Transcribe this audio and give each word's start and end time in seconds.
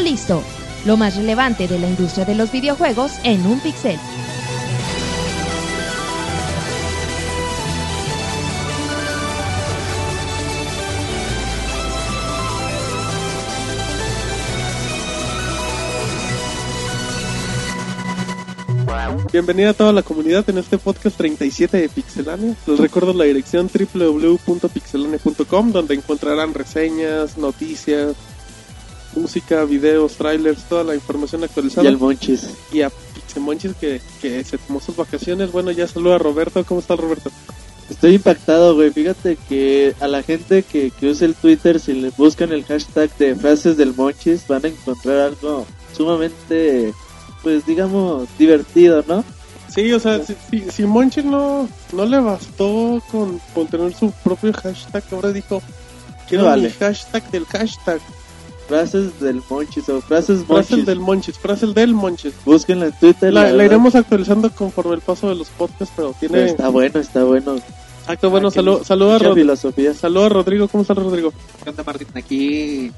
Listo. 0.00 0.42
Lo 0.84 0.96
más 0.96 1.16
relevante 1.16 1.68
de 1.68 1.78
la 1.78 1.88
industria 1.88 2.24
de 2.24 2.34
los 2.34 2.50
videojuegos 2.52 3.12
en 3.22 3.46
un 3.46 3.60
pixel. 3.60 3.98
Bienvenida 19.32 19.70
a 19.70 19.74
toda 19.74 19.92
la 19.92 20.02
comunidad 20.02 20.48
en 20.48 20.58
este 20.58 20.78
podcast 20.78 21.16
37 21.16 21.76
de 21.76 21.88
Pixelania. 21.88 22.54
Les 22.68 22.78
recuerdo 22.78 23.12
la 23.12 23.24
dirección 23.24 23.68
www.pixelania.com 23.68 25.72
donde 25.72 25.94
encontrarán 25.94 26.54
reseñas, 26.54 27.36
noticias, 27.36 28.14
música, 29.16 29.64
videos, 29.64 30.14
trailers, 30.14 30.64
toda 30.68 30.84
la 30.84 30.94
información 30.94 31.44
actualizada. 31.44 31.84
Y 31.84 31.88
el 31.88 31.98
Monchis. 31.98 32.48
Y 32.72 32.82
a 32.82 32.90
Pixemonchis 32.90 33.74
que, 33.74 34.00
que 34.20 34.44
se 34.44 34.58
tomó 34.58 34.80
sus 34.80 34.96
vacaciones. 34.96 35.52
Bueno, 35.52 35.70
ya 35.70 35.86
saluda 35.86 36.16
a 36.16 36.18
Roberto. 36.18 36.64
¿Cómo 36.64 36.80
está 36.80 36.96
Roberto? 36.96 37.30
Estoy 37.90 38.14
impactado, 38.14 38.74
güey. 38.74 38.90
Fíjate 38.90 39.36
que 39.48 39.94
a 40.00 40.08
la 40.08 40.22
gente 40.22 40.62
que, 40.62 40.90
que 40.90 41.08
usa 41.08 41.26
el 41.26 41.34
Twitter, 41.34 41.78
si 41.78 41.92
le 41.92 42.10
buscan 42.16 42.52
el 42.52 42.64
hashtag 42.64 43.14
de 43.18 43.34
frases 43.34 43.76
del 43.76 43.94
Monchis, 43.94 44.46
van 44.48 44.64
a 44.64 44.68
encontrar 44.68 45.18
algo 45.18 45.66
sumamente, 45.94 46.94
pues 47.42 47.66
digamos, 47.66 48.26
divertido, 48.38 49.04
¿no? 49.06 49.24
Sí, 49.68 49.92
o 49.92 49.98
sea, 49.98 50.24
si, 50.24 50.36
si, 50.50 50.70
si 50.70 50.84
Monchis 50.84 51.24
no, 51.24 51.68
no 51.92 52.06
le 52.06 52.20
bastó 52.20 53.02
con, 53.10 53.40
con 53.52 53.66
tener 53.66 53.92
su 53.94 54.12
propio 54.22 54.52
hashtag, 54.52 55.02
ahora 55.10 55.32
dijo, 55.32 55.60
quiero 56.28 56.44
Vale. 56.44 56.68
el 56.68 56.72
hashtag 56.74 57.30
del 57.30 57.44
hashtag. 57.46 58.00
Frases 58.68 59.20
del 59.20 59.42
Monchis 59.50 59.88
o 59.90 60.00
frases 60.00 60.44
Frase 60.44 60.52
Monchis. 60.70 60.86
del 60.86 60.98
Monchis, 61.00 61.38
frase 61.38 61.66
del 61.66 61.94
Monchis. 61.94 62.32
Búsquenla 62.44 62.86
en 62.86 62.92
Twitter. 62.98 63.32
La, 63.32 63.50
iremos 63.64 63.94
actualizando 63.94 64.50
conforme 64.50 64.94
el 64.94 65.00
paso 65.00 65.28
de 65.28 65.34
los 65.34 65.48
podcasts, 65.48 65.92
pero 65.96 66.14
Pero 66.18 66.32
tiene... 66.32 66.50
Está 66.50 66.68
bueno, 66.70 66.98
está 67.00 67.24
bueno. 67.24 67.56
Exacto, 68.00 68.30
bueno, 68.30 68.48
Ah, 68.48 68.52
que 68.52 68.60
salu- 68.60 68.84
saluda 68.84 69.16
a 69.16 69.34
filosofía. 69.34 69.94
saluda 69.94 70.26
a 70.26 70.28
Rodrigo. 70.30 70.68
¿Cómo 70.68 70.82
está 70.82 70.94
Rodrigo? 70.94 71.32
¿Qué 71.62 71.70
onda, 71.70 71.82
Martín? 71.84 72.08
Aquí 72.14 72.90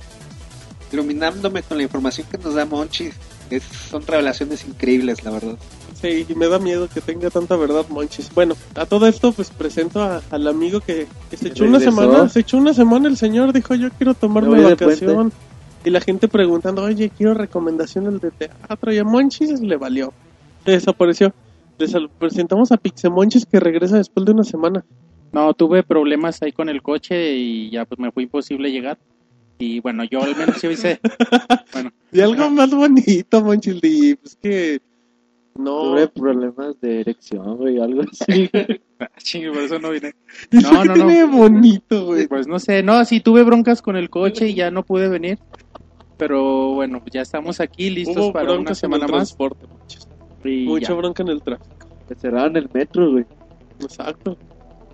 iluminándome 0.93 1.63
con 1.63 1.77
la 1.77 1.83
información 1.83 2.27
que 2.31 2.39
nos 2.39 2.55
da 2.55 2.65
Monchis. 2.65 3.15
Es- 3.51 3.63
son 3.91 4.05
revelaciones 4.07 4.65
increíbles, 4.67 5.23
la 5.25 5.31
verdad. 5.31 5.57
Sí, 6.01 6.27
y 6.29 6.35
me 6.35 6.49
da 6.49 6.59
miedo 6.59 6.89
que 6.93 7.01
tenga 7.01 7.31
tanta 7.31 7.57
verdad, 7.57 7.87
Monchis. 7.89 8.29
Bueno, 8.35 8.55
a 8.75 8.87
todo 8.87 9.07
esto, 9.07 9.33
pues 9.33 9.51
presento 9.51 10.03
a- 10.03 10.23
al 10.31 10.47
amigo 10.47 10.81
que, 10.81 11.07
que 11.31 11.37
se 11.37 11.49
echó 11.49 11.65
una 11.65 11.81
semana, 11.81 12.29
se 12.29 12.41
echó 12.41 12.57
una 12.59 12.75
semana 12.75 13.09
el 13.09 13.17
señor, 13.17 13.53
dijo 13.53 13.75
yo 13.75 13.89
quiero 13.91 14.15
tomarme 14.15 14.61
vacación. 14.63 15.33
Y 15.87 15.91
la 15.91 16.01
gente 16.01 16.27
preguntando, 16.27 16.83
oye, 16.83 17.13
quiero 17.17 17.33
recomendaciones 17.33 18.21
de 18.21 18.33
teatro. 18.33 18.93
Y 18.93 18.99
a 18.99 19.05
Monchis 19.05 19.61
le 19.61 19.77
valió. 19.77 20.13
Se 20.65 20.73
desapareció. 20.73 21.33
Les 21.79 21.95
presentamos 22.19 22.73
a 22.73 22.77
Pixemonchis 22.77 23.47
que 23.47 23.61
regresa 23.61 23.97
después 23.97 24.27
de 24.27 24.33
una 24.33 24.43
semana. 24.43 24.85
No, 25.31 25.55
tuve 25.55 25.85
problemas 25.85 26.43
ahí 26.43 26.51
con 26.51 26.69
el 26.69 26.83
coche 26.83 27.37
y 27.37 27.71
ya 27.71 27.85
pues 27.85 28.01
me 28.01 28.11
fue 28.11 28.25
imposible 28.25 28.73
llegar. 28.73 28.99
Y 29.61 29.79
bueno, 29.79 30.03
yo 30.03 30.25
al 30.25 30.35
menos 30.35 30.57
sí 30.57 30.67
hice. 30.67 30.99
Bueno, 31.73 31.93
Y 32.11 32.21
algo 32.21 32.51
más 32.51 32.75
bonito, 32.75 33.41
Monchis, 33.43 33.79
y 33.85 34.17
pues 34.17 34.37
que... 34.43 34.81
No, 35.57 35.93
Tuve 35.93 36.09
problemas 36.09 36.81
de 36.81 37.01
erección, 37.01 37.57
güey, 37.57 37.79
algo 37.79 38.03
así. 38.03 38.51
ah, 39.01 39.09
chingue, 39.19 39.51
por 39.53 39.63
eso 39.63 39.79
no 39.79 39.91
vine. 39.91 40.15
¿Y 40.51 40.59
No, 40.59 40.73
no, 40.73 40.85
no. 40.85 40.95
tiene 40.95 41.19
de 41.19 41.25
bonito, 41.25 42.07
güey. 42.07 42.27
Pues 42.27 42.47
no 42.47 42.59
sé, 42.59 42.83
no, 42.83 43.05
sí 43.05 43.21
tuve 43.21 43.43
broncas 43.43 43.81
con 43.81 43.97
el 43.97 44.11
coche 44.11 44.49
y 44.49 44.55
ya 44.55 44.71
no 44.71 44.83
pude 44.83 45.09
venir. 45.09 45.39
Pero 46.17 46.75
bueno, 46.75 47.03
ya 47.13 47.21
estamos 47.21 47.61
aquí 47.61 47.91
listos 47.91 48.17
Hubo 48.17 48.33
para 48.33 48.53
una 48.53 48.75
semana 48.75 49.07
más. 49.07 49.37
Mucha 49.39 50.89
ya. 50.89 50.95
bronca 50.95 51.23
en 51.23 51.29
el 51.29 51.43
tráfico. 51.43 51.87
Me 52.09 52.17
cerraron 52.17 52.57
el 52.57 52.69
metro, 52.73 53.11
güey. 53.13 53.25
Exacto. 53.81 54.37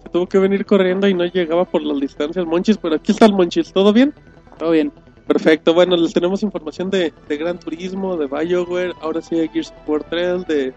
Se 0.03 0.09
tuvo 0.09 0.27
que 0.27 0.39
venir 0.39 0.65
corriendo 0.67 1.07
y 1.07 1.15
no 1.15 1.25
llegaba 1.25 1.65
por 1.65 1.83
las 1.83 2.01
distancias 2.01 2.45
Monchis, 2.47 2.79
pero 2.79 2.97
aquí 2.97 3.13
está 3.13 3.27
el 3.27 3.35
Monchis, 3.35 3.73
¿todo 3.73 3.93
bien? 3.93 4.13
Todo 4.59 4.71
bien. 4.71 4.93
Perfecto, 5.27 5.73
bueno, 5.73 5.97
les 5.97 6.13
tenemos 6.13 6.43
información 6.43 6.91
de, 6.91 7.13
de 7.29 7.37
Gran 7.37 7.59
Turismo, 7.59 8.17
de 8.17 8.27
BioWare, 8.27 8.95
ahora 9.01 9.23
sí 9.23 9.37
de 9.37 9.49
Gears 9.49 9.71
of 9.71 9.89
War 9.89 10.05
3, 10.11 10.47
de, 10.47 10.75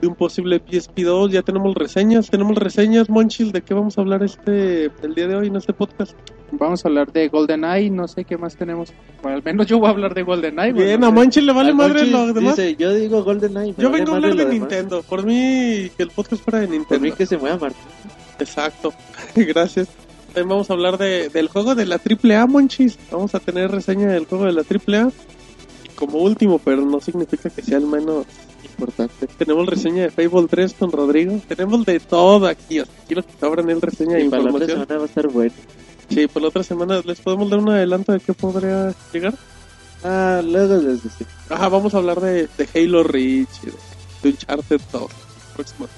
de 0.00 0.06
un 0.06 0.16
posible 0.16 0.60
PSP2, 0.62 1.30
ya 1.30 1.42
tenemos 1.42 1.74
reseñas, 1.74 2.28
tenemos 2.28 2.56
reseñas, 2.56 3.08
Monchis, 3.08 3.52
¿de 3.52 3.62
qué 3.62 3.72
vamos 3.72 3.96
a 3.96 4.00
hablar 4.00 4.24
este 4.24 4.86
el 5.02 5.14
día 5.14 5.28
de 5.28 5.36
hoy 5.36 5.46
en 5.46 5.56
este 5.56 5.72
podcast? 5.72 6.16
Vamos 6.52 6.84
a 6.84 6.88
hablar 6.88 7.12
de 7.12 7.28
GoldenEye, 7.28 7.90
no 7.90 8.06
sé 8.06 8.24
qué 8.24 8.36
más 8.38 8.56
tenemos. 8.56 8.92
Bueno, 9.22 9.38
al 9.38 9.42
menos 9.42 9.66
yo 9.66 9.78
voy 9.78 9.88
a 9.88 9.90
hablar 9.90 10.14
de 10.14 10.22
GoldenEye. 10.22 10.72
bueno, 10.72 10.86
Bien, 10.86 11.00
no 11.00 11.06
a 11.06 11.10
sé. 11.10 11.14
Monchis 11.16 11.42
le 11.44 11.52
vale 11.52 11.68
Al 11.70 11.74
madre 11.74 12.06
lo 12.06 12.32
demás. 12.32 12.56
Dice, 12.56 12.76
yo 12.76 12.94
digo 12.94 13.24
GoldenEye. 13.24 13.74
Yo 13.76 13.90
vale 13.90 14.02
vengo 14.04 14.12
a 14.12 14.16
hablar 14.16 14.32
de 14.36 14.44
demás. 14.44 14.54
Nintendo, 14.54 15.02
por 15.02 15.24
mí 15.24 15.90
que 15.96 16.02
el 16.02 16.10
podcast 16.10 16.42
fuera 16.44 16.60
de 16.60 16.66
Por 16.66 16.72
mí 16.72 16.78
Nintendo. 16.78 17.16
que 17.16 17.26
se 17.26 17.38
mueva 17.38 17.56
Martín. 17.58 17.80
Exacto, 18.38 18.92
gracias. 19.34 19.88
También 20.26 20.48
vamos 20.48 20.70
a 20.70 20.72
hablar 20.74 20.98
de, 20.98 21.28
del 21.28 21.48
juego 21.48 21.74
de 21.74 21.86
la 21.86 21.96
AAA, 22.00 22.46
Monchis. 22.46 22.98
Vamos 23.10 23.34
a 23.34 23.40
tener 23.40 23.70
reseña 23.70 24.08
del 24.08 24.26
juego 24.26 24.44
de 24.46 24.52
la 24.52 24.62
AAA. 24.62 25.10
Y 25.84 25.88
como 25.96 26.18
último, 26.18 26.58
pero 26.58 26.82
no 26.84 27.00
significa 27.00 27.50
que 27.50 27.62
sea 27.62 27.78
el 27.78 27.86
menos 27.86 28.26
importante. 28.64 29.26
Tenemos 29.38 29.66
reseña 29.66 30.02
de 30.02 30.10
Fable 30.10 30.48
3 30.48 30.74
con 30.74 30.90
Rodrigo. 30.92 31.40
Tenemos 31.48 31.84
de 31.86 32.00
todo 32.00 32.46
aquí. 32.48 32.74
Sea, 32.76 32.84
quiero 33.06 33.22
que 33.24 33.32
te 33.32 33.46
abran 33.46 33.70
el 33.70 33.80
reseña 33.80 34.16
de 34.16 34.24
Y 34.24 34.28
para 34.28 34.42
la 34.42 34.50
otra 34.50 34.64
información. 34.64 34.86
semana 34.86 34.96
va 34.98 35.02
a 35.04 35.06
estar 35.06 35.28
bueno. 35.28 35.52
Sí, 36.08 36.26
por 36.26 36.42
la 36.42 36.48
otra 36.48 36.62
semana 36.62 37.00
les 37.04 37.20
podemos 37.20 37.50
dar 37.50 37.58
un 37.60 37.70
adelanto 37.70 38.12
de 38.12 38.20
qué 38.20 38.34
podría 38.34 38.94
llegar. 39.12 39.34
Ah, 40.02 40.42
luego 40.44 40.76
les 40.76 41.02
decimos. 41.02 41.32
Ajá, 41.48 41.68
vamos 41.68 41.94
a 41.94 41.98
hablar 41.98 42.20
de, 42.20 42.48
de 42.58 42.68
Halo 42.74 43.02
Reach 43.02 43.48
y 43.62 43.66
de, 43.66 43.72
de 44.22 44.28
Uncharted 44.30 44.80
2. 44.92 45.10
Próximo. 45.54 45.88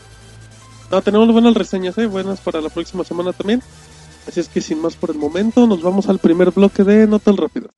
No, 0.91 1.03
tenemos 1.03 1.33
buenas 1.33 1.55
reseñas, 1.55 1.99
¿eh? 1.99 2.07
Buenas 2.07 2.41
para 2.41 2.61
la 2.61 2.69
próxima 2.69 3.03
semana 3.03 3.33
también. 3.33 3.63
Así 4.29 4.41
es 4.41 4.49
que 4.49 4.61
sin 4.61 4.81
más 4.81 4.97
por 4.97 5.11
el 5.11 5.19
momento, 5.19 5.67
nos 5.67 5.83
vamos 5.83 6.09
al 6.09 6.19
primer 6.19 6.51
bloque 6.51 6.85
de 6.85 7.07
Nota 7.07 7.31
al 7.31 7.37
Rápido. 7.37 7.71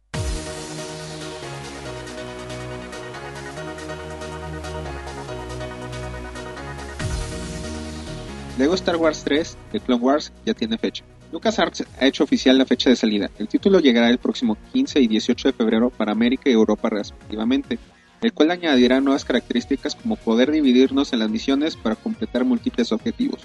Lego 8.59 8.75
Star 8.75 8.97
Wars 8.97 9.23
3 9.25 9.57
de 9.73 9.81
Clone 9.81 10.03
Wars 10.03 10.33
ya 10.45 10.53
tiene 10.53 10.77
fecha. 10.79 11.05
LucasArts 11.33 11.85
ha 12.01 12.07
hecho 12.07 12.25
oficial 12.25 12.57
la 12.57 12.65
fecha 12.65 12.91
de 12.91 12.97
salida. 12.97 13.31
El 13.39 13.49
título 13.49 13.81
llegará 13.81 14.09
el 14.09 14.19
próximo 14.19 14.57
15 14.73 15.01
y 15.01 15.09
18 15.09 15.49
de 15.49 15.53
febrero 15.53 15.91
para 15.91 16.13
América 16.13 16.49
y 16.49 16.55
Europa 16.55 16.89
respectivamente, 16.89 17.79
el 18.23 18.33
cual 18.33 18.51
añadirá 18.51 19.01
nuevas 19.01 19.25
características 19.25 19.95
como 19.95 20.17
poder 20.17 20.51
dividirnos 20.51 21.13
en 21.13 21.19
las 21.21 21.31
misiones 21.31 21.77
para 21.77 21.97
completar 21.97 22.45
múltiples 22.45 22.93
objetivos. 22.93 23.41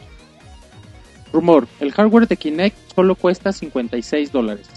Rumor, 1.33 1.67
el 1.79 1.91
hardware 1.91 2.27
de 2.27 2.37
Kinect 2.37 2.77
solo 2.95 3.15
cuesta 3.15 3.51
56 3.51 4.31
dólares. 4.31 4.69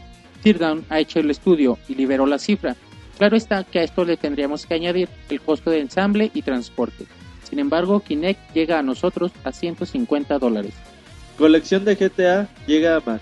Teardown 0.43 0.85
ha 0.89 1.01
hecho 1.01 1.21
el 1.21 1.31
estudio 1.31 1.79
y 1.89 1.95
liberó 1.95 2.27
la 2.27 2.39
cifra. 2.39 2.77
Claro 3.19 3.37
está 3.37 3.65
que 3.65 3.79
a 3.79 3.83
esto 3.83 4.05
le 4.05 4.17
tendríamos 4.17 4.67
que 4.67 4.75
añadir 4.75 5.09
el 5.29 5.41
costo 5.41 5.71
de 5.71 5.81
ensamble 5.81 6.31
y 6.35 6.43
transporte. 6.43 7.07
Sin 7.49 7.59
embargo, 7.59 8.01
Kinect 8.01 8.53
llega 8.55 8.79
a 8.79 8.83
nosotros 8.83 9.33
a 9.45 9.53
150 9.53 10.39
dólares. 10.39 10.75
Colección 11.39 11.85
de 11.85 11.97
GTA 11.97 12.49
llega 12.67 12.97
a 12.97 13.01
Mac. 13.01 13.21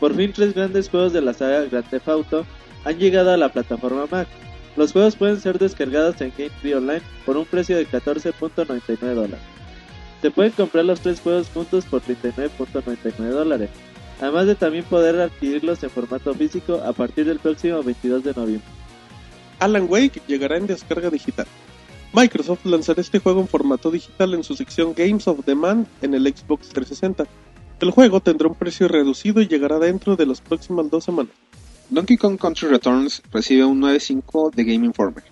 Por 0.00 0.14
fin 0.16 0.32
tres 0.32 0.54
grandes 0.54 0.88
juegos 0.88 1.12
de 1.12 1.20
la 1.20 1.32
saga 1.34 1.62
Grand 1.62 1.88
Theft 1.88 2.08
Auto 2.08 2.46
han 2.84 2.98
llegado 2.98 3.30
a 3.30 3.36
la 3.36 3.48
plataforma 3.48 4.06
Mac. 4.10 4.26
Los 4.76 4.92
juegos 4.92 5.14
pueden 5.14 5.40
ser 5.40 5.60
descargados 5.60 6.20
en 6.20 6.32
Game 6.36 6.50
Free 6.60 6.74
Online 6.74 7.02
por 7.24 7.36
un 7.36 7.44
precio 7.44 7.76
de 7.76 7.86
14.99 7.86 8.96
dólares. 9.14 9.38
Se 10.20 10.32
pueden 10.32 10.50
comprar 10.52 10.84
los 10.84 11.00
tres 11.00 11.20
juegos 11.20 11.48
juntos 11.54 11.84
por 11.84 12.02
39.99 12.02 13.12
dólares, 13.28 13.70
además 14.20 14.46
de 14.46 14.56
también 14.56 14.84
poder 14.84 15.20
adquirirlos 15.20 15.80
en 15.84 15.90
formato 15.90 16.34
físico 16.34 16.82
a 16.84 16.92
partir 16.92 17.26
del 17.26 17.38
próximo 17.38 17.84
22 17.84 18.24
de 18.24 18.34
noviembre. 18.34 18.68
Alan 19.60 19.86
Wake 19.88 20.22
llegará 20.26 20.56
en 20.56 20.66
descarga 20.66 21.08
digital. 21.08 21.46
Microsoft 22.12 22.64
lanzará 22.64 23.00
este 23.00 23.18
juego 23.18 23.40
en 23.40 23.48
formato 23.48 23.90
digital 23.90 24.34
en 24.34 24.44
su 24.44 24.54
sección 24.54 24.94
Games 24.94 25.26
of 25.26 25.44
Demand 25.44 25.86
en 26.00 26.14
el 26.14 26.22
Xbox 26.24 26.68
360. 26.68 27.24
El 27.84 27.90
juego 27.90 28.20
tendrá 28.20 28.48
un 28.48 28.54
precio 28.54 28.88
reducido 28.88 29.42
y 29.42 29.46
llegará 29.46 29.78
dentro 29.78 30.16
de 30.16 30.24
las 30.24 30.40
próximas 30.40 30.88
dos 30.88 31.04
semanas. 31.04 31.34
Donkey 31.90 32.16
Kong 32.16 32.38
Country 32.38 32.68
Returns 32.68 33.22
recibe 33.30 33.66
un 33.66 33.78
9.5 33.82 34.54
de 34.54 34.64
Game 34.64 34.86
Informer. 34.86 35.22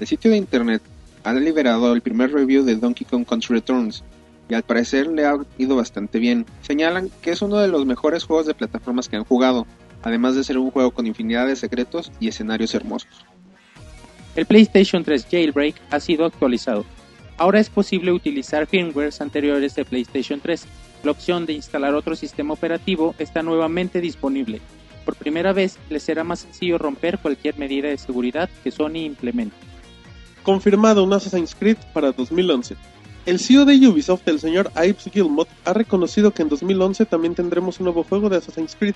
El 0.00 0.08
sitio 0.08 0.32
de 0.32 0.36
internet 0.36 0.82
ha 1.22 1.32
liberado 1.32 1.92
el 1.92 2.00
primer 2.00 2.32
review 2.32 2.64
de 2.64 2.74
Donkey 2.74 3.06
Kong 3.06 3.24
Country 3.24 3.54
Returns 3.54 4.02
y 4.48 4.54
al 4.54 4.64
parecer 4.64 5.06
le 5.06 5.26
ha 5.26 5.36
ido 5.58 5.76
bastante 5.76 6.18
bien. 6.18 6.44
Señalan 6.62 7.08
que 7.22 7.30
es 7.30 7.40
uno 7.40 7.58
de 7.58 7.68
los 7.68 7.86
mejores 7.86 8.24
juegos 8.24 8.46
de 8.46 8.54
plataformas 8.54 9.08
que 9.08 9.14
han 9.14 9.24
jugado, 9.24 9.64
además 10.02 10.34
de 10.34 10.42
ser 10.42 10.58
un 10.58 10.72
juego 10.72 10.90
con 10.90 11.06
infinidad 11.06 11.46
de 11.46 11.54
secretos 11.54 12.10
y 12.18 12.26
escenarios 12.26 12.74
hermosos. 12.74 13.24
El 14.34 14.46
PlayStation 14.46 15.04
3 15.04 15.24
Jailbreak 15.30 15.76
ha 15.92 16.00
sido 16.00 16.24
actualizado. 16.24 16.84
Ahora 17.36 17.60
es 17.60 17.70
posible 17.70 18.10
utilizar 18.10 18.66
firmwares 18.66 19.20
anteriores 19.20 19.76
de 19.76 19.84
PlayStation 19.84 20.40
3. 20.40 20.66
La 21.02 21.10
opción 21.10 21.46
de 21.46 21.52
instalar 21.52 21.94
otro 21.94 22.14
sistema 22.14 22.54
operativo 22.54 23.14
está 23.18 23.42
nuevamente 23.42 24.00
disponible. 24.00 24.60
Por 25.04 25.16
primera 25.16 25.52
vez, 25.52 25.78
les 25.90 26.02
será 26.02 26.22
más 26.22 26.40
sencillo 26.40 26.78
romper 26.78 27.18
cualquier 27.18 27.58
medida 27.58 27.88
de 27.88 27.98
seguridad 27.98 28.48
que 28.62 28.70
Sony 28.70 29.04
implemente. 29.04 29.56
Confirmado 30.42 31.02
un 31.02 31.12
Assassin's 31.12 31.54
Creed 31.54 31.76
para 31.92 32.12
2011. 32.12 32.76
El 33.26 33.38
CEO 33.38 33.64
de 33.64 33.74
Ubisoft, 33.86 34.26
el 34.26 34.40
señor 34.40 34.70
Ives 34.76 35.10
Gilmot, 35.12 35.48
ha 35.64 35.72
reconocido 35.72 36.32
que 36.32 36.42
en 36.42 36.48
2011 36.48 37.06
también 37.06 37.34
tendremos 37.34 37.78
un 37.78 37.84
nuevo 37.84 38.02
juego 38.04 38.28
de 38.28 38.36
Assassin's 38.36 38.76
Creed. 38.76 38.94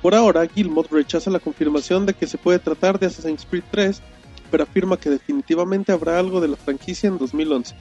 Por 0.00 0.14
ahora, 0.14 0.46
Gilmot 0.46 0.90
rechaza 0.90 1.30
la 1.30 1.40
confirmación 1.40 2.06
de 2.06 2.14
que 2.14 2.26
se 2.26 2.38
puede 2.38 2.58
tratar 2.58 2.98
de 2.98 3.06
Assassin's 3.06 3.46
Creed 3.48 3.64
3, 3.70 4.00
pero 4.50 4.62
afirma 4.62 4.98
que 4.98 5.10
definitivamente 5.10 5.92
habrá 5.92 6.18
algo 6.18 6.40
de 6.40 6.48
la 6.48 6.56
franquicia 6.56 7.08
en 7.08 7.18
2011. 7.18 7.74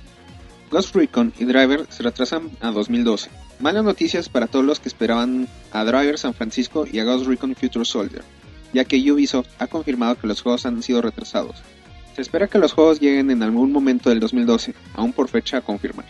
Ghost 0.72 0.96
Recon 0.96 1.34
y 1.40 1.46
Driver 1.46 1.88
se 1.90 2.04
retrasan 2.04 2.52
a 2.62 2.70
2012. 2.70 3.32
Malas 3.60 3.84
noticias 3.84 4.30
para 4.30 4.46
todos 4.46 4.64
los 4.64 4.80
que 4.80 4.88
esperaban 4.88 5.48
a 5.72 5.84
Driver 5.84 6.20
San 6.20 6.36
Francisco 6.36 6.86
y 6.90 7.00
a 7.00 7.06
Ghost 7.06 7.26
Recon 7.26 7.56
Future 7.56 7.86
Soldier, 7.86 8.24
ya 8.72 8.86
que 8.86 9.12
Ubisoft 9.12 9.48
ha 9.58 9.66
confirmado 9.66 10.16
que 10.16 10.28
los 10.28 10.44
juegos 10.44 10.68
han 10.68 10.84
sido 10.84 11.02
retrasados. 11.02 11.64
Se 12.16 12.22
espera 12.22 12.48
que 12.48 12.60
los 12.60 12.74
juegos 12.74 13.00
lleguen 13.00 13.32
en 13.32 13.42
algún 13.42 13.72
momento 13.72 14.12
del 14.12 14.20
2012, 14.20 14.76
aún 14.94 15.12
por 15.12 15.28
fecha 15.28 15.58
a 15.58 15.62
confirmar. 15.62 16.06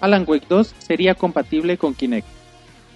Alan 0.00 0.24
Wake 0.26 0.46
2 0.46 0.74
sería 0.78 1.14
compatible 1.14 1.78
con 1.78 1.94
Kinect. 1.94 2.28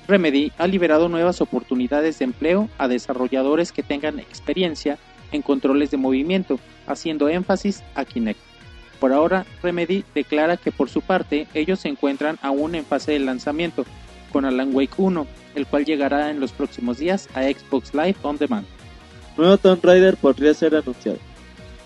Remedy 0.07 0.53
ha 0.59 0.67
liberado 0.67 1.09
nuevas 1.09 1.41
oportunidades 1.41 2.19
de 2.19 2.27
empleo 2.27 2.69
a 2.77 2.89
desarrolladores 2.89 3.73
que 3.73 3.83
tengan 3.83 4.19
experiencia 4.19 4.99
en 5.33 5.41
controles 5.41 5.91
de 5.91 5.97
movimiento, 5.97 6.61
haciendo 6.87 7.31
énfasis 7.31 7.83
a 7.95 8.05
Kinect. 8.05 8.54
Por 9.00 9.12
ahora, 9.12 9.44
Remedy 9.62 10.05
declara 10.14 10.56
que 10.56 10.73
por 10.73 10.88
su 10.88 11.00
parte 11.00 11.46
ellos 11.55 11.81
se 11.81 11.88
encuentran 11.88 12.38
aún 12.43 12.75
en 12.75 12.85
fase 12.85 13.12
de 13.12 13.19
lanzamiento 13.19 13.85
con 14.32 14.44
Alan 14.44 14.75
Wake 14.75 14.94
1, 14.96 15.26
el 15.55 15.67
cual 15.67 15.85
llegará 15.85 16.31
en 16.31 16.41
los 16.41 16.52
próximos 16.52 16.99
días 16.99 17.29
a 17.35 17.43
Xbox 17.43 17.94
Live 17.94 18.17
On 18.23 18.37
Demand. 18.37 18.67
Nuevo 19.37 19.58
Tomb 19.58 19.85
Raider 19.85 20.17
podría 20.17 20.55
ser 20.55 20.75
anunciado. 20.75 21.19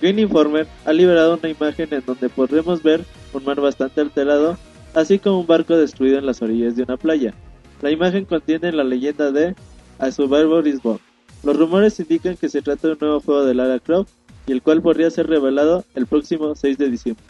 Green 0.00 0.18
Informer 0.18 0.66
ha 0.84 0.92
liberado 0.92 1.34
una 1.34 1.48
imagen 1.48 1.88
en 1.90 2.02
donde 2.06 2.28
podremos 2.28 2.82
ver 2.82 3.04
un 3.32 3.44
mar 3.44 3.60
bastante 3.60 4.00
alterado, 4.00 4.56
así 4.94 5.18
como 5.18 5.40
un 5.40 5.46
barco 5.46 5.76
destruido 5.76 6.18
en 6.18 6.26
las 6.26 6.40
orillas 6.40 6.76
de 6.76 6.84
una 6.84 6.96
playa. 6.96 7.34
La 7.82 7.90
imagen 7.90 8.24
contiene 8.24 8.72
la 8.72 8.84
leyenda 8.84 9.32
de 9.32 9.54
A 9.98 10.10
Survivor 10.10 10.66
is 10.66 10.82
Born. 10.82 11.00
Los 11.42 11.56
rumores 11.56 11.98
indican 12.00 12.36
que 12.36 12.48
se 12.48 12.62
trata 12.62 12.88
de 12.88 12.92
un 12.94 12.98
nuevo 13.00 13.20
juego 13.20 13.44
de 13.44 13.54
Lara 13.54 13.78
Croft 13.78 14.12
y 14.48 14.52
el 14.52 14.62
cual 14.62 14.80
podría 14.82 15.10
ser 15.10 15.28
revelado 15.28 15.84
el 15.94 16.06
próximo 16.06 16.54
6 16.54 16.78
de 16.78 16.90
diciembre. 16.90 17.24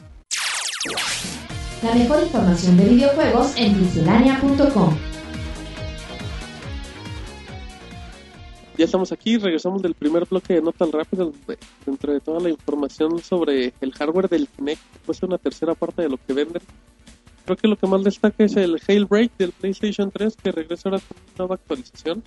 La 1.83 1.95
mejor 1.95 2.23
información 2.23 2.77
de 2.77 2.85
videojuegos 2.85 3.55
en 3.57 3.81
miscelánea.com. 3.81 4.97
Ya 8.77 8.85
estamos 8.85 9.11
aquí, 9.11 9.39
regresamos 9.39 9.83
del 9.83 9.95
primer 9.95 10.25
bloque 10.27 10.55
de 10.55 10.63
Nota 10.63 10.85
al 10.85 10.93
Rápido, 10.93 11.33
donde 11.33 11.59
dentro 11.85 12.13
de 12.13 12.21
toda 12.21 12.39
la 12.39 12.49
información 12.49 13.19
sobre 13.21 13.75
el 13.81 13.93
hardware 13.93 14.29
del 14.29 14.47
Kinect, 14.47 14.81
pues 15.05 15.21
una 15.25 15.37
tercera 15.37 15.75
parte 15.75 16.03
de 16.03 16.09
lo 16.09 16.17
que 16.17 16.33
venden. 16.33 16.63
Creo 17.45 17.57
que 17.57 17.67
lo 17.67 17.77
que 17.77 17.89
más 17.89 18.05
destaca 18.05 18.45
es 18.45 18.57
el 18.57 18.79
Jailbreak 18.79 19.37
del 19.37 19.51
PlayStation 19.51 20.13
3, 20.13 20.37
que 20.37 20.53
regresa 20.53 20.89
ahora 20.89 21.01
con 21.01 21.17
una 21.17 21.35
nueva 21.39 21.55
actualización, 21.57 22.23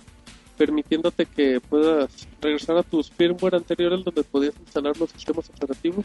permitiéndote 0.56 1.26
que 1.26 1.60
puedas 1.60 2.28
regresar 2.40 2.76
a 2.76 2.82
tus 2.82 3.10
firmware 3.10 3.56
anteriores 3.56 4.04
donde 4.04 4.22
podías 4.22 4.54
instalar 4.58 4.96
los 4.98 5.10
sistemas 5.10 5.50
operativos. 5.50 6.04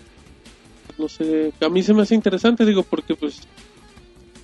No 0.98 1.08
sé, 1.08 1.54
a 1.62 1.70
mí 1.70 1.84
se 1.84 1.94
me 1.94 2.02
hace 2.02 2.16
interesante, 2.16 2.66
digo, 2.66 2.84
porque 2.84 3.16
pues 3.16 3.42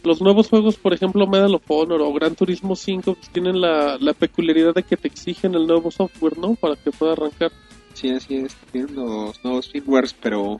los 0.04 0.22
nuevos 0.22 0.50
juegos, 0.50 0.76
por 0.76 0.94
ejemplo, 0.94 1.26
Medal 1.28 1.56
of 1.56 1.64
Honor 1.68 2.02
o 2.02 2.14
Gran 2.14 2.36
Turismo 2.36 2.76
5, 2.76 3.16
pues, 3.16 3.30
tienen 3.30 3.62
la, 3.62 3.98
la 4.00 4.14
peculiaridad 4.14 4.74
de 4.74 4.84
que 4.84 4.98
te 4.98 5.08
exigen 5.08 5.56
el 5.56 5.66
nuevo 5.66 5.90
software, 5.92 6.38
¿no? 6.38 6.56
Para 6.56 6.76
que 6.76 6.92
pueda 6.92 7.14
arrancar. 7.14 7.52
Sí, 7.94 8.10
así 8.10 8.38
es, 8.38 8.56
tienen 8.72 8.96
los 8.96 9.44
nuevos 9.44 9.70
firmwares, 9.70 10.14
pero 10.14 10.60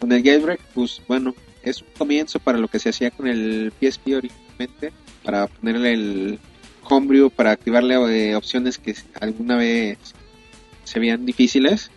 con 0.00 0.10
el 0.10 0.22
jailbreak, 0.22 0.60
pues 0.74 1.00
bueno, 1.06 1.34
es 1.62 1.80
un 1.80 1.88
comienzo 1.96 2.40
para 2.40 2.58
lo 2.58 2.68
que 2.68 2.78
se 2.78 2.88
hacía 2.88 3.10
con 3.10 3.28
el 3.28 3.72
PSP 3.80 4.16
originalmente, 4.16 4.92
para 5.22 5.46
ponerle 5.46 5.92
el 5.92 6.38
homebrew, 6.88 7.30
para 7.30 7.50
activarle 7.52 7.94
eh, 8.30 8.34
opciones 8.36 8.78
que 8.78 8.94
alguna 9.20 9.56
vez 9.56 9.98
se 10.84 10.98
veían 11.00 11.24
difíciles, 11.24 11.90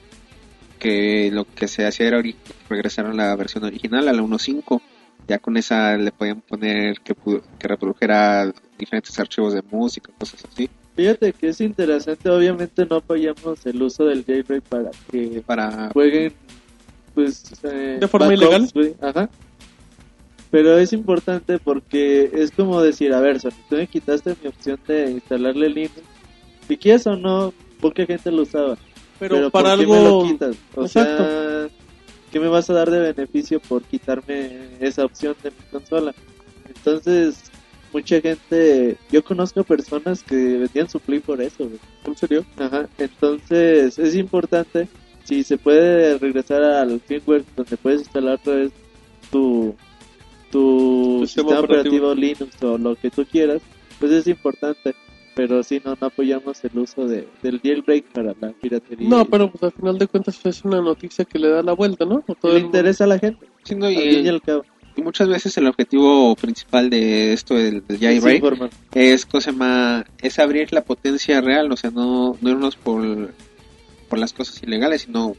que 0.80 1.30
lo 1.32 1.46
que 1.46 1.68
se 1.68 1.86
hacía 1.86 2.08
era 2.08 2.20
ori- 2.20 2.36
regresar 2.70 3.06
a 3.06 3.14
la 3.14 3.36
versión 3.36 3.64
original, 3.64 4.08
a 4.08 4.14
la 4.14 4.22
1.5. 4.22 4.82
Ya 5.28 5.40
con 5.40 5.58
esa 5.58 5.98
le 5.98 6.12
podían 6.12 6.42
poner 6.42 7.00
que, 7.00 7.16
que 7.58 7.68
reprodujera 7.68 8.54
diferentes 8.78 9.18
archivos 9.20 9.54
de 9.54 9.64
música, 9.64 10.12
cosas 10.18 10.46
así, 10.52 10.70
Fíjate 10.96 11.34
que 11.34 11.50
es 11.50 11.60
interesante, 11.60 12.30
obviamente 12.30 12.86
no 12.86 12.98
apoyamos 12.98 13.66
el 13.66 13.82
uso 13.82 14.06
del 14.06 14.24
jailbreak 14.24 14.64
para 14.64 14.92
que 15.12 15.44
para 15.46 15.90
jueguen 15.92 16.32
pues 17.14 17.44
eh, 17.64 17.98
¿De 18.00 18.08
forma 18.08 18.28
backups, 18.28 18.74
ilegal? 18.74 18.96
Ajá. 19.02 19.30
Pero 20.52 20.78
es 20.78 20.94
importante 20.94 21.60
porque 21.60 22.32
es 22.34 22.52
como 22.52 22.82
decir, 22.82 23.14
a 23.14 23.20
ver, 23.20 23.40
Sony, 23.40 23.52
tú 23.70 23.76
me 23.76 23.88
quitaste 23.88 24.36
mi 24.42 24.48
opción 24.48 24.80
de 24.88 25.12
instalarle 25.12 25.70
Linux. 25.70 26.02
Si 26.68 26.78
quieres 26.78 27.06
o 27.08 27.16
no, 27.16 27.54
poca 27.80 28.06
gente 28.06 28.32
lo 28.32 28.44
usaba. 28.44 28.78
Pero, 29.20 29.36
Pero 29.36 29.50
para 29.50 29.72
¿por 29.72 29.80
qué 29.80 29.88
me 29.88 30.00
lo 30.00 30.06
algo... 30.06 30.28
quitas? 30.28 30.56
O 30.76 30.86
Exacto. 30.86 31.24
sea, 31.24 31.68
¿qué 32.32 32.40
me 32.40 32.48
vas 32.48 32.70
a 32.70 32.74
dar 32.74 32.90
de 32.90 33.14
beneficio 33.14 33.60
por 33.60 33.84
quitarme 33.84 34.70
esa 34.80 35.06
opción 35.06 35.36
de 35.44 35.52
mi 35.52 35.58
consola? 35.72 36.14
Entonces, 36.68 37.44
mucha 37.94 38.20
gente, 38.20 38.98
yo 39.12 39.24
conozco 39.24 39.64
personas 39.64 40.22
que 40.22 40.36
vendían 40.36 40.90
su 40.90 41.00
Play 41.00 41.20
por 41.20 41.42
eso, 41.42 41.66
güey. 41.66 41.80
¿En 42.06 42.18
serio? 42.18 42.46
Ajá, 42.58 42.88
entonces 42.98 43.98
es 43.98 44.16
importante 44.16 44.88
si 45.24 45.44
se 45.44 45.58
puede 45.58 46.18
regresar 46.18 46.62
al 46.62 47.00
firmware 47.00 47.44
donde 47.56 47.78
puedes 47.78 48.02
instalar 48.02 48.36
otra 48.36 48.56
vez 48.56 48.72
tu, 49.32 49.76
tu 50.56 51.20
Tu 51.20 51.28
sistema 51.28 51.50
sistema 51.50 51.60
operativo. 51.60 52.10
operativo 52.12 52.16
Linux 52.16 52.64
o 52.64 52.78
lo 52.78 52.96
que 52.96 53.10
tú 53.12 53.26
quieras, 53.26 53.62
pues 54.00 54.12
es 54.12 54.28
importante. 54.28 54.96
Pero 55.36 55.64
si 55.64 55.82
no, 55.84 55.98
no 56.00 56.08
apoyamos 56.08 56.64
el 56.64 56.80
uso 56.80 57.08
de, 57.08 57.28
del 57.44 57.60
jailbreak 57.62 58.06
para 58.14 58.34
la 58.40 58.52
piratería. 58.54 59.10
No, 59.10 59.26
pero 59.26 59.52
pues 59.52 59.64
al 59.64 59.74
final 59.74 59.98
de 59.98 60.08
cuentas 60.08 60.40
es 60.46 60.64
una 60.64 60.82
noticia 60.82 61.26
que 61.26 61.40
le 61.40 61.50
da 61.50 61.62
la 61.62 61.74
vuelta, 61.74 62.06
¿no? 62.06 62.24
Todo 62.40 62.54
le 62.54 62.60
el 62.60 62.64
mundo. 62.64 62.78
interesa 62.78 63.04
a 63.04 63.08
la 63.08 63.20
gente. 63.20 63.46
siendo 63.64 63.88
al 63.88 63.94
y, 63.94 63.98
fin 63.98 64.26
y 64.26 64.30
al 64.30 64.42
cabo. 64.42 64.64
y 64.96 65.02
muchas 65.02 65.28
veces 65.28 65.58
el 65.58 65.68
objetivo 65.68 66.36
principal 66.38 66.90
de 66.90 67.34
esto 67.34 67.54
del, 67.56 67.86
del 67.86 68.00
Sí, 68.00 68.06
jailbreak 68.06 68.72
es 68.94 69.26
cosa 69.26 69.52
más 69.52 70.06
es 70.22 70.40
abrir 70.40 70.72
la 70.72 70.84
potencia 70.86 71.42
real 71.42 71.70
o 71.72 71.76
sea 71.76 71.92
no 71.92 72.38
no 72.40 72.50
irnos 72.50 72.78
por 72.78 73.34
por 74.08 74.20
las 74.20 74.32
cosas 74.32 74.64
ilegales 74.64 75.02
sino 75.02 75.36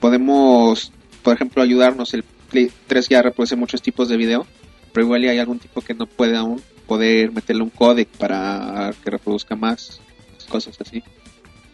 podemos 0.00 0.92
por 1.24 1.34
ejemplo 1.34 1.60
ayudarnos 1.62 2.14
el 2.14 2.22
Play 2.50 2.70
3 2.86 3.08
ya 3.08 3.22
reproduce 3.22 3.56
muchos 3.56 3.82
tipos 3.82 4.08
de 4.08 4.16
video 4.16 4.46
pero 4.92 5.06
igual 5.06 5.22
hay 5.24 5.38
algún 5.38 5.58
tipo 5.58 5.80
que 5.80 5.94
no 5.94 6.06
puede 6.06 6.36
aún 6.36 6.60
poder 6.86 7.32
meterle 7.32 7.62
un 7.62 7.70
codec 7.70 8.08
para 8.08 8.92
que 9.02 9.10
reproduzca 9.10 9.54
más 9.54 10.00
cosas 10.48 10.76
así 10.80 11.02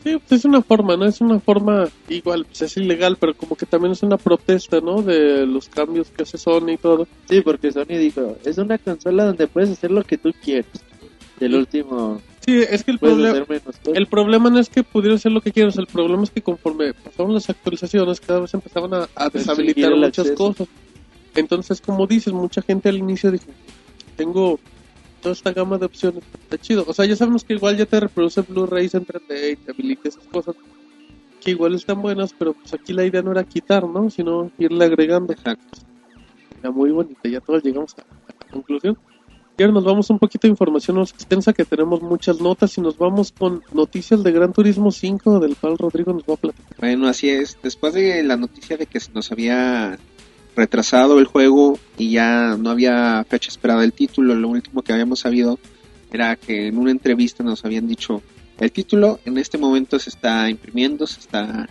Sí, 0.05 0.19
pues 0.19 0.41
es 0.41 0.45
una 0.45 0.61
forma, 0.61 0.99
¿no? 0.99 1.07
Es 1.07 1.23
una 1.23 1.41
forma 1.41 1.89
igual, 2.11 2.45
pues 2.45 2.61
es 2.61 2.77
ilegal, 2.77 3.17
pero 3.19 3.33
como 3.33 3.57
que 3.57 3.65
también 3.65 3.93
es 3.93 4.03
una 4.03 4.19
protesta, 4.19 4.83
¿no? 4.83 5.01
De 5.01 5.47
los 5.47 5.71
cambios 5.71 6.11
que 6.11 6.25
hace 6.25 6.37
Sony 6.37 6.73
y 6.73 6.77
todo. 6.77 7.09
Sí, 7.27 7.41
porque 7.41 7.73
Sony 7.73 7.97
dijo, 7.99 8.37
es 8.45 8.59
una 8.59 8.77
consola 8.77 9.25
donde 9.25 9.47
puedes 9.47 9.71
hacer 9.71 9.91
lo 9.91 10.05
que 10.05 10.19
tú 10.19 10.31
quieras. 10.45 10.85
Y 11.41 11.47
el 11.47 11.55
último, 11.55 12.21
Sí, 12.45 12.63
es 12.69 12.85
que 12.85 12.91
el 12.91 12.99
cosas. 12.99 13.47
El 13.87 14.07
problema 14.07 14.51
no 14.51 14.59
es 14.59 14.69
que 14.69 14.83
pudiera 14.83 15.15
hacer 15.15 15.33
lo 15.33 15.41
que 15.41 15.53
quieras, 15.53 15.79
el 15.79 15.87
problema 15.87 16.25
es 16.25 16.31
que 16.31 16.43
conforme 16.43 16.93
pasaban 16.93 17.33
las 17.33 17.49
actualizaciones, 17.49 18.21
cada 18.21 18.41
vez 18.41 18.53
empezaban 18.55 18.93
a, 18.95 19.09
a 19.15 19.31
deshabilitar 19.31 19.95
muchas 19.95 20.27
acceso. 20.27 20.35
cosas. 20.37 20.69
Entonces, 21.35 21.81
como 21.81 22.07
dices, 22.07 22.33
mucha 22.33 22.63
gente 22.63 22.89
al 22.89 22.99
inicio 22.99 23.31
dijo, 23.31 23.47
tengo 24.17 24.61
toda 25.21 25.33
esta 25.33 25.53
gama 25.53 25.79
de 25.79 25.87
opciones, 25.87 26.23
está 26.43 26.59
chido. 26.59 26.85
O 26.87 26.93
sea, 26.93 27.07
ya 27.07 27.17
sabemos 27.17 27.45
que 27.45 27.55
igual 27.55 27.77
ya 27.77 27.87
te 27.87 27.99
reproduce 27.99 28.43
Blu-rays 28.43 28.95
en 28.95 29.07
3D 29.07 29.53
y 29.53 29.57
te 29.57 29.73
habilita 29.73 30.09
esas 30.09 30.25
cosas 30.27 30.55
que 31.41 31.51
igual 31.51 31.75
están 31.75 32.03
buenas, 32.03 32.35
pero 32.39 32.53
pues 32.55 32.73
aquí 32.75 32.93
la 32.93 33.05
idea 33.05 33.23
no 33.23 33.33
era 33.33 33.45
quitar, 33.45 33.87
¿no? 33.87 34.11
Sino 34.11 34.51
irle 34.59 34.85
agregando. 34.85 35.33
exacto 35.33 35.79
Era 36.61 36.71
muy 36.71 36.91
bonita, 36.91 37.29
ya 37.29 37.41
todos 37.41 37.63
llegamos 37.63 37.95
a 37.99 38.03
la 38.03 38.51
conclusión. 38.51 38.99
Y 39.57 39.63
ahora 39.63 39.75
nos 39.75 39.85
vamos 39.85 40.11
un 40.11 40.19
poquito 40.19 40.49
de 40.49 40.51
información 40.51 40.97
más 40.97 41.11
extensa 41.13 41.53
que 41.53 41.65
tenemos 41.65 42.03
muchas 42.03 42.41
notas 42.41 42.77
y 42.77 42.81
nos 42.81 42.99
vamos 42.99 43.31
con 43.31 43.63
noticias 43.73 44.25
de 44.25 44.33
Gran 44.33 44.53
Turismo 44.53 44.91
5 44.91 45.39
del 45.39 45.55
cual 45.57 45.79
Rodrigo 45.79 46.13
nos 46.13 46.25
va 46.25 46.35
a 46.35 46.39
platicar. 46.39 46.77
Bueno, 46.79 47.07
así 47.07 47.29
es. 47.31 47.57
Después 47.63 47.95
de 47.95 48.25
la 48.25 48.37
noticia 48.37 48.77
de 48.77 48.87
que 48.87 48.99
nos 49.15 49.31
había 49.31 49.97
retrasado 50.57 51.21
el 51.21 51.27
juego 51.27 51.79
y 51.97 52.11
ya 52.11 52.57
no 52.57 52.71
había 52.71 53.25
fecha 53.29 53.49
esperada 53.49 53.83
del 53.83 53.93
título, 53.93 54.35
lo 54.35 54.49
último 54.49 54.83
que 54.83 54.93
habíamos 54.93 55.21
sabido 55.21 55.61
era 56.13 56.35
que 56.35 56.69
en 56.69 56.79
una 56.79 56.91
entrevista 56.91 57.45
nos 57.45 57.65
habían 57.65 57.87
dicho 57.87 58.23
el 58.59 58.71
título 58.73 59.21
en 59.25 59.39
este 59.39 59.59
momento 59.59 59.99
se 59.99 60.11
está 60.11 60.49
imprimiendo, 60.49 61.07
se 61.07 61.21
está 61.21 61.69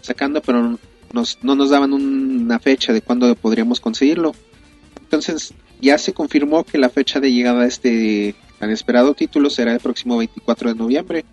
sacando, 0.00 0.40
pero 0.40 0.78
nos, 1.12 1.38
no 1.42 1.54
nos 1.54 1.70
daban 1.70 1.92
una 1.92 2.58
fecha 2.58 2.92
de 2.92 3.02
cuándo 3.02 3.34
podríamos 3.36 3.80
conseguirlo. 3.80 4.34
Entonces 5.00 5.54
ya 5.82 5.98
se 5.98 6.14
confirmó 6.14 6.64
que 6.64 6.78
la 6.78 6.88
fecha 6.88 7.20
de 7.20 7.32
llegada 7.32 7.62
de 7.62 7.68
este 7.68 8.34
tan 8.58 8.70
esperado 8.70 9.12
título 9.12 9.50
será 9.50 9.72
el 9.74 9.80
próximo 9.80 10.16
24 10.16 10.70
de 10.70 10.74
noviembre. 10.76 11.24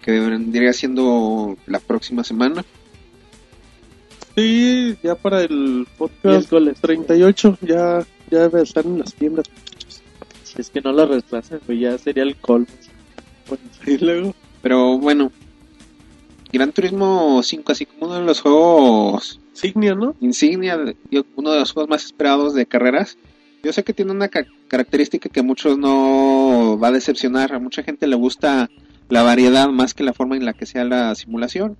que 0.00 0.18
vendría 0.18 0.72
siendo 0.72 1.58
la 1.66 1.78
próxima 1.78 2.24
semana. 2.24 2.64
Sí, 4.34 4.96
ya 5.02 5.14
para 5.14 5.42
el 5.42 5.86
podcast 5.98 6.24
Miércoles. 6.24 6.78
38 6.80 7.58
ya, 7.60 8.06
ya 8.30 8.38
debe 8.38 8.62
estar 8.62 8.86
en 8.86 9.00
las 9.00 9.12
tiendas. 9.12 9.44
Si 10.44 10.60
es 10.60 10.70
que 10.70 10.80
no 10.80 10.92
la 10.92 11.04
retrasan, 11.04 11.60
pues 11.66 11.78
ya 11.78 11.98
sería 11.98 12.22
el 12.22 12.36
colmo. 12.36 12.66
Y 13.86 13.98
luego, 13.98 14.34
Pero 14.62 14.98
bueno, 14.98 15.32
Gran 16.52 16.72
Turismo 16.72 17.42
5, 17.42 17.72
así 17.72 17.86
como 17.86 18.06
uno 18.06 18.20
de 18.20 18.26
los 18.26 18.40
juegos 18.40 19.40
Signia, 19.52 19.94
¿no? 19.94 20.14
insignia, 20.20 20.78
uno 21.36 21.50
de 21.50 21.58
los 21.58 21.72
juegos 21.72 21.90
más 21.90 22.04
esperados 22.04 22.54
de 22.54 22.66
carreras. 22.66 23.18
Yo 23.62 23.72
sé 23.72 23.84
que 23.84 23.92
tiene 23.92 24.12
una 24.12 24.28
ca- 24.28 24.46
característica 24.68 25.28
que 25.28 25.40
a 25.40 25.42
muchos 25.44 25.76
no 25.78 26.78
va 26.78 26.88
a 26.88 26.92
decepcionar. 26.92 27.52
A 27.54 27.58
mucha 27.58 27.82
gente 27.82 28.06
le 28.06 28.16
gusta 28.16 28.70
la 29.08 29.22
variedad 29.22 29.68
más 29.68 29.92
que 29.94 30.04
la 30.04 30.12
forma 30.14 30.36
en 30.36 30.44
la 30.44 30.52
que 30.54 30.66
sea 30.66 30.84
la 30.84 31.14
simulación. 31.14 31.76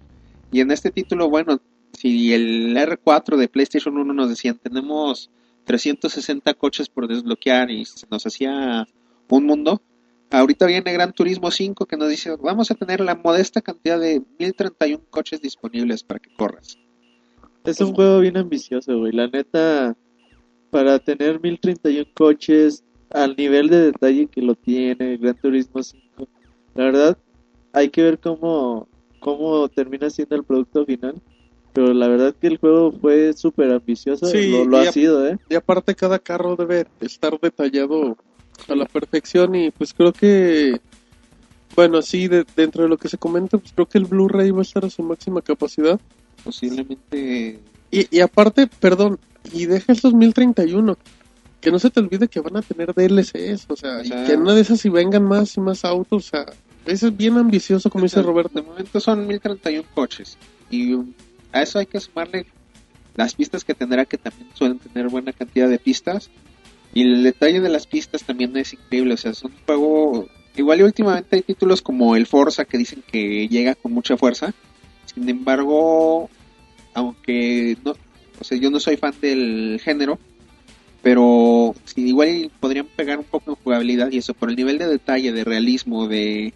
Y 0.53 0.61
en 0.61 0.71
este 0.71 0.91
título, 0.91 1.31
bueno, 1.31 1.61
si 1.93 2.33
el 2.35 2.77
R4 2.77 3.37
de 3.37 3.49
PlayStation 3.49 3.97
1 3.97 4.13
nos 4.13 4.29
decían 4.29 4.59
tenemos 4.63 5.31
360 5.65 6.55
coches 6.55 6.89
por 6.89 7.09
desbloquear 7.09 7.71
y 7.71 7.85
se 7.85 8.07
nos 8.11 8.27
hacía 8.27 8.87
un 9.29 9.45
mundo, 9.47 9.81
ahorita 10.31 10.67
viene 10.67 10.93
Gran 10.93 11.13
Turismo 11.13 11.51
5 11.51 11.87
que 11.87 11.97
nos 11.97 12.09
dice 12.09 12.35
vamos 12.43 12.71
a 12.71 12.75
tener 12.75 13.01
la 13.01 13.15
modesta 13.15 13.61
cantidad 13.61 13.99
de 14.01 14.23
1031 14.39 15.05
coches 15.11 15.41
disponibles 15.41 16.03
para 16.03 16.21
que 16.21 16.35
corras. 16.35 16.79
Es 17.65 17.81
un 17.81 17.93
juego 17.95 18.21
bien 18.21 18.37
ambicioso, 18.39 18.99
güey. 18.99 19.13
La 19.13 19.29
neta, 19.29 19.97
para 20.71 20.99
tener 20.99 21.41
1031 21.41 22.07
coches 22.15 22.83
al 23.11 23.35
nivel 23.37 23.69
de 23.69 23.87
detalle 23.87 24.27
que 24.27 24.41
lo 24.43 24.55
tiene 24.55 25.17
Gran 25.17 25.37
Turismo 25.37 25.83
5, 25.83 26.29
la 26.75 26.85
verdad, 26.85 27.19
hay 27.73 27.89
que 27.91 28.03
ver 28.03 28.19
cómo, 28.19 28.89
cómo 29.19 29.69
termina 29.69 30.09
siendo 30.11 30.37
el 30.37 30.45
producto 30.45 30.85
final. 30.87 31.21
Pero 31.73 31.93
la 31.95 32.09
verdad 32.09 32.35
que 32.41 32.49
el 32.49 32.59
juego 32.59 32.91
fue 32.93 33.33
súper 33.33 33.71
ambicioso, 33.71 34.27
Sí, 34.27 34.65
lo, 34.67 34.77
ha 34.79 34.91
sido, 34.91 35.27
¿eh? 35.29 35.39
Y 35.49 35.55
aparte 35.55 35.95
cada 35.95 36.19
carro 36.19 36.57
debe 36.57 36.87
estar 37.01 37.39
detallado 37.41 38.17
a 38.69 38.75
la 38.75 38.87
perfección 38.87 39.55
y 39.55 39.71
pues 39.71 39.95
creo 39.95 40.13
que, 40.13 40.81
bueno, 41.77 42.03
sí, 42.03 42.27
de- 42.27 42.45
dentro 42.57 42.83
de 42.83 42.89
lo 42.89 42.97
que 42.97 43.09
se 43.09 43.19
comenta, 43.19 43.57
pues 43.59 43.73
creo 43.73 43.87
que 43.87 43.99
el 43.99 44.07
Blu-ray 44.07 44.51
va 44.51 44.59
a 44.59 44.63
estar 44.63 44.85
a 44.85 44.91
su 44.91 45.03
máxima 45.05 45.43
capacidad. 45.43 46.01
Posiblemente 46.43 47.61
Y, 47.93 48.17
y 48.17 48.21
aparte, 48.21 48.67
perdón, 48.67 49.19
y 49.53 49.67
deja 49.67 49.93
el 49.93 49.99
2031. 50.01 50.97
Que 51.61 51.71
no 51.71 51.79
se 51.79 51.91
te 51.91 52.01
olvide 52.01 52.29
que 52.29 52.41
van 52.41 52.57
a 52.57 52.63
tener 52.63 52.95
DLCs, 52.95 53.67
o 53.69 53.77
sea, 53.77 53.99
O 53.99 54.05
sea- 54.05 54.23
y 54.23 54.27
que 54.27 54.33
en 54.33 54.41
una 54.43 54.55
de 54.55 54.63
esas 54.63 54.81
si 54.81 54.89
vengan 54.89 55.25
más 55.25 55.57
y 55.57 55.61
más 55.61 55.85
autos, 55.85 56.27
o 56.27 56.31
sea, 56.31 56.47
eso 56.87 57.09
es 57.09 57.17
bien 57.17 57.37
ambicioso, 57.37 57.91
como 57.91 58.05
dice 58.05 58.17
De 58.21 58.23
Roberto. 58.27 58.63
momento 58.63 58.99
son 59.01 59.27
1031 59.27 59.87
coches. 59.95 60.39
Y 60.71 60.95
a 61.53 61.63
eso 61.63 61.79
hay 61.79 61.87
que 61.87 62.01
sumarle 62.01 62.47
las 63.15 63.35
pistas 63.35 63.63
que 63.65 63.75
tendrá, 63.75 64.07
que 64.07 64.17
también 64.17 64.49
suelen 64.55 64.79
tener 64.79 65.09
buena 65.09 65.33
cantidad 65.35 65.69
de 65.69 65.79
pistas. 65.79 66.31
Y 66.95 67.03
el 67.03 67.23
detalle 67.23 67.61
de 67.61 67.69
las 67.69 67.87
pistas 67.87 68.23
también 68.25 68.57
es 68.57 68.73
increíble. 68.73 69.15
O 69.15 69.17
sea, 69.19 69.33
es 69.33 69.43
un 69.45 69.53
juego. 69.67 70.29
Igual 70.57 70.81
y 70.81 70.83
últimamente 70.85 71.37
hay 71.37 71.43
títulos 71.43 71.83
como 71.83 72.17
el 72.17 72.27
Forza 72.27 72.65
que 72.65 72.79
dicen 72.79 73.03
que 73.07 73.47
llega 73.49 73.75
con 73.75 73.93
mucha 73.93 74.17
fuerza. 74.17 74.55
Sin 75.13 75.29
embargo, 75.29 76.31
aunque 76.95 77.77
no. 77.85 77.95
O 78.41 78.45
sea, 78.45 78.59
yo 78.59 78.71
no 78.71 78.81
soy 78.81 78.97
fan 78.97 79.15
del 79.21 79.81
género. 79.83 80.19
Pero 81.03 81.75
sí, 81.87 82.09
igual 82.09 82.51
podrían 82.61 82.87
pegar 82.87 83.19
un 83.19 83.25
poco 83.25 83.53
en 83.53 83.57
jugabilidad 83.57 84.11
y 84.13 84.19
eso, 84.19 84.35
por 84.35 84.51
el 84.51 84.57
nivel 84.57 84.77
de 84.79 84.87
detalle, 84.87 85.33
de 85.33 85.45
realismo, 85.45 86.07
de, 86.09 86.53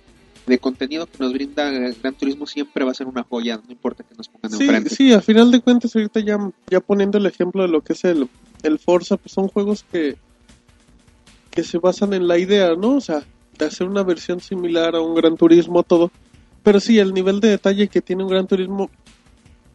de 0.46 0.58
contenido 0.58 1.06
que 1.06 1.16
nos 1.18 1.32
brinda 1.32 1.70
Gran 1.70 2.14
Turismo 2.14 2.46
siempre 2.46 2.84
va 2.84 2.90
a 2.90 2.94
ser 2.94 3.06
una 3.06 3.22
joya, 3.22 3.56
no 3.64 3.72
importa 3.72 4.04
que 4.04 4.14
nos 4.14 4.28
pongan 4.28 4.50
Sí, 4.50 4.64
enfrente. 4.64 4.90
sí, 4.90 5.12
al 5.14 5.22
final 5.22 5.50
de 5.50 5.60
cuentas, 5.60 5.96
ahorita 5.96 6.20
ya, 6.20 6.36
ya 6.70 6.80
poniendo 6.80 7.16
el 7.16 7.24
ejemplo 7.24 7.62
de 7.62 7.68
lo 7.68 7.80
que 7.80 7.94
es 7.94 8.04
el, 8.04 8.28
el 8.62 8.78
Forza, 8.78 9.16
pues 9.16 9.32
son 9.32 9.48
juegos 9.48 9.86
que, 9.90 10.16
que 11.50 11.62
se 11.64 11.78
basan 11.78 12.12
en 12.12 12.28
la 12.28 12.36
idea, 12.36 12.74
¿no? 12.74 12.96
O 12.96 13.00
sea, 13.00 13.22
de 13.58 13.64
hacer 13.64 13.86
una 13.88 14.02
versión 14.02 14.40
similar 14.40 14.94
a 14.94 15.00
un 15.00 15.14
Gran 15.14 15.38
Turismo, 15.38 15.84
todo. 15.84 16.10
Pero 16.62 16.80
sí, 16.80 16.98
el 16.98 17.14
nivel 17.14 17.40
de 17.40 17.48
detalle 17.48 17.88
que 17.88 18.02
tiene 18.02 18.24
un 18.24 18.28
Gran 18.30 18.46
Turismo, 18.46 18.90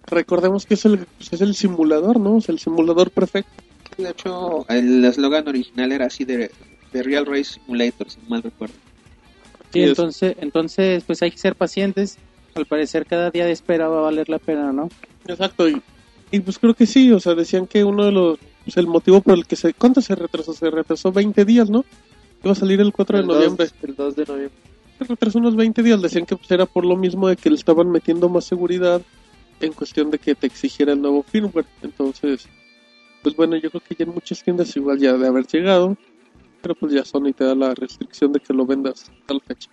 recordemos 0.09 0.65
que 0.65 0.73
es 0.75 0.85
el, 0.85 0.99
pues, 1.17 1.33
es 1.33 1.41
el 1.41 1.55
simulador, 1.55 2.19
¿no? 2.19 2.37
Es 2.37 2.49
el 2.49 2.59
simulador 2.59 3.11
perfecto. 3.11 3.51
De 3.97 4.09
hecho, 4.09 4.65
el 4.69 5.03
eslogan 5.05 5.47
original 5.47 5.91
era 5.91 6.05
así 6.05 6.23
de, 6.25 6.51
de 6.93 7.03
Real 7.03 7.25
Race 7.25 7.55
Simulator, 7.59 8.09
si 8.09 8.19
mal 8.27 8.41
recuerdo. 8.43 8.75
Sí, 8.75 9.79
Sí, 9.79 9.81
es- 9.81 9.89
entonces, 9.89 10.35
entonces, 10.39 11.03
pues 11.05 11.21
hay 11.21 11.31
que 11.31 11.37
ser 11.37 11.55
pacientes. 11.55 12.17
Al 12.55 12.65
parecer, 12.65 13.05
cada 13.05 13.29
día 13.29 13.45
de 13.45 13.51
espera 13.51 13.87
va 13.87 13.99
a 13.99 14.03
valer 14.03 14.27
la 14.29 14.39
pena, 14.39 14.71
¿no? 14.73 14.89
Exacto, 15.27 15.69
y, 15.69 15.81
y 16.31 16.39
pues 16.39 16.57
creo 16.57 16.73
que 16.73 16.85
sí, 16.87 17.11
o 17.11 17.19
sea, 17.19 17.35
decían 17.35 17.67
que 17.67 17.83
uno 17.83 18.05
de 18.05 18.11
los, 18.11 18.39
pues 18.65 18.77
el 18.77 18.87
motivo 18.87 19.21
por 19.21 19.35
el 19.37 19.45
que 19.45 19.55
se, 19.55 19.73
¿cuánto 19.73 20.01
se 20.01 20.15
retrasó? 20.15 20.53
Se 20.53 20.69
retrasó 20.71 21.11
20 21.11 21.45
días, 21.45 21.69
¿no? 21.69 21.85
Iba 22.43 22.53
a 22.53 22.55
salir 22.55 22.79
el 22.81 22.91
4 22.91 23.17
de 23.17 23.21
El 23.21 23.27
noviembre. 23.27 23.67
el 23.83 23.95
2 23.95 24.15
de 24.15 24.25
noviembre. 24.25 24.57
Se 24.97 25.03
retrasó 25.03 25.37
unos 25.39 25.55
20 25.55 25.83
días, 25.83 26.01
decían 26.01 26.25
que 26.25 26.35
pues, 26.35 26.49
era 26.51 26.65
por 26.65 26.85
lo 26.85 26.95
mismo 26.97 27.27
de 27.27 27.35
que 27.35 27.49
le 27.49 27.55
estaban 27.55 27.91
metiendo 27.91 28.27
más 28.29 28.45
seguridad 28.45 29.01
en 29.59 29.73
cuestión 29.73 30.09
de 30.11 30.19
que 30.19 30.35
te 30.35 30.47
exigiera 30.47 30.93
el 30.93 31.01
nuevo 31.01 31.23
firmware. 31.23 31.65
Entonces, 31.81 32.47
pues 33.21 33.35
bueno, 33.35 33.55
yo 33.57 33.69
creo 33.69 33.81
que 33.81 33.95
ya 33.95 34.05
en 34.05 34.13
muchas 34.13 34.43
tiendas 34.43 34.75
igual 34.75 34.99
ya 34.99 35.13
de 35.13 35.27
haber 35.27 35.45
llegado, 35.47 35.97
pero 36.61 36.75
pues 36.75 36.93
ya 36.93 37.05
Sony 37.05 37.33
te 37.35 37.43
da 37.43 37.55
la 37.55 37.73
restricción 37.73 38.31
de 38.31 38.39
que 38.39 38.53
lo 38.53 38.65
vendas 38.65 39.11
tal 39.25 39.41
fecha. 39.41 39.69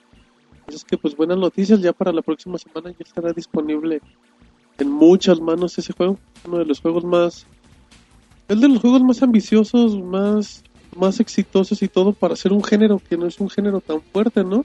Así 0.66 0.76
es 0.76 0.84
que 0.84 0.98
pues 0.98 1.16
buenas 1.16 1.38
noticias, 1.38 1.80
ya 1.80 1.92
para 1.92 2.12
la 2.12 2.22
próxima 2.22 2.58
semana 2.58 2.90
ya 2.90 3.04
estará 3.04 3.32
disponible 3.32 4.00
en 4.78 4.90
muchas 4.90 5.40
manos 5.40 5.78
ese 5.78 5.92
juego, 5.92 6.18
uno 6.44 6.58
de 6.58 6.64
los 6.66 6.80
juegos 6.80 7.04
más, 7.04 7.46
el 8.48 8.60
de 8.60 8.68
los 8.68 8.80
juegos 8.80 9.02
más 9.02 9.22
ambiciosos, 9.22 9.96
más, 10.02 10.64
más 10.96 11.20
exitosos 11.20 11.82
y 11.82 11.88
todo 11.88 12.12
para 12.12 12.36
ser 12.36 12.52
un 12.52 12.62
género 12.62 13.00
que 13.08 13.16
no 13.16 13.26
es 13.26 13.40
un 13.40 13.48
género 13.48 13.80
tan 13.80 14.00
fuerte, 14.00 14.44
¿no? 14.44 14.64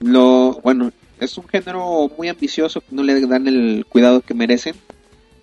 Lo, 0.00 0.60
bueno, 0.62 0.92
es 1.20 1.36
un 1.36 1.46
género 1.46 2.10
muy 2.16 2.28
ambicioso 2.28 2.82
no 2.90 3.02
le 3.02 3.20
dan 3.26 3.46
el 3.46 3.84
cuidado 3.88 4.22
que 4.22 4.34
merecen. 4.34 4.74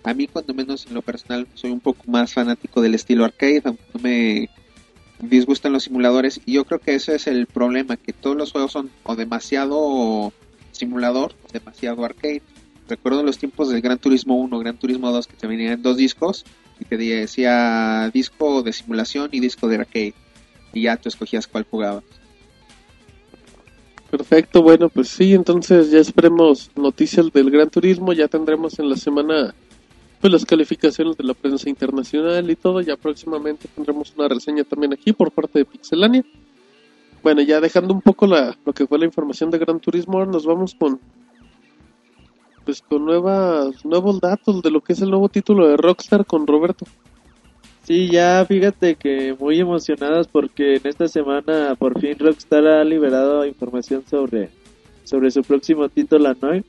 A 0.04 0.12
mí, 0.12 0.26
cuando 0.26 0.54
menos 0.54 0.86
en 0.86 0.94
lo 0.94 1.02
personal, 1.02 1.46
soy 1.54 1.70
un 1.70 1.80
poco 1.80 2.02
más 2.06 2.32
fanático 2.32 2.80
del 2.80 2.94
estilo 2.94 3.24
arcade, 3.24 3.62
aunque 3.64 3.84
no 3.94 4.00
me 4.00 4.48
disgustan 5.20 5.72
los 5.72 5.84
simuladores. 5.84 6.40
Y 6.46 6.54
yo 6.54 6.64
creo 6.64 6.80
que 6.80 6.94
ese 6.94 7.14
es 7.14 7.26
el 7.26 7.46
problema, 7.46 7.96
que 7.96 8.12
todos 8.12 8.36
los 8.36 8.52
juegos 8.52 8.72
son 8.72 8.90
o 9.04 9.16
demasiado 9.16 10.32
simulador 10.72 11.34
o 11.44 11.52
demasiado 11.52 12.04
arcade. 12.04 12.42
Recuerdo 12.88 13.22
los 13.22 13.38
tiempos 13.38 13.68
del 13.68 13.80
Gran 13.80 13.98
Turismo 13.98 14.36
1, 14.36 14.58
Gran 14.58 14.78
Turismo 14.78 15.12
2, 15.12 15.26
que 15.26 15.36
te 15.36 15.46
venían 15.46 15.74
en 15.74 15.82
dos 15.82 15.96
discos 15.96 16.44
y 16.80 16.84
te 16.84 16.96
decía 16.96 18.10
disco 18.12 18.62
de 18.62 18.72
simulación 18.72 19.28
y 19.32 19.40
disco 19.40 19.68
de 19.68 19.76
arcade. 19.76 20.14
Y 20.72 20.82
ya 20.82 20.96
tú 20.96 21.08
escogías 21.08 21.46
cuál 21.46 21.66
jugabas. 21.70 22.04
Perfecto, 24.10 24.62
bueno, 24.62 24.88
pues 24.88 25.08
sí, 25.08 25.34
entonces 25.34 25.90
ya 25.90 25.98
esperemos 25.98 26.70
noticias 26.74 27.30
del 27.30 27.50
Gran 27.50 27.68
Turismo, 27.68 28.14
ya 28.14 28.26
tendremos 28.26 28.78
en 28.78 28.88
la 28.88 28.96
semana 28.96 29.54
pues 30.20 30.32
las 30.32 30.46
calificaciones 30.46 31.16
de 31.16 31.24
la 31.24 31.34
prensa 31.34 31.68
internacional 31.68 32.50
y 32.50 32.56
todo, 32.56 32.80
ya 32.80 32.96
próximamente 32.96 33.68
tendremos 33.68 34.14
una 34.16 34.28
reseña 34.28 34.64
también 34.64 34.94
aquí 34.94 35.12
por 35.12 35.30
parte 35.30 35.58
de 35.58 35.64
Pixelania. 35.66 36.24
Bueno, 37.22 37.42
ya 37.42 37.60
dejando 37.60 37.92
un 37.92 38.00
poco 38.00 38.26
la, 38.26 38.56
lo 38.64 38.72
que 38.72 38.86
fue 38.86 38.98
la 38.98 39.04
información 39.04 39.50
de 39.50 39.58
Gran 39.58 39.78
Turismo, 39.78 40.18
ahora 40.18 40.30
nos 40.30 40.46
vamos 40.46 40.74
con 40.74 40.98
pues 42.64 42.82
con 42.82 43.04
nuevas, 43.04 43.84
nuevos 43.84 44.20
datos 44.20 44.62
de 44.62 44.70
lo 44.70 44.82
que 44.82 44.92
es 44.92 45.00
el 45.00 45.10
nuevo 45.10 45.28
título 45.28 45.68
de 45.68 45.76
Rockstar 45.76 46.26
con 46.26 46.46
Roberto. 46.46 46.86
Sí, 47.88 48.10
ya 48.10 48.44
fíjate 48.46 48.96
que 48.96 49.34
muy 49.40 49.58
emocionadas 49.58 50.28
porque 50.28 50.74
en 50.74 50.86
esta 50.86 51.08
semana 51.08 51.74
por 51.74 51.98
fin 51.98 52.18
Rockstar 52.18 52.66
ha 52.66 52.84
liberado 52.84 53.46
información 53.46 54.04
sobre, 54.06 54.50
sobre 55.04 55.30
su 55.30 55.40
próximo 55.40 55.88
título 55.88 56.28
anual. 56.28 56.66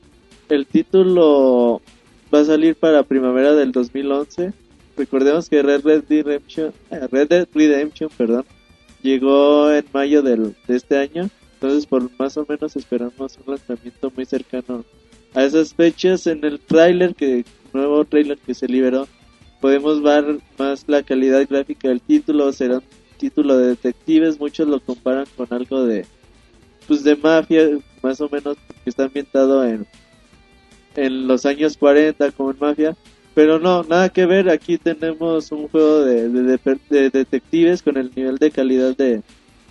El 0.48 0.66
título 0.66 1.82
va 2.34 2.40
a 2.40 2.44
salir 2.46 2.74
para 2.74 3.02
primavera 3.02 3.54
del 3.54 3.70
2011. 3.70 4.54
Recordemos 4.96 5.50
que 5.50 5.60
Red 5.60 5.82
Red 5.84 6.04
Redemption, 6.08 6.72
eh, 6.90 7.06
Red 7.12 7.28
Dead 7.28 7.48
Redemption, 7.52 8.08
perdón, 8.16 8.46
llegó 9.02 9.70
en 9.70 9.84
mayo 9.92 10.22
del, 10.22 10.56
de 10.66 10.76
este 10.76 10.96
año. 10.96 11.28
Entonces 11.52 11.84
por 11.84 12.08
más 12.18 12.38
o 12.38 12.46
menos 12.48 12.76
esperamos 12.76 13.38
un 13.44 13.56
lanzamiento 13.56 14.10
muy 14.16 14.24
cercano 14.24 14.86
a 15.34 15.44
esas 15.44 15.74
fechas. 15.74 16.26
En 16.26 16.42
el 16.46 16.58
tráiler 16.60 17.14
que 17.14 17.44
nuevo 17.74 18.06
tráiler 18.06 18.38
que 18.38 18.54
se 18.54 18.66
liberó 18.66 19.06
podemos 19.60 20.02
ver 20.02 20.38
más 20.58 20.84
la 20.86 21.02
calidad 21.02 21.46
gráfica 21.48 21.88
del 21.88 22.00
título, 22.00 22.52
será 22.52 22.78
un 22.78 22.84
título 23.18 23.56
de 23.58 23.68
detectives, 23.68 24.38
muchos 24.40 24.66
lo 24.68 24.80
comparan 24.80 25.26
con 25.36 25.46
algo 25.50 25.84
de 25.84 26.06
pues 26.88 27.04
de 27.04 27.14
mafia, 27.16 27.68
más 28.02 28.20
o 28.20 28.28
menos 28.28 28.56
que 28.82 28.90
está 28.90 29.04
ambientado 29.04 29.64
en 29.64 29.86
en 30.96 31.28
los 31.28 31.46
años 31.46 31.76
40 31.76 32.32
como 32.32 32.50
en 32.50 32.56
mafia, 32.58 32.96
pero 33.34 33.60
no, 33.60 33.84
nada 33.84 34.08
que 34.08 34.26
ver, 34.26 34.50
aquí 34.50 34.76
tenemos 34.76 35.52
un 35.52 35.68
juego 35.68 36.00
de, 36.00 36.28
de, 36.28 36.42
de- 36.42 36.78
de 36.90 37.10
detectives 37.10 37.82
con 37.82 37.96
el 37.96 38.10
nivel 38.16 38.38
de 38.38 38.50
calidad 38.50 38.96
de, 38.96 39.22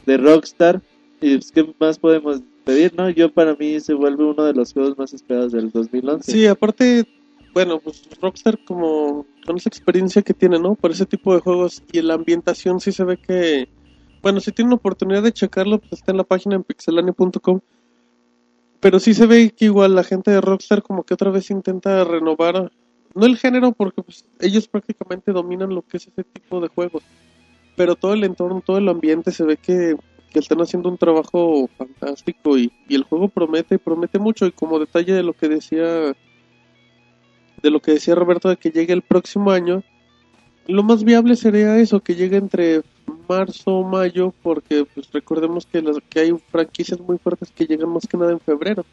de 0.06 0.18
Rockstar 0.18 0.82
y 1.20 1.36
pues, 1.36 1.52
qué 1.52 1.68
más 1.78 2.00
podemos 2.00 2.40
despedir, 2.42 2.94
¿no? 2.96 3.10
Yo 3.10 3.30
para 3.34 3.54
mí 3.56 3.78
se 3.82 3.94
vuelve 3.94 4.24
uno 4.24 4.46
de 4.46 4.54
los 4.54 4.72
juegos 4.72 4.98
más 4.98 5.14
esperados 5.14 5.52
del 5.52 5.72
2011. 5.72 6.32
Sí, 6.32 6.48
aparte, 6.48 7.06
bueno, 7.54 7.80
pues 7.80 8.08
Rockstar 8.22 8.64
como 8.64 9.26
con 9.46 9.58
esa 9.58 9.70
experiencia 9.70 10.22
que 10.22 10.34
tiene, 10.34 10.60
¿no? 10.60 10.76
Por 10.76 10.92
ese 10.92 11.06
tipo 11.06 11.34
de 11.34 11.42
juegos 11.42 11.84
y 11.92 12.02
la 12.02 12.14
ambientación 12.16 12.80
sí 12.80 12.92
se 12.92 13.04
ve 13.04 13.18
que, 13.18 13.68
bueno, 14.22 14.40
si 14.40 14.52
tienen 14.52 14.74
oportunidad 14.74 15.24
de 15.24 15.32
checarlo, 15.32 15.80
pues 15.80 15.94
está 15.94 16.12
en 16.12 16.18
la 16.18 16.24
página 16.24 16.56
en 16.56 16.64
pixelania.com. 16.64 17.60
Pero 18.80 19.00
sí 19.00 19.14
se 19.14 19.26
ve 19.26 19.52
que 19.52 19.66
igual 19.66 19.96
la 19.96 20.04
gente 20.04 20.32
de 20.32 20.42
Rockstar 20.42 20.84
como 20.84 21.04
que 21.04 21.14
otra 21.14 21.32
vez 21.32 21.50
intenta 21.50 22.04
renovar, 22.04 22.72
no 23.14 23.26
el 23.26 23.38
género, 23.38 23.72
porque 23.72 24.04
pues, 24.04 24.26
ellos 24.40 24.68
prácticamente 24.68 25.32
dominan 25.32 25.74
lo 25.74 25.82
que 25.82 25.98
es 25.98 26.08
ese 26.08 26.24
tipo 26.24 26.62
de 26.62 26.70
juegos. 26.70 27.04
Pero 27.76 27.96
todo 27.96 28.14
el 28.14 28.24
entorno, 28.24 28.62
todo 28.66 28.78
el 28.78 28.88
ambiente 28.88 29.32
se 29.32 29.44
ve 29.44 29.58
que, 29.58 29.96
que 30.32 30.40
están 30.40 30.62
haciendo 30.62 30.90
un 30.90 30.98
trabajo 30.98 31.70
fantástico 31.78 32.58
y, 32.58 32.72
y 32.88 32.96
el 32.96 33.04
juego 33.04 33.28
promete, 33.28 33.80
promete 33.80 34.20
mucho. 34.20 34.46
Y 34.46 34.52
como 34.52 34.80
detalle 34.80 35.14
de 35.14 35.24
lo 35.24 35.34
que 35.34 35.50
decía 35.50 36.14
de 37.62 37.70
lo 37.72 37.80
que 37.80 37.92
decía 37.94 38.16
Roberto 38.16 38.50
de 38.50 38.58
que 38.58 38.70
llegue 38.72 38.94
el 38.94 39.02
próximo 39.02 39.52
año, 39.52 39.84
lo 40.68 40.84
más 40.84 41.04
viable 41.04 41.36
sería 41.36 41.78
eso, 41.78 42.00
que 42.00 42.16
llegue 42.16 42.38
entre 42.38 42.82
marzo 43.28 43.72
o 43.80 43.84
mayo, 43.84 44.34
porque 44.44 44.86
pues 44.94 45.12
recordemos 45.12 45.66
que, 45.66 45.82
las, 45.82 45.98
que 46.10 46.20
hay 46.20 46.34
franquicias 46.52 47.00
muy 47.00 47.18
fuertes 47.18 47.52
que 47.56 47.66
llegan 47.66 47.90
más 47.90 48.06
que 48.08 48.18
nada 48.18 48.32
en 48.32 48.40
febrero. 48.40 48.86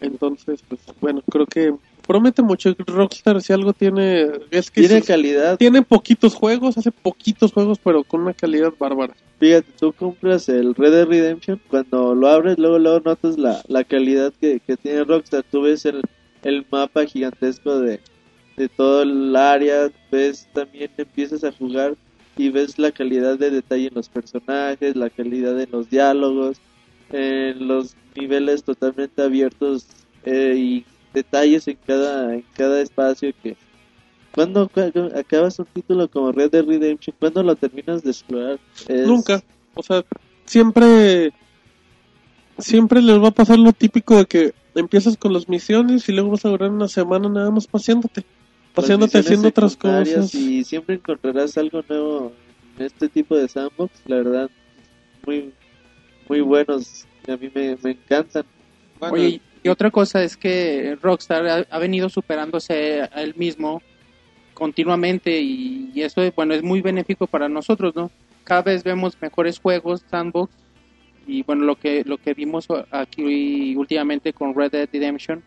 Entonces, 0.00 0.62
pues 0.68 0.80
bueno, 1.00 1.22
creo 1.28 1.46
que 1.46 1.74
promete 2.06 2.40
mucho. 2.42 2.72
Rockstar 2.86 3.42
si 3.42 3.52
algo 3.52 3.72
tiene 3.72 4.28
es 4.50 4.70
que 4.70 4.82
Tiene 4.82 4.98
sus- 5.00 5.08
calidad. 5.08 5.58
tiene 5.58 5.82
poquitos 5.82 6.34
juegos, 6.34 6.78
hace 6.78 6.92
poquitos 6.92 7.52
juegos, 7.52 7.78
pero 7.82 8.04
con 8.04 8.20
una 8.20 8.32
calidad 8.32 8.72
bárbara. 8.78 9.14
Fíjate, 9.40 9.66
tú 9.78 9.92
compras 9.92 10.48
el 10.48 10.74
Red 10.74 10.92
Dead 10.92 11.06
Redemption, 11.06 11.60
cuando 11.68 12.14
lo 12.14 12.28
abres, 12.28 12.58
luego, 12.58 12.78
luego 12.78 13.00
notas 13.00 13.36
la, 13.38 13.60
la 13.66 13.82
calidad 13.84 14.32
que, 14.40 14.60
que 14.64 14.76
tiene 14.76 15.02
Rockstar. 15.04 15.44
Tú 15.50 15.62
ves 15.62 15.84
el, 15.84 16.02
el 16.42 16.66
mapa 16.70 17.04
gigantesco 17.06 17.80
de, 17.80 18.00
de 18.56 18.68
todo 18.68 19.02
el 19.02 19.34
área, 19.36 19.90
ves 20.10 20.48
también, 20.52 20.90
empiezas 20.96 21.44
a 21.44 21.52
jugar 21.52 21.96
y 22.36 22.50
ves 22.50 22.78
la 22.78 22.92
calidad 22.92 23.38
de 23.38 23.50
detalle 23.50 23.88
en 23.88 23.94
los 23.94 24.08
personajes, 24.08 24.94
la 24.96 25.10
calidad 25.10 25.60
en 25.60 25.70
los 25.72 25.90
diálogos, 25.90 26.58
en 27.10 27.66
los 27.66 27.96
niveles 28.14 28.62
totalmente 28.62 29.22
abiertos 29.22 29.86
eh, 30.24 30.54
y 30.56 30.84
detalles 31.12 31.66
en 31.68 31.78
cada, 31.86 32.34
en 32.34 32.44
cada 32.56 32.80
espacio 32.80 33.32
que... 33.42 33.56
Cuando 34.32 34.70
acabas 35.16 35.58
un 35.58 35.66
título 35.66 36.06
como 36.08 36.30
Red 36.30 36.50
Dead 36.50 36.64
Redemption, 36.64 37.16
cuando 37.18 37.42
lo 37.42 37.56
terminas 37.56 38.04
de 38.04 38.10
explorar? 38.10 38.60
Es- 38.86 39.06
Nunca. 39.06 39.42
O 39.74 39.82
sea, 39.82 40.04
siempre 40.44 41.32
siempre 42.58 43.02
les 43.02 43.22
va 43.22 43.28
a 43.28 43.32
pasar 43.32 43.58
lo 43.58 43.72
típico 43.72 44.16
de 44.16 44.26
que 44.26 44.54
empiezas 44.74 45.16
con 45.16 45.32
las 45.32 45.48
misiones 45.48 46.08
y 46.08 46.12
luego 46.12 46.30
vas 46.30 46.44
a 46.44 46.48
durar 46.48 46.70
una 46.70 46.88
semana 46.88 47.28
nada 47.28 47.50
más 47.50 47.66
paseándote. 47.66 48.24
Paseándote 48.74 49.18
haciendo 49.18 49.48
otras 49.48 49.76
cosas. 49.76 50.34
Y 50.34 50.64
siempre 50.64 50.96
encontrarás 50.96 51.56
algo 51.58 51.82
nuevo 51.88 52.32
en 52.78 52.86
este 52.86 53.08
tipo 53.08 53.36
de 53.36 53.48
sandbox, 53.48 53.92
la 54.06 54.16
verdad, 54.16 54.50
muy 55.26 55.52
muy 56.28 56.40
buenos. 56.40 57.06
A 57.26 57.36
mí 57.36 57.50
me, 57.54 57.76
me 57.82 57.90
encantan. 57.92 58.44
Bueno, 59.00 59.14
Oye, 59.14 59.40
y 59.62 59.68
otra 59.68 59.90
cosa 59.90 60.22
es 60.22 60.36
que 60.36 60.96
Rockstar 61.00 61.46
ha, 61.46 61.66
ha 61.70 61.78
venido 61.78 62.08
superándose 62.08 63.02
a 63.02 63.22
él 63.22 63.34
mismo 63.36 63.82
continuamente 64.54 65.40
y, 65.40 65.90
y 65.94 66.02
eso, 66.02 66.20
bueno, 66.34 66.54
es 66.54 66.62
muy 66.62 66.80
benéfico 66.80 67.26
para 67.26 67.48
nosotros, 67.48 67.94
¿no? 67.94 68.10
Cada 68.44 68.62
vez 68.62 68.82
vemos 68.82 69.16
mejores 69.20 69.58
juegos, 69.58 70.04
sandbox, 70.10 70.52
y 71.28 71.42
bueno, 71.44 71.64
lo 71.64 71.76
que, 71.76 72.02
lo 72.04 72.16
que 72.18 72.34
vimos 72.34 72.66
aquí 72.90 73.76
últimamente 73.76 74.32
con 74.32 74.54
Red 74.54 74.72
Dead 74.72 74.88
Redemption, 74.92 75.42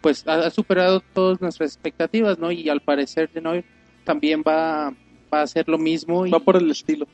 pues 0.00 0.26
ha, 0.26 0.46
ha 0.46 0.50
superado 0.50 1.00
todas 1.14 1.40
nuestras 1.40 1.72
expectativas, 1.74 2.38
¿no? 2.38 2.50
Y 2.50 2.68
al 2.68 2.80
parecer 2.80 3.30
de 3.32 3.46
hoy 3.48 3.64
también 4.04 4.42
va, 4.46 4.90
va 5.32 5.40
a 5.40 5.42
hacer 5.42 5.68
lo 5.68 5.78
mismo 5.78 6.26
y, 6.26 6.30
Va 6.30 6.40
por 6.40 6.56
el 6.56 6.70
estilo. 6.70 7.06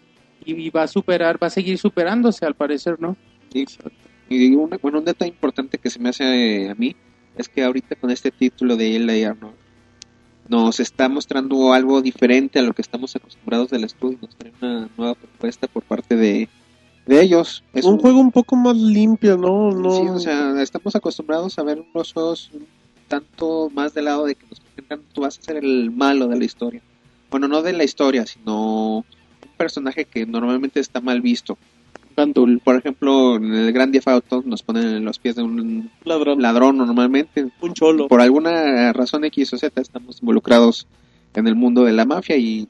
y- 0.44 0.54
y 0.54 0.70
va 0.70 0.84
a 0.84 0.88
superar, 0.88 1.42
va 1.42 1.48
a 1.48 1.50
seguir 1.50 1.76
superándose 1.78 2.46
al 2.46 2.54
parecer, 2.54 2.96
¿no? 3.00 3.16
Sí. 3.52 3.66
Y 4.28 4.54
un, 4.54 4.70
bueno, 4.80 4.98
un 5.00 5.04
detalle 5.04 5.30
importante 5.30 5.76
que 5.78 5.90
se 5.90 5.98
me 5.98 6.08
hace 6.10 6.24
eh, 6.64 6.70
a 6.70 6.74
mí 6.74 6.96
es 7.36 7.48
que 7.48 7.62
ahorita 7.64 7.96
con 7.96 8.10
este 8.10 8.30
título 8.30 8.76
de 8.76 8.96
LA 8.96 9.30
Arnold 9.30 9.54
nos 10.48 10.80
está 10.80 11.08
mostrando 11.08 11.72
algo 11.72 12.02
diferente 12.02 12.58
a 12.58 12.62
lo 12.62 12.72
que 12.74 12.82
estamos 12.82 13.14
acostumbrados 13.16 13.70
del 13.70 13.84
estudio. 13.84 14.18
Nos 14.20 14.34
trae 14.36 14.52
una 14.60 14.88
nueva 14.96 15.14
propuesta 15.14 15.66
por 15.66 15.82
parte 15.82 16.16
de, 16.16 16.48
de 17.06 17.22
ellos. 17.22 17.64
Es 17.72 17.84
un, 17.84 17.98
juego 17.98 18.20
un 18.20 18.30
poco 18.30 18.56
más 18.56 18.76
limpio, 18.76 19.36
¿no? 19.36 19.72
no 19.72 19.90
Sí, 19.92 20.08
o 20.08 20.18
sea, 20.18 20.60
estamos 20.62 20.94
acostumbrados 20.94 21.58
a 21.58 21.62
ver 21.62 21.84
unos 21.94 22.12
juegos 22.12 22.50
tanto 23.08 23.70
más 23.74 23.92
del 23.92 24.06
lado 24.06 24.24
de 24.24 24.34
que 24.34 24.46
nos 24.48 24.60
presentan, 24.60 25.00
tú 25.12 25.22
vas 25.22 25.38
a 25.38 25.42
ser 25.42 25.56
el 25.56 25.90
malo 25.90 26.28
de 26.28 26.38
la 26.38 26.44
historia. 26.44 26.80
Bueno, 27.30 27.48
no 27.48 27.62
de 27.62 27.72
la 27.72 27.84
historia, 27.84 28.26
sino 28.26 28.98
un 28.98 29.04
personaje 29.56 30.04
que 30.04 30.26
normalmente 30.26 30.80
está 30.80 31.00
mal 31.00 31.20
visto. 31.20 31.58
Gandul. 32.16 32.60
Por 32.60 32.76
ejemplo, 32.76 33.36
en 33.36 33.54
el 33.54 33.72
Grand 33.72 33.92
Theft 33.92 34.08
Auto 34.08 34.42
nos 34.44 34.62
ponen 34.62 34.84
en 34.84 35.04
los 35.04 35.18
pies 35.18 35.36
de 35.36 35.42
un 35.42 35.90
ladrón, 36.04 36.42
ladrón 36.42 36.76
normalmente. 36.76 37.48
un 37.60 37.74
cholo. 37.74 38.08
Por 38.08 38.20
alguna 38.20 38.92
razón 38.92 39.24
X 39.24 39.52
o 39.54 39.58
Z 39.58 39.80
estamos 39.80 40.20
involucrados 40.20 40.86
en 41.34 41.46
el 41.46 41.54
mundo 41.54 41.84
de 41.84 41.92
la 41.92 42.04
mafia 42.04 42.36
y 42.36 42.68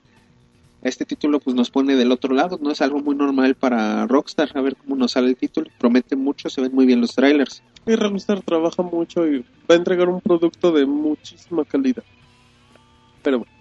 este 0.82 1.04
título 1.04 1.38
pues 1.40 1.54
nos 1.54 1.70
pone 1.70 1.96
del 1.96 2.12
otro 2.12 2.34
lado, 2.34 2.58
no 2.60 2.70
es 2.70 2.82
algo 2.82 3.00
muy 3.00 3.14
normal 3.14 3.54
para 3.54 4.06
Rockstar, 4.06 4.50
a 4.54 4.60
ver 4.60 4.76
cómo 4.76 4.96
nos 4.96 5.12
sale 5.12 5.28
el 5.28 5.36
título, 5.36 5.68
promete 5.78 6.16
mucho, 6.16 6.50
se 6.50 6.60
ven 6.60 6.74
muy 6.74 6.86
bien 6.86 7.00
los 7.00 7.14
trailers. 7.14 7.62
Y 7.86 7.94
Rockstar 7.94 8.42
trabaja 8.42 8.82
mucho 8.82 9.26
y 9.26 9.38
va 9.38 9.74
a 9.74 9.74
entregar 9.74 10.08
un 10.08 10.20
producto 10.20 10.72
de 10.72 10.86
muchísima 10.86 11.64
calidad. 11.64 12.04
Pero 13.22 13.38
bueno. 13.38 13.52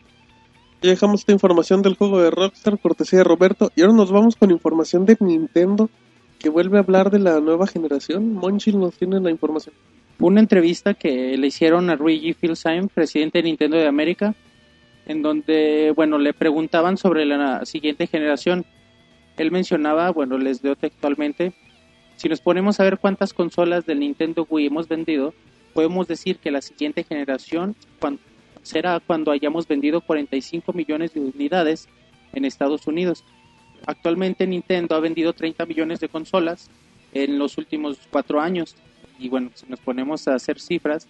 Ya 0.82 0.90
dejamos 0.90 1.22
esta 1.22 1.32
información 1.32 1.84
del 1.84 1.96
juego 1.96 2.20
de 2.20 2.32
Rockstar, 2.32 2.80
cortesía 2.80 3.20
de 3.20 3.24
Roberto. 3.24 3.72
Y 3.76 3.82
ahora 3.82 3.94
nos 3.94 4.12
vamos 4.12 4.36
con 4.36 4.50
información 4.50 5.06
de 5.06 5.16
Nintendo, 5.20 5.92
que 6.40 6.50
vuelve 6.50 6.78
a 6.78 6.82
hablar 6.82 7.12
de 7.12 7.20
la 7.20 7.40
nueva 7.40 7.68
generación. 7.68 8.34
Monchil 8.34 8.80
nos 8.80 8.96
tiene 8.96 9.20
la 9.20 9.30
información. 9.30 9.76
una 10.18 10.40
entrevista 10.40 10.96
que 10.96 11.38
le 11.38 11.48
hicieron 11.48 11.92
a 11.92 11.96
Luigi 11.96 12.34
Filsheim, 12.34 12.88
presidente 12.88 13.40
de 13.40 13.44
Nintendo 13.44 13.78
de 13.78 13.88
América, 13.88 14.34
en 15.06 15.22
donde, 15.22 15.94
bueno, 15.96 16.18
le 16.18 16.34
preguntaban 16.34 16.98
sobre 16.98 17.26
la 17.26 17.66
siguiente 17.66 18.08
generación. 18.08 18.66
Él 19.38 19.52
mencionaba, 19.52 20.12
bueno, 20.12 20.38
les 20.38 20.64
leo 20.64 20.76
textualmente, 20.76 21.54
si 22.22 22.30
nos 22.30 22.40
ponemos 22.40 22.80
a 22.80 22.84
ver 22.84 23.00
cuántas 23.00 23.34
consolas 23.34 23.88
del 23.88 24.00
Nintendo 24.00 24.46
Wii 24.48 24.68
hemos 24.68 24.88
vendido, 24.88 25.34
podemos 25.74 26.08
decir 26.08 26.38
que 26.38 26.52
la 26.52 26.62
siguiente 26.62 27.04
generación 27.04 27.76
será 28.62 29.00
cuando 29.00 29.32
hayamos 29.32 29.68
vendido 29.68 30.02
45 30.02 30.72
millones 30.74 31.16
de 31.16 31.20
unidades 31.20 31.90
en 32.34 32.46
Estados 32.46 32.86
Unidos. 32.86 33.24
Actualmente 33.88 34.46
Nintendo 34.46 34.96
ha 34.96 35.00
vendido 35.00 35.34
30 35.34 35.66
millones 35.66 36.00
de 36.00 36.10
consolas 36.10 36.70
en 37.12 37.40
los 37.40 37.58
últimos 37.58 37.98
cuatro 38.12 38.40
años. 38.40 38.76
Y 39.18 39.30
bueno, 39.30 39.50
si 39.56 39.66
nos 39.68 39.80
ponemos 39.80 40.28
a 40.28 40.36
hacer 40.36 40.60
cifras 40.60 41.08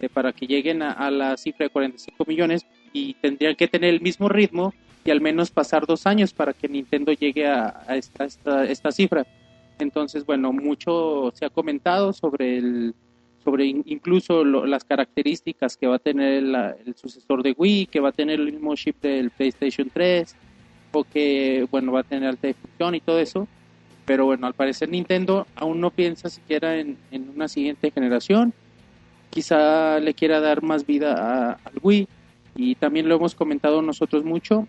eh, 0.00 0.08
para 0.08 0.32
que 0.32 0.48
lleguen 0.48 0.82
a, 0.82 0.90
a 0.90 1.10
la 1.12 1.36
cifra 1.36 1.66
de 1.66 1.70
45 1.70 2.24
millones 2.26 2.66
y 2.92 3.14
tendrían 3.14 3.54
que 3.56 3.68
tener 3.68 3.94
el 3.94 4.00
mismo 4.00 4.28
ritmo 4.28 4.72
y 5.04 5.10
al 5.10 5.20
menos 5.20 5.50
pasar 5.50 5.86
dos 5.86 6.06
años 6.06 6.32
para 6.32 6.52
que 6.52 6.68
Nintendo 6.68 7.12
llegue 7.12 7.46
a, 7.46 7.84
esta, 7.90 8.24
esta, 8.24 8.64
esta 8.64 8.92
cifra. 8.92 9.26
Entonces, 9.78 10.26
bueno, 10.26 10.52
mucho 10.52 11.32
se 11.34 11.44
ha 11.44 11.50
comentado 11.50 12.12
sobre 12.12 12.58
el 12.58 12.94
sobre 13.44 13.64
in- 13.66 13.84
incluso 13.86 14.44
lo- 14.44 14.66
las 14.66 14.84
características 14.84 15.76
que 15.76 15.86
va 15.86 15.96
a 15.96 16.00
tener 16.00 16.42
el 16.42 16.94
sucesor 16.96 17.42
de 17.42 17.54
Wii, 17.56 17.86
que 17.86 18.00
va 18.00 18.08
a 18.10 18.12
tener 18.12 18.40
el 18.40 18.52
mismo 18.52 18.74
chip 18.74 19.00
del 19.00 19.30
PlayStation 19.30 19.88
3 19.92 20.34
o 20.92 21.04
que 21.04 21.66
bueno 21.70 21.92
va 21.92 22.00
a 22.00 22.02
tener 22.02 22.28
alta 22.28 22.48
definición 22.48 22.94
y 22.96 23.00
todo 23.00 23.18
eso 23.20 23.46
pero 24.04 24.24
bueno, 24.24 24.46
al 24.46 24.54
parecer 24.54 24.88
Nintendo 24.88 25.46
aún 25.54 25.80
no 25.82 25.90
piensa 25.90 26.30
siquiera 26.30 26.76
en, 26.78 26.96
en 27.10 27.28
una 27.28 27.46
siguiente 27.46 27.90
generación. 27.90 28.54
Quizá 29.30 30.00
le 30.00 30.14
quiera 30.14 30.40
dar 30.40 30.62
más 30.62 30.86
vida 30.86 31.12
a- 31.14 31.52
al 31.62 31.72
Wii. 31.82 32.08
Y 32.58 32.74
también 32.74 33.08
lo 33.08 33.14
hemos 33.14 33.36
comentado 33.36 33.80
nosotros 33.82 34.24
mucho. 34.24 34.66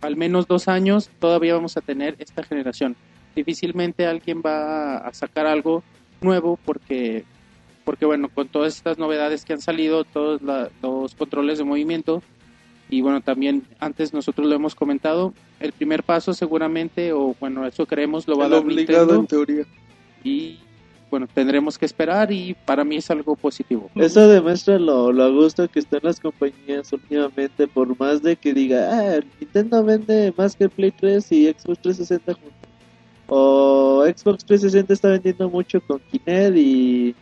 Al 0.00 0.16
menos 0.16 0.46
dos 0.46 0.68
años 0.68 1.10
todavía 1.18 1.54
vamos 1.54 1.76
a 1.76 1.80
tener 1.80 2.14
esta 2.20 2.44
generación. 2.44 2.94
Difícilmente 3.34 4.06
alguien 4.06 4.40
va 4.40 4.98
a 4.98 5.12
sacar 5.12 5.44
algo 5.46 5.82
nuevo 6.20 6.58
porque, 6.64 7.24
porque 7.84 8.06
bueno, 8.06 8.28
con 8.28 8.46
todas 8.46 8.76
estas 8.76 8.98
novedades 8.98 9.44
que 9.44 9.52
han 9.52 9.60
salido, 9.60 10.04
todos 10.04 10.40
la- 10.42 10.70
los 10.80 11.16
controles 11.16 11.58
de 11.58 11.64
movimiento, 11.64 12.22
y 12.88 13.00
bueno, 13.00 13.20
también 13.20 13.64
antes 13.80 14.14
nosotros 14.14 14.46
lo 14.46 14.54
hemos 14.54 14.76
comentado, 14.76 15.34
el 15.58 15.72
primer 15.72 16.04
paso 16.04 16.32
seguramente, 16.34 17.12
o 17.12 17.34
bueno, 17.40 17.66
eso 17.66 17.84
creemos, 17.84 18.28
lo 18.28 18.36
va 18.36 18.44
a 18.44 18.46
El 18.46 18.52
dar 18.52 18.62
obligado 18.62 18.98
Nintendo 19.06 19.20
en 19.20 19.26
teoría. 19.26 19.64
y 20.22 20.58
bueno, 21.10 21.26
tendremos 21.32 21.78
que 21.78 21.86
esperar 21.86 22.30
y 22.32 22.54
para 22.64 22.84
mí 22.84 22.96
es 22.96 23.10
algo 23.10 23.36
positivo. 23.36 23.90
Eso 23.94 24.28
demuestra 24.28 24.78
lo, 24.78 25.12
lo 25.12 25.24
a 25.24 25.30
gusto 25.30 25.68
que 25.68 25.78
están 25.78 26.00
las 26.02 26.20
compañías 26.20 26.92
últimamente, 26.92 27.66
por 27.66 27.98
más 27.98 28.22
de 28.22 28.36
que 28.36 28.52
diga, 28.52 28.88
ah, 28.90 29.20
Nintendo 29.40 29.82
vende 29.82 30.32
más 30.36 30.54
que 30.54 30.68
Play 30.68 30.90
3 30.90 31.32
y 31.32 31.46
Xbox 31.46 31.80
360 31.80 32.34
juntos. 32.34 32.52
O 33.26 34.04
Xbox 34.06 34.44
360 34.44 34.92
está 34.92 35.08
vendiendo 35.08 35.48
mucho 35.50 35.80
con 35.80 36.00
Kinect 36.10 36.56
y 36.56 37.14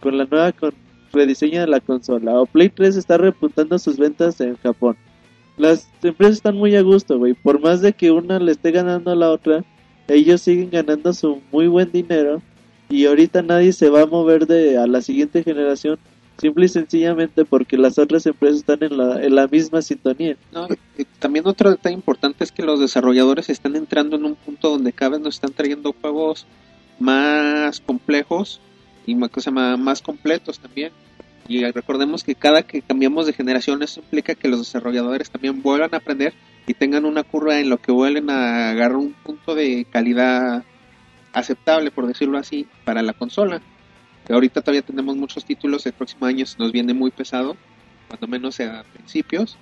con 0.00 0.16
la 0.16 0.24
nueva 0.24 0.52
con 0.52 0.72
rediseño 1.12 1.60
de 1.60 1.66
la 1.66 1.80
consola. 1.80 2.40
O 2.40 2.46
Play 2.46 2.68
3 2.68 2.96
está 2.96 3.18
repuntando 3.18 3.78
sus 3.78 3.96
ventas 3.96 4.40
en 4.40 4.56
Japón. 4.56 4.96
Las 5.56 5.90
empresas 6.02 6.36
están 6.36 6.56
muy 6.56 6.74
a 6.76 6.82
gusto, 6.82 7.18
güey. 7.18 7.34
Por 7.34 7.60
más 7.60 7.82
de 7.82 7.92
que 7.92 8.10
una 8.10 8.38
le 8.38 8.52
esté 8.52 8.70
ganando 8.70 9.10
a 9.10 9.16
la 9.16 9.30
otra, 9.30 9.62
ellos 10.08 10.40
siguen 10.40 10.70
ganando 10.70 11.12
su 11.12 11.40
muy 11.52 11.68
buen 11.68 11.92
dinero. 11.92 12.40
Y 12.90 13.06
ahorita 13.06 13.42
nadie 13.42 13.72
se 13.72 13.88
va 13.88 14.02
a 14.02 14.06
mover 14.06 14.46
de 14.46 14.76
a 14.76 14.86
la 14.86 15.00
siguiente 15.00 15.42
generación 15.44 15.98
simple 16.38 16.66
y 16.66 16.68
sencillamente 16.68 17.44
porque 17.44 17.76
las 17.76 17.98
otras 17.98 18.26
empresas 18.26 18.58
están 18.60 18.82
en 18.82 18.96
la, 18.96 19.22
en 19.22 19.34
la 19.34 19.46
misma 19.46 19.80
sintonía. 19.80 20.36
No, 20.52 20.66
también 21.18 21.46
otro 21.46 21.70
detalle 21.70 21.94
importante 21.94 22.42
es 22.42 22.50
que 22.50 22.62
los 22.62 22.80
desarrolladores 22.80 23.48
están 23.48 23.76
entrando 23.76 24.16
en 24.16 24.24
un 24.24 24.34
punto 24.34 24.70
donde 24.70 24.92
cada 24.92 25.12
vez 25.12 25.20
nos 25.20 25.34
están 25.36 25.52
trayendo 25.52 25.94
juegos 26.00 26.46
más 26.98 27.80
complejos 27.80 28.60
y 29.06 29.14
más, 29.14 29.30
más, 29.52 29.78
más 29.78 30.02
completos 30.02 30.58
también. 30.58 30.92
Y 31.46 31.64
recordemos 31.64 32.24
que 32.24 32.34
cada 32.34 32.62
que 32.62 32.80
cambiamos 32.80 33.26
de 33.26 33.32
generación 33.32 33.82
eso 33.82 34.00
implica 34.00 34.34
que 34.34 34.48
los 34.48 34.60
desarrolladores 34.60 35.30
también 35.30 35.62
vuelvan 35.62 35.94
a 35.94 35.98
aprender 35.98 36.32
y 36.66 36.74
tengan 36.74 37.04
una 37.04 37.22
curva 37.22 37.58
en 37.58 37.68
lo 37.68 37.78
que 37.78 37.92
vuelven 37.92 38.30
a 38.30 38.70
agarrar 38.70 38.96
un 38.96 39.12
punto 39.12 39.54
de 39.54 39.86
calidad 39.90 40.64
aceptable, 41.32 41.90
por 41.90 42.06
decirlo 42.06 42.38
así, 42.38 42.66
para 42.84 43.02
la 43.02 43.12
consola. 43.12 43.60
Que 44.26 44.32
ahorita 44.32 44.60
todavía 44.60 44.82
tenemos 44.82 45.16
muchos 45.16 45.44
títulos, 45.44 45.86
el 45.86 45.92
próximo 45.92 46.26
año 46.26 46.44
nos 46.58 46.72
viene 46.72 46.94
muy 46.94 47.10
pesado, 47.10 47.56
cuando 48.08 48.26
menos 48.26 48.60
a 48.60 48.84
principios, 48.92 49.56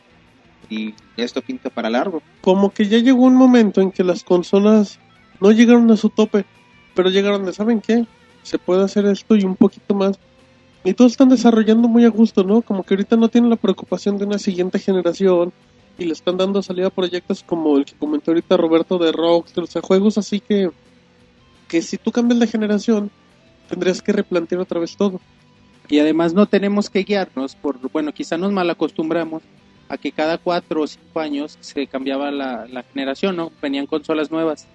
y 0.69 0.95
esto 1.17 1.43
pinta 1.43 1.71
para 1.71 1.91
largo. 1.91 2.23
Como 2.41 2.71
que 2.71 2.87
ya 2.87 2.99
llegó 2.99 3.25
un 3.25 3.37
momento 3.37 3.81
en 3.81 3.91
que 3.91 4.05
las 4.05 4.25
consolas 4.25 4.99
no 5.41 5.53
llegaron 5.53 5.91
a 5.91 5.97
su 5.97 6.11
tope, 6.11 6.45
pero 6.95 7.11
llegaron 7.11 7.45
de, 7.45 7.53
¿saben 7.53 7.81
qué? 7.81 8.07
Se 8.43 8.59
puede 8.59 8.85
hacer 8.85 9.07
esto 9.07 9.37
y 9.37 9.45
un 9.45 9.57
poquito 9.57 9.95
más. 9.95 10.19
Y 10.85 10.95
todos 10.95 11.13
están 11.13 11.29
desarrollando 11.29 11.89
muy 11.89 12.05
a 12.05 12.09
gusto, 12.09 12.45
¿no? 12.45 12.63
Como 12.63 12.83
que 12.83 12.95
ahorita 12.95 13.17
no 13.17 13.29
tienen 13.29 13.51
la 13.51 13.57
preocupación 13.57 14.19
de 14.19 14.25
una 14.25 14.39
siguiente 14.39 14.79
generación 14.79 15.53
y 15.99 16.05
le 16.05 16.13
están 16.13 16.37
dando 16.37 16.63
salida 16.63 16.87
a 16.87 16.91
proyectos 16.91 17.43
como 17.43 17.77
el 17.77 17.85
que 17.85 17.95
comentó 17.95 18.31
ahorita 18.31 18.57
Roberto 18.57 18.99
de 18.99 19.13
Rockstar, 19.13 19.65
o 19.65 19.67
sea, 19.67 19.83
juegos 19.83 20.17
así 20.17 20.41
que, 20.41 20.71
que 21.69 21.83
si 21.83 21.99
tú 21.99 22.11
cambias 22.11 22.41
de 22.41 22.47
generación, 22.47 23.11
tendrías 23.69 24.03
que 24.03 24.13
replantear 24.13 24.61
otra 24.61 24.81
vez 24.81 24.97
todo. 24.97 25.21
Y 25.89 25.99
además 26.01 26.35
no 26.35 26.47
tenemos 26.47 26.91
que 26.91 27.05
guiarnos 27.05 27.55
por, 27.55 27.79
bueno, 27.91 28.13
quizá 28.13 28.37
nos 28.37 28.53
mal 28.53 28.69
acostumbramos 28.69 29.43
a 29.89 29.97
que 29.97 30.13
cada 30.13 30.37
cuatro 30.39 30.83
o 30.83 30.87
cinco 30.87 31.21
años 31.21 31.57
se 31.61 31.87
cambiaba 31.87 32.31
la, 32.31 32.67
la 32.67 32.83
generación, 32.83 33.37
¿no? 33.37 33.53
Venían 33.63 33.87
consolas 33.87 34.31
nuevas. 34.31 34.67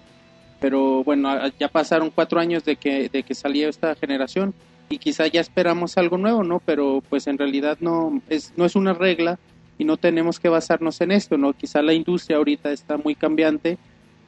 Pero 0.60 1.04
bueno, 1.04 1.30
ya 1.58 1.68
pasaron 1.68 2.10
cuatro 2.10 2.40
años 2.40 2.64
de 2.64 2.76
que, 2.76 3.08
de 3.08 3.22
que 3.22 3.34
salió 3.34 3.68
esta 3.68 3.94
generación 3.94 4.54
y 4.88 4.98
quizá 4.98 5.26
ya 5.26 5.40
esperamos 5.40 5.96
algo 5.98 6.18
nuevo, 6.18 6.42
¿no? 6.42 6.60
Pero 6.64 7.02
pues 7.08 7.26
en 7.26 7.38
realidad 7.38 7.78
no 7.80 8.20
es, 8.28 8.52
no 8.56 8.64
es 8.64 8.74
una 8.74 8.92
regla 8.92 9.38
y 9.78 9.84
no 9.84 9.96
tenemos 9.96 10.40
que 10.40 10.48
basarnos 10.48 11.00
en 11.00 11.12
esto, 11.12 11.36
¿no? 11.36 11.52
Quizá 11.52 11.82
la 11.82 11.94
industria 11.94 12.38
ahorita 12.38 12.72
está 12.72 12.96
muy 12.96 13.14
cambiante 13.14 13.78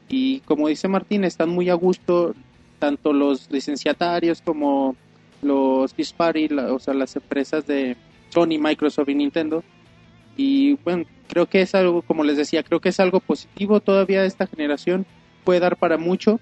y 0.08 0.40
como 0.40 0.68
dice 0.68 0.88
Martín, 0.88 1.24
están 1.24 1.48
muy 1.48 1.68
a 1.68 1.74
gusto 1.74 2.34
tanto 2.78 3.12
los 3.12 3.50
licenciatarios 3.50 4.40
como 4.42 4.94
los 5.42 5.92
first 5.94 6.16
party, 6.16 6.48
la- 6.48 6.72
o 6.72 6.78
sea, 6.78 6.94
las 6.94 7.14
empresas 7.16 7.66
de 7.66 7.96
Sony, 8.30 8.58
Microsoft 8.58 9.08
y 9.08 9.14
Nintendo. 9.14 9.62
Y 10.36 10.74
bueno, 10.84 11.04
creo 11.28 11.46
que 11.46 11.62
es 11.62 11.74
algo, 11.74 12.02
como 12.02 12.24
les 12.24 12.36
decía, 12.36 12.62
creo 12.62 12.80
que 12.80 12.90
es 12.90 13.00
algo 13.00 13.20
positivo 13.20 13.80
todavía 13.80 14.24
esta 14.24 14.46
generación, 14.46 15.06
puede 15.44 15.60
dar 15.60 15.76
para 15.76 15.96
mucho. 15.98 16.40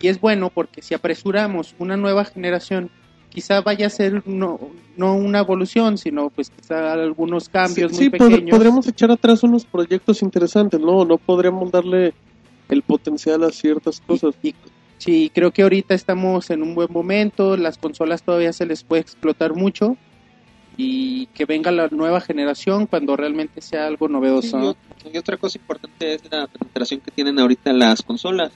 Y 0.00 0.08
es 0.08 0.20
bueno 0.20 0.50
porque 0.50 0.82
si 0.82 0.94
apresuramos 0.94 1.74
una 1.78 1.96
nueva 1.96 2.24
generación, 2.24 2.90
quizá 3.30 3.60
vaya 3.60 3.86
a 3.86 3.90
ser 3.90 4.22
no, 4.26 4.58
no 4.96 5.14
una 5.14 5.40
evolución, 5.40 5.96
sino 5.98 6.30
pues 6.30 6.50
quizá 6.50 6.92
algunos 6.92 7.48
cambios 7.48 7.92
sí, 7.92 7.96
muy 7.96 8.04
sí, 8.04 8.10
pequeños. 8.10 8.50
podríamos 8.50 8.86
echar 8.88 9.10
atrás 9.10 9.42
unos 9.42 9.64
proyectos 9.64 10.22
interesantes, 10.22 10.78
¿no? 10.80 11.04
No 11.04 11.18
podríamos 11.18 11.70
darle 11.70 12.12
el 12.68 12.82
potencial 12.82 13.42
a 13.44 13.50
ciertas 13.50 14.00
cosas. 14.00 14.34
Y, 14.42 14.54
sí, 15.02 15.30
creo 15.34 15.50
que 15.50 15.62
ahorita 15.62 15.94
estamos 15.94 16.50
en 16.50 16.62
un 16.62 16.74
buen 16.74 16.92
momento, 16.92 17.56
las 17.56 17.78
consolas 17.78 18.22
todavía 18.22 18.52
se 18.52 18.66
les 18.66 18.84
puede 18.84 19.02
explotar 19.02 19.54
mucho 19.54 19.96
y 20.76 21.26
que 21.26 21.44
venga 21.44 21.70
la 21.70 21.88
nueva 21.88 22.20
generación 22.20 22.86
cuando 22.86 23.16
realmente 23.16 23.60
sea 23.60 23.86
algo 23.86 24.08
novedoso. 24.08 24.76
y, 25.04 25.14
y 25.14 25.18
otra 25.18 25.36
cosa 25.36 25.58
importante 25.58 26.14
es 26.14 26.22
la 26.30 26.46
penetración 26.46 27.00
que 27.00 27.10
tienen 27.10 27.38
ahorita 27.38 27.72
las 27.72 28.02
consolas. 28.02 28.52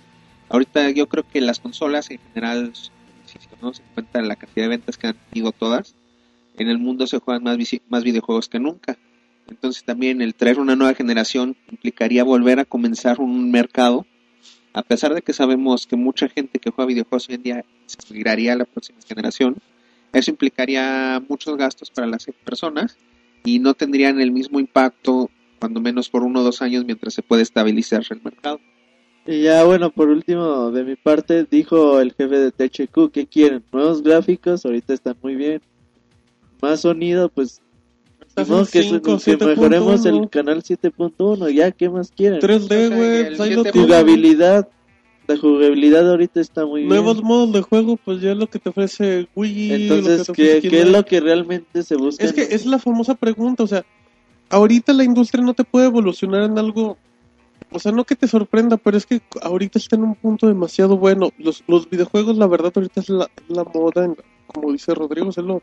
Ahorita 0.49 0.91
yo 0.91 1.09
creo 1.09 1.25
que 1.29 1.41
las 1.41 1.59
consolas 1.59 2.11
en 2.11 2.19
general, 2.19 2.73
si 2.75 3.39
tomamos 3.49 3.81
en 3.81 3.87
cuenta 3.95 4.23
la 4.23 4.37
cantidad 4.37 4.65
de 4.65 4.69
ventas 4.69 4.97
que 4.97 5.09
han 5.09 5.17
tenido 5.31 5.53
todas, 5.53 5.95
en 6.57 6.69
el 6.69 6.79
mundo 6.79 7.07
se 7.07 7.19
juegan 7.19 7.43
más, 7.43 7.59
más 7.89 8.05
videojuegos 8.05 8.49
que 8.49 8.61
nunca. 8.61 8.97
Entonces 9.49 9.85
también 9.85 10.23
el 10.23 10.35
traer 10.35 10.59
una 10.59 10.77
nueva 10.77 10.95
generación 10.95 11.57
implicaría 11.71 12.25
volver 12.25 12.61
a 12.61 12.65
comenzar 12.65 13.21
un 13.21 13.51
mercado, 13.51 14.07
a 14.77 14.83
pesar 14.83 15.15
de 15.15 15.23
que 15.23 15.33
sabemos 15.33 15.87
que 15.87 15.97
mucha 15.97 16.29
gente 16.29 16.59
que 16.59 16.71
juega 16.71 16.89
videojuegos 16.89 17.31
hoy 17.31 17.37
en 17.37 17.43
día 17.43 17.65
se 17.87 18.13
migraría 18.13 18.53
a 18.53 18.57
la 18.57 18.67
próxima 18.67 18.99
generación, 19.09 19.57
eso 20.13 20.31
implicaría 20.31 21.23
muchos 21.27 21.57
gastos 21.57 21.91
para 21.91 22.07
las 22.07 22.27
personas 22.45 22.99
y 23.43 23.59
no 23.59 23.73
tendrían 23.73 24.21
el 24.21 24.33
mismo 24.33 24.61
impacto, 24.61 25.31
cuando 25.59 25.81
menos 25.81 26.11
por 26.11 26.23
uno 26.23 26.41
o 26.41 26.45
dos 26.45 26.61
años, 26.61 26.85
mientras 26.85 27.15
se 27.15 27.23
puede 27.23 27.43
estabilizar 27.43 28.03
el 28.11 28.21
mercado. 28.23 28.61
Y 29.27 29.45
ya 29.45 29.65
bueno, 29.65 29.89
por 29.91 30.11
último, 30.11 30.71
de 30.71 30.85
mi 30.85 30.95
parte, 30.95 31.47
dijo 31.51 31.99
el 31.99 32.13
jefe 32.13 32.39
de 32.39 32.53
THQ, 32.53 33.11
¿qué 33.11 33.27
quieren? 33.27 33.65
Nuevos 33.73 34.03
gráficos, 34.03 34.67
ahorita 34.67 34.93
están 34.93 35.17
muy 35.23 35.37
bien. 35.37 35.63
Más 36.61 36.83
sonido, 36.83 37.31
pues 37.31 37.63
no, 38.49 38.67
que, 38.67 38.83
5, 38.83 39.19
que 39.25 39.37
mejoremos 39.47 40.05
7.1, 40.05 40.23
el 40.23 40.31
canal 40.31 40.63
7.1, 40.63 41.51
ya, 41.55 41.71
¿qué 41.71 41.89
más 41.89 42.11
quieren? 42.11 42.41
3D, 42.41 42.95
güey, 42.95 43.27
pues 43.29 43.41
ahí 43.41 43.55
lo 43.55 43.65
7.1. 43.65 43.73
tienes. 43.73 43.87
Jugabilidad, 43.91 44.69
la 45.27 45.37
jugabilidad 45.39 46.11
ahorita 46.11 46.41
está 46.41 46.67
muy 46.67 46.81
bien. 46.83 46.89
Nuevos 46.91 47.23
modos 47.23 47.53
de 47.53 47.63
juego, 47.63 47.97
pues 47.97 48.21
ya 48.21 48.33
es 48.33 48.37
lo 48.37 48.47
que 48.49 48.59
te 48.59 48.69
ofrece 48.71 49.29
Wii. 49.35 49.73
Entonces, 49.73 50.29
lo 50.29 50.35
que 50.35 50.45
te 50.55 50.61
¿qué, 50.61 50.69
qué 50.69 50.81
es 50.83 50.89
lo 50.89 51.05
que 51.05 51.21
realmente 51.21 51.83
se 51.83 51.97
busca? 51.97 52.25
Es 52.25 52.33
que 52.33 52.43
es 52.43 52.67
la 52.67 52.79
famosa 52.79 53.15
pregunta, 53.15 53.63
o 53.63 53.67
sea, 53.67 53.85
ahorita 54.51 54.93
la 54.93 55.05
industria 55.05 55.43
no 55.43 55.55
te 55.55 55.65
puede 55.65 55.87
evolucionar 55.87 56.43
en 56.43 56.59
algo, 56.59 56.97
o 57.71 57.79
sea, 57.81 57.91
no 57.91 58.05
que 58.05 58.15
te 58.17 58.29
sorprenda, 58.29 58.77
pero 58.77 58.97
es 58.97 59.07
que 59.07 59.21
ahorita 59.43 59.79
está 59.79 59.97
en 59.97 60.03
un 60.05 60.15
punto 60.15 60.47
demasiado 60.47 60.97
bueno. 60.99 61.31
Los, 61.39 61.65
los 61.67 61.89
videojuegos, 61.91 62.37
la 62.37 62.47
verdad, 62.47 62.73
ahorita 62.75 63.01
es 63.01 63.09
la, 63.09 63.29
la 63.49 63.65
moda, 63.65 64.05
en- 64.05 64.17
como 64.47 64.71
dice 64.73 64.95
Rodrigo, 64.95 65.31
es 65.31 65.37
lo, 65.39 65.61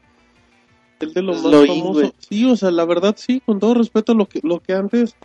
el 1.03 1.13
de 1.13 1.21
lo 1.21 1.33
Es 1.33 1.41
más 1.43 1.51
lo 1.51 1.61
in, 1.65 1.67
famoso. 1.67 1.91
güey. 1.99 2.13
sí, 2.29 2.45
o 2.45 2.55
sea, 2.55 2.71
la 2.71 2.85
verdad, 2.85 3.15
sí, 3.17 3.41
con 3.45 3.59
todo 3.59 3.73
respeto, 3.75 4.13
lo 4.13 4.25
que, 4.27 4.39
lo 4.43 4.59
que 4.59 4.73
antes 4.73 5.15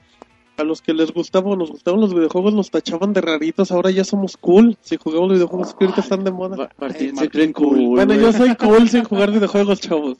a 0.56 0.64
los 0.64 0.82
que 0.82 0.92
les 0.92 1.12
gustaba 1.12 1.50
o 1.50 1.56
nos 1.56 1.70
gustaban 1.70 2.00
los 2.00 2.12
videojuegos 2.12 2.52
nos 2.52 2.70
tachaban 2.70 3.12
de 3.12 3.20
raritos, 3.20 3.70
ahora 3.70 3.90
ya 3.92 4.02
somos 4.04 4.36
cool. 4.36 4.76
Si 4.80 4.96
jugamos 4.96 5.32
videojuegos 5.32 5.72
que 5.74 5.84
ahorita 5.84 6.00
están 6.00 6.24
de 6.24 6.32
moda. 6.32 6.56
Ma- 6.56 6.68
Martín 6.78 7.08
se 7.10 7.14
Martín 7.14 7.30
cree 7.30 7.52
cool. 7.52 7.76
cool. 7.76 7.96
Bueno, 7.96 8.14
yo 8.14 8.32
soy 8.32 8.56
cool 8.56 8.88
sin 8.88 9.04
jugar 9.04 9.30
videojuegos, 9.30 9.80
chavos. 9.80 10.18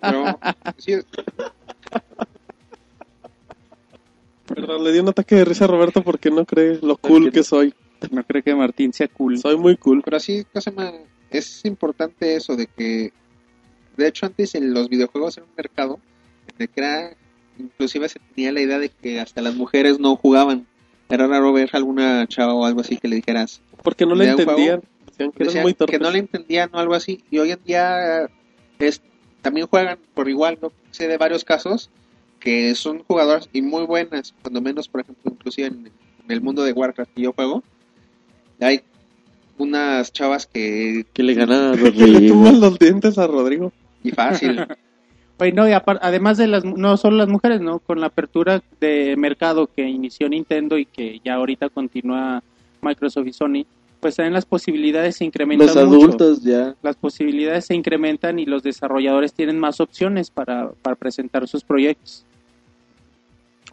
Pero, 0.00 0.38
sí, 0.76 0.92
Perdón, 4.46 4.84
le 4.84 4.92
di 4.92 4.98
un 4.98 5.08
ataque 5.08 5.36
de 5.36 5.44
risa 5.46 5.64
a 5.64 5.68
Roberto 5.68 6.02
porque 6.02 6.30
no 6.30 6.44
cree 6.44 6.78
lo 6.82 6.96
cool 6.98 7.32
que 7.32 7.42
soy. 7.42 7.72
No 8.10 8.22
creo 8.24 8.42
que 8.42 8.54
Martín 8.54 8.92
sea 8.92 9.08
cool. 9.08 9.38
Soy 9.38 9.56
muy 9.56 9.76
cool. 9.78 10.02
pero 10.04 10.20
sí, 10.20 10.44
cosa 10.52 10.70
más- 10.70 10.92
es 11.30 11.64
importante 11.64 12.36
eso 12.36 12.54
de 12.54 12.66
que, 12.66 13.12
de 13.96 14.08
hecho, 14.08 14.26
antes 14.26 14.54
en 14.54 14.74
los 14.74 14.88
videojuegos 14.88 15.36
era 15.36 15.46
un 15.46 15.52
mercado 15.56 16.00
de 16.58 16.68
que 16.68 16.80
era, 16.80 17.16
inclusive 17.58 18.08
se 18.08 18.20
tenía 18.34 18.52
la 18.52 18.60
idea 18.60 18.78
de 18.78 18.88
que 18.88 19.20
hasta 19.20 19.42
las 19.42 19.54
mujeres 19.54 19.98
no 19.98 20.16
jugaban. 20.16 20.66
Era 21.08 21.26
raro 21.26 21.52
ver 21.52 21.70
a 21.72 21.76
alguna 21.76 22.26
chava 22.26 22.54
o 22.54 22.64
algo 22.64 22.80
así 22.80 22.96
que 22.96 23.08
le 23.08 23.16
dijeras, 23.16 23.60
Porque 23.82 24.06
no 24.06 24.14
le 24.14 24.26
¿De 24.26 24.34
un 24.34 24.40
entendían. 24.40 24.80
Que 25.16 25.44
Decían 25.44 25.62
muy 25.62 25.74
que 25.74 25.98
no 26.00 26.10
le 26.10 26.18
entendían 26.18 26.70
o 26.72 26.78
algo 26.78 26.94
así 26.94 27.22
y 27.30 27.38
hoy 27.38 27.52
en 27.52 27.60
día 27.64 28.28
es 28.80 29.00
también 29.42 29.68
juegan 29.68 29.98
por 30.12 30.28
igual 30.28 30.58
no 30.60 30.72
sé 30.90 31.06
de 31.06 31.16
varios 31.18 31.44
casos 31.44 31.88
que 32.40 32.74
son 32.74 33.04
jugadoras 33.04 33.48
y 33.52 33.62
muy 33.62 33.84
buenas 33.86 34.34
cuando 34.42 34.60
menos 34.60 34.88
por 34.88 35.02
ejemplo 35.02 35.30
inclusive 35.32 35.68
en, 35.68 35.86
en 35.86 36.30
el 36.32 36.40
mundo 36.40 36.64
de 36.64 36.72
Warcraft 36.72 37.12
que 37.14 37.22
yo 37.22 37.32
juego 37.32 37.62
hay 38.60 38.80
unas 39.56 40.12
chavas 40.12 40.46
que 40.46 41.06
Que 41.12 41.22
le 41.22 41.34
ganan 41.34 41.74
a 41.74 41.76
Que 41.76 41.82
le 41.82 41.90
Rodrigo. 41.90 42.34
tumbas 42.34 42.54
los 42.58 42.78
dientes 42.78 43.16
a 43.16 43.26
Rodrigo. 43.28 43.72
Y 44.04 44.12
fácil 44.12 44.64
Oye, 45.38 45.50
no, 45.50 45.68
y 45.68 45.72
además 45.72 46.38
de 46.38 46.46
las, 46.46 46.64
no 46.64 46.96
solo 46.96 47.16
las 47.16 47.28
mujeres, 47.28 47.60
¿no? 47.60 47.80
Con 47.80 48.00
la 48.00 48.06
apertura 48.06 48.62
de 48.80 49.16
mercado 49.16 49.66
que 49.66 49.82
inició 49.88 50.28
Nintendo 50.28 50.78
y 50.78 50.86
que 50.86 51.20
ya 51.24 51.34
ahorita 51.34 51.70
continúa 51.70 52.40
Microsoft 52.80 53.26
y 53.26 53.32
Sony, 53.32 53.66
pues 53.98 54.14
también 54.14 54.34
las 54.34 54.46
posibilidades 54.46 55.16
se 55.16 55.24
incrementan 55.24 55.66
Los 55.66 55.76
mucho. 55.76 55.88
adultos 55.88 56.42
ya. 56.44 56.76
Las 56.82 56.94
posibilidades 56.94 57.64
se 57.64 57.74
incrementan 57.74 58.38
y 58.38 58.46
los 58.46 58.62
desarrolladores 58.62 59.32
tienen 59.32 59.58
más 59.58 59.80
opciones 59.80 60.30
para, 60.30 60.70
para 60.82 60.94
presentar 60.94 61.48
sus 61.48 61.64
proyectos. 61.64 62.24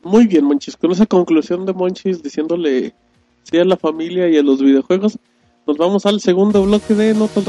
Muy 0.04 0.26
bien, 0.26 0.46
Monchis. 0.46 0.76
Con 0.76 0.92
esa 0.92 1.06
conclusión 1.06 1.68
de 1.68 1.74
Monchis 1.74 2.24
diciéndole 2.24 2.96
sí 3.44 3.58
a 3.60 3.66
la 3.66 3.78
familia 3.78 4.28
y 4.30 4.38
a 4.38 4.42
los 4.42 4.64
videojuegos, 4.64 5.20
nos 5.68 5.78
vamos 5.78 6.08
al 6.08 6.22
segundo 6.22 6.64
bloque 6.64 6.96
de 6.96 7.14
No 7.14 7.28
tan 7.28 7.44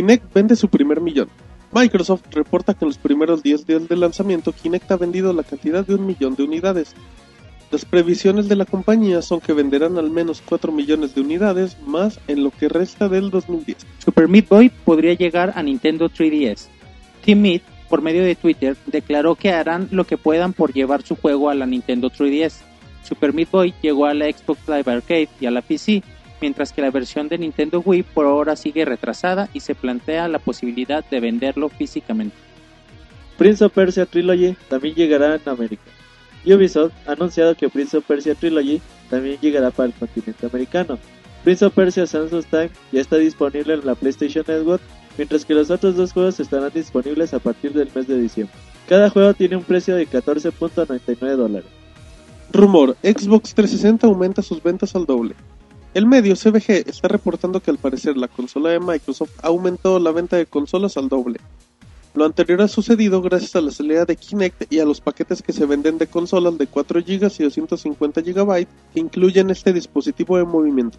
Kinect 0.00 0.32
vende 0.32 0.56
su 0.56 0.68
primer 0.68 1.02
millón. 1.02 1.28
Microsoft 1.72 2.22
reporta 2.30 2.72
que 2.72 2.86
en 2.86 2.88
los 2.88 2.96
primeros 2.96 3.42
10 3.42 3.66
días 3.66 3.86
de 3.86 3.98
lanzamiento 3.98 4.50
Kinect 4.50 4.90
ha 4.92 4.96
vendido 4.96 5.30
la 5.34 5.42
cantidad 5.42 5.86
de 5.86 5.94
un 5.94 6.06
millón 6.06 6.36
de 6.36 6.44
unidades. 6.44 6.94
Las 7.70 7.84
previsiones 7.84 8.48
de 8.48 8.56
la 8.56 8.64
compañía 8.64 9.20
son 9.20 9.42
que 9.42 9.52
venderán 9.52 9.98
al 9.98 10.10
menos 10.10 10.42
4 10.42 10.72
millones 10.72 11.14
de 11.14 11.20
unidades 11.20 11.76
más 11.86 12.18
en 12.28 12.44
lo 12.44 12.50
que 12.50 12.70
resta 12.70 13.10
del 13.10 13.28
2010. 13.28 13.76
Super 13.98 14.26
Meat 14.26 14.48
Boy 14.48 14.70
podría 14.70 15.12
llegar 15.12 15.52
a 15.54 15.62
Nintendo 15.62 16.08
3DS. 16.08 16.68
Team 17.22 17.42
Meat, 17.42 17.60
por 17.90 18.00
medio 18.00 18.24
de 18.24 18.36
Twitter, 18.36 18.78
declaró 18.86 19.34
que 19.34 19.52
harán 19.52 19.86
lo 19.90 20.04
que 20.04 20.16
puedan 20.16 20.54
por 20.54 20.72
llevar 20.72 21.02
su 21.02 21.14
juego 21.14 21.50
a 21.50 21.54
la 21.54 21.66
Nintendo 21.66 22.08
3DS. 22.10 22.54
Super 23.02 23.34
Meat 23.34 23.50
Boy 23.50 23.74
llegó 23.82 24.06
a 24.06 24.14
la 24.14 24.32
Xbox 24.32 24.66
Live 24.66 24.90
Arcade 24.90 25.28
y 25.38 25.44
a 25.44 25.50
la 25.50 25.60
PC, 25.60 26.02
mientras 26.40 26.72
que 26.72 26.82
la 26.82 26.90
versión 26.90 27.28
de 27.28 27.38
Nintendo 27.38 27.80
Wii 27.80 28.02
por 28.02 28.26
ahora 28.26 28.56
sigue 28.56 28.84
retrasada 28.84 29.48
y 29.52 29.60
se 29.60 29.74
plantea 29.74 30.28
la 30.28 30.38
posibilidad 30.38 31.04
de 31.04 31.20
venderlo 31.20 31.68
físicamente. 31.68 32.36
Prince 33.38 33.64
of 33.64 33.72
Persia 33.72 34.06
Trilogy 34.06 34.56
también 34.68 34.94
llegará 34.94 35.34
en 35.34 35.48
América. 35.48 35.82
Ubisoft 36.44 36.92
ha 37.06 37.12
anunciado 37.12 37.54
que 37.54 37.68
Prince 37.68 37.96
of 37.96 38.04
Persia 38.04 38.34
Trilogy 38.34 38.80
también 39.08 39.38
llegará 39.40 39.70
para 39.70 39.88
el 39.88 39.94
continente 39.94 40.46
americano. 40.46 40.98
Prince 41.44 41.64
of 41.64 41.74
Persia 41.74 42.06
Sands 42.06 42.32
of 42.32 42.46
Time 42.46 42.70
ya 42.92 43.00
está 43.00 43.16
disponible 43.16 43.74
en 43.74 43.86
la 43.86 43.94
PlayStation 43.94 44.44
Network, 44.46 44.82
mientras 45.16 45.44
que 45.44 45.54
los 45.54 45.70
otros 45.70 45.96
dos 45.96 46.12
juegos 46.12 46.38
estarán 46.38 46.70
disponibles 46.74 47.32
a 47.32 47.38
partir 47.38 47.72
del 47.72 47.90
mes 47.94 48.06
de 48.06 48.20
diciembre. 48.20 48.54
Cada 48.88 49.08
juego 49.08 49.32
tiene 49.34 49.56
un 49.56 49.64
precio 49.64 49.94
de 49.96 50.06
14.99 50.06 51.36
dólares. 51.36 51.68
Rumor, 52.52 52.96
Xbox 53.02 53.54
360 53.54 54.06
aumenta 54.06 54.42
sus 54.42 54.62
ventas 54.62 54.94
al 54.96 55.06
doble. 55.06 55.34
El 55.92 56.06
medio 56.06 56.36
CBG 56.36 56.88
está 56.88 57.08
reportando 57.08 57.58
que 57.58 57.72
al 57.72 57.78
parecer 57.78 58.16
la 58.16 58.28
consola 58.28 58.70
de 58.70 58.78
Microsoft 58.78 59.32
ha 59.42 59.48
aumentado 59.48 59.98
la 59.98 60.12
venta 60.12 60.36
de 60.36 60.46
consolas 60.46 60.96
al 60.96 61.08
doble. 61.08 61.40
Lo 62.14 62.24
anterior 62.24 62.62
ha 62.62 62.68
sucedido 62.68 63.20
gracias 63.22 63.56
a 63.56 63.60
la 63.60 63.72
salida 63.72 64.04
de 64.04 64.14
Kinect 64.14 64.72
y 64.72 64.78
a 64.78 64.84
los 64.84 65.00
paquetes 65.00 65.42
que 65.42 65.52
se 65.52 65.66
venden 65.66 65.98
de 65.98 66.06
consolas 66.06 66.56
de 66.58 66.68
4 66.68 67.00
GB 67.00 67.32
y 67.38 67.42
250 67.42 68.20
GB 68.20 68.66
que 68.94 69.00
incluyen 69.00 69.50
este 69.50 69.72
dispositivo 69.72 70.36
de 70.36 70.44
movimiento. 70.44 70.96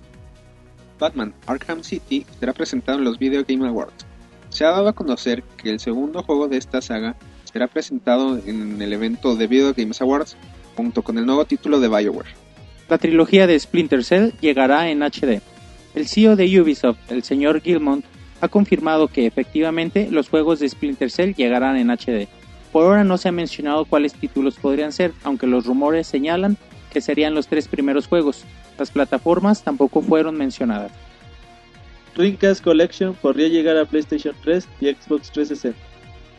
Batman 0.99 1.33
Arkham 1.47 1.85
City 1.85 2.25
será 2.41 2.51
presentado 2.51 2.97
en 2.97 3.05
los 3.05 3.17
Video 3.17 3.45
Game 3.47 3.65
Awards. 3.65 4.05
Se 4.49 4.65
ha 4.65 4.71
dado 4.71 4.89
a 4.89 4.93
conocer 4.93 5.41
que 5.55 5.69
el 5.69 5.79
segundo 5.79 6.21
juego 6.21 6.49
de 6.49 6.57
esta 6.57 6.81
saga 6.81 7.15
será 7.45 7.67
presentado 7.67 8.37
en 8.45 8.81
el 8.81 8.91
evento 8.91 9.37
de 9.37 9.47
Video 9.47 9.73
Games 9.73 10.01
Awards 10.01 10.35
junto 10.75 11.01
con 11.01 11.17
el 11.17 11.25
nuevo 11.25 11.45
título 11.45 11.79
de 11.79 11.87
BioWare. 11.87 12.40
La 12.91 12.97
trilogía 12.97 13.47
de 13.47 13.57
Splinter 13.57 14.03
Cell 14.03 14.31
llegará 14.41 14.89
en 14.89 15.01
HD. 15.01 15.41
El 15.95 16.09
CEO 16.09 16.35
de 16.35 16.59
Ubisoft, 16.59 16.97
el 17.07 17.23
señor 17.23 17.61
Gilmont, 17.61 18.03
ha 18.41 18.49
confirmado 18.49 19.07
que 19.07 19.25
efectivamente 19.25 20.09
los 20.11 20.27
juegos 20.27 20.59
de 20.59 20.67
Splinter 20.67 21.09
Cell 21.09 21.33
llegarán 21.33 21.77
en 21.77 21.89
HD. 21.89 22.27
Por 22.73 22.83
ahora 22.83 23.05
no 23.05 23.17
se 23.17 23.29
ha 23.29 23.31
mencionado 23.31 23.85
cuáles 23.85 24.13
títulos 24.13 24.55
podrían 24.55 24.91
ser, 24.91 25.13
aunque 25.23 25.47
los 25.47 25.67
rumores 25.67 26.05
señalan 26.05 26.57
que 26.91 26.99
serían 26.99 27.33
los 27.33 27.47
tres 27.47 27.69
primeros 27.69 28.07
juegos. 28.07 28.43
Las 28.77 28.91
plataformas 28.91 29.63
tampoco 29.63 30.01
fueron 30.01 30.35
mencionadas. 30.35 30.91
Dreamcast 32.17 32.61
Collection 32.61 33.13
podría 33.13 33.47
llegar 33.47 33.77
a 33.77 33.85
PlayStation 33.85 34.35
3 34.43 34.67
y 34.81 34.87
Xbox 34.87 35.31
360. 35.31 35.79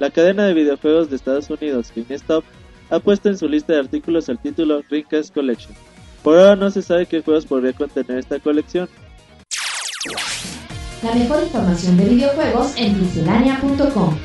La 0.01 0.11
cadena 0.11 0.45
de 0.45 0.53
videojuegos 0.53 1.09
de 1.09 1.17
Estados 1.17 1.49
Unidos, 1.49 1.91
GameStop, 1.97 2.45
ha 2.91 2.99
puesto 2.99 3.31
en 3.31 3.38
su 3.38 3.49
lista 3.49 3.73
de 3.73 3.79
artículos 3.81 4.29
el 4.29 4.38
título 4.38 4.83
Dreamcast 4.83 5.33
Collection. 5.33 5.75
Por 6.23 6.39
ahora 6.39 6.57
no 6.57 6.71
se 6.71 6.83
sabe 6.83 7.07
qué 7.07 7.21
juegos 7.21 7.47
podría 7.47 7.73
contener 7.73 8.19
esta 8.19 8.39
colección. 8.39 8.89
La 11.03 11.15
mejor 11.15 11.43
información 11.43 11.97
de 11.97 12.05
videojuegos 12.05 12.75
en 12.77 13.01
miscelánea.com. 13.01 14.17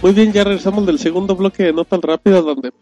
Muy 0.00 0.12
bien, 0.12 0.32
ya 0.32 0.44
regresamos 0.44 0.86
del 0.86 0.98
segundo 0.98 1.36
bloque 1.36 1.64
de 1.64 1.72
No 1.72 1.84
tan 1.84 2.00
rápido 2.00 2.42
donde 2.42 2.72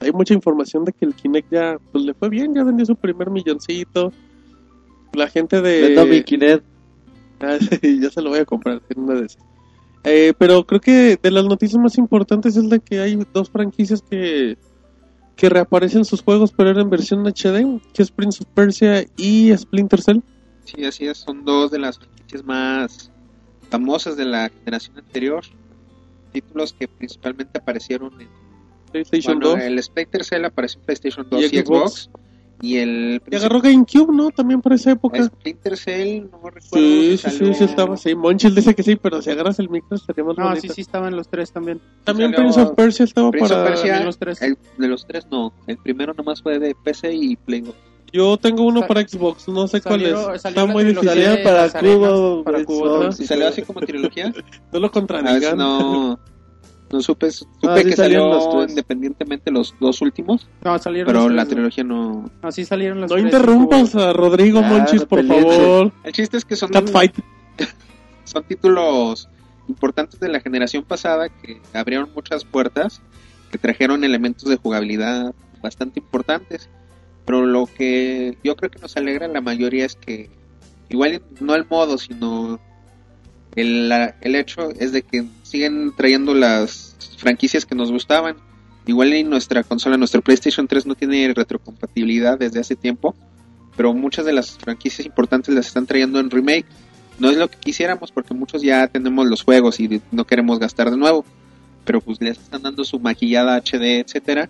hay 0.00 0.12
mucha 0.12 0.34
información 0.34 0.84
de 0.84 0.92
que 0.92 1.04
el 1.04 1.14
Kinect 1.14 1.50
ya 1.50 1.78
pues, 1.92 2.04
le 2.04 2.14
fue 2.14 2.28
bien, 2.30 2.54
ya 2.54 2.64
vendió 2.64 2.86
su 2.86 2.96
primer 2.96 3.30
milloncito. 3.30 4.12
La 5.12 5.28
gente 5.28 5.60
de... 5.60 5.82
Vendo 5.82 6.06
mi 6.06 6.22
Kinect. 6.22 6.64
Ah, 7.40 7.58
sí, 7.82 8.00
ya 8.00 8.10
se 8.10 8.22
lo 8.22 8.30
voy 8.30 8.40
a 8.40 8.44
comprar 8.46 8.80
en 8.88 9.02
una 9.02 9.14
de 9.14 9.26
esas. 9.26 9.42
Eh, 10.04 10.32
pero 10.38 10.64
creo 10.64 10.80
que 10.80 11.18
de 11.20 11.30
las 11.30 11.44
noticias 11.44 11.82
más 11.82 11.98
importantes 11.98 12.56
es 12.56 12.64
la 12.64 12.78
que 12.78 13.00
hay 13.00 13.18
dos 13.34 13.50
franquicias 13.50 14.02
que, 14.02 14.56
que 15.36 15.50
reaparecen 15.50 16.04
sus 16.04 16.22
juegos, 16.22 16.52
pero 16.56 16.70
eran 16.70 16.84
en 16.84 16.90
versión 16.90 17.24
HD, 17.26 17.80
que 17.92 18.02
es 18.02 18.10
Prince 18.10 18.42
of 18.42 18.48
Persia 18.54 19.04
y 19.16 19.56
Splinter 19.56 20.00
Cell. 20.00 20.20
Sí, 20.64 20.84
así 20.84 21.06
es, 21.06 21.18
son 21.18 21.44
dos 21.44 21.70
de 21.70 21.78
las 21.78 21.98
franquicias 21.98 22.42
más 22.44 23.12
famosas 23.70 24.16
de 24.16 24.24
la 24.24 24.48
generación 24.48 24.98
anterior. 24.98 25.44
Títulos 26.32 26.72
que 26.72 26.88
principalmente 26.88 27.58
aparecieron 27.58 28.20
en 28.20 28.28
PlayStation 28.90 29.38
bueno, 29.38 29.56
2. 29.56 29.60
el 29.60 29.82
Splinter 29.82 30.24
Cell 30.24 30.44
apareció 30.44 30.80
en 30.80 30.86
PlayStation 30.86 31.26
2 31.28 31.40
y, 31.40 31.44
Y 31.44 31.48
Xbox. 31.60 31.92
Xbox. 32.04 32.10
Y 32.62 32.78
el 32.78 33.20
Y 33.30 33.36
agarró 33.36 33.60
GameCube, 33.60 34.12
¿no? 34.12 34.30
También 34.30 34.60
por 34.62 34.72
esa 34.72 34.92
época. 34.92 35.22
Splinter 35.24 35.76
Cell, 35.76 36.22
no 36.30 36.38
recuerdo. 36.50 36.60
Sí, 36.72 37.18
sí, 37.18 37.30
sí, 37.30 37.54
sí 37.54 37.64
estaba, 37.64 37.96
sí. 37.96 38.14
Monchil 38.14 38.54
dice 38.54 38.74
que 38.74 38.82
sí, 38.82 38.96
pero 38.96 39.20
si 39.20 39.30
agarras 39.30 39.58
el 39.58 39.68
micro 39.68 39.96
estaría 39.96 40.24
más 40.24 40.38
No, 40.38 40.44
bonito. 40.44 40.62
sí, 40.62 40.68
sí 40.74 40.80
estaban 40.80 41.14
los 41.14 41.28
tres 41.28 41.52
también. 41.52 41.80
También 42.04 42.30
Salió 42.32 42.44
Prince 42.44 42.60
of 42.62 42.74
Persia 42.74 43.04
estaba 43.04 43.30
Prince 43.30 43.52
of 43.52 43.58
para... 43.60 43.70
Persia, 43.74 44.00
los 44.04 44.18
tres. 44.18 44.40
el- 44.42 44.58
de 44.78 44.88
los 44.88 45.06
tres 45.06 45.26
no. 45.30 45.52
El 45.66 45.76
primero 45.76 46.14
nomás 46.14 46.40
fue 46.42 46.58
de 46.58 46.74
PC 46.74 47.12
y 47.14 47.36
Play 47.36 47.60
2. 47.60 47.74
Yo 48.12 48.36
tengo 48.38 48.62
uno 48.64 48.80
Sa- 48.80 48.86
para 48.86 49.06
Xbox, 49.06 49.48
no 49.48 49.66
sé 49.68 49.82
cuál 49.82 50.02
es. 50.02 50.44
Está 50.44 50.64
muy 50.64 50.84
difícil. 50.84 51.42
Para 51.44 51.68
Cubo, 51.70 52.42
para 52.44 52.58
Red 52.58 52.64
Cubo, 52.64 52.86
¿no? 53.02 53.12
¿Salió 53.12 53.46
sí. 53.48 53.52
así 53.52 53.62
como 53.62 53.80
trilogía? 53.80 54.32
No 54.72 54.80
lo 54.80 54.90
contradigan. 54.90 55.58
no... 55.58 56.18
No 56.92 57.00
supe, 57.00 57.30
supe 57.32 57.48
que 57.84 57.96
salieron 57.96 57.96
salió 57.96 58.28
los 58.28 58.50
tres. 58.50 58.70
independientemente 58.70 59.50
los 59.50 59.74
dos 59.80 60.00
últimos, 60.02 60.46
No, 60.64 60.78
salieron 60.78 61.06
pero 61.12 61.24
los 61.28 61.32
la 61.36 61.44
trilogía 61.46 61.82
no... 61.82 62.30
No, 62.42 62.52
sí 62.52 62.64
salieron 62.64 63.00
los 63.00 63.10
No 63.10 63.16
tres. 63.16 63.24
interrumpas 63.26 63.94
a 63.96 64.12
Rodrigo 64.12 64.60
Ah, 64.62 64.68
Monchis, 64.68 65.00
no 65.02 65.08
por 65.08 65.26
favor. 65.26 65.92
El 66.04 66.12
chiste 66.12 66.36
es 66.36 66.44
que 66.44 66.54
son 68.24 68.44
títulos 68.44 69.28
importantes 69.68 70.20
de 70.20 70.28
la 70.28 70.40
generación 70.40 70.84
pasada 70.84 71.28
que 71.28 71.60
abrieron 71.74 72.10
muchas 72.14 72.44
puertas, 72.44 73.02
que 73.50 73.58
trajeron 73.58 74.04
elementos 74.04 74.48
de 74.48 74.56
jugabilidad 74.56 75.34
bastante 75.62 76.00
importantes. 76.00 76.68
Pero 77.24 77.44
lo 77.44 77.66
que 77.66 78.38
yo 78.44 78.54
creo 78.54 78.70
que 78.70 78.78
nos 78.78 78.96
alegra 78.96 79.26
la 79.26 79.40
mayoría 79.40 79.84
es 79.84 79.96
que, 79.96 80.30
igual 80.88 81.20
no 81.40 81.56
el 81.56 81.66
modo, 81.68 81.98
sino 81.98 82.60
el, 83.56 83.90
el 84.20 84.34
hecho 84.36 84.70
es 84.78 84.92
de 84.92 85.02
que 85.02 85.24
siguen 85.42 85.92
trayendo 85.96 86.34
las 86.34 86.96
franquicias 87.16 87.66
que 87.66 87.74
nos 87.74 87.90
gustaban. 87.90 88.36
Igual 88.86 89.12
en 89.14 89.30
nuestra 89.30 89.64
consola, 89.64 89.96
nuestro 89.96 90.22
PlayStation 90.22 90.68
3 90.68 90.86
no 90.86 90.94
tiene 90.94 91.32
retrocompatibilidad 91.34 92.38
desde 92.38 92.60
hace 92.60 92.76
tiempo, 92.76 93.16
pero 93.76 93.92
muchas 93.94 94.24
de 94.26 94.32
las 94.32 94.58
franquicias 94.58 95.06
importantes 95.06 95.54
las 95.54 95.66
están 95.66 95.86
trayendo 95.86 96.20
en 96.20 96.30
remake. 96.30 96.66
No 97.18 97.30
es 97.30 97.36
lo 97.36 97.48
que 97.48 97.58
quisiéramos 97.58 98.12
porque 98.12 98.34
muchos 98.34 98.62
ya 98.62 98.86
tenemos 98.86 99.26
los 99.26 99.42
juegos 99.42 99.80
y 99.80 100.00
no 100.12 100.26
queremos 100.26 100.58
gastar 100.58 100.90
de 100.90 100.98
nuevo, 100.98 101.24
pero 101.84 102.00
pues 102.00 102.20
les 102.20 102.38
están 102.38 102.62
dando 102.62 102.84
su 102.84 103.00
maquillada 103.00 103.56
HD, 103.56 104.00
etcétera. 104.00 104.48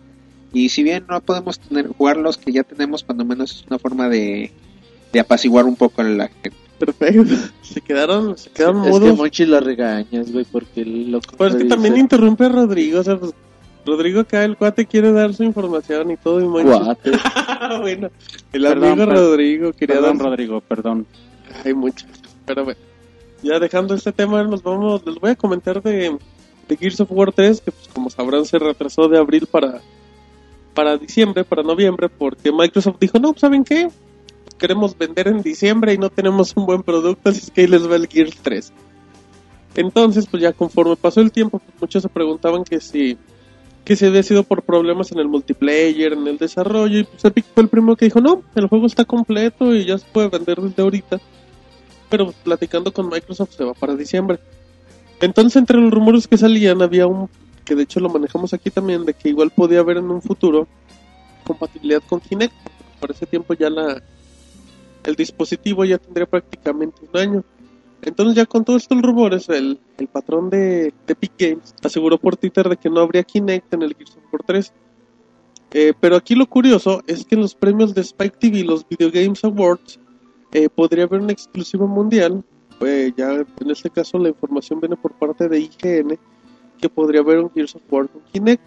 Y 0.52 0.68
si 0.68 0.82
bien 0.82 1.06
no 1.08 1.20
podemos 1.20 1.60
tener, 1.60 1.88
jugar 1.88 2.16
los 2.16 2.38
que 2.38 2.52
ya 2.52 2.64
tenemos, 2.64 3.04
cuando 3.04 3.24
menos 3.24 3.52
es 3.52 3.64
una 3.68 3.78
forma 3.78 4.08
de, 4.08 4.52
de 5.12 5.20
apaciguar 5.20 5.64
un 5.64 5.76
poco 5.76 6.02
a 6.02 6.04
la 6.04 6.28
gente. 6.28 6.65
Perfecto. 6.78 7.34
Se 7.62 7.80
quedaron, 7.80 8.36
se 8.36 8.50
quedaron 8.50 8.84
Es 8.84 8.90
que 8.90 8.90
mudos. 8.90 9.16
Monchi 9.16 9.44
lo 9.44 9.60
regañas, 9.60 10.32
güey, 10.32 10.44
porque 10.44 10.84
lo 10.84 11.20
Pues 11.20 11.54
es 11.54 11.62
que 11.62 11.68
también 11.68 11.96
interrumpe 11.96 12.44
a 12.44 12.48
Rodrigo. 12.48 13.00
O 13.00 13.02
sea, 13.02 13.18
pues, 13.18 13.32
Rodrigo 13.84 14.20
acá, 14.20 14.44
el 14.44 14.56
cuate 14.56 14.86
quiere 14.86 15.12
dar 15.12 15.34
su 15.34 15.44
información 15.44 16.10
y 16.10 16.16
todo. 16.16 16.40
Y 16.40 16.44
Monchis. 16.44 16.78
Cuate. 16.78 17.10
bueno, 17.80 18.10
el 18.52 18.62
Perdón, 18.62 19.00
amigo 19.00 19.12
Rodrigo 19.12 19.72
quería 19.72 19.96
Perdón, 19.96 20.18
dar. 20.18 20.26
Rodrigo, 20.28 20.60
perdón. 20.60 21.06
Hay 21.64 21.74
muchas. 21.74 22.08
Pero 22.44 22.64
bueno, 22.64 22.80
ya 23.42 23.58
dejando 23.58 23.94
este 23.94 24.12
tema, 24.12 24.42
nos 24.44 24.62
vamos. 24.62 25.04
Les 25.06 25.16
voy 25.16 25.30
a 25.30 25.36
comentar 25.36 25.82
de, 25.82 26.16
de 26.68 26.76
Gears 26.76 27.00
of 27.00 27.10
War 27.10 27.32
3, 27.32 27.60
que 27.60 27.72
pues 27.72 27.88
como 27.88 28.10
sabrán 28.10 28.44
se 28.44 28.58
retrasó 28.58 29.08
de 29.08 29.18
abril 29.18 29.46
para, 29.46 29.80
para 30.74 30.96
diciembre, 30.96 31.44
para 31.44 31.62
noviembre, 31.62 32.08
porque 32.08 32.52
Microsoft 32.52 32.98
dijo, 33.00 33.18
no, 33.18 33.32
pues, 33.32 33.40
¿saben 33.40 33.64
qué? 33.64 33.88
Queremos 34.58 34.96
vender 34.96 35.28
en 35.28 35.42
diciembre 35.42 35.92
y 35.94 35.98
no 35.98 36.10
tenemos 36.10 36.56
un 36.56 36.66
buen 36.66 36.82
producto, 36.82 37.30
así 37.30 37.40
es 37.40 37.50
que 37.50 37.62
ahí 37.62 37.66
les 37.66 37.88
va 37.90 37.96
el 37.96 38.06
Gears 38.06 38.36
3. 38.42 38.72
Entonces, 39.76 40.26
pues 40.26 40.42
ya 40.42 40.52
conforme 40.52 40.96
pasó 40.96 41.20
el 41.20 41.30
tiempo, 41.30 41.58
pues, 41.58 41.72
muchos 41.80 42.02
se 42.02 42.08
preguntaban 42.08 42.64
que 42.64 42.80
si 42.80 43.18
que 43.84 43.94
si 43.94 44.04
había 44.04 44.24
sido 44.24 44.42
por 44.42 44.62
problemas 44.62 45.12
en 45.12 45.20
el 45.20 45.28
multiplayer, 45.28 46.14
en 46.14 46.26
el 46.26 46.38
desarrollo, 46.38 46.98
y 46.98 47.04
pues 47.04 47.24
Epic 47.24 47.44
fue 47.54 47.62
el 47.62 47.68
primero 47.68 47.94
que 47.94 48.06
dijo, 48.06 48.20
no, 48.20 48.42
el 48.56 48.66
juego 48.66 48.86
está 48.86 49.04
completo 49.04 49.72
y 49.76 49.84
ya 49.84 49.96
se 49.96 50.04
puede 50.06 50.28
vender 50.28 50.60
desde 50.60 50.82
ahorita. 50.82 51.20
Pero 52.10 52.32
platicando 52.42 52.92
con 52.92 53.08
Microsoft 53.08 53.52
se 53.52 53.62
va 53.62 53.74
para 53.74 53.94
diciembre. 53.94 54.40
Entonces, 55.20 55.54
entre 55.54 55.76
los 55.76 55.92
rumores 55.92 56.26
que 56.26 56.36
salían, 56.36 56.82
había 56.82 57.06
un 57.06 57.28
que 57.64 57.74
de 57.74 57.82
hecho 57.82 58.00
lo 58.00 58.08
manejamos 58.08 58.54
aquí 58.54 58.70
también, 58.70 59.04
de 59.04 59.12
que 59.12 59.28
igual 59.28 59.50
podía 59.50 59.80
haber 59.80 59.98
en 59.98 60.10
un 60.10 60.22
futuro 60.22 60.66
compatibilidad 61.44 62.02
con 62.08 62.20
Kinect. 62.20 62.54
Por 62.98 63.10
ese 63.10 63.26
tiempo 63.26 63.54
ya 63.54 63.68
la 63.68 64.02
el 65.06 65.14
dispositivo 65.14 65.84
ya 65.84 65.98
tendría 65.98 66.26
prácticamente 66.26 67.00
un 67.10 67.18
año. 67.18 67.44
Entonces 68.02 68.36
ya 68.36 68.44
con 68.44 68.64
todos 68.64 68.82
estos 68.82 69.00
rumores, 69.00 69.48
el, 69.48 69.80
el 69.98 70.08
patrón 70.08 70.50
de, 70.50 70.92
de 71.06 71.12
Epic 71.12 71.32
Games 71.38 71.74
aseguró 71.82 72.18
por 72.18 72.36
Twitter 72.36 72.68
de 72.68 72.76
que 72.76 72.90
no 72.90 73.00
habría 73.00 73.22
Kinect 73.22 73.72
en 73.72 73.82
el 73.82 73.94
Gears 73.94 74.16
of 74.16 74.32
War 74.32 74.42
3. 74.44 74.72
Eh, 75.72 75.92
pero 75.98 76.16
aquí 76.16 76.34
lo 76.34 76.46
curioso 76.46 77.02
es 77.06 77.24
que 77.24 77.34
en 77.34 77.40
los 77.40 77.54
premios 77.54 77.94
de 77.94 78.02
Spike 78.02 78.36
TV, 78.38 78.64
los 78.64 78.86
Video 78.88 79.10
Games 79.10 79.42
Awards, 79.44 79.98
eh, 80.52 80.68
podría 80.68 81.04
haber 81.04 81.20
una 81.20 81.32
exclusiva 81.32 81.86
mundial. 81.86 82.44
Eh, 82.80 83.12
ya 83.16 83.32
en 83.32 83.70
este 83.70 83.90
caso 83.90 84.18
la 84.18 84.28
información 84.28 84.80
viene 84.80 84.96
por 84.96 85.12
parte 85.12 85.48
de 85.48 85.60
IGN 85.60 86.18
que 86.78 86.88
podría 86.90 87.22
haber 87.22 87.38
un 87.38 87.50
Gears 87.50 87.74
of 87.74 87.82
War 87.90 88.08
con 88.08 88.22
Kinect. 88.32 88.66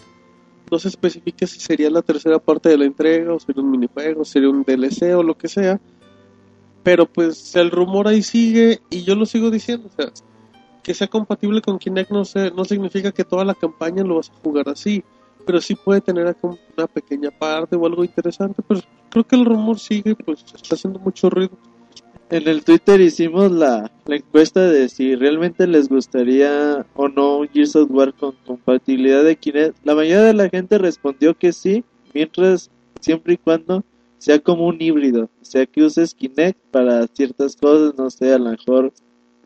No 0.71 0.77
se 0.77 0.87
especifica 0.87 1.47
si 1.47 1.59
sería 1.59 1.89
la 1.89 2.01
tercera 2.01 2.39
parte 2.39 2.69
de 2.69 2.77
la 2.77 2.85
entrega 2.85 3.33
o 3.33 3.39
sería 3.39 3.63
un 3.63 3.71
minijuego, 3.71 4.25
sería 4.25 4.49
un 4.49 4.63
DLC 4.63 5.15
o 5.15 5.23
lo 5.23 5.37
que 5.37 5.47
sea. 5.47 5.79
Pero 6.83 7.05
pues 7.05 7.55
el 7.55 7.71
rumor 7.71 8.07
ahí 8.07 8.21
sigue 8.21 8.79
y 8.89 9.03
yo 9.03 9.15
lo 9.15 9.25
sigo 9.25 9.51
diciendo, 9.51 9.89
o 9.89 10.01
sea, 10.01 10.11
que 10.81 10.93
sea 10.93 11.07
compatible 11.07 11.61
con 11.61 11.77
Kinect 11.77 12.11
no, 12.11 12.25
sé, 12.25 12.51
no 12.51 12.65
significa 12.65 13.11
que 13.11 13.23
toda 13.23 13.45
la 13.45 13.53
campaña 13.53 14.03
lo 14.03 14.15
vas 14.15 14.29
a 14.29 14.41
jugar 14.41 14.69
así, 14.69 15.03
pero 15.45 15.61
sí 15.61 15.75
puede 15.75 16.01
tener 16.01 16.35
una 16.75 16.87
pequeña 16.87 17.31
parte 17.31 17.75
o 17.75 17.85
algo 17.85 18.03
interesante, 18.03 18.61
pero 18.67 18.81
creo 19.09 19.23
que 19.25 19.35
el 19.35 19.45
rumor 19.45 19.79
sigue, 19.79 20.15
pues 20.15 20.43
está 20.53 20.75
haciendo 20.75 20.99
mucho 20.99 21.29
ruido. 21.29 21.51
En 22.29 22.47
el 22.47 22.63
Twitter 22.63 23.01
hicimos 23.01 23.51
la, 23.51 23.91
la 24.05 24.15
encuesta 24.15 24.61
de 24.61 24.87
si 24.87 25.15
realmente 25.15 25.65
les 25.65 25.89
gustaría 25.89 26.85
o 26.93 27.07
no 27.07 27.41
Gears 27.51 27.75
of 27.75 27.89
War 27.89 28.13
con 28.13 28.33
compatibilidad 28.45 29.23
de 29.23 29.35
Kinect. 29.35 29.77
La 29.83 29.95
mayoría 29.95 30.21
de 30.21 30.35
la 30.35 30.47
gente 30.49 30.77
respondió 30.77 31.35
que 31.35 31.51
sí, 31.53 31.83
mientras 32.13 32.69
siempre 32.99 33.33
y 33.33 33.37
cuando 33.37 33.83
sea 34.19 34.37
como 34.39 34.67
un 34.67 34.79
híbrido, 34.81 35.23
o 35.41 35.45
sea 35.45 35.65
que 35.65 35.81
uses 35.83 36.13
Kinect 36.13 36.59
para 36.71 37.07
ciertas 37.07 37.55
cosas, 37.55 37.97
no 37.97 38.09
sé, 38.11 38.31
a 38.33 38.37
lo 38.37 38.51
mejor 38.51 38.93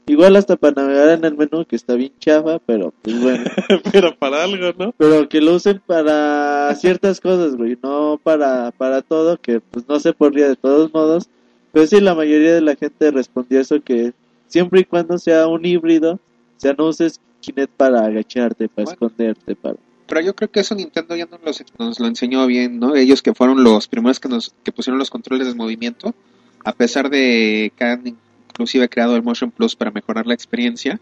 igual 0.05 0.35
hasta 0.35 0.57
para 0.57 0.81
navegar 0.81 1.09
en 1.17 1.23
el 1.23 1.37
menú 1.37 1.63
que 1.65 1.77
está 1.77 1.93
bien 1.95 2.11
chafa, 2.19 2.59
pero 2.65 2.93
pues 3.01 3.21
bueno, 3.21 3.43
pero 3.93 4.13
para 4.17 4.43
algo, 4.43 4.73
¿no? 4.77 4.93
pero 4.97 5.29
que 5.29 5.39
lo 5.39 5.53
usen 5.55 5.81
para 5.85 6.75
ciertas 6.75 7.21
cosas, 7.21 7.55
güey, 7.55 7.77
no 7.81 8.19
para 8.21 8.71
para 8.71 9.01
todo, 9.01 9.37
que 9.37 9.61
pues 9.61 9.87
no 9.87 9.99
se 10.01 10.11
podría 10.11 10.49
de 10.49 10.57
todos 10.57 10.93
modos, 10.93 11.29
pero 11.71 11.87
sí 11.87 12.01
la 12.01 12.15
mayoría 12.15 12.53
de 12.53 12.61
la 12.61 12.75
gente 12.75 13.11
respondió 13.11 13.61
eso 13.61 13.81
que 13.81 14.13
siempre 14.47 14.81
y 14.81 14.85
cuando 14.85 15.17
sea 15.17 15.47
un 15.47 15.65
híbrido, 15.65 16.13
o 16.13 16.19
sea, 16.57 16.73
no 16.77 16.87
uses 16.87 17.19
Kinect 17.41 17.71
para 17.75 18.05
agacharte, 18.05 18.67
para 18.69 18.85
Bueno. 18.85 18.91
esconderte, 18.91 19.55
para 19.55 19.75
Pero 20.07 20.21
yo 20.21 20.35
creo 20.35 20.51
que 20.51 20.59
eso 20.59 20.75
Nintendo 20.75 21.15
ya 21.15 21.25
nos, 21.25 21.41
los- 21.43 21.63
nos 21.79 21.99
lo 21.99 22.07
enseñó 22.07 22.45
bien, 22.47 22.79
¿no? 22.79 22.95
Ellos 22.95 23.21
que 23.21 23.33
fueron 23.33 23.63
los 23.63 23.87
primeros 23.87 24.19
que 24.19 24.29
nos 24.29 24.53
que 24.63 24.71
pusieron 24.71 24.99
los 24.99 25.09
controles 25.09 25.47
de 25.47 25.55
movimiento, 25.55 26.13
a 26.65 26.73
pesar 26.73 27.09
de 27.09 27.71
que 27.75 27.83
han 27.83 28.17
inclusive 28.49 28.89
creado 28.89 29.15
el 29.15 29.23
Motion 29.23 29.51
Plus 29.51 29.75
para 29.75 29.91
mejorar 29.91 30.27
la 30.27 30.33
experiencia, 30.33 30.99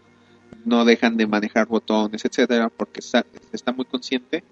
no 0.64 0.84
dejan 0.84 1.16
de 1.16 1.26
manejar 1.26 1.66
botones, 1.66 2.24
etcétera, 2.24 2.68
porque 2.68 3.00
está, 3.00 3.26
está 3.52 3.72
muy 3.72 3.84
consciente 3.84 4.44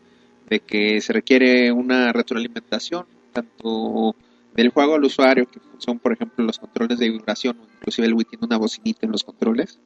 de 0.48 0.60
que 0.60 1.00
se 1.00 1.12
requiere 1.12 1.70
una 1.72 2.12
retroalimentación 2.12 3.06
tanto 3.32 4.16
del 4.54 4.70
juego 4.70 4.96
al 4.96 5.04
usuario, 5.04 5.46
que 5.48 5.60
son 5.78 6.00
por 6.00 6.12
ejemplo 6.12 6.44
los 6.44 6.58
controles 6.58 6.98
de 6.98 7.08
vibración, 7.08 7.56
inclusive 7.78 8.08
el 8.08 8.14
Wii 8.14 8.24
tiene 8.30 8.46
una 8.46 8.56
bocinita 8.58 9.06
en 9.06 9.12
los 9.12 9.22
controles, 9.22 9.78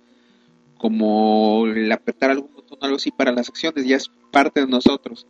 como 0.79 1.67
el 1.67 1.91
apretar 1.91 2.31
algún 2.31 2.55
botón 2.55 2.79
o 2.81 2.85
algo 2.85 2.97
así 2.97 3.11
para 3.11 3.33
las 3.33 3.49
acciones, 3.49 3.87
ya 3.87 3.97
es 3.97 4.11
parte 4.31 4.61
de 4.61 4.67
nosotros. 4.67 5.27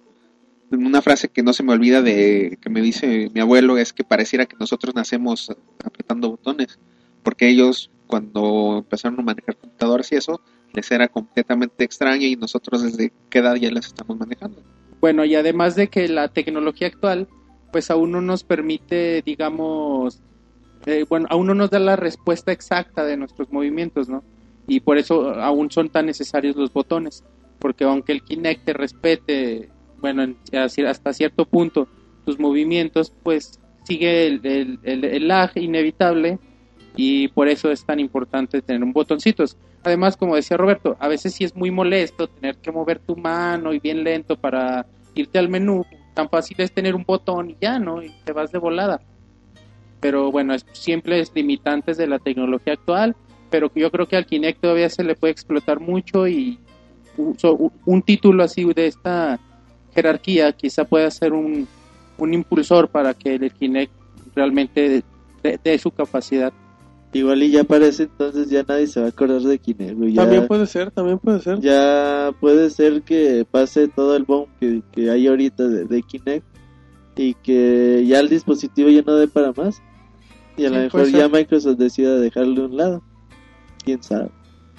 Una 0.71 1.03
frase 1.03 1.29
que 1.29 1.43
no 1.43 1.53
se 1.53 1.63
me 1.63 1.73
olvida 1.73 2.03
de 2.03 2.59
que 2.61 2.71
me 2.71 2.81
dice 2.81 3.31
mi 3.33 3.41
abuelo 3.41 3.79
es 3.79 3.93
que 3.93 4.03
pareciera 4.03 4.47
que 4.47 4.57
nosotros 4.59 4.95
nacemos 4.95 5.55
apretando 5.85 6.31
botones, 6.31 6.79
porque 7.23 7.49
ellos 7.49 7.91
cuando 8.07 8.79
empezaron 8.79 9.21
a 9.21 9.23
manejar 9.23 9.57
computadoras 9.57 10.11
y 10.13 10.17
eso, 10.17 10.41
les 10.73 10.91
era 10.91 11.09
completamente 11.09 11.85
extraño 11.85 12.27
y 12.27 12.37
nosotros 12.37 12.83
desde 12.83 13.13
qué 13.31 13.39
edad 13.39 13.55
ya 13.57 13.71
las 13.71 13.87
estamos 13.87 14.19
manejando. 14.19 14.63
Bueno, 15.01 15.25
y 15.25 15.35
además 15.35 15.77
de 15.77 15.89
que 15.89 16.09
la 16.09 16.29
tecnología 16.29 16.89
actual, 16.89 17.29
pues 17.73 17.91
aún 17.91 18.13
no 18.13 18.21
nos 18.21 18.45
permite, 18.45 19.23
digamos, 19.23 20.23
eh, 20.87 21.05
bueno, 21.09 21.27
aún 21.31 21.47
no 21.47 21.55
nos 21.55 21.71
da 21.71 21.79
la 21.79 21.97
respuesta 21.97 22.53
exacta 22.53 23.05
de 23.05 23.17
nuestros 23.17 23.53
movimientos, 23.53 24.09
¿no? 24.09 24.23
Y 24.67 24.81
por 24.81 24.99
eso 24.99 25.31
aún 25.35 25.71
son 25.71 25.89
tan 25.91 26.07
necesarios 26.07 26.57
los 26.57 26.73
botones, 26.73 27.23
porque 27.59 27.85
aunque 27.85 28.13
el 28.13 28.23
Kinect 28.23 28.65
te 28.65 28.73
respete, 28.73 29.69
bueno, 30.01 30.35
hasta 30.53 31.13
cierto 31.13 31.45
punto 31.45 31.89
tus 32.25 32.39
movimientos, 32.39 33.13
pues 33.23 33.61
sigue 33.85 34.27
el, 34.27 34.41
el, 34.45 34.79
el- 34.83 35.05
el 35.05 35.29
lag 35.29 35.51
inevitable 35.57 36.39
y 36.97 37.29
por 37.29 37.49
eso 37.49 37.71
es 37.71 37.85
tan 37.85 38.01
importante 38.01 38.63
tener 38.63 38.83
un 38.83 38.93
botoncitos. 38.93 39.57
Además, 39.83 40.17
como 40.17 40.37
decía 40.37 40.57
Roberto, 40.57 40.97
a 40.99 41.09
veces 41.09 41.35
sí 41.35 41.45
es 41.45 41.55
muy 41.55 41.71
molesto 41.71 42.27
tener 42.27 42.57
que 42.57 42.73
mover 42.73 42.99
tu 43.01 43.17
mano 43.17 43.75
y 43.75 43.81
bien 43.81 44.03
lento 44.03 44.37
para 44.37 44.87
irte 45.15 45.39
al 45.39 45.51
menú. 45.51 45.85
Tan 46.15 46.31
fácil 46.31 46.57
es 46.61 46.73
tener 46.73 46.95
un 46.95 47.05
botón 47.07 47.51
y 47.51 47.57
ya, 47.61 47.79
¿no? 47.79 48.03
Y 48.03 48.11
te 48.25 48.33
vas 48.33 48.51
de 48.51 48.59
volada. 48.59 49.03
Pero 50.01 50.31
bueno, 50.31 50.55
es 50.55 50.65
simples 50.73 51.33
limitantes 51.35 51.97
de 51.97 52.07
la 52.07 52.19
tecnología 52.19 52.75
actual. 52.75 53.17
Pero 53.55 53.71
yo 53.73 53.89
creo 53.89 54.09
que 54.09 54.17
al 54.17 54.27
Kinect 54.27 54.61
todavía 54.61 54.89
se 54.91 55.05
le 55.05 55.15
puede 55.15 55.31
explotar 55.31 55.79
mucho 55.79 56.27
y 56.27 56.59
un, 57.17 57.39
so- 57.39 57.71
un 57.87 58.03
título 58.03 58.43
así 58.43 58.65
de 58.75 58.89
esta 58.89 59.39
jerarquía 59.95 60.51
quizá 60.51 60.85
pueda 60.85 61.09
ser 61.13 61.33
un, 61.33 61.69
un 62.19 62.35
impulsor 62.35 62.89
para 62.89 63.15
que 63.15 63.37
el 63.37 63.53
Kinect 63.53 63.93
realmente 64.35 65.05
dé 65.63 65.79
su 65.79 65.93
capacidad. 65.93 66.53
igual 67.13 67.45
y 67.45 67.53
ya 67.53 67.63
parece 67.63 68.03
entonces 68.03 68.51
ya 68.51 68.65
nadie 68.67 68.89
se 68.89 68.99
va 68.99 69.07
a 69.07 69.11
acordar 69.11 69.41
de 69.43 69.57
Kinect, 69.57 70.01
ya- 70.09 70.23
También 70.23 70.49
puede 70.49 70.67
ser, 70.67 70.91
también 70.91 71.21
puede 71.21 71.41
ser. 71.41 71.61
ya 71.61 72.33
puede 72.41 72.71
ser 72.71 73.03
que 73.03 73.47
pase 73.49 73.87
todo 73.87 74.17
el 74.17 74.25
boom 74.25 74.47
que, 74.59 74.83
que 74.91 75.11
hay 75.11 75.29
ahorita 75.29 75.69
de, 75.69 75.85
de 75.85 76.03
Kinect 76.03 76.45
y 77.15 77.35
que 77.35 78.05
ya 78.05 78.19
el 78.19 78.29
dispositivo 78.29 78.89
ya 78.91 79.03
no 79.03 79.15
dé 79.15 79.29
para 79.29 79.53
más 79.53 79.81
y 80.57 80.65
a 80.65 80.71
lo 80.71 80.79
mejor 80.79 81.07
ya. 81.09 81.29
Microsoft 81.29 81.77
decida 81.79 82.17
dejarlo 82.17 82.65
a 82.65 82.67
un 82.67 82.77
lado 82.77 83.03
quién 83.85 84.03
sabe 84.03 84.29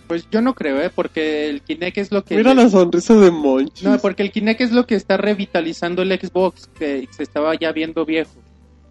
Pues 0.07 0.27
yo 0.31 0.41
no 0.41 0.53
creo, 0.53 0.81
¿eh? 0.81 0.91
Porque 0.93 1.49
el 1.49 1.61
Kinect 1.61 1.97
es 1.97 2.11
lo 2.11 2.23
que... 2.23 2.35
Mira 2.35 2.53
la 2.53 2.69
sonrisa 2.69 3.15
de 3.15 3.31
Monchis. 3.31 3.83
No, 3.83 3.97
porque 3.99 4.23
el 4.23 4.31
Kinect 4.31 4.61
es 4.61 4.71
lo 4.71 4.85
que 4.85 4.95
está 4.95 5.17
revitalizando 5.17 6.01
el 6.01 6.19
Xbox, 6.19 6.69
que 6.77 7.07
se 7.11 7.23
estaba 7.23 7.55
ya 7.55 7.71
viendo 7.71 8.05
viejo. 8.05 8.31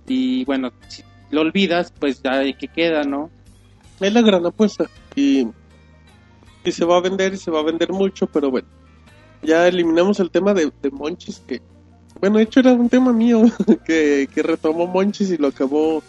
Y 0.06 0.44
bueno, 0.44 0.72
si 0.88 1.02
lo 1.30 1.42
olvidas, 1.42 1.92
pues 1.98 2.22
ya 2.22 2.40
que 2.56 2.68
queda, 2.68 3.04
¿no? 3.04 3.30
Es 4.00 4.12
la 4.12 4.22
gran 4.22 4.44
apuesta. 4.44 4.86
Y, 5.14 5.46
y 6.64 6.72
se 6.72 6.84
va 6.84 6.96
a 6.96 7.00
vender 7.00 7.34
y 7.34 7.36
se 7.36 7.50
va 7.50 7.60
a 7.60 7.64
vender 7.64 7.92
mucho, 7.92 8.26
pero 8.26 8.50
bueno. 8.50 8.68
Ya 9.42 9.68
eliminamos 9.68 10.20
el 10.20 10.30
tema 10.30 10.54
de, 10.54 10.72
de 10.82 10.90
Monchis, 10.90 11.40
que... 11.46 11.60
Bueno, 12.20 12.38
de 12.38 12.44
hecho 12.44 12.60
era 12.60 12.72
un 12.72 12.88
tema 12.88 13.12
mío 13.12 13.42
que, 13.84 14.28
que 14.32 14.42
retomó 14.42 14.86
Monchis 14.86 15.30
y 15.30 15.36
lo 15.36 15.48
acabó 15.48 16.02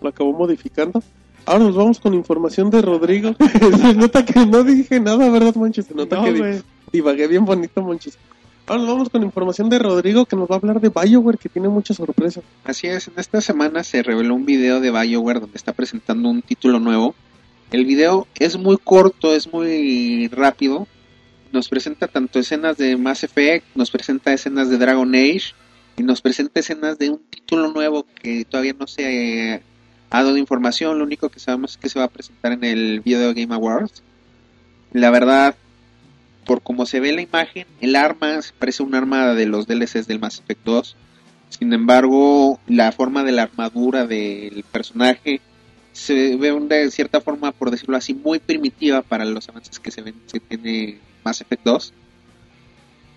lo 0.00 0.08
acabó 0.08 0.32
modificando. 0.32 1.02
Ahora 1.46 1.64
nos 1.64 1.76
vamos 1.76 2.00
con 2.00 2.12
información 2.12 2.70
de 2.70 2.82
Rodrigo. 2.82 3.36
se 3.80 3.94
nota 3.94 4.24
que 4.24 4.44
no 4.44 4.64
dije 4.64 4.98
nada, 4.98 5.30
¿verdad, 5.30 5.54
Monchis? 5.54 5.86
Se 5.86 5.94
nota 5.94 6.16
No, 6.16 6.24
que 6.24 6.62
divagué 6.92 7.28
bien 7.28 7.44
bonito, 7.44 7.80
Monchis. 7.82 8.18
Ahora 8.66 8.82
nos 8.82 8.90
vamos 8.90 9.10
con 9.10 9.22
información 9.22 9.68
de 9.68 9.78
Rodrigo 9.78 10.26
que 10.26 10.34
nos 10.34 10.50
va 10.50 10.56
a 10.56 10.58
hablar 10.58 10.80
de 10.80 10.88
Bioware, 10.88 11.38
que 11.38 11.48
tiene 11.48 11.68
muchas 11.68 11.98
sorpresas. 11.98 12.42
Así 12.64 12.88
es, 12.88 13.06
en 13.06 13.14
esta 13.16 13.40
semana 13.40 13.84
se 13.84 14.02
reveló 14.02 14.34
un 14.34 14.44
video 14.44 14.80
de 14.80 14.90
BioWare 14.90 15.38
donde 15.38 15.56
está 15.56 15.72
presentando 15.72 16.28
un 16.28 16.42
título 16.42 16.80
nuevo. 16.80 17.14
El 17.70 17.84
video 17.84 18.26
es 18.34 18.56
muy 18.56 18.76
corto, 18.76 19.36
es 19.36 19.52
muy 19.52 20.26
rápido. 20.32 20.88
Nos 21.52 21.68
presenta 21.68 22.08
tanto 22.08 22.40
escenas 22.40 22.76
de 22.76 22.96
Mass 22.96 23.22
Effect, 23.22 23.64
nos 23.76 23.92
presenta 23.92 24.32
escenas 24.32 24.68
de 24.68 24.78
Dragon 24.78 25.14
Age 25.14 25.54
y 25.96 26.02
nos 26.02 26.20
presenta 26.20 26.58
escenas 26.58 26.98
de 26.98 27.10
un 27.10 27.20
título 27.30 27.72
nuevo 27.72 28.04
que 28.20 28.44
todavía 28.44 28.74
no 28.76 28.88
se 28.88 29.54
eh, 29.54 29.62
ha 30.16 30.24
dado 30.24 30.38
información. 30.38 30.98
Lo 30.98 31.04
único 31.04 31.28
que 31.28 31.40
sabemos 31.40 31.72
es 31.72 31.76
que 31.76 31.88
se 31.88 31.98
va 31.98 32.06
a 32.06 32.10
presentar 32.10 32.52
en 32.52 32.64
el 32.64 33.00
Video 33.00 33.34
Game 33.34 33.54
Awards. 33.54 34.02
La 34.92 35.10
verdad, 35.10 35.54
por 36.46 36.62
como 36.62 36.86
se 36.86 37.00
ve 37.00 37.12
la 37.12 37.20
imagen, 37.20 37.66
el 37.80 37.96
arma 37.96 38.40
parece 38.58 38.82
un 38.82 38.94
arma 38.94 39.34
de 39.34 39.46
los 39.46 39.66
DLCs 39.66 40.06
del 40.06 40.18
Mass 40.18 40.38
Effect 40.38 40.64
2. 40.64 40.96
Sin 41.50 41.72
embargo, 41.72 42.58
la 42.66 42.92
forma 42.92 43.24
de 43.24 43.32
la 43.32 43.42
armadura 43.42 44.06
del 44.06 44.64
personaje 44.72 45.40
se 45.92 46.36
ve 46.36 46.52
de 46.52 46.90
cierta 46.90 47.20
forma, 47.20 47.52
por 47.52 47.70
decirlo 47.70 47.96
así, 47.96 48.14
muy 48.14 48.38
primitiva 48.38 49.02
para 49.02 49.24
los 49.24 49.48
avances 49.48 49.78
que 49.78 49.90
se 49.90 50.02
ven 50.02 50.14
que 50.32 50.40
tiene 50.40 50.98
Mass 51.24 51.42
Effect 51.42 51.64
2. 51.64 51.92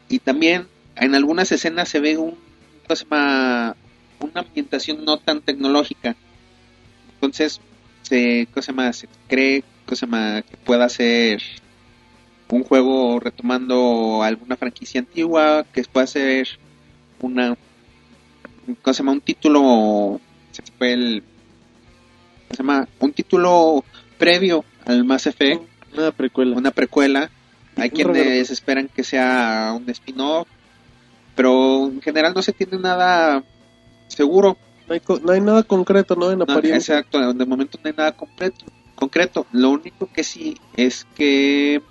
Y 0.10 0.20
también 0.20 0.68
en 0.96 1.16
algunas 1.16 1.52
escenas 1.52 1.88
se 1.88 2.00
ve 2.00 2.18
un, 2.18 2.38
una 4.20 4.42
ambientación 4.42 5.06
no 5.06 5.18
tan 5.18 5.42
tecnológica. 5.42 6.16
Entonces, 7.20 7.60
se, 8.04 8.48
¿cómo 8.54 8.62
se 8.62 8.72
llama? 8.72 8.94
se 8.94 9.08
cree 9.28 9.64
¿cómo 9.86 9.96
se 9.98 10.06
llama? 10.06 10.42
que 10.42 10.56
pueda 10.56 10.88
ser 10.88 11.42
un 12.50 12.64
juego 12.64 13.20
retomando 13.20 14.24
alguna 14.24 14.56
franquicia 14.56 15.02
antigua, 15.02 15.66
que 15.74 15.84
pueda 15.84 16.08
ser 16.08 16.48
una, 17.20 17.58
¿cómo 18.82 18.94
se 18.94 19.00
llama? 19.00 19.12
Un 19.12 19.22
título, 19.22 20.22
se 20.52 20.64
fue 20.78 20.94
el, 20.94 21.24
¿cómo 22.48 22.52
se 22.52 22.58
llama? 22.58 22.88
Un 23.00 23.12
título 23.12 23.84
previo 24.18 24.64
al 24.86 25.04
Mass 25.04 25.28
Effect, 25.28 25.62
Una 25.94 26.12
precuela. 26.12 26.56
una 26.58 26.72
precuela. 26.72 27.30
Hay 27.76 27.90
Un 27.90 27.96
quienes 27.96 28.50
esperan 28.50 28.88
que 28.88 29.04
sea 29.04 29.74
un 29.76 29.88
spin-off, 29.90 30.48
pero 31.36 31.86
en 31.88 32.02
general 32.02 32.34
no 32.34 32.42
se 32.42 32.54
tiene 32.54 32.78
nada 32.80 33.44
seguro. 34.08 34.58
No 34.90 34.94
hay, 34.96 35.00
co- 35.02 35.20
no 35.24 35.32
hay 35.32 35.40
nada 35.42 35.64
concreto, 35.64 36.16
¿no? 36.16 36.32
En 36.32 36.40
No, 36.40 36.44
apariencia. 36.46 36.98
exacto, 36.98 37.34
de 37.34 37.46
momento 37.46 37.78
no 37.84 37.88
hay 37.90 37.96
nada 37.96 38.12
completo, 38.12 38.66
concreto. 38.96 39.46
Lo 39.52 39.70
único 39.70 40.10
que 40.12 40.24
sí 40.24 40.58
es 40.76 41.06
que 41.16 41.82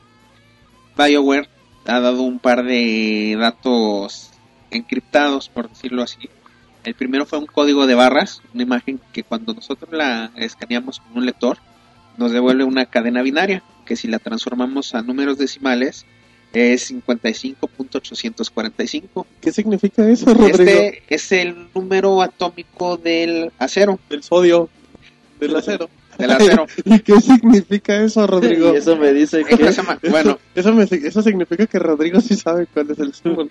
BioWare 0.97 1.49
ha 1.87 2.01
dado 2.01 2.23
un 2.23 2.39
par 2.39 2.65
de 2.65 3.37
datos 3.39 4.31
encriptados, 4.71 5.49
por 5.49 5.69
decirlo 5.69 6.03
así. 6.03 6.29
El 6.85 6.95
primero 6.95 7.25
fue 7.27 7.39
un 7.39 7.47
código 7.47 7.87
de 7.87 7.95
barras, 7.95 8.43
una 8.53 8.63
imagen 8.63 9.01
que 9.13 9.23
cuando 9.23 9.55
nosotros 9.55 9.91
la 9.93 10.31
escaneamos 10.37 11.01
con 11.01 11.19
un 11.19 11.27
lector, 11.27 11.59
nos 12.17 12.33
devuelve 12.33 12.65
una 12.65 12.87
cadena 12.87 13.23
binaria, 13.23 13.63
que 13.87 13.97
si 13.97 14.09
la 14.09 14.19
transformamos 14.19 14.95
a 14.95 15.03
números 15.03 15.39
decimales 15.39 16.05
es 16.53 16.93
55.845. 16.93 19.27
¿Qué 19.41 19.53
significa 19.53 20.09
eso, 20.09 20.27
Rodrigo? 20.33 20.59
Este 20.59 21.03
es 21.09 21.33
el 21.33 21.69
número 21.75 22.23
atómico 22.23 22.97
del 22.97 23.51
acero, 23.59 23.99
Del 24.09 24.23
sodio, 24.23 24.69
del 25.41 25.57
acero. 25.57 25.89
del 26.19 26.31
acero. 26.31 26.67
¿Y 26.85 26.99
qué 27.01 27.21
significa 27.21 28.03
eso, 28.03 28.27
Rodrigo? 28.27 28.73
Y 28.75 28.79
eso 28.79 28.97
me 28.97 29.13
dice 29.13 29.45
¿Qué 29.45 29.57
que 29.57 30.09
Bueno, 30.11 30.39
eso, 30.55 30.73
me- 30.73 30.85
eso 30.85 31.23
significa 31.23 31.67
que 31.67 31.79
Rodrigo 31.79 32.21
sí 32.21 32.35
sabe 32.37 32.67
cuál 32.67 32.91
es 32.91 32.99
el 32.99 33.15
símbolo. 33.15 33.49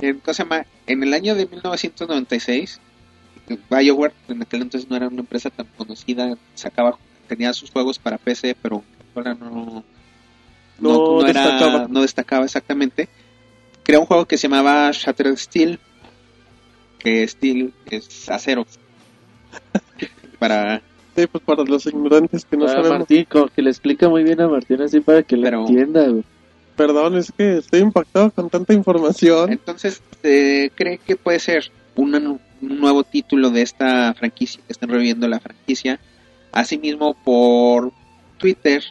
en, 0.00 0.18
¿cómo 0.20 0.34
se 0.34 0.42
llama? 0.42 0.66
en 0.86 1.02
el 1.02 1.12
año 1.14 1.34
de 1.34 1.46
1996, 1.46 2.80
BioWare, 3.70 4.12
en 4.28 4.42
aquel 4.42 4.62
entonces 4.62 4.88
no 4.90 4.96
era 4.96 5.08
una 5.08 5.20
empresa 5.20 5.50
tan 5.50 5.66
conocida, 5.76 6.36
sacaba, 6.54 6.98
tenía 7.28 7.52
sus 7.52 7.70
juegos 7.70 7.98
para 7.98 8.18
PC, 8.18 8.56
pero 8.60 8.82
ahora 9.14 9.34
no, 9.34 9.84
No 10.78 11.26
era- 11.26 11.42
destacaba. 11.44 11.86
no 11.88 12.02
destacaba 12.02 12.44
exactamente. 12.44 13.08
Creó 13.82 14.00
un 14.00 14.06
juego 14.06 14.26
que 14.26 14.36
se 14.36 14.48
llamaba 14.48 14.90
Shattered 14.92 15.36
Steel, 15.36 15.78
que 16.98 17.26
Steel 17.26 17.72
es 17.90 18.28
acero. 18.28 18.66
para 20.38 20.82
Sí, 21.16 21.26
pues 21.26 21.42
para 21.42 21.64
los 21.64 21.84
ignorantes 21.86 22.44
que 22.44 22.56
no 22.56 22.66
a 22.66 22.68
sabemos. 22.68 22.90
Martín, 23.00 23.26
como 23.28 23.48
que 23.48 23.60
le 23.60 23.70
explica 23.70 24.08
muy 24.08 24.22
bien 24.22 24.40
a 24.40 24.46
Martín 24.46 24.80
así 24.82 25.00
para 25.00 25.24
que 25.24 25.36
Pero- 25.36 25.62
lo 25.62 25.66
entienda, 25.68 26.06
güey. 26.06 26.22
Perdón, 26.76 27.16
es 27.16 27.32
que 27.36 27.56
estoy 27.56 27.80
impactado 27.80 28.30
con 28.30 28.48
tanta 28.48 28.72
información. 28.72 29.50
Entonces, 29.50 30.00
se 30.22 30.70
cree 30.76 30.98
que 30.98 31.16
puede 31.16 31.40
ser 31.40 31.72
una 31.96 32.18
un 32.20 32.38
nuevo 32.80 33.02
título 33.02 33.50
de 33.50 33.62
esta 33.62 34.14
franquicia, 34.14 34.60
que 34.64 34.72
están 34.72 34.88
reviviendo 34.90 35.26
la 35.26 35.40
franquicia. 35.40 35.98
Asimismo, 36.52 37.14
por 37.24 37.90
Twitter, 38.36 38.84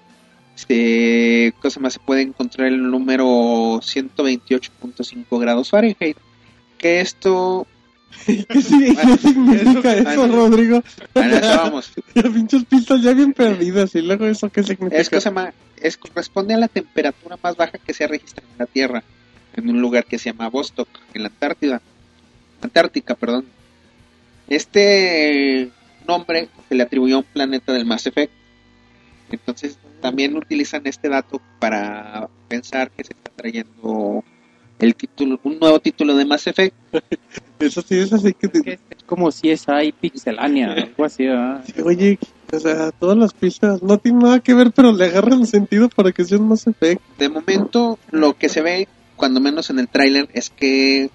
se, 0.57 1.53
cosa 1.61 1.79
más, 1.79 1.93
se 1.93 1.99
puede 1.99 2.23
encontrar 2.23 2.67
el 2.67 2.89
número 2.89 3.25
128.5 3.79 5.39
grados 5.39 5.69
Fahrenheit. 5.69 6.17
Que 6.77 6.99
esto, 7.01 7.65
¿Qué, 8.25 8.43
sí- 8.61 8.95
qué 8.95 9.17
significa 9.17 9.93
Eso- 9.93 10.09
eso, 10.09 10.27
Rodrigo? 10.27 10.83
bueno, 11.13 11.39
vamos, 11.41 11.91
Ya 12.15 12.23
pinches 12.23 12.65
pistas 12.65 13.01
ya 13.01 13.13
bien 13.13 13.33
perdidas. 13.33 13.93
¿Y 13.95 14.01
luego 14.01 14.25
eso 14.25 14.49
qué 14.49 14.63
significa? 14.63 14.99
es 15.01 15.09
cosa 15.09 15.31
más, 15.31 15.53
es, 15.81 15.95
corresponde 15.97 16.53
a 16.53 16.57
la 16.57 16.67
temperatura 16.67 17.37
más 17.41 17.55
baja 17.55 17.77
que 17.77 17.93
se 17.93 18.03
ha 18.03 18.07
registrado 18.07 18.47
en 18.51 18.57
la 18.59 18.65
Tierra, 18.65 19.03
en 19.55 19.69
un 19.69 19.79
lugar 19.81 20.05
que 20.05 20.17
se 20.19 20.31
llama 20.31 20.49
Vostok, 20.49 20.89
en 21.13 21.23
la 21.23 21.29
Antártida. 21.29 21.81
Antártica, 22.61 23.13
perdón. 23.15 23.45
Este 24.47 25.69
nombre 26.07 26.47
se 26.69 26.75
le 26.75 26.83
atribuyó 26.83 27.15
a 27.15 27.19
un 27.19 27.25
planeta 27.25 27.73
del 27.73 27.85
Mass 27.85 28.07
Effect. 28.07 28.31
Entonces 29.31 29.77
también 30.01 30.35
utilizan 30.35 30.81
este 30.85 31.09
dato 31.09 31.41
para 31.59 32.29
pensar 32.47 32.91
que 32.91 33.03
se 33.03 33.13
está 33.13 33.31
trayendo 33.35 34.23
el 34.79 34.95
título, 34.95 35.39
un 35.43 35.59
nuevo 35.59 35.79
título 35.79 36.15
de 36.15 36.25
Mass 36.25 36.47
Effect. 36.47 36.75
Eso 37.59 37.81
sí 37.81 37.97
es 37.97 38.13
así 38.13 38.33
que... 38.33 38.49
Que 38.49 38.79
Es 38.89 39.03
como 39.05 39.31
si 39.31 39.49
es 39.49 39.67
ahí 39.67 39.91
Pixelania, 39.91 40.73
algo 40.73 41.05
así, 41.05 41.25
¿verdad? 41.25 41.63
Sí, 41.65 41.81
Oye, 41.81 42.19
o 42.51 42.59
sea, 42.59 42.91
todas 42.91 43.17
las 43.17 43.33
pistas 43.33 43.81
no 43.81 43.97
tienen 43.97 44.21
nada 44.21 44.39
que 44.39 44.53
ver, 44.53 44.71
pero 44.71 44.91
le 44.91 45.05
agarran 45.05 45.47
sentido 45.47 45.89
para 45.89 46.11
que 46.11 46.23
sean 46.23 46.47
más 46.47 46.67
efecto. 46.67 47.03
De 47.17 47.29
momento, 47.29 47.97
lo 48.11 48.33
que 48.37 48.49
se 48.49 48.61
ve, 48.61 48.87
cuando 49.15 49.39
menos 49.39 49.69
en 49.71 49.79
el 49.79 49.87
tráiler, 49.87 50.29
es 50.33 50.51
que 50.51 51.09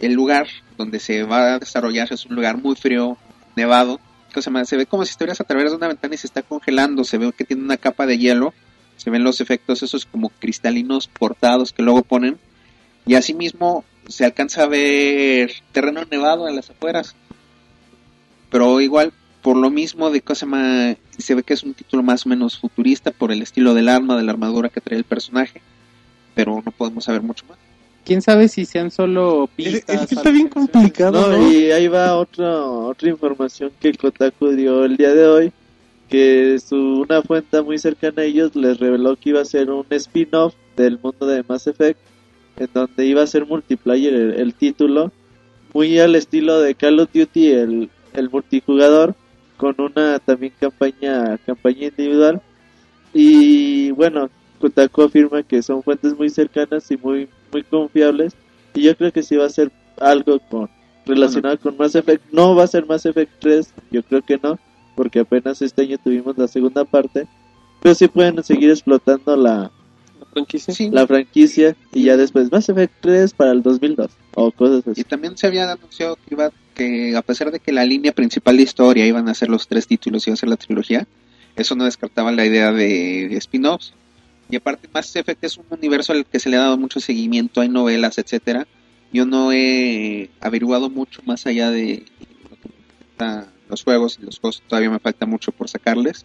el 0.00 0.12
lugar 0.12 0.48
donde 0.76 0.98
se 0.98 1.22
va 1.22 1.54
a 1.54 1.58
desarrollar 1.58 2.12
es 2.12 2.26
un 2.26 2.34
lugar 2.34 2.60
muy 2.60 2.74
frío, 2.74 3.16
nevado. 3.56 4.00
Se 4.42 4.76
ve 4.76 4.86
como 4.86 5.04
si 5.04 5.10
estuvieras 5.10 5.40
a 5.40 5.44
través 5.44 5.70
de 5.70 5.76
una 5.76 5.88
ventana 5.88 6.14
y 6.14 6.18
se 6.18 6.26
está 6.26 6.42
congelando. 6.42 7.04
Se 7.04 7.18
ve 7.18 7.32
que 7.32 7.44
tiene 7.44 7.62
una 7.62 7.76
capa 7.76 8.06
de 8.06 8.18
hielo. 8.18 8.54
Se 8.96 9.10
ven 9.10 9.24
los 9.24 9.40
efectos 9.40 9.82
esos 9.82 10.06
como 10.06 10.30
cristalinos 10.30 11.08
cortados 11.18 11.72
que 11.72 11.82
luego 11.82 12.02
ponen. 12.02 12.38
Y 13.06 13.14
asimismo 13.14 13.84
se 14.08 14.24
alcanza 14.24 14.64
a 14.64 14.66
ver 14.66 15.52
terreno 15.72 16.04
nevado 16.10 16.48
en 16.48 16.56
las 16.56 16.70
afueras. 16.70 17.14
Pero 18.50 18.80
igual, 18.80 19.12
por 19.42 19.56
lo 19.56 19.70
mismo 19.70 20.10
de 20.10 20.22
cosa 20.22 20.46
más, 20.46 20.96
se 21.16 21.34
ve 21.34 21.42
que 21.42 21.54
es 21.54 21.62
un 21.62 21.74
título 21.74 22.02
más 22.02 22.26
o 22.26 22.28
menos 22.28 22.58
futurista 22.58 23.10
por 23.10 23.30
el 23.30 23.42
estilo 23.42 23.74
del 23.74 23.88
arma, 23.88 24.16
de 24.16 24.22
la 24.22 24.32
armadura 24.32 24.70
que 24.70 24.80
trae 24.80 24.98
el 24.98 25.04
personaje. 25.04 25.60
Pero 26.34 26.62
no 26.64 26.72
podemos 26.72 27.04
saber 27.04 27.22
mucho 27.22 27.44
más. 27.46 27.58
¿Quién 28.08 28.22
sabe 28.22 28.48
si 28.48 28.64
sean 28.64 28.90
solo 28.90 29.44
Es, 29.44 29.50
pistas? 29.50 30.02
es 30.02 30.08
que 30.08 30.14
está 30.14 30.30
bien 30.30 30.48
complicado, 30.48 31.12
No, 31.30 31.36
¿no? 31.36 31.52
y 31.52 31.70
ahí 31.70 31.88
va 31.88 32.16
otra 32.16 32.64
otra 32.64 33.10
información 33.10 33.70
que 33.78 33.92
Kotaku 33.92 34.48
dio 34.52 34.86
el 34.86 34.96
día 34.96 35.12
de 35.12 35.26
hoy, 35.26 35.52
que 36.08 36.58
su, 36.58 37.02
una 37.02 37.20
fuente 37.20 37.60
muy 37.60 37.76
cercana 37.78 38.22
a 38.22 38.24
ellos 38.24 38.56
les 38.56 38.78
reveló 38.78 39.14
que 39.16 39.28
iba 39.28 39.42
a 39.42 39.44
ser 39.44 39.70
un 39.70 39.84
spin-off 39.90 40.54
del 40.74 40.98
mundo 41.02 41.26
de 41.26 41.44
Mass 41.46 41.66
Effect, 41.66 42.00
en 42.56 42.68
donde 42.72 43.04
iba 43.04 43.22
a 43.22 43.26
ser 43.26 43.44
multiplayer 43.44 44.14
el, 44.14 44.32
el 44.40 44.54
título, 44.54 45.12
muy 45.74 45.98
al 45.98 46.14
estilo 46.16 46.60
de 46.62 46.74
Call 46.74 47.00
of 47.00 47.10
Duty 47.12 47.50
el, 47.50 47.90
el 48.14 48.30
multijugador, 48.30 49.16
con 49.58 49.74
una 49.78 50.18
también 50.18 50.54
campaña 50.58 51.36
campaña 51.44 51.88
individual. 51.88 52.40
Y 53.12 53.90
bueno, 53.90 54.30
Kotaku 54.58 55.02
afirma 55.02 55.42
que 55.42 55.62
son 55.62 55.82
fuentes 55.82 56.16
muy 56.16 56.30
cercanas 56.30 56.90
y 56.90 56.96
muy 56.96 57.28
muy 57.52 57.62
confiables 57.62 58.34
y 58.74 58.82
yo 58.82 58.96
creo 58.96 59.12
que 59.12 59.22
sí 59.22 59.36
va 59.36 59.46
a 59.46 59.50
ser 59.50 59.70
algo 60.00 60.38
con 60.38 60.68
relacionado 61.06 61.58
con 61.58 61.76
Mass 61.76 61.94
Effect. 61.94 62.22
No 62.32 62.54
va 62.54 62.64
a 62.64 62.68
ser 62.68 62.86
Mass 62.86 63.06
Effect 63.06 63.32
3, 63.40 63.74
yo 63.90 64.02
creo 64.02 64.22
que 64.22 64.38
no, 64.42 64.58
porque 64.94 65.20
apenas 65.20 65.62
este 65.62 65.82
año 65.82 65.98
tuvimos 65.98 66.36
la 66.36 66.46
segunda 66.46 66.84
parte, 66.84 67.26
pero 67.80 67.94
sí 67.94 68.08
pueden 68.08 68.42
seguir 68.44 68.70
explotando 68.70 69.36
la, 69.36 69.70
La 70.20 70.26
franquicia. 70.32 70.74
Sí, 70.74 70.90
la 70.90 71.06
franquicia 71.06 71.76
y 71.92 72.04
ya 72.04 72.16
después 72.16 72.52
Mass 72.52 72.68
Effect 72.68 72.92
3 73.00 73.32
para 73.32 73.52
el 73.52 73.62
2002 73.62 74.10
o 74.34 74.52
cosas 74.52 74.86
así. 74.86 75.00
Y 75.00 75.04
también 75.04 75.36
se 75.36 75.46
había 75.46 75.70
anunciado 75.70 76.16
que 76.16 76.34
iba 76.34 76.50
que 76.74 77.16
a 77.16 77.22
pesar 77.22 77.50
de 77.50 77.58
que 77.58 77.72
la 77.72 77.84
línea 77.84 78.12
principal 78.12 78.56
de 78.56 78.62
historia 78.62 79.06
iban 79.06 79.28
a 79.28 79.34
ser 79.34 79.48
los 79.48 79.66
tres 79.66 79.86
títulos, 79.86 80.26
iba 80.26 80.34
a 80.34 80.36
ser 80.36 80.48
la 80.48 80.56
trilogía, 80.56 81.06
eso 81.56 81.74
no 81.74 81.84
descartaba 81.84 82.30
la 82.30 82.46
idea 82.46 82.70
de, 82.70 83.28
de 83.28 83.36
spin-offs. 83.36 83.94
Y 84.50 84.56
aparte 84.56 84.88
Mass 84.92 85.14
Effect 85.14 85.44
es 85.44 85.56
un 85.58 85.66
universo 85.70 86.12
al 86.12 86.24
que 86.24 86.40
se 86.40 86.48
le 86.48 86.56
ha 86.56 86.60
dado 86.60 86.78
mucho 86.78 87.00
seguimiento, 87.00 87.60
hay 87.60 87.68
novelas, 87.68 88.18
etcétera. 88.18 88.66
Yo 89.12 89.26
no 89.26 89.52
he 89.52 90.30
averiguado 90.40 90.88
mucho 90.90 91.22
más 91.24 91.46
allá 91.46 91.70
de 91.70 92.04
lo 92.50 92.56
que 92.56 93.48
los 93.68 93.84
juegos, 93.84 94.18
y 94.20 94.24
los 94.24 94.38
juegos 94.38 94.62
todavía 94.66 94.90
me 94.90 94.98
falta 94.98 95.26
mucho 95.26 95.52
por 95.52 95.68
sacarles. 95.68 96.24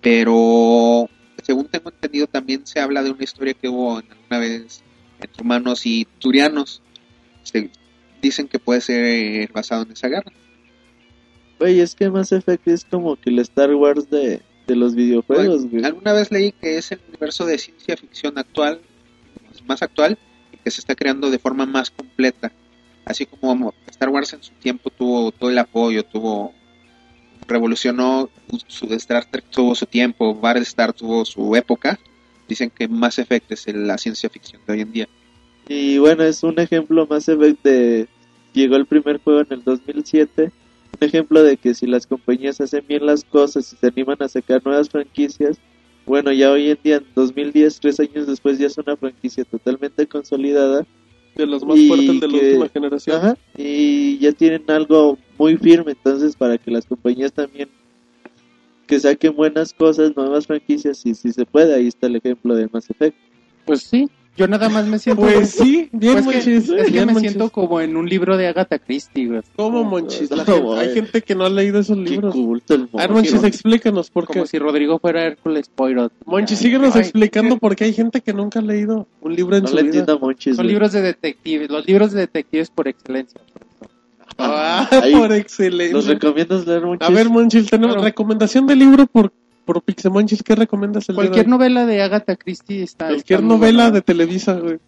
Pero 0.00 1.08
según 1.42 1.66
tengo 1.68 1.90
entendido 1.90 2.26
también 2.26 2.66
se 2.66 2.80
habla 2.80 3.02
de 3.02 3.10
una 3.10 3.24
historia 3.24 3.54
que 3.54 3.68
hubo 3.68 3.96
alguna 3.98 4.38
vez 4.38 4.82
entre 5.20 5.42
humanos 5.42 5.84
y 5.86 6.06
turianos. 6.18 6.82
Se- 7.42 7.70
dicen 8.22 8.48
que 8.48 8.58
puede 8.58 8.80
ser 8.82 9.50
basado 9.52 9.82
en 9.82 9.92
esa 9.92 10.08
guerra. 10.08 10.30
Oye, 11.58 11.82
es 11.82 11.94
que 11.94 12.10
Mass 12.10 12.32
Effect 12.32 12.68
es 12.68 12.84
como 12.84 13.16
que 13.16 13.30
el 13.30 13.38
Star 13.40 13.74
Wars 13.74 14.08
de, 14.10 14.40
de 14.70 14.76
los 14.76 14.94
videojuegos, 14.94 15.68
güey. 15.68 15.84
Alguna 15.84 16.12
vez 16.12 16.30
leí 16.30 16.52
que 16.52 16.78
es 16.78 16.92
el 16.92 17.00
universo 17.08 17.44
de 17.44 17.58
ciencia 17.58 17.96
ficción 17.96 18.38
actual, 18.38 18.80
más 19.66 19.82
actual, 19.82 20.16
y 20.52 20.56
que 20.58 20.70
se 20.70 20.80
está 20.80 20.94
creando 20.94 21.28
de 21.30 21.38
forma 21.38 21.66
más 21.66 21.90
completa. 21.90 22.52
Así 23.04 23.26
como 23.26 23.74
Star 23.90 24.10
Wars 24.10 24.32
en 24.32 24.42
su 24.42 24.52
tiempo 24.52 24.90
tuvo 24.90 25.32
todo 25.32 25.50
el 25.50 25.58
apoyo, 25.58 26.04
tuvo 26.04 26.54
revolucionó 27.48 28.30
su 28.68 28.86
Star 28.94 29.24
Trek 29.24 29.44
tuvo 29.50 29.74
su 29.74 29.86
tiempo, 29.86 30.38
Star 30.56 30.92
tuvo 30.92 31.24
su 31.24 31.56
época. 31.56 31.98
Dicen 32.48 32.70
que 32.70 32.86
Mass 32.86 33.18
Effect 33.18 33.50
es 33.50 33.66
la 33.74 33.98
ciencia 33.98 34.30
ficción 34.30 34.62
de 34.66 34.72
hoy 34.72 34.80
en 34.82 34.92
día. 34.92 35.08
Y 35.68 35.98
bueno, 35.98 36.22
es 36.22 36.42
un 36.44 36.58
ejemplo 36.60 37.06
Mass 37.08 37.28
Effect 37.28 37.62
de... 37.64 38.08
Llegó 38.52 38.76
el 38.76 38.86
primer 38.86 39.18
juego 39.18 39.40
en 39.40 39.46
el 39.50 39.64
2007. 39.64 40.52
Un 40.98 41.06
ejemplo 41.06 41.42
de 41.42 41.56
que 41.56 41.74
si 41.74 41.86
las 41.86 42.06
compañías 42.06 42.60
hacen 42.60 42.84
bien 42.86 43.06
las 43.06 43.24
cosas 43.24 43.72
y 43.72 43.76
se 43.76 43.86
animan 43.86 44.16
a 44.20 44.28
sacar 44.28 44.62
nuevas 44.64 44.88
franquicias, 44.88 45.58
bueno, 46.06 46.32
ya 46.32 46.50
hoy 46.50 46.70
en 46.70 46.78
día, 46.82 46.96
en 46.96 47.06
2010, 47.14 47.80
tres 47.80 48.00
años 48.00 48.26
después, 48.26 48.58
ya 48.58 48.66
es 48.66 48.76
una 48.78 48.96
franquicia 48.96 49.44
totalmente 49.44 50.06
consolidada. 50.06 50.86
De 51.36 51.46
los 51.46 51.64
más 51.64 51.78
fuertes 51.86 52.20
de 52.20 52.26
la 52.28 52.38
que- 52.38 52.46
última 52.48 52.68
generación. 52.68 53.16
Ajá, 53.16 53.36
y 53.56 54.18
ya 54.18 54.32
tienen 54.32 54.64
algo 54.68 55.16
muy 55.38 55.56
firme, 55.56 55.92
entonces 55.92 56.34
para 56.36 56.58
que 56.58 56.70
las 56.70 56.84
compañías 56.86 57.32
también 57.32 57.68
que 58.86 58.98
saquen 58.98 59.36
buenas 59.36 59.72
cosas, 59.72 60.14
nuevas 60.16 60.48
franquicias, 60.48 61.06
y 61.06 61.14
si 61.14 61.32
se 61.32 61.46
puede, 61.46 61.72
ahí 61.74 61.86
está 61.86 62.08
el 62.08 62.16
ejemplo 62.16 62.56
de 62.56 62.68
Mass 62.72 62.90
Effect. 62.90 63.16
Pues 63.64 63.82
sí, 63.84 64.08
yo 64.36 64.48
nada 64.48 64.68
más 64.70 64.86
me 64.86 64.98
siento... 64.98 65.22
Pues 65.22 65.50
sí, 65.50 65.88
bien 65.92 66.14
Pues 66.24 66.26
que- 66.26 66.50
monchis. 66.52 66.68
es 66.70 66.84
que 66.86 66.90
bien 66.90 67.06
me 67.06 67.12
monchis. 67.12 67.32
siento 67.32 67.50
como 67.50 67.80
en 67.80 67.96
un 67.96 68.08
libro 68.08 68.36
de 68.36 68.46
Agatha 68.46 68.78
Christie, 68.78 69.26
güey. 69.26 69.40
¿Cómo 69.56 69.84
monchis? 69.84 70.30
La 70.30 70.44
gente- 70.44 70.78
hay 70.78 70.94
gente 70.94 71.22
que 71.22 71.34
no 71.34 71.44
ha 71.44 71.50
leído 71.50 71.80
esos 71.80 71.96
Qué 71.98 72.04
libros. 72.10 72.34
culto 72.34 72.74
el 72.74 72.88
A 72.94 73.02
ver, 73.02 73.10
monchis, 73.10 73.42
explícanos 73.44 74.10
por 74.10 74.26
qué. 74.26 74.32
Como 74.34 74.46
si 74.46 74.58
Rodrigo 74.58 74.98
fuera 74.98 75.24
Hércules 75.24 75.68
Poirot. 75.74 76.12
Monchis, 76.24 76.58
síguenos 76.58 76.94
Ay, 76.96 77.02
explicando 77.02 77.58
por 77.58 77.76
qué 77.76 77.84
hay 77.84 77.92
gente 77.92 78.20
que 78.22 78.32
nunca 78.32 78.60
ha 78.60 78.62
leído 78.62 79.06
un 79.20 79.34
libro 79.36 79.56
en 79.56 79.64
No 79.64 79.68
su 79.68 79.76
le 79.76 79.82
vida. 79.82 80.16
Monchis. 80.18 80.56
Son 80.56 80.64
güey. 80.64 80.74
libros 80.74 80.92
de 80.92 81.02
detectives, 81.02 81.68
los 81.70 81.86
libros 81.86 82.12
de 82.12 82.20
detectives 82.20 82.70
por 82.70 82.88
excelencia. 82.88 83.40
Ah, 84.38 84.88
Ahí. 85.02 85.12
por 85.12 85.28
¿Nos 85.30 85.38
excelencia. 85.38 86.12
recomiendas 86.14 86.66
leer 86.66 86.82
Monchis? 86.86 87.06
A 87.08 87.12
ver, 87.12 87.28
Monchis, 87.28 87.68
tenemos 87.68 87.96
Claro. 87.96 88.04
recomendación 88.06 88.66
de 88.66 88.76
libro 88.76 89.06
por, 89.06 89.32
por 89.72 89.82
Pixemonchis. 89.82 90.42
¿Qué 90.42 90.56
recomiendas 90.56 91.08
el 91.08 91.14
de 91.14 91.22
Cualquier 91.22 91.46
hoy? 91.46 91.50
novela 91.50 91.86
de 91.86 92.02
Agatha 92.02 92.34
Christie 92.34 92.82
está. 92.82 93.06
Cualquier 93.06 93.38
está 93.40 93.48
novela 93.54 93.82
buena. 93.84 93.90
de 93.92 94.02
Televisa, 94.02 94.54
güey. 94.54 94.78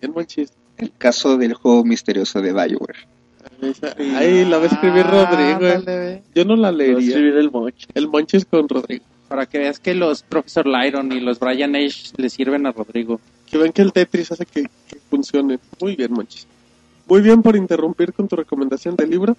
Bien, 0.00 0.12
Monchis. 0.12 0.50
El 0.76 0.90
caso 0.98 1.36
del 1.38 1.54
juego 1.54 1.84
misterioso 1.84 2.40
de 2.42 2.52
Bioware. 2.52 3.06
Ahí 4.16 4.44
la 4.44 4.58
va 4.58 4.64
a 4.64 4.66
escribir 4.66 5.04
Ah, 5.06 5.10
Rodrigo. 5.30 5.66
eh. 5.66 5.74
ándale, 5.76 5.98
ve. 5.98 6.22
Yo 6.34 6.44
no 6.44 6.56
la 6.56 6.62
Va 6.62 6.68
a 6.68 6.72
leería. 6.72 7.08
escribir 7.08 7.36
el 7.36 7.50
Monchis. 7.50 7.88
El 7.94 8.08
Monchis 8.08 8.44
con 8.44 8.68
Rodrigo. 8.68 9.04
Para 9.28 9.46
que 9.46 9.58
veas 9.58 9.78
que 9.78 9.94
los 9.94 10.22
Professor 10.22 10.66
Lyron 10.66 11.12
y 11.12 11.20
los 11.20 11.38
Brian 11.38 11.76
Age 11.76 12.12
le 12.16 12.28
sirven 12.30 12.66
a 12.66 12.72
Rodrigo. 12.72 13.20
Que 13.50 13.58
ven 13.58 13.72
que 13.72 13.82
el 13.82 13.92
Tetris 13.92 14.32
hace 14.32 14.46
que, 14.46 14.62
que 14.88 14.98
funcione. 15.10 15.58
Muy 15.80 15.94
bien, 15.96 16.12
Monchis. 16.12 16.46
Muy 17.08 17.20
bien 17.20 17.42
por 17.42 17.54
interrumpir 17.56 18.12
con 18.12 18.26
tu 18.28 18.34
recomendación 18.36 18.96
de 18.96 19.06
libro. 19.06 19.36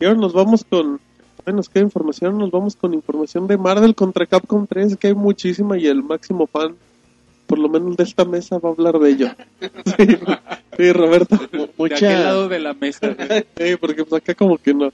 Y 0.00 0.04
ahora 0.04 0.18
nos 0.18 0.32
vamos 0.32 0.64
con... 0.68 1.00
Bueno, 1.46 1.58
nos 1.58 1.68
queda 1.68 1.84
información. 1.84 2.38
Nos 2.38 2.50
vamos 2.50 2.74
con 2.74 2.92
información 2.92 3.46
de 3.46 3.56
Marvel 3.56 3.94
contra 3.94 4.26
Capcom 4.26 4.66
3, 4.66 4.96
que 4.96 5.06
hay 5.06 5.14
muchísima 5.14 5.78
y 5.78 5.86
el 5.86 6.02
máximo 6.02 6.48
fan, 6.48 6.74
por 7.46 7.60
lo 7.60 7.68
menos 7.68 7.96
de 7.96 8.02
esta 8.02 8.24
mesa, 8.24 8.58
va 8.58 8.70
a 8.70 8.72
hablar 8.72 8.98
de 8.98 9.10
ello. 9.10 9.28
Sí, 9.96 10.18
sí, 10.76 10.92
Roberto. 10.92 11.36
De 11.36 11.44
aquel 11.44 11.70
Mucha... 11.78 12.18
lado 12.18 12.48
de 12.48 12.58
la 12.58 12.74
mesa. 12.74 13.14
Sí, 13.56 13.76
porque 13.80 14.04
pues 14.04 14.20
acá 14.20 14.34
como 14.34 14.58
que 14.58 14.74
no. 14.74 14.92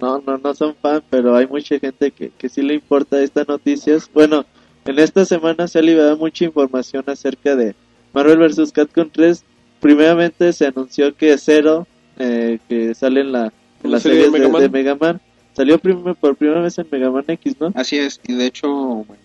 No, 0.00 0.22
no, 0.26 0.38
no 0.38 0.54
son 0.54 0.74
fan, 0.74 1.02
pero 1.10 1.36
hay 1.36 1.46
mucha 1.46 1.78
gente 1.78 2.10
que, 2.12 2.30
que 2.30 2.48
sí 2.48 2.62
le 2.62 2.72
importa 2.72 3.22
estas 3.22 3.46
noticias. 3.46 4.10
Bueno, 4.14 4.46
en 4.86 4.98
esta 4.98 5.26
semana 5.26 5.68
se 5.68 5.80
ha 5.80 5.82
liberado 5.82 6.16
mucha 6.16 6.46
información 6.46 7.04
acerca 7.08 7.56
de 7.56 7.74
Marvel 8.14 8.38
vs. 8.38 8.72
Capcom 8.72 9.10
3. 9.12 9.44
Primeramente 9.80 10.54
se 10.54 10.66
anunció 10.66 11.14
que 11.14 11.36
Zero, 11.36 11.86
eh, 12.18 12.58
que 12.70 12.94
sale 12.94 13.20
en 13.20 13.32
la, 13.32 13.52
en 13.82 13.90
La 13.90 14.00
serie 14.00 14.30
de 14.30 14.60
de, 14.60 14.68
Mega 14.70 14.94
Man. 14.94 15.20
Salió 15.54 15.78
por 15.78 16.36
primera 16.36 16.60
vez 16.60 16.78
en 16.78 16.86
Mega 16.90 17.10
Man 17.10 17.24
X, 17.26 17.56
¿no? 17.60 17.72
Así 17.74 17.96
es, 17.96 18.20
y 18.26 18.34
de 18.34 18.46
hecho, 18.46 18.68
bueno, 18.68 19.16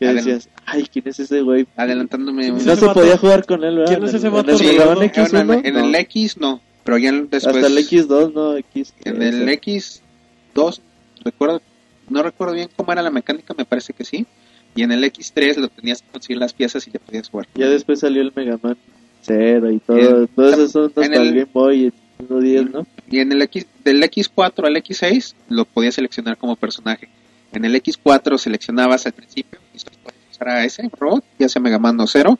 Adel- 0.00 0.14
decías, 0.16 0.48
ay, 0.66 0.86
¿quién 0.92 1.08
es 1.08 1.18
ese 1.20 1.40
güey? 1.42 1.66
adelantándome... 1.76 2.42
¿Quién 2.42 2.54
un- 2.54 2.60
es 2.60 2.66
No 2.66 2.76
se 2.76 2.86
vato? 2.86 3.00
podía 3.00 3.16
jugar 3.16 3.46
con 3.46 3.64
él, 3.64 3.76
¿verdad? 3.78 3.94
¿Quién 3.96 4.04
es 4.04 4.10
En 4.10 4.16
ese 4.16 4.26
el- 4.26 4.32
vato? 4.32 4.48
En 4.50 4.54
el 4.54 4.58
Sí, 4.58 4.76
Man 4.78 4.98
X1, 4.98 5.40
en, 5.40 5.50
el- 5.50 5.66
en 5.66 5.76
el. 5.84 5.94
X 5.94 6.36
no, 6.38 6.60
pero 6.84 6.98
ya 6.98 7.12
después... 7.12 7.46
Hasta 7.46 7.66
el 7.66 7.78
X2, 7.78 8.32
no, 8.34 8.56
X. 8.56 8.94
En 9.04 9.22
el 9.22 9.48
X2, 9.48 10.80
recuerdo, 11.24 11.62
no 12.08 12.22
recuerdo 12.22 12.54
bien 12.54 12.68
cómo 12.76 12.92
era 12.92 13.02
la 13.02 13.10
mecánica, 13.10 13.54
me 13.56 13.64
parece 13.64 13.92
que 13.92 14.04
sí. 14.04 14.26
Y 14.74 14.82
en 14.82 14.92
el 14.92 15.02
X3 15.04 15.56
lo 15.56 15.68
tenías 15.68 16.02
que 16.02 16.08
conseguir 16.12 16.38
las 16.38 16.52
piezas 16.52 16.86
y 16.86 16.90
le 16.90 16.98
podías 17.00 17.28
jugar. 17.28 17.48
Ya 17.54 17.68
después 17.68 18.00
salió 18.00 18.22
el 18.22 18.32
Mega 18.34 18.58
Man 18.62 18.76
0 19.22 19.70
y 19.72 19.78
todo. 19.80 19.98
En- 19.98 20.28
Todos 20.28 20.52
esos 20.54 20.72
son 20.72 20.84
en 21.04 21.10
para 21.12 21.22
el 21.22 21.28
el- 21.28 21.34
Game 21.34 21.50
Boy 21.52 21.76
y 21.86 21.92
Nintendo 22.18 22.40
10, 22.40 22.70
¿no? 22.70 22.86
Y 23.10 23.20
en 23.20 23.32
el 23.32 23.42
X, 23.42 23.66
del 23.84 24.02
X4 24.02 24.66
al 24.66 24.76
X6 24.76 25.34
lo 25.48 25.64
podías 25.64 25.94
seleccionar 25.94 26.36
como 26.36 26.56
personaje. 26.56 27.08
En 27.52 27.64
el 27.64 27.74
X4 27.74 28.36
seleccionabas 28.38 29.06
al 29.06 29.12
principio 29.12 29.58
y 29.74 29.78
solo 29.78 29.96
podías 30.02 30.30
usar 30.30 30.48
a 30.48 30.64
ese 30.64 30.90
robot, 30.98 31.24
ya 31.38 31.48
sea 31.48 31.62
Mega 31.62 31.78
Man 31.78 31.98
o 32.00 32.06
Zero. 32.06 32.38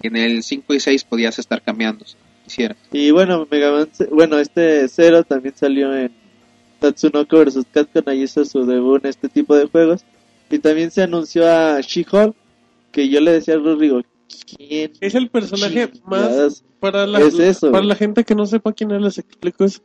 Y 0.00 0.08
en 0.08 0.16
el 0.16 0.42
5 0.42 0.74
y 0.74 0.80
6 0.80 1.04
podías 1.04 1.38
estar 1.38 1.62
cambiando 1.62 2.04
si 2.04 2.16
quisieras. 2.44 2.76
Y 2.92 3.10
bueno, 3.10 3.46
Mega 3.50 3.72
Man, 3.72 3.88
bueno, 4.10 4.38
este 4.38 4.88
Zero 4.88 5.24
también 5.24 5.54
salió 5.56 5.96
en 5.96 6.12
Tatsunoko 6.78 7.44
vs. 7.44 7.64
Capcom, 7.72 8.04
ahí 8.06 8.22
hizo 8.22 8.44
su 8.44 8.66
debut 8.66 9.04
en 9.04 9.10
este 9.10 9.28
tipo 9.28 9.56
de 9.56 9.66
juegos. 9.66 10.04
Y 10.50 10.58
también 10.58 10.90
se 10.90 11.02
anunció 11.02 11.50
a 11.50 11.80
She-Hulk, 11.80 12.36
que 12.92 13.08
yo 13.08 13.20
le 13.20 13.32
decía 13.32 13.54
a 13.54 13.58
Rodrigo, 13.58 14.02
¿quién? 14.56 14.92
Es 15.00 15.14
el 15.14 15.28
personaje 15.30 15.90
más 16.04 16.62
para 16.78 17.06
la, 17.06 17.20
Es 17.20 17.38
eso, 17.38 17.72
para 17.72 17.84
la 17.84 17.94
gente 17.94 18.24
que 18.24 18.34
no 18.34 18.44
sepa 18.44 18.72
quién 18.72 18.90
es, 18.90 19.00
les 19.00 19.18
explico, 19.18 19.64
es, 19.64 19.82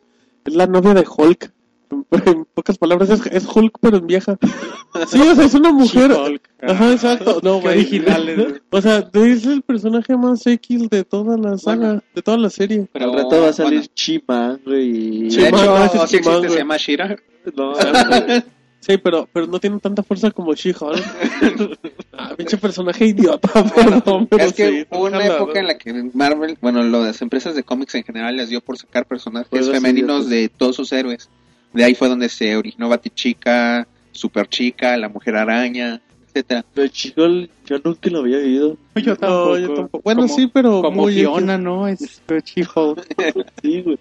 es 0.50 0.56
la 0.56 0.68
novia 0.68 0.93
de 0.93 1.06
Hulk. 1.08 1.52
En 2.26 2.45
pocas 2.54 2.78
palabras, 2.78 3.10
es, 3.10 3.26
es 3.28 3.45
Hulk, 3.45 3.78
pero 3.82 3.97
en 3.97 4.06
vieja. 4.08 4.38
Sí, 5.08 5.20
o 5.22 5.36
sea, 5.36 5.45
es 5.45 5.54
una 5.56 5.72
mujer. 5.72 6.12
She-Hulk. 6.12 6.50
Ajá, 6.62 6.91
exacto. 6.91 7.39
No, 7.41 7.62
güey. 7.62 7.80
originales. 7.80 8.62
O 8.70 8.82
sea, 8.82 9.10
es 9.14 9.45
el 9.45 9.62
personaje 9.64 10.16
más 10.18 10.45
X 10.45 10.89
de 10.89 11.04
toda 11.04 11.38
la 11.38 11.58
saga, 11.58 12.04
de 12.14 12.22
toda 12.22 12.38
la 12.38 12.50
serie. 12.50 12.88
Al 12.93 13.14
rato 13.14 13.41
va 13.41 13.50
a 13.50 13.54
salir 13.54 13.80
bueno, 13.80 13.91
Chi-Man, 13.95 14.62
güey. 14.66 14.89
y- 15.28 15.30
de 15.36 15.47
hecho, 15.50 15.78
ese 15.78 15.97
es 16.04 16.10
sí 16.10 16.18
existe, 16.18 16.50
se 16.50 16.58
llama 16.58 16.78
Shira. 16.78 17.16
No, 17.56 17.74
Sí, 18.80 18.98
pero, 18.98 19.28
pero 19.34 19.46
no 19.48 19.60
tiene 19.60 19.78
tanta 19.80 20.04
fuerza 20.04 20.32
como 20.32 20.54
She-Hulk. 20.54 21.04
ah, 22.14 22.34
pinche 22.38 22.58
personaje 22.58 23.06
idiota, 23.08 23.50
perdón, 23.76 24.28
pero 24.28 24.44
es 24.46 24.54
que 24.54 24.68
sí, 24.70 24.86
hubo 24.90 25.06
una 25.06 25.26
época 25.26 25.60
en 25.60 25.68
la 25.68 25.78
que 25.78 26.10
Marvel, 26.14 26.58
bueno, 26.62 26.82
lo- 26.84 27.04
las 27.04 27.22
empresas 27.22 27.56
de 27.56 27.64
cómics 27.64 27.96
en 27.96 28.04
general 28.04 28.38
les 28.38 28.50
dio 28.50 28.62
por 28.62 28.78
sacar 28.78 29.06
personajes 29.06 29.50
Juegos 29.50 29.70
femeninos 29.72 30.30
de 30.30 30.50
todos 30.50 30.76
sus 30.78 30.92
héroes. 30.94 31.30
De 31.74 31.84
ahí 31.84 31.94
fue 31.94 32.08
donde 32.10 32.30
se 32.30 32.56
originó 32.56 32.90
Batichica, 32.90 33.86
Super 34.12 34.48
Chica, 34.48 34.96
La 34.98 35.10
Mujer 35.10 35.36
Araña, 35.36 36.02
etcétera. 36.28 36.66
pero 36.74 36.88
She-Hulk 36.88 37.50
yo 37.66 37.78
nunca 37.84 38.10
lo 38.10 38.20
había 38.20 38.38
oído. 38.38 38.78
Yo 38.96 39.16
No, 39.22 39.58
yo 39.58 39.74
tampoco. 39.74 40.02
Bueno, 40.04 40.22
Como- 40.22 40.36
sí, 40.36 40.50
pero 40.52 40.82
Como 40.82 41.02
muy 41.04 41.14
Fiona, 41.16 41.58
¿no? 41.58 41.88
Es 41.88 42.22
She-Hulk. 42.28 43.06
Sí, 43.62 43.82
güey. 43.82 44.00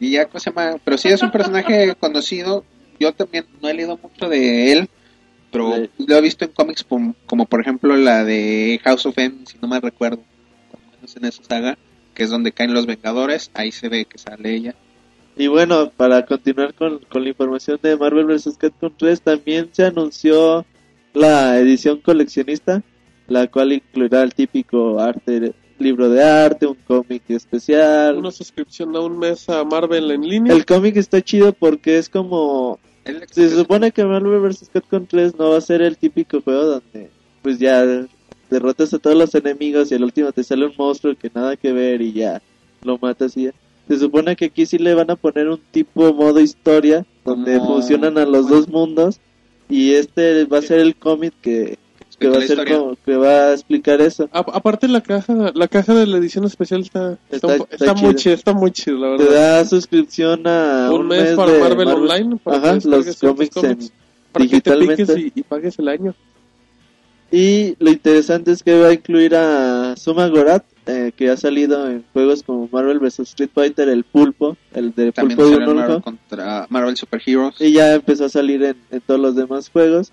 Y 0.00 0.10
ya, 0.12 0.26
¿cómo 0.26 0.40
se 0.40 0.50
llama? 0.50 0.76
Pero 0.84 0.98
sí 0.98 1.08
es 1.08 1.22
un 1.22 1.30
personaje 1.30 1.94
conocido. 1.94 2.64
Yo 3.00 3.12
también 3.12 3.46
no 3.60 3.68
he 3.68 3.74
leído 3.74 3.98
mucho 4.00 4.28
de 4.28 4.72
él, 4.72 4.88
pero 5.50 5.74
Sí. 5.74 5.90
lo 6.06 6.16
he 6.16 6.20
visto 6.20 6.44
en 6.44 6.52
cómics 6.52 6.84
como, 6.84 7.14
como 7.26 7.46
por 7.46 7.60
ejemplo 7.60 7.96
la 7.96 8.22
de 8.24 8.78
House 8.84 9.06
of 9.06 9.18
M, 9.18 9.38
si 9.46 9.56
no 9.60 9.66
me 9.68 9.80
recuerdo, 9.80 10.22
en 11.16 11.24
esa 11.24 11.42
saga, 11.42 11.78
que 12.14 12.22
es 12.24 12.30
donde 12.30 12.52
caen 12.52 12.74
los 12.74 12.86
Vengadores, 12.86 13.50
ahí 13.54 13.72
se 13.72 13.88
ve 13.88 14.04
que 14.04 14.18
sale 14.18 14.54
ella. 14.54 14.74
Y 15.36 15.46
bueno, 15.46 15.90
para 15.96 16.26
continuar 16.26 16.74
con, 16.74 16.98
con 17.10 17.22
la 17.22 17.30
información 17.30 17.78
de 17.82 17.96
Marvel 17.96 18.26
vs. 18.26 18.56
Capcom 18.58 18.92
3, 18.96 19.22
también 19.22 19.70
se 19.72 19.86
anunció 19.86 20.66
la 21.14 21.58
edición 21.58 22.00
coleccionista, 22.00 22.82
la 23.26 23.46
cual 23.46 23.72
incluirá 23.72 24.22
el 24.22 24.34
típico 24.34 25.00
arte, 25.00 25.54
libro 25.78 26.10
de 26.10 26.22
arte, 26.22 26.66
un 26.66 26.76
cómic 26.86 27.22
especial. 27.28 28.18
Una 28.18 28.30
suscripción 28.30 28.94
a 28.94 29.00
un 29.00 29.18
mes 29.18 29.48
a 29.48 29.64
Marvel 29.64 30.10
en 30.10 30.28
línea. 30.28 30.52
El 30.52 30.66
cómic 30.66 30.96
está 30.96 31.22
chido 31.22 31.52
porque 31.54 31.96
es 31.96 32.08
como... 32.10 32.78
Se 33.30 33.48
supone 33.50 33.90
que 33.92 34.04
Marvel 34.04 34.40
vs. 34.40 34.70
Capcom 34.72 35.06
3 35.06 35.36
no 35.38 35.50
va 35.50 35.58
a 35.58 35.60
ser 35.62 35.82
el 35.82 35.96
típico 35.96 36.40
juego 36.40 36.64
donde 36.64 37.10
pues 37.42 37.58
ya 37.58 37.84
derrotas 38.50 38.92
a 38.92 38.98
todos 38.98 39.16
los 39.16 39.34
enemigos 39.34 39.90
y 39.90 39.94
al 39.94 40.04
último 40.04 40.32
te 40.32 40.44
sale 40.44 40.66
un 40.66 40.74
monstruo 40.76 41.14
que 41.16 41.30
nada 41.34 41.56
que 41.56 41.72
ver 41.72 42.02
y 42.02 42.12
ya 42.12 42.42
lo 42.82 42.98
matas 42.98 43.36
y 43.36 43.44
ya. 43.44 43.52
Se 43.88 43.98
supone 43.98 44.36
que 44.36 44.46
aquí 44.46 44.66
sí 44.66 44.78
le 44.78 44.94
van 44.94 45.10
a 45.10 45.16
poner 45.16 45.48
un 45.48 45.60
tipo 45.70 46.12
modo 46.14 46.40
historia 46.40 47.04
donde 47.24 47.58
Como- 47.58 47.76
fusionan 47.76 48.18
a 48.18 48.26
los 48.26 48.48
dos 48.48 48.68
mundos 48.68 49.18
y 49.68 49.94
este 49.94 50.44
va 50.44 50.58
a 50.58 50.62
ser 50.62 50.80
el 50.80 50.94
cómic 50.96 51.32
que, 51.40 51.78
que 52.20 52.28
va 52.28 52.36
a 52.36 52.38
la 52.40 52.46
ser 52.46 52.58
historia. 52.58 52.78
como- 52.78 52.96
que 53.04 53.16
va 53.16 53.30
a 53.48 53.52
explicar 53.54 54.00
eso. 54.00 54.28
A- 54.32 54.38
aparte 54.40 54.86
la 54.88 55.00
caja, 55.00 55.50
la 55.54 55.66
caja 55.68 55.94
de 55.94 56.06
la 56.06 56.18
edición 56.18 56.44
especial 56.44 56.82
está 56.82 57.18
está, 57.30 57.36
Está- 57.36 57.46
un 57.48 57.58
po- 57.58 57.68
está 57.70 57.84
está 57.86 57.94
muy 57.94 58.10
chida. 58.10 58.14
chida, 58.22 58.34
está 58.34 58.52
muy 58.52 58.70
chida, 58.70 58.94
la 58.96 59.16
Te 59.16 59.24
verdad. 59.24 59.58
da 59.60 59.64
suscripción 59.64 60.46
a 60.46 60.90
un, 60.92 61.06
mes, 61.08 61.34
para 61.34 61.50
de 61.52 61.60
Marvel, 61.60 61.88
Online 61.88 62.36
para 62.44 62.56
Ajá, 62.58 62.78
que 62.78 62.88
los 62.88 63.16
cómics 63.16 63.56
en 63.64 63.78
para 64.32 64.46
que 64.46 64.60
te 64.60 64.76
piques 64.76 65.16
y, 65.16 65.32
y 65.34 65.42
pagues 65.42 65.78
el 65.80 65.88
año. 65.88 66.14
Y 67.32 67.76
lo 67.78 67.90
interesante 67.90 68.50
es 68.50 68.62
que 68.64 68.76
va 68.78 68.88
a 68.88 68.92
incluir 68.92 69.36
a 69.36 69.94
Suma 69.96 70.26
Gorat, 70.26 70.64
eh, 70.86 71.12
que 71.16 71.30
ha 71.30 71.36
salido 71.36 71.88
en 71.88 72.04
juegos 72.12 72.42
como 72.42 72.68
Marvel 72.72 72.98
vs. 72.98 73.20
Street 73.20 73.50
Fighter, 73.54 73.88
el 73.88 74.02
pulpo, 74.02 74.56
el 74.74 74.92
de 74.94 75.12
También 75.12 75.38
pulpo 75.38 75.56
de 75.60 75.64
Marvel 75.74 76.02
contra 76.02 76.66
Marvel 76.68 76.96
Super 76.96 77.22
Heroes. 77.24 77.54
y 77.60 77.72
ya 77.72 77.94
empezó 77.94 78.24
a 78.24 78.28
salir 78.28 78.64
en, 78.64 78.76
en 78.90 79.00
todos 79.00 79.20
los 79.20 79.36
demás 79.36 79.68
juegos. 79.70 80.10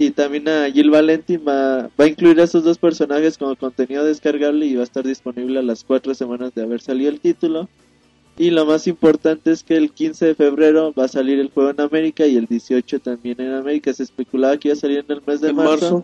Y 0.00 0.12
también 0.12 0.48
a 0.48 0.70
Jill 0.70 0.88
Valentine 0.88 1.44
va, 1.44 1.82
va 1.82 2.04
a 2.04 2.06
incluir 2.06 2.40
a 2.40 2.44
esos 2.44 2.64
dos 2.64 2.78
personajes 2.78 3.36
como 3.36 3.54
contenido 3.54 4.02
descargable 4.02 4.64
y 4.64 4.74
va 4.74 4.80
a 4.80 4.84
estar 4.84 5.06
disponible 5.06 5.58
a 5.58 5.62
las 5.62 5.84
cuatro 5.84 6.14
semanas 6.14 6.54
de 6.54 6.62
haber 6.62 6.80
salido 6.80 7.10
el 7.10 7.20
título. 7.20 7.68
Y 8.38 8.50
lo 8.50 8.64
más 8.64 8.86
importante 8.86 9.50
es 9.50 9.62
que 9.62 9.76
el 9.76 9.92
15 9.92 10.28
de 10.28 10.34
febrero 10.34 10.94
va 10.98 11.04
a 11.04 11.08
salir 11.08 11.38
el 11.38 11.50
juego 11.50 11.68
en 11.68 11.82
América 11.82 12.26
y 12.26 12.36
el 12.36 12.46
18 12.46 13.00
también 13.00 13.42
en 13.42 13.52
América. 13.52 13.92
Se 13.92 14.02
especulaba 14.04 14.56
que 14.56 14.68
iba 14.68 14.72
a 14.72 14.80
salir 14.80 15.04
en 15.06 15.16
el 15.16 15.22
mes 15.26 15.42
de 15.42 15.52
marzo 15.52 15.96
marzo. 15.96 16.02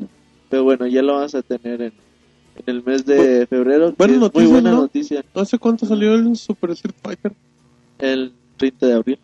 Pero 0.51 0.65
bueno, 0.65 0.87
ya 0.87 1.01
lo 1.01 1.15
vamos 1.15 1.35
a 1.35 1.41
tener 1.41 1.81
en, 1.81 1.93
en 2.57 2.65
el 2.67 2.85
mes 2.85 3.07
de 3.07 3.47
febrero. 3.47 3.93
que 3.93 3.97
buenas 3.97 4.23
es 4.23 4.35
muy 4.35 4.47
buena 4.47 4.73
¿no? 4.73 4.83
noticia. 4.83 5.25
No 5.35 5.43
sé 5.47 5.59
cuánto 5.59 5.87
salió 5.87 6.13
el 6.13 6.37
Super 6.37 6.73
Street 6.73 6.97
Fighter. 7.03 7.33
El 7.99 8.35
30 8.59 8.87
de 8.89 8.93
abril. 8.93 9.19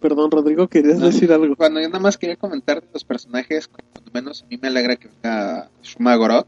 Perdón, 0.00 0.30
Rodrigo, 0.30 0.68
querías 0.68 0.98
No. 0.98 1.06
decir 1.06 1.32
algo. 1.32 1.54
Bueno, 1.56 1.80
yo 1.80 1.88
nada 1.88 1.98
más 2.00 2.16
quería 2.16 2.36
comentar 2.36 2.80
de 2.80 2.86
los 2.92 3.02
personajes, 3.04 3.66
cuando 3.68 4.10
menos 4.12 4.42
a 4.42 4.46
mí 4.46 4.58
me 4.60 4.68
alegra 4.68 4.96
que 4.96 5.08
venga 5.08 5.68
Shuma 5.82 6.14
Gorath. 6.16 6.46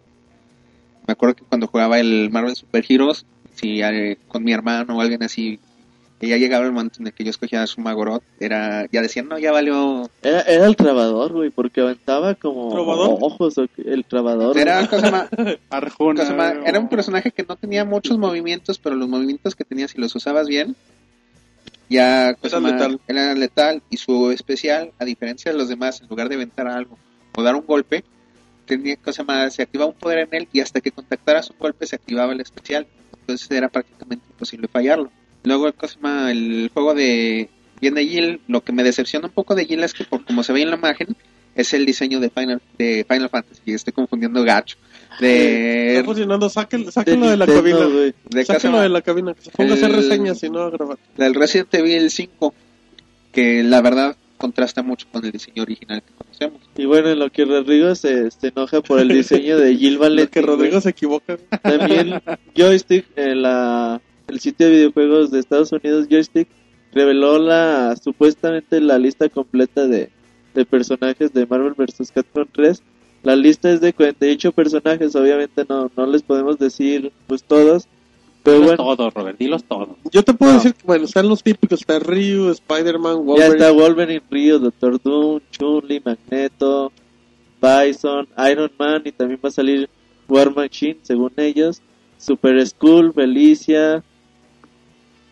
Me 1.06 1.12
acuerdo 1.12 1.34
que 1.34 1.44
cuando 1.44 1.66
jugaba 1.66 1.98
el 1.98 2.30
Marvel 2.30 2.54
Super 2.54 2.84
Heroes, 2.88 3.26
si 3.54 3.82
eh, 3.82 4.18
con 4.28 4.44
mi 4.44 4.52
hermano 4.52 4.96
o 4.96 5.00
alguien 5.00 5.22
así, 5.24 5.58
que 6.20 6.28
ya 6.28 6.36
llegaba 6.36 6.66
el 6.66 6.72
momento 6.72 6.96
en 7.00 7.06
el 7.08 7.12
que 7.14 7.24
yo 7.24 7.30
escogía 7.30 7.62
a 7.62 7.64
Shuma 7.66 7.92
Gorath, 7.94 8.22
era, 8.38 8.86
ya 8.92 9.00
decían, 9.02 9.26
no, 9.28 9.38
ya 9.38 9.50
valió, 9.52 10.08
Era, 10.22 10.42
era 10.42 10.66
el 10.66 10.76
trabador, 10.76 11.32
güey, 11.32 11.50
porque 11.50 11.80
aventaba 11.80 12.34
como 12.36 12.68
ojos. 12.68 13.54
El 13.78 14.04
trabador. 14.04 14.56
era, 14.58 14.86
cosa 14.86 15.10
más- 15.10 15.28
Arjona. 15.70 16.20
cosa 16.20 16.34
más- 16.34 16.54
era 16.64 16.78
un 16.78 16.88
personaje 16.88 17.32
que 17.32 17.42
no 17.42 17.56
tenía 17.56 17.84
muchos 17.84 18.16
movimientos, 18.18 18.78
pero 18.78 18.94
los 18.96 19.08
movimientos 19.08 19.56
que 19.56 19.64
tenía, 19.64 19.88
si 19.88 19.98
los 19.98 20.14
usabas 20.14 20.46
bien, 20.46 20.76
ya 21.90 22.30
Era 22.42 22.60
más- 22.60 22.72
letal. 22.72 23.00
era 23.08 23.34
letal. 23.34 23.82
Y 23.90 23.96
su 23.98 24.30
especial, 24.30 24.92
a 24.98 25.04
diferencia 25.04 25.52
de 25.52 25.58
los 25.58 25.68
demás, 25.68 26.00
en 26.00 26.08
lugar 26.08 26.28
de 26.30 26.36
aventar 26.36 26.66
algo 26.68 26.96
o 27.36 27.42
dar 27.42 27.54
un 27.56 27.66
golpe, 27.66 28.04
tenía 28.64 28.96
cosa 28.96 29.24
más, 29.24 29.54
se 29.54 29.62
activaba 29.62 29.90
un 29.90 29.96
poder 29.96 30.20
en 30.20 30.28
él 30.32 30.48
y 30.52 30.60
hasta 30.60 30.80
que 30.80 30.92
contactaras 30.92 31.50
un 31.50 31.58
golpe 31.58 31.86
se 31.86 31.96
activaba 31.96 32.32
el 32.32 32.40
especial. 32.40 32.86
Entonces 33.20 33.50
era 33.50 33.68
prácticamente 33.68 34.24
imposible 34.30 34.68
fallarlo. 34.68 35.10
Luego 35.42 35.72
cosa 35.72 35.98
más, 36.00 36.30
el 36.30 36.70
juego 36.72 36.94
de 36.94 37.48
viene 37.80 38.04
Jill, 38.06 38.40
lo 38.46 38.62
que 38.62 38.72
me 38.72 38.82
decepciona 38.82 39.26
un 39.28 39.32
poco 39.32 39.54
de 39.54 39.64
Jill 39.64 39.82
es 39.84 39.94
que 39.94 40.04
por 40.04 40.24
como 40.24 40.42
se 40.42 40.52
ve 40.52 40.62
en 40.62 40.70
la 40.70 40.76
imagen, 40.76 41.16
es 41.54 41.72
el 41.74 41.84
diseño 41.86 42.20
de 42.20 42.30
Final, 42.30 42.60
de 42.78 43.04
Final 43.08 43.28
Fantasy, 43.30 43.72
estoy 43.72 43.92
confundiendo 43.92 44.44
gacho. 44.44 44.76
De, 45.20 45.92
Está 45.92 46.04
funcionando, 46.04 46.48
sáquenlo, 46.48 46.86
de 46.86 46.92
sáquenlo 46.92 47.28
de 47.30 47.36
la 47.36 47.46
Nintendo, 47.46 47.78
cabina. 47.78 47.94
güey. 47.94 48.14
de 48.30 48.44
Sáquenlo 48.44 48.76
más- 48.78 48.82
de 48.84 48.88
la 48.88 49.02
cabina. 49.02 49.34
Que 49.34 49.42
se 49.42 49.50
ponga 49.50 49.70
a 49.72 49.74
hacer 49.74 49.90
El- 49.90 49.96
reseñas 49.96 50.42
y 50.42 50.50
no 50.50 50.60
a 50.60 50.70
grabar. 50.70 50.98
del 51.16 51.34
Resident 51.34 51.74
Evil 51.74 52.10
5, 52.10 52.54
que 53.32 53.62
la 53.62 53.80
verdad 53.82 54.16
contrasta 54.38 54.82
mucho 54.82 55.06
con 55.12 55.22
el 55.24 55.32
diseño 55.32 55.62
original 55.62 56.02
que 56.02 56.14
conocemos. 56.14 56.62
Y 56.76 56.86
bueno, 56.86 57.10
en 57.10 57.18
lo 57.18 57.30
que 57.30 57.44
Rodrigo 57.44 57.94
se, 57.94 58.30
se 58.30 58.48
enoja 58.48 58.80
por 58.80 58.98
el 58.98 59.08
diseño 59.08 59.58
de 59.58 59.76
Jill 59.76 59.94
Lo 59.94 60.00
Valentín. 60.00 60.28
que 60.32 60.40
Rodrigo 60.42 60.80
se 60.80 60.90
equivoca. 60.90 61.36
También 61.62 62.22
Joystick, 62.56 63.04
en 63.16 63.42
la, 63.42 64.00
el 64.28 64.40
sitio 64.40 64.66
de 64.66 64.72
videojuegos 64.72 65.30
de 65.30 65.40
Estados 65.40 65.70
Unidos, 65.72 66.06
Joystick, 66.10 66.48
reveló 66.92 67.38
la 67.38 67.94
supuestamente 68.02 68.80
la 68.80 68.98
lista 68.98 69.28
completa 69.28 69.86
de, 69.86 70.08
de 70.54 70.64
personajes 70.64 71.32
de 71.34 71.44
Marvel 71.46 71.74
vs. 71.76 72.10
Capcom 72.10 72.46
3. 72.50 72.82
La 73.22 73.36
lista 73.36 73.70
es 73.70 73.80
de 73.80 73.92
48 73.92 74.52
personajes, 74.52 75.14
obviamente 75.14 75.64
no, 75.68 75.90
no 75.96 76.06
les 76.06 76.22
podemos 76.22 76.58
decir 76.58 77.12
pues 77.26 77.42
todos, 77.44 77.86
pero 78.42 78.56
Dilos 78.60 78.76
bueno, 78.78 78.96
todos, 78.96 79.14
Robert, 79.14 79.38
dilos 79.38 79.64
todos. 79.64 79.88
Yo 80.10 80.22
te 80.22 80.32
puedo 80.32 80.52
No. 80.52 80.58
decir 80.58 80.74
que, 80.74 80.86
bueno, 80.86 81.04
están 81.04 81.28
los 81.28 81.42
típicos. 81.42 81.80
Está 81.80 81.98
Ryu, 81.98 82.48
Spider-Man, 82.50 83.12
ya 83.12 83.18
Wolverine. 83.20 83.54
está 83.56 83.70
Wolverine, 83.72 84.22
Rio, 84.30 84.58
Doctor 84.58 85.00
Doom, 85.02 85.40
Chun-Li, 85.50 86.00
Magneto, 86.02 86.90
Bison, 87.60 88.26
Iron 88.50 88.70
Man 88.78 89.02
y 89.04 89.12
también 89.12 89.38
va 89.44 89.50
a 89.50 89.52
salir 89.52 89.90
War 90.26 90.54
Machine, 90.54 90.96
según 91.02 91.32
ellos, 91.36 91.82
Super 92.16 92.66
Skull, 92.66 93.12
Felicia, 93.12 94.02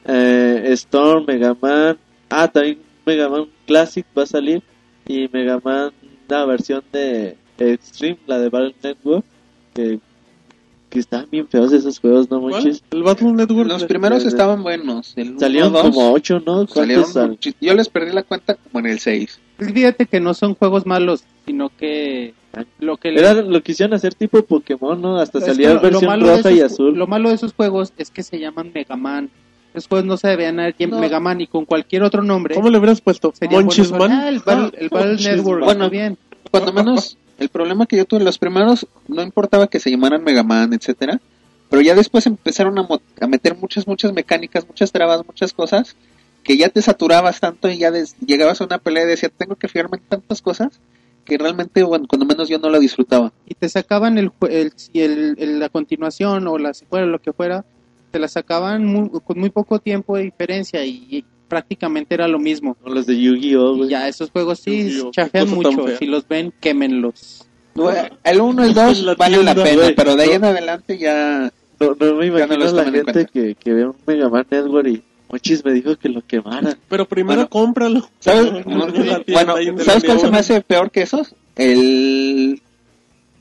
eh, 0.04 0.64
Storm, 0.72 1.24
Mega 1.26 1.56
Man, 1.60 1.96
ah, 2.28 2.48
también 2.48 2.78
Mega 3.06 3.28
Man 3.28 3.46
Classic 3.66 4.04
va 4.16 4.24
a 4.24 4.26
salir 4.26 4.62
y 5.06 5.28
Mega 5.32 5.60
Man, 5.64 5.90
la 6.28 6.44
versión 6.44 6.82
de 6.92 7.36
Extreme, 7.58 8.18
la 8.26 8.38
de 8.38 8.48
Battle 8.48 8.74
Network, 8.82 9.24
que, 9.74 9.98
que 10.90 10.98
estaban 10.98 11.26
bien 11.30 11.46
feos 11.48 11.72
esos 11.72 11.98
juegos, 11.98 12.30
¿no, 12.30 12.40
¿Cuál? 12.40 12.52
manches? 12.54 12.82
El 12.90 13.02
Battle 13.02 13.32
Network. 13.32 13.68
Los 13.68 13.84
primeros 13.84 14.22
de- 14.22 14.28
estaban 14.30 14.62
buenos. 14.62 15.12
El 15.16 15.38
Salieron 15.38 15.72
como 15.72 16.12
8, 16.12 16.42
¿no? 16.46 16.66
salieron 16.66 17.04
¿Cuántos 17.12 17.38
sal- 17.42 17.54
Yo 17.60 17.74
les 17.74 17.88
perdí 17.88 18.12
la 18.12 18.22
cuenta 18.22 18.54
como 18.54 18.78
en 18.80 18.86
el 18.92 18.98
6. 19.00 19.40
Pues 19.56 19.72
Fíjate 19.72 20.06
que 20.06 20.20
no 20.20 20.34
son 20.34 20.54
juegos 20.54 20.86
malos, 20.86 21.24
sino 21.46 21.70
que 21.76 22.32
lo 22.78 22.96
que 22.96 23.10
le- 23.12 23.20
Era 23.20 23.34
lo 23.34 23.60
quisieron 23.62 23.94
hacer 23.94 24.14
tipo 24.14 24.42
Pokémon, 24.42 25.00
¿no? 25.00 25.18
Hasta 25.18 25.40
salía 25.40 25.68
que 25.68 25.74
la 25.74 25.80
versión 25.80 26.06
malo 26.06 26.26
de 26.28 26.36
roja 26.38 26.50
y 26.52 26.58
esos- 26.60 26.72
azul. 26.72 26.96
Lo 26.96 27.06
malo 27.06 27.28
de 27.28 27.34
esos 27.34 27.52
juegos 27.52 27.92
es 27.98 28.10
que 28.10 28.22
se 28.22 28.38
llaman 28.38 28.70
Mega 28.74 28.96
Man. 28.96 29.30
Esos 29.74 29.86
juegos 29.88 30.06
no 30.06 30.16
se 30.16 30.28
debían 30.28 30.58
haber 30.58 30.74
llamado 30.76 30.96
No. 31.02 31.06
Mega 31.06 31.20
Man 31.20 31.40
y 31.42 31.46
con 31.46 31.66
cualquier 31.66 32.02
otro 32.02 32.22
nombre. 32.22 32.54
¿Cómo 32.54 32.70
le 32.70 32.78
hubieras 32.78 33.00
puesto? 33.02 33.34
Monchisman. 33.50 33.98
juegos. 34.08 34.16
Ah, 34.24 34.28
el 34.30 34.38
Battle, 34.38 34.78
el 34.80 34.88
Battle. 34.88 35.16
Network. 35.36 35.64
Bueno. 35.64 35.84
está 35.84 35.88
bien. 35.92 36.18
Cuando 36.50 36.72
menos, 36.72 37.17
el 37.38 37.48
problema 37.48 37.86
que 37.86 37.96
yo 37.96 38.04
tuve, 38.04 38.24
los 38.24 38.38
primeros, 38.38 38.86
no 39.06 39.22
importaba 39.22 39.68
que 39.68 39.80
se 39.80 39.90
llamaran 39.90 40.24
Mega 40.24 40.42
Man, 40.42 40.72
etcétera, 40.72 41.20
pero 41.70 41.82
ya 41.82 41.94
después 41.94 42.26
empezaron 42.26 42.78
a, 42.78 42.88
a 43.20 43.26
meter 43.26 43.56
muchas, 43.56 43.86
muchas 43.86 44.12
mecánicas, 44.12 44.66
muchas 44.66 44.90
trabas, 44.90 45.24
muchas 45.26 45.52
cosas, 45.52 45.96
que 46.42 46.56
ya 46.56 46.68
te 46.68 46.82
saturabas 46.82 47.40
tanto 47.40 47.70
y 47.70 47.78
ya 47.78 47.92
llegabas 48.24 48.60
a 48.60 48.64
una 48.64 48.78
pelea 48.78 49.04
y 49.04 49.08
decías, 49.08 49.32
tengo 49.36 49.56
que 49.56 49.68
fiarme 49.68 49.98
en 49.98 50.04
tantas 50.04 50.42
cosas, 50.42 50.80
que 51.24 51.38
realmente, 51.38 51.82
bueno, 51.82 52.06
cuando 52.08 52.26
menos 52.26 52.48
yo 52.48 52.58
no 52.58 52.70
lo 52.70 52.80
disfrutaba. 52.80 53.32
y 53.46 53.54
te 53.54 53.68
sacaban 53.68 54.18
el, 54.18 54.32
el, 54.48 54.72
el, 54.94 55.60
la 55.60 55.68
continuación 55.68 56.46
o 56.48 56.58
la 56.58 56.72
secuela, 56.74 57.06
lo 57.06 57.20
que 57.20 57.32
fuera, 57.32 57.64
te 58.10 58.18
la 58.18 58.28
sacaban 58.28 59.08
con 59.08 59.38
muy 59.38 59.50
poco 59.50 59.78
tiempo 59.78 60.16
de 60.16 60.22
diferencia 60.24 60.84
y 60.86 61.24
prácticamente 61.48 62.14
era 62.14 62.28
lo 62.28 62.38
mismo. 62.38 62.74
Con 62.74 62.94
los 62.94 63.06
de 63.06 63.20
Yu-Gi-Oh, 63.20 63.84
Y 63.84 63.88
ya 63.88 64.06
esos 64.08 64.30
juegos 64.30 64.60
sí 64.60 64.84
Yu-Gi-Oh, 64.90 65.10
chafean 65.10 65.48
mucho. 65.50 65.96
Si 65.98 66.06
los 66.06 66.26
ven, 66.28 66.52
quémenlos. 66.60 67.44
El 68.24 68.40
1 68.40 68.64
y 68.64 68.68
el 68.68 68.74
2 68.74 69.02
La 69.02 69.14
valen 69.14 69.44
la 69.44 69.54
pena, 69.54 69.82
pero 69.96 70.16
de 70.16 70.22
ahí 70.24 70.28
No. 70.30 70.34
en 70.36 70.44
adelante 70.44 70.98
ya... 70.98 71.52
No, 71.80 71.86
no 71.98 72.14
me 72.16 72.26
no 72.30 72.38
imagino 72.38 72.56
los 72.56 72.72
la 72.72 72.84
gente 72.90 73.26
que, 73.32 73.54
que 73.54 73.72
ve 73.72 73.86
un 73.86 73.94
Mega 74.06 74.28
Man 74.28 74.44
Network 74.50 74.88
y 74.88 75.02
Mochis 75.30 75.64
me 75.64 75.72
dijo 75.72 75.94
que 75.96 76.08
lo 76.08 76.22
quemaran. 76.26 76.76
Pero 76.88 77.06
primero 77.06 77.36
Bueno. 77.42 77.48
cómpralo. 77.50 78.08
¿Sabes, 78.18 78.64
bueno, 78.64 79.54
¿sabes 79.84 80.02
cuál 80.04 80.18
se 80.20 80.30
me 80.30 80.38
hace 80.38 80.60
peor 80.62 80.90
que 80.90 81.02
esos? 81.02 81.34
El... 81.54 82.60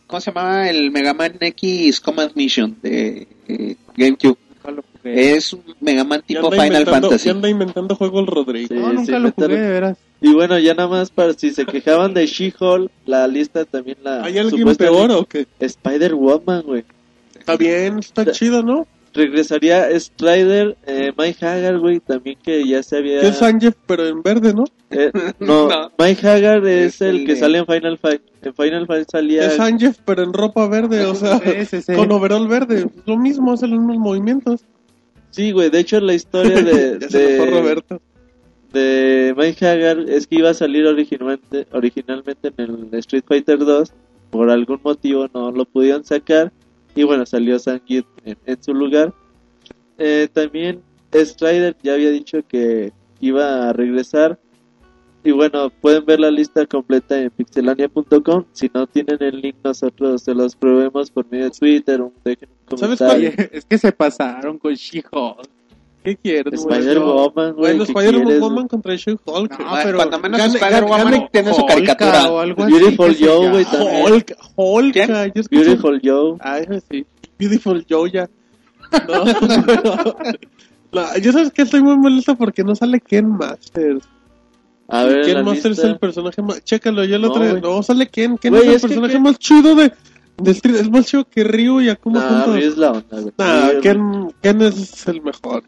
¿Cómo 0.06 0.22
se 0.22 0.32
llamaba? 0.32 0.70
El 0.70 0.92
Mega 0.92 1.14
Man 1.14 1.34
X 1.40 2.00
Command 2.00 2.32
Mission 2.36 2.78
de 2.82 3.28
eh, 3.48 3.76
GameCube. 3.96 4.38
Es 5.16 5.54
un 5.54 5.64
Mega 5.80 6.04
Man 6.04 6.22
tipo 6.26 6.52
Final 6.52 6.86
Fantasy. 6.86 7.26
Ya 7.26 7.32
anda 7.32 7.50
inventando 7.50 7.96
juegos 7.96 8.22
el 8.22 8.28
Rodrigo. 8.28 8.68
Sí, 8.70 8.76
no, 8.76 8.94
nunca 8.94 9.06
sí, 9.06 9.12
lo 9.22 9.32
jugué, 9.32 9.60
de 9.60 9.70
veras. 9.70 9.98
Y 10.20 10.34
bueno, 10.34 10.58
ya 10.58 10.74
nada 10.74 10.90
más 10.90 11.12
para 11.12 11.34
si 11.34 11.52
se 11.52 11.66
quejaban 11.66 12.14
de 12.14 12.26
She-Hulk, 12.26 12.92
la 13.06 13.28
lista 13.28 13.66
también 13.66 13.98
la... 14.04 14.24
¿Hay 14.24 14.38
alguien 14.38 14.76
peor 14.76 15.12
o 15.12 15.26
qué? 15.26 15.46
Spider-Woman, 15.60 16.64
güey. 16.64 16.84
Está 17.38 17.56
bien, 17.56 18.00
está 18.00 18.32
chido, 18.32 18.64
¿no? 18.64 18.88
Regresaría 19.14 19.88
Strider, 20.00 20.78
eh, 20.86 21.12
Mike 21.18 21.46
Hagar, 21.46 21.80
güey, 21.80 22.00
también 22.00 22.38
que 22.44 22.68
ya 22.68 22.84
se 22.84 22.98
había... 22.98 23.20
Que 23.22 23.30
es 23.30 23.38
Sanjeev, 23.38 23.74
pero 23.88 24.06
en 24.08 24.22
verde, 24.22 24.54
¿no? 24.54 24.66
Eh, 24.92 25.12
no, 25.40 25.68
No. 25.70 25.92
Mike 25.98 26.28
Hagar 26.28 26.66
es, 26.68 26.96
Es 26.96 27.02
el 27.02 27.16
el 27.22 27.26
que 27.26 27.34
de- 27.34 27.40
sale 27.40 27.58
en 27.60 27.66
Final 27.66 27.98
Fight. 27.98 28.22
En 28.44 28.54
Final 28.54 28.86
Fight 28.86 29.10
salía... 29.10 29.46
Es 29.48 29.54
Sanjeev, 29.56 29.96
pero 30.06 30.24
en 30.24 30.34
ropa 30.34 30.68
verde, 30.68 31.06
o 31.06 31.16
sea, 31.16 31.42
con 31.96 32.12
overall 32.12 32.48
verde. 32.48 32.88
Lo 33.06 33.18
mismo, 33.18 33.54
hacen 33.54 33.72
los 33.72 33.80
mismos 33.80 33.98
movimientos. 33.98 34.62
Sí, 35.38 35.52
güey, 35.52 35.70
de 35.70 35.82
hecho 35.82 36.00
la 36.00 36.16
historia 36.16 36.56
de, 36.64 36.98
ya 37.00 37.10
se 37.10 37.20
me 37.20 37.38
fue 37.38 37.46
de, 37.46 37.52
Roberto. 37.52 38.02
de 38.74 39.36
Mike 39.38 39.68
Hagar 39.68 40.00
es 40.10 40.26
que 40.26 40.38
iba 40.38 40.50
a 40.50 40.56
salir 40.56 40.88
originalmente, 40.88 41.68
originalmente 41.74 42.52
en 42.58 42.90
el 42.92 43.00
Street 43.00 43.24
Fighter 43.28 43.60
2. 43.60 43.94
Por 44.32 44.50
algún 44.50 44.80
motivo 44.84 45.28
no 45.32 45.52
lo 45.52 45.66
pudieron 45.66 46.04
sacar. 46.04 46.52
Y 46.96 47.04
bueno, 47.04 47.24
salió 47.28 47.60
Sangit 47.60 48.08
en, 48.26 48.36
en 48.48 48.64
su 48.64 48.74
lugar. 48.74 49.14
Eh, 50.00 50.28
también 50.34 50.82
Strider 51.14 51.76
ya 51.84 51.94
había 51.94 52.10
dicho 52.10 52.40
que 52.48 52.92
iba 53.20 53.70
a 53.70 53.74
regresar. 53.74 54.40
Y 55.28 55.32
bueno, 55.34 55.70
pueden 55.82 56.06
ver 56.06 56.22
la 56.22 56.32
lista 56.32 56.66
completa 56.66 57.20
en 57.20 57.30
pixelania.com. 57.32 58.46
Si 58.54 58.72
no 58.74 58.88
tienen 58.88 59.18
el 59.20 59.42
link, 59.42 59.58
nosotros 59.62 60.24
se 60.24 60.34
los 60.34 60.56
probemos 60.56 61.12
por 61.12 61.30
medio 61.30 61.44
de 61.46 61.52
Twitter. 61.52 62.02
Un, 62.02 62.14
dejen 62.24 62.48
un 62.72 62.78
¿Sabes 62.78 62.98
comentario. 62.98 63.32
Oye, 63.38 63.50
es 63.58 63.66
que 63.66 63.78
se 63.78 63.92
pasaron 63.92 64.58
con 64.58 64.74
She-Hulk. 64.74 65.50
¿Qué 66.02 66.16
quieres, 66.16 66.64
güey? 66.64 66.80
Spider-Woman, 66.80 67.56
güey. 67.56 67.76
Bueno, 67.76 67.86
¿qué 67.86 67.94
quieres, 67.94 68.22
Spider-Woman 68.22 68.68
contra 68.70 68.96
She-Hulk. 68.96 69.60
No, 69.60 69.66
Ah, 69.68 69.82
pero 69.84 69.98
cuando 69.98 70.20
menos 70.20 70.40
Spider-Woman 70.56 71.28
tiene 71.30 71.54
su 71.54 71.66
caricatura. 71.66 72.32
o 72.32 72.40
algo 72.40 72.64
así 72.64 72.72
Beautiful 72.72 73.08
que 73.08 73.16
se 73.16 73.26
Joe, 73.28 73.50
güey, 73.50 73.66
también. 73.66 74.04
Hulk, 74.14 74.38
Hulk. 74.56 74.96
Beautiful 75.52 76.02
Joe. 76.02 76.38
Ah, 76.40 76.60
ese 76.60 76.82
sí. 76.90 77.06
Beautiful 77.38 77.86
Joe 77.90 78.10
ya. 78.10 78.30
No, 79.10 79.26
no, 80.94 81.18
yo 81.18 81.34
sabes 81.34 81.52
que 81.52 81.64
estoy 81.64 81.82
muy 81.82 81.98
molesto 81.98 82.38
porque 82.38 82.64
no 82.64 82.74
sale 82.74 83.02
Ken 83.02 83.28
Masters. 83.28 84.08
A 84.90 85.04
ver, 85.06 85.20
en 85.20 85.26
Ken 85.26 85.34
la 85.36 85.44
Masters 85.44 85.66
lista. 85.70 85.88
es 85.88 85.94
el 85.94 86.00
personaje 86.00 86.42
más. 86.42 86.64
Chécalo, 86.64 87.04
yo 87.04 87.16
el 87.18 87.22
No, 87.22 87.30
güey. 87.34 87.62
No, 87.62 87.84
sale 87.84 88.08
Ken. 88.08 88.38
Ken 88.38 88.52
Güey, 88.54 88.70
es 88.70 88.76
el 88.76 88.82
que 88.82 88.88
personaje 88.88 89.14
Ken- 89.16 89.24
más 89.24 89.38
chido 89.40 89.76
de. 89.76 89.92
de 90.38 90.52
Street. 90.52 90.76
Es 90.78 90.90
más 90.90 91.06
chido 91.08 91.26
que 91.26 91.44
Ryu 91.44 91.82
y 91.82 91.90
Akuma 91.90 92.20
Nah, 92.20 92.30
juntos. 92.30 92.56
Ryu 92.56 92.68
es 92.70 92.78
la 92.78 92.92
onda, 92.92 93.20
güey. 93.20 93.34
Nah, 93.38 93.70
Ken, 93.82 94.34
Ken 94.42 94.62
es 94.62 95.08
el 95.08 95.22
mejor. 95.22 95.64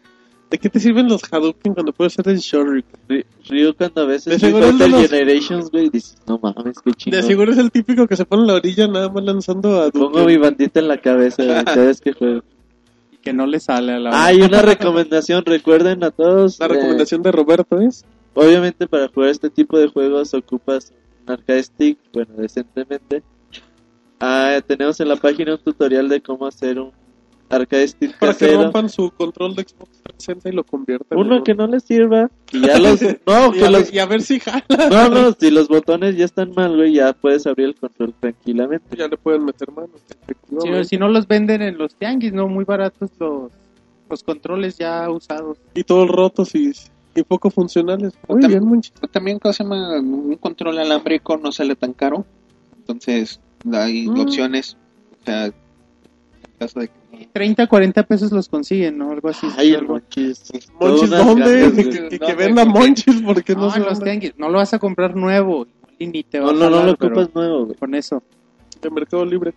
¿De 0.50 0.58
qué 0.58 0.68
te 0.68 0.80
sirven 0.80 1.08
los 1.08 1.22
Hadouken 1.32 1.76
cuando 1.76 1.92
puedes 1.94 2.18
hacer 2.18 2.34
el 2.34 2.40
Shoryuken? 2.40 3.00
Ry- 3.08 3.26
Ryu 3.50 3.76
cuando 3.76 4.02
a 4.02 4.06
De 4.06 4.12
veces 4.14 4.40
seguro 4.42 4.66
es 4.66 4.80
de 4.80 4.86
Battle 4.86 5.02
los- 5.02 5.10
Generations, 5.12 5.70
güey, 5.70 5.90
dices, 5.92 6.16
no 6.26 6.40
mames, 6.42 6.80
qué 6.84 6.90
De 6.90 6.96
chingón. 6.96 7.24
seguro 7.24 7.52
es 7.52 7.58
el 7.60 7.70
típico 7.72 8.08
que 8.08 8.16
se 8.16 8.26
pone 8.26 8.42
en 8.44 8.48
la 8.48 8.54
orilla 8.56 8.88
nada 8.88 9.10
más 9.10 9.24
lanzando 9.24 9.80
a 9.84 9.92
Pongo 9.92 10.26
mi 10.26 10.38
bandita 10.38 10.80
en 10.80 10.88
la 10.88 10.98
cabeza, 10.98 11.44
cada 11.64 11.86
vez 11.86 12.02
que 12.02 12.14
juego. 12.14 12.42
Y 13.12 13.18
que 13.18 13.32
no 13.32 13.46
le 13.46 13.60
sale 13.60 13.94
a 13.94 14.00
la 14.00 14.26
Hay 14.26 14.42
una 14.42 14.64
recomendación, 14.64 15.46
recuerden 15.46 16.04
a 16.04 16.10
todos. 16.10 16.58
La 16.60 16.66
eh, 16.66 16.70
recomendación 16.70 17.22
de 17.22 17.32
Roberto 17.32 17.80
es... 17.82 18.04
obviamente 18.34 18.88
para 18.88 19.08
jugar 19.08 19.30
este 19.30 19.50
tipo 19.50 19.78
de 19.78 19.88
juegos 19.88 20.34
ocupas 20.34 20.94
un 21.26 21.34
arcade 21.34 21.64
stick, 21.64 21.98
bueno, 22.14 22.34
decentemente. 22.38 23.24
Ah, 24.20 24.60
tenemos 24.66 25.00
en 25.00 25.08
la 25.08 25.16
página 25.16 25.54
un 25.54 25.60
tutorial 25.60 26.10
de 26.10 26.22
cómo 26.22 26.46
hacer 26.46 26.80
un 26.80 26.92
arcade 27.50 27.88
stick 27.88 28.18
Para 28.20 28.34
que 28.34 28.40
casero. 28.46 28.64
rompan 28.64 28.90
su 28.90 29.10
control 29.12 29.56
de 29.56 29.64
Xbox 29.64 30.02
360 30.04 30.50
y 30.50 30.52
lo 30.52 30.64
conviertan 30.66 31.18
en 31.18 31.26
Uno 31.26 31.38
un- 31.38 31.44
que 31.44 31.56
no 31.56 31.68
les 31.68 31.84
sirva 31.84 32.30
y 32.52 32.62
ya 32.68 32.78
los... 32.80 33.02
No, 33.02 33.48
y, 33.56 33.60
que 33.60 33.66
a 33.66 33.70
los... 33.72 33.84
ver, 33.86 33.94
y 33.96 34.00
a 34.00 34.06
ver 34.06 34.22
si 34.22 34.40
jala. 34.40 34.66
No, 34.90 35.10
no, 35.10 35.32
si 35.40 35.50
los 35.52 35.68
botones 35.70 36.18
ya 36.18 36.26
están 36.26 36.52
mal, 36.54 36.76
güey, 36.76 36.94
ya 36.94 37.14
puedes 37.14 37.48
abrir 37.48 37.68
el 37.68 37.76
control 37.76 38.14
tranquilamente. 38.20 38.98
Ya 38.98 39.08
le 39.08 39.18
pueden 39.18 39.46
meter 39.46 39.72
manos. 39.72 39.92
Si, 40.06 40.14
efectivamente. 40.22 40.84
si 40.86 40.98
no 40.98 41.08
los 41.08 41.28
venden 41.28 41.62
en 41.62 41.78
los 41.78 41.96
tianguis, 41.96 42.34
no 42.34 42.48
muy 42.50 42.66
baratos 42.66 43.10
los, 43.20 43.52
los 44.10 44.24
controles 44.24 44.78
ya 44.78 45.10
usados. 45.10 45.58
Y 45.74 45.84
todos 45.86 46.10
rotos 46.10 46.54
y, 46.56 46.74
y 47.16 47.24
poco 47.24 47.50
funcionales. 47.50 48.14
Muy 48.28 48.42
Tam- 48.42 48.48
bien, 48.48 48.66
Monchi. 48.66 48.92
También, 49.12 49.40
¿cómo 49.40 49.54
se 49.54 49.64
llama? 49.64 50.00
Un 50.00 50.36
control 50.38 50.78
alámbrico 50.80 51.38
no 51.38 51.52
sale 51.52 51.76
tan 51.76 51.94
caro. 51.94 52.26
Entonces, 52.78 53.40
hay 53.72 54.08
Mm. 54.08 54.20
opciones. 54.20 54.78
O 55.22 55.26
sea, 55.26 55.46
en 55.48 55.54
caso 56.58 56.80
de 56.80 56.88
que 56.88 57.28
30, 57.34 57.68
40 57.68 58.04
pesos 58.04 58.32
los 58.32 58.48
consiguen, 58.48 58.98
¿no? 58.98 59.12
Algo 59.12 59.30
así. 59.30 59.48
Ay, 59.58 59.70
el 59.72 59.78
Algo- 59.82 59.94
monchis. 59.94 60.44
Monchis, 60.80 61.10
¿dónde? 61.10 61.62
ganas, 61.62 61.74
Que, 61.74 61.90
que- 62.10 62.20
No, 62.20 62.28
que 62.28 62.34
venda 62.36 62.64
porque- 62.66 62.80
Monchis 62.80 63.22
porque 63.22 63.54
no, 63.56 63.62
No, 63.64 63.72
se 63.72 63.80
los 63.82 64.00
tianguis. 64.02 64.34
No 64.38 64.50
lo 64.50 64.58
vas 64.60 64.74
a 64.74 64.80
comprar 64.80 65.16
nuevo. 65.16 65.68
Y 65.98 66.08
ni 66.08 66.24
te 66.24 66.40
va 66.40 66.46
No, 66.46 66.52
a 66.52 66.54
no, 66.54 66.70
no 66.70 66.84
lo 66.86 66.92
ocupas 66.94 67.30
nuevo, 67.36 67.66
güey. 67.66 67.78
Con 67.78 67.94
eso. 67.96 68.24
de 68.82 68.90
Mercado 68.90 69.26
Libre. 69.26 69.54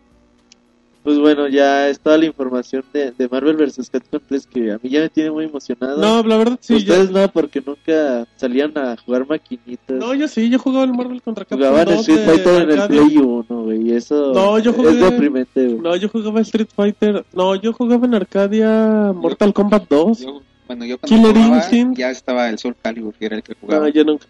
Pues 1.03 1.19
bueno, 1.19 1.49
ya 1.49 1.89
es 1.89 1.99
toda 1.99 2.17
la 2.17 2.27
información 2.27 2.85
de, 2.93 3.11
de 3.11 3.29
Marvel 3.29 3.57
vs. 3.57 3.91
Capcom 3.91 4.21
3 4.29 4.47
que 4.47 4.71
a 4.71 4.79
mí 4.81 4.89
ya 4.89 5.01
me 5.01 5.09
tiene 5.09 5.33
muy 5.33 5.47
emocionado. 5.47 6.01
No, 6.01 6.23
la 6.29 6.37
verdad 6.37 6.59
sí. 6.61 6.77
Ustedes 6.77 7.11
Yo, 7.11 7.21
no, 7.21 7.29
porque 7.33 7.61
nunca 7.61 8.25
salían 8.37 8.77
a 8.79 8.97
jugar 9.05 9.27
maquinitas. 9.29 9.97
no, 9.97 10.15
yo 10.15 10.29
sí. 10.29 10.49
Yo 10.49 10.61
jugaba 10.61 10.85
el 10.85 10.93
Marvel 10.93 11.21
contra 11.21 11.45
Capcom 11.45 11.59
Jugaban 11.69 11.87
2 11.87 11.95
Street 12.09 12.19
de 12.19 12.25
Fighter 12.27 12.63
en 12.63 12.71
el. 12.81 12.87
Play 12.89 13.17
1, 13.19 13.45
güey, 13.49 13.93
eso 13.93 14.33
No, 14.33 14.59
yo 14.61 14.73
jugué- 14.73 14.91
es 14.91 15.01
deprimente, 15.01 15.67
güey. 15.67 15.79
No, 15.81 15.97
yo 15.97 16.09
jugaba 16.09 16.41
Street 16.43 16.69
Fighter. 16.75 17.25
No, 17.33 17.57
yo 17.57 17.73
jugaba 17.73 18.07
en 18.07 18.15
Arcadia 18.15 19.13
Mortal 19.13 19.53
Kombat 19.53 19.89
2. 19.89 20.21
yo, 20.21 20.41
bueno, 20.69 20.85
yo 20.85 20.99
cuando 20.99 21.17
Killer 21.17 21.35
jugaba, 21.37 21.57
Instinct. 21.57 21.99
ya 21.99 22.11
estaba 22.13 22.49
el 22.49 22.59
Soul 22.61 22.77
Calibur, 22.81 23.13
que 23.15 23.27
era 23.27 23.37
el 23.37 23.43
que 23.43 23.55
jugaba. 23.61 23.87
No, 23.87 23.93
yo 23.93 24.05
nunca. 24.05 24.27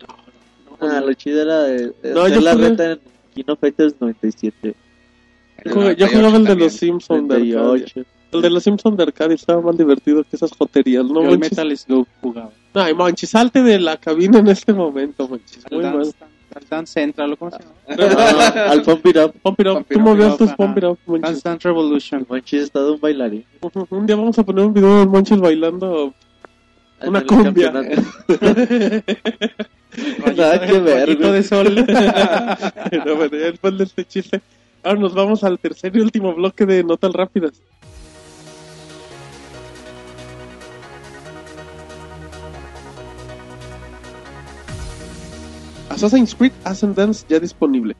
Ah, 0.80 1.02
lo 1.04 1.12
chido 1.12 1.42
era 1.42 1.64
de, 1.64 1.92
de 2.02 2.14
No, 2.14 2.22
hacer 2.22 2.34
yo 2.36 2.40
la 2.40 2.54
jugué- 2.54 2.68
reta 2.70 2.92
en 2.92 3.00
Kino 3.34 3.56
Fighters 3.56 3.94
97, 4.00 4.74
Yo 5.64 6.08
jugaba 6.08 6.36
el 6.36 6.44
de 6.44 6.56
los 6.56 6.72
Simpsons 6.72 7.28
de 7.28 7.34
Arcadia. 7.34 7.56
98. 7.62 8.02
El 8.32 8.42
de 8.42 8.50
los 8.50 8.62
Simpsons 8.62 8.96
de 8.96 9.02
Arcadia 9.02 9.34
estaba 9.34 9.60
más 9.60 9.76
divertido 9.76 10.22
que 10.24 10.36
esas 10.36 10.50
joterías, 10.52 11.04
¿no, 11.04 11.22
Yo 11.22 11.30
el 11.30 11.38
Monchis? 11.38 11.50
Metal 11.50 11.76
Slug 11.76 12.06
jugaba. 12.22 12.50
Ay, 12.74 12.94
Monchis, 12.94 13.28
salte 13.30 13.62
de 13.62 13.78
la 13.78 13.98
cabina 13.98 14.38
en 14.38 14.48
este 14.48 14.72
momento, 14.72 15.28
Monchis. 15.28 15.64
Al 15.70 15.76
Muy 15.76 15.84
mal. 15.84 16.14
Al 16.54 16.62
Dance 16.68 16.92
Central, 16.92 17.32
¿o 17.32 17.36
¿cómo 17.36 17.50
se 17.50 17.58
llama? 17.58 17.72
No, 17.96 18.04
al 18.70 18.82
Pump 18.82 19.06
It 19.06 19.16
Up, 19.16 19.32
Pump 19.42 19.60
it 19.60 19.66
up. 19.66 19.74
Pump 19.74 19.90
it 19.90 19.96
Tú 19.96 20.00
movías 20.00 20.36
tus 20.36 20.48
it 20.48 20.52
up, 20.52 20.56
Pump 20.56 20.78
it 20.78 20.84
up, 20.84 20.98
Monchis. 21.06 21.22
Dance 21.22 21.48
Dance 21.48 21.68
Revolution. 21.68 22.26
Monchis 22.28 22.62
es 22.62 22.70
todo 22.70 22.94
un 22.94 23.00
bailarín. 23.00 23.44
Ujú, 23.60 23.86
Un 23.90 24.06
día 24.06 24.16
vamos 24.16 24.38
a 24.38 24.42
poner 24.44 24.64
un 24.66 24.72
video 24.74 25.00
de 25.00 25.06
Monchis 25.06 25.40
bailando 25.40 26.12
una 27.04 27.24
cumbia. 27.24 27.72
Nada 30.36 30.66
que 30.66 30.78
ver, 30.78 31.16
güey. 31.16 31.32
de 31.32 31.42
sol. 31.42 31.84
Pero 32.90 33.16
bueno, 33.16 33.36
después 33.36 33.78
de 33.78 33.84
este 33.84 34.04
chiste. 34.04 34.40
Ahora 34.84 34.98
nos 34.98 35.14
vamos 35.14 35.44
al 35.44 35.58
tercer 35.60 35.96
y 35.96 36.00
último 36.00 36.34
bloque 36.34 36.66
de 36.66 36.82
Notas 36.82 37.12
Rápidas. 37.12 37.62
Assassin's 45.88 46.34
Creed 46.34 46.52
Ascendance 46.64 47.24
ya 47.28 47.38
disponible. 47.38 47.94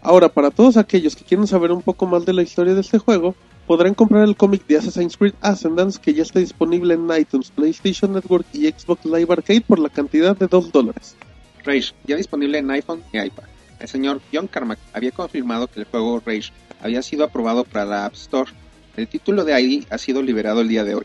Ahora, 0.00 0.28
para 0.28 0.50
todos 0.50 0.76
aquellos 0.76 1.16
que 1.16 1.24
quieren 1.24 1.46
saber 1.48 1.72
un 1.72 1.82
poco 1.82 2.06
más 2.06 2.24
de 2.24 2.32
la 2.32 2.42
historia 2.42 2.74
de 2.74 2.82
este 2.82 2.98
juego, 2.98 3.34
podrán 3.66 3.94
comprar 3.94 4.22
el 4.22 4.36
cómic 4.36 4.64
de 4.66 4.76
Assassin's 4.76 5.16
Creed 5.16 5.34
Ascendance 5.40 6.00
que 6.00 6.14
ya 6.14 6.22
está 6.22 6.38
disponible 6.38 6.94
en 6.94 7.08
iTunes, 7.18 7.50
PlayStation 7.50 8.12
Network 8.12 8.46
y 8.52 8.68
Xbox 8.68 9.04
Live 9.04 9.32
Arcade 9.32 9.62
por 9.62 9.80
la 9.80 9.88
cantidad 9.88 10.36
de 10.36 10.46
2 10.46 10.70
dólares. 10.70 11.16
Rage, 11.64 11.92
ya 12.04 12.16
disponible 12.16 12.58
en 12.58 12.70
iPhone 12.70 13.02
y 13.12 13.18
iPad. 13.18 13.51
El 13.82 13.88
señor 13.88 14.20
John 14.32 14.46
Carmack 14.46 14.78
había 14.92 15.10
confirmado 15.10 15.66
que 15.66 15.80
el 15.80 15.86
juego 15.86 16.22
Rage 16.24 16.52
había 16.80 17.02
sido 17.02 17.24
aprobado 17.24 17.64
para 17.64 17.84
la 17.84 18.04
App 18.04 18.14
Store. 18.14 18.52
El 18.96 19.08
título 19.08 19.44
de 19.44 19.60
ID 19.60 19.86
ha 19.90 19.98
sido 19.98 20.22
liberado 20.22 20.60
el 20.60 20.68
día 20.68 20.84
de 20.84 20.94
hoy. 20.94 21.04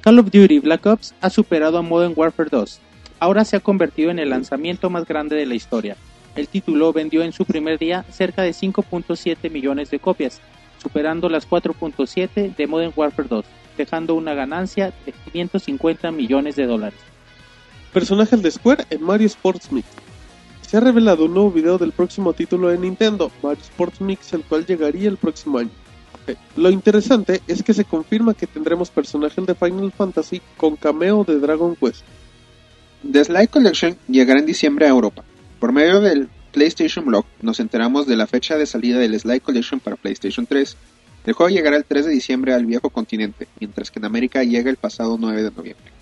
Call 0.00 0.18
of 0.18 0.32
Duty 0.32 0.58
Black 0.58 0.84
Ops 0.86 1.14
ha 1.20 1.30
superado 1.30 1.78
a 1.78 1.82
Modern 1.82 2.12
Warfare 2.16 2.48
2. 2.50 2.80
Ahora 3.20 3.44
se 3.44 3.54
ha 3.54 3.60
convertido 3.60 4.10
en 4.10 4.18
el 4.18 4.30
lanzamiento 4.30 4.90
más 4.90 5.06
grande 5.06 5.36
de 5.36 5.46
la 5.46 5.54
historia. 5.54 5.96
El 6.34 6.48
título 6.48 6.92
vendió 6.92 7.22
en 7.22 7.32
su 7.32 7.44
primer 7.44 7.78
día 7.78 8.04
cerca 8.10 8.42
de 8.42 8.50
5.7 8.50 9.48
millones 9.48 9.90
de 9.90 10.00
copias, 10.00 10.40
superando 10.82 11.28
las 11.28 11.48
4.7 11.48 12.56
de 12.56 12.66
Modern 12.66 12.92
Warfare 12.96 13.28
2, 13.28 13.44
dejando 13.76 14.16
una 14.16 14.34
ganancia 14.34 14.92
de 15.06 15.12
550 15.32 16.10
millones 16.10 16.56
de 16.56 16.66
dólares. 16.66 16.98
Personajes 17.92 18.42
de 18.42 18.50
Square 18.50 18.86
en 18.90 19.02
Mario 19.04 19.28
Sports 19.28 19.70
Mix. 19.70 19.86
Se 20.68 20.76
ha 20.76 20.80
revelado 20.80 21.24
un 21.24 21.32
nuevo 21.32 21.50
video 21.50 21.78
del 21.78 21.92
próximo 21.92 22.34
título 22.34 22.68
de 22.68 22.76
Nintendo, 22.76 23.32
Mario 23.42 23.62
Sports 23.62 24.02
Mix, 24.02 24.34
el 24.34 24.42
cual 24.42 24.66
llegaría 24.66 25.08
el 25.08 25.16
próximo 25.16 25.56
año. 25.56 25.70
Ok, 26.12 26.36
Lo 26.58 26.68
interesante 26.68 27.40
es 27.48 27.62
que 27.62 27.72
se 27.72 27.86
confirma 27.86 28.34
que 28.34 28.46
tendremos 28.46 28.90
personajes 28.90 29.46
de 29.46 29.54
Final 29.54 29.90
Fantasy 29.92 30.42
con 30.58 30.76
cameo 30.76 31.24
de 31.24 31.38
Dragon 31.38 31.74
Quest. 31.74 32.04
The 33.10 33.24
Sly 33.24 33.46
Collection 33.46 33.96
llegará 34.08 34.40
en 34.40 34.44
diciembre 34.44 34.84
a 34.84 34.90
Europa. 34.90 35.24
Por 35.58 35.72
medio 35.72 36.02
del 36.02 36.28
PlayStation 36.52 37.06
Blog 37.06 37.24
nos 37.40 37.60
enteramos 37.60 38.06
de 38.06 38.16
la 38.16 38.26
fecha 38.26 38.58
de 38.58 38.66
salida 38.66 38.98
del 38.98 39.18
Sly 39.18 39.40
Collection 39.40 39.80
para 39.80 39.96
PlayStation 39.96 40.44
3. 40.44 40.76
El 41.24 41.32
juego 41.32 41.48
llegará 41.48 41.78
el 41.78 41.86
3 41.86 42.04
de 42.04 42.12
diciembre 42.12 42.52
al 42.52 42.66
viejo 42.66 42.90
continente, 42.90 43.48
mientras 43.58 43.90
que 43.90 44.00
en 44.00 44.04
América 44.04 44.44
llega 44.44 44.68
el 44.68 44.76
pasado 44.76 45.16
9 45.18 45.44
de 45.44 45.50
noviembre. 45.50 45.92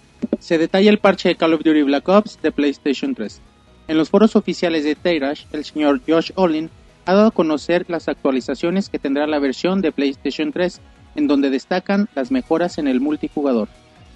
Se 0.40 0.58
detalla 0.58 0.90
el 0.90 0.98
parche 0.98 1.28
de 1.28 1.36
Call 1.36 1.54
of 1.54 1.62
Duty 1.62 1.82
Black 1.82 2.08
Ops 2.08 2.42
de 2.42 2.50
PlayStation 2.50 3.14
3. 3.14 3.40
En 3.88 3.98
los 3.98 4.10
foros 4.10 4.34
oficiales 4.34 4.82
de 4.84 4.96
Tirash, 4.96 5.44
el 5.52 5.64
señor 5.64 6.00
Josh 6.06 6.32
Olin 6.34 6.70
ha 7.04 7.14
dado 7.14 7.28
a 7.28 7.30
conocer 7.30 7.86
las 7.88 8.08
actualizaciones 8.08 8.88
que 8.88 8.98
tendrá 8.98 9.26
la 9.28 9.38
versión 9.38 9.80
de 9.80 9.92
PlayStation 9.92 10.52
3, 10.52 10.80
en 11.14 11.28
donde 11.28 11.50
destacan 11.50 12.08
las 12.16 12.32
mejoras 12.32 12.78
en 12.78 12.88
el 12.88 13.00
multijugador. 13.00 13.68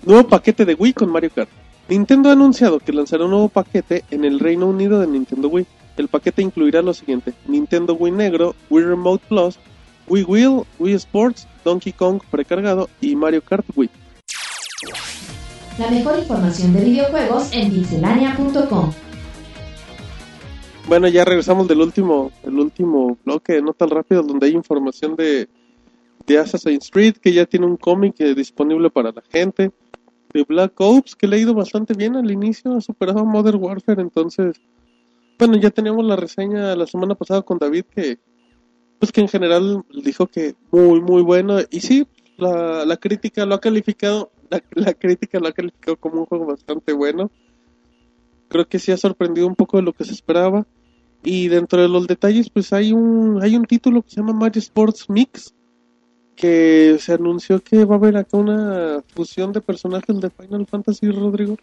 Nuevo 0.04 0.28
paquete 0.28 0.64
de 0.64 0.74
Wii 0.74 0.92
con 0.94 1.10
Mario 1.10 1.30
Kart. 1.32 1.50
Nintendo 1.88 2.30
ha 2.30 2.32
anunciado 2.32 2.80
que 2.80 2.92
lanzará 2.92 3.24
un 3.24 3.30
nuevo 3.30 3.48
paquete 3.48 4.04
en 4.10 4.24
el 4.24 4.40
Reino 4.40 4.66
Unido 4.66 5.00
de 5.00 5.06
Nintendo 5.06 5.48
Wii. 5.48 5.66
El 5.96 6.08
paquete 6.08 6.42
incluirá 6.42 6.82
lo 6.82 6.92
siguiente: 6.92 7.32
Nintendo 7.46 7.94
Wii 7.94 8.12
Negro, 8.12 8.56
Wii 8.70 8.84
Remote 8.84 9.24
Plus, 9.28 9.58
Wii 10.08 10.24
Wheel, 10.24 10.62
Wii 10.80 10.94
Sports, 10.94 11.46
Donkey 11.64 11.92
Kong 11.92 12.20
precargado 12.28 12.88
y 13.00 13.14
Mario 13.14 13.42
Kart 13.42 13.66
Wii. 13.76 13.90
La 15.78 15.90
mejor 15.90 16.18
información 16.18 16.72
de 16.72 16.84
videojuegos 16.84 17.52
en 17.52 17.70
pixelania.com. 17.72 18.92
Bueno, 20.90 21.06
ya 21.06 21.24
regresamos 21.24 21.68
del 21.68 21.82
último, 21.82 22.32
el 22.42 22.58
último 22.58 23.16
bloque, 23.24 23.62
no 23.62 23.74
tan 23.74 23.90
rápido, 23.90 24.24
donde 24.24 24.48
hay 24.48 24.54
información 24.54 25.14
de, 25.14 25.48
de 26.26 26.36
Assassin's 26.36 26.90
Creed, 26.90 27.18
que 27.18 27.32
ya 27.32 27.46
tiene 27.46 27.66
un 27.66 27.76
cómic 27.76 28.16
eh, 28.18 28.34
disponible 28.34 28.90
para 28.90 29.12
la 29.12 29.22
gente, 29.22 29.70
de 30.34 30.42
Black 30.42 30.72
Ops, 30.80 31.14
que 31.14 31.28
le 31.28 31.36
ha 31.36 31.38
ido 31.38 31.54
bastante 31.54 31.94
bien 31.94 32.16
al 32.16 32.28
inicio, 32.28 32.76
ha 32.76 32.80
superado 32.80 33.20
a 33.20 33.24
Modern 33.24 33.62
Warfare, 33.62 34.02
entonces, 34.02 34.60
bueno, 35.38 35.56
ya 35.58 35.70
teníamos 35.70 36.04
la 36.04 36.16
reseña 36.16 36.74
la 36.74 36.88
semana 36.88 37.14
pasada 37.14 37.42
con 37.42 37.58
David, 37.58 37.84
que, 37.84 38.18
pues 38.98 39.12
que 39.12 39.20
en 39.20 39.28
general 39.28 39.84
dijo 40.02 40.26
que 40.26 40.56
muy, 40.72 41.00
muy 41.00 41.22
bueno, 41.22 41.58
y 41.70 41.82
sí, 41.82 42.04
la, 42.36 42.84
la 42.84 42.96
crítica 42.96 43.46
lo 43.46 43.54
ha 43.54 43.60
calificado, 43.60 44.32
la, 44.50 44.60
la 44.72 44.92
crítica 44.94 45.38
lo 45.38 45.46
ha 45.46 45.52
calificado 45.52 45.96
como 45.98 46.18
un 46.18 46.26
juego 46.26 46.46
bastante 46.46 46.92
bueno, 46.92 47.30
creo 48.48 48.68
que 48.68 48.80
sí 48.80 48.90
ha 48.90 48.96
sorprendido 48.96 49.46
un 49.46 49.54
poco 49.54 49.76
de 49.76 49.84
lo 49.84 49.92
que 49.92 50.02
se 50.02 50.14
esperaba. 50.14 50.66
Y 51.22 51.48
dentro 51.48 51.82
de 51.82 51.88
los 51.88 52.06
detalles, 52.06 52.48
pues 52.48 52.72
hay 52.72 52.92
un, 52.92 53.42
hay 53.42 53.56
un 53.56 53.64
título 53.64 54.02
que 54.02 54.10
se 54.10 54.16
llama 54.16 54.32
Mario 54.32 54.60
Sports 54.60 55.10
Mix, 55.10 55.52
que 56.34 56.96
se 56.98 57.12
anunció 57.12 57.60
que 57.60 57.84
va 57.84 57.96
a 57.96 57.98
haber 57.98 58.16
acá 58.16 58.38
una 58.38 59.02
fusión 59.14 59.52
de 59.52 59.60
personajes 59.60 60.18
de 60.18 60.30
Final 60.30 60.66
Fantasy, 60.66 61.10
Rodrigo. 61.10 61.58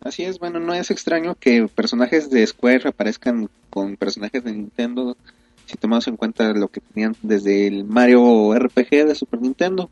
Así 0.00 0.24
es, 0.24 0.38
bueno, 0.38 0.60
no 0.60 0.74
es 0.74 0.90
extraño 0.90 1.34
que 1.34 1.66
personajes 1.68 2.30
de 2.30 2.46
Square 2.46 2.88
aparezcan 2.88 3.48
con 3.70 3.96
personajes 3.96 4.44
de 4.44 4.52
Nintendo, 4.52 5.16
si 5.64 5.76
tomamos 5.76 6.06
en 6.06 6.16
cuenta 6.16 6.52
lo 6.52 6.68
que 6.68 6.80
tenían 6.80 7.16
desde 7.22 7.66
el 7.66 7.84
Mario 7.84 8.54
RPG 8.54 9.06
de 9.06 9.14
Super 9.14 9.40
Nintendo. 9.40 9.90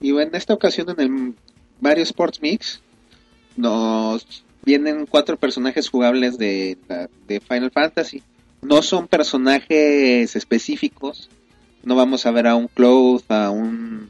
Y 0.00 0.10
en 0.18 0.34
esta 0.34 0.54
ocasión, 0.54 0.90
en 0.90 1.00
el 1.00 1.34
varios 1.80 2.08
Sports 2.08 2.40
Mix 2.40 2.80
nos 3.56 4.44
vienen 4.64 5.06
cuatro 5.06 5.36
personajes 5.36 5.88
jugables 5.88 6.38
de, 6.38 6.78
de 7.26 7.40
Final 7.40 7.70
Fantasy. 7.70 8.22
No 8.64 8.80
son 8.80 9.08
personajes 9.08 10.34
específicos. 10.34 11.28
No 11.82 11.96
vamos 11.96 12.24
a 12.24 12.30
ver 12.30 12.46
a 12.46 12.54
un 12.54 12.68
Cloud, 12.68 13.22
a 13.28 13.50
un 13.50 14.08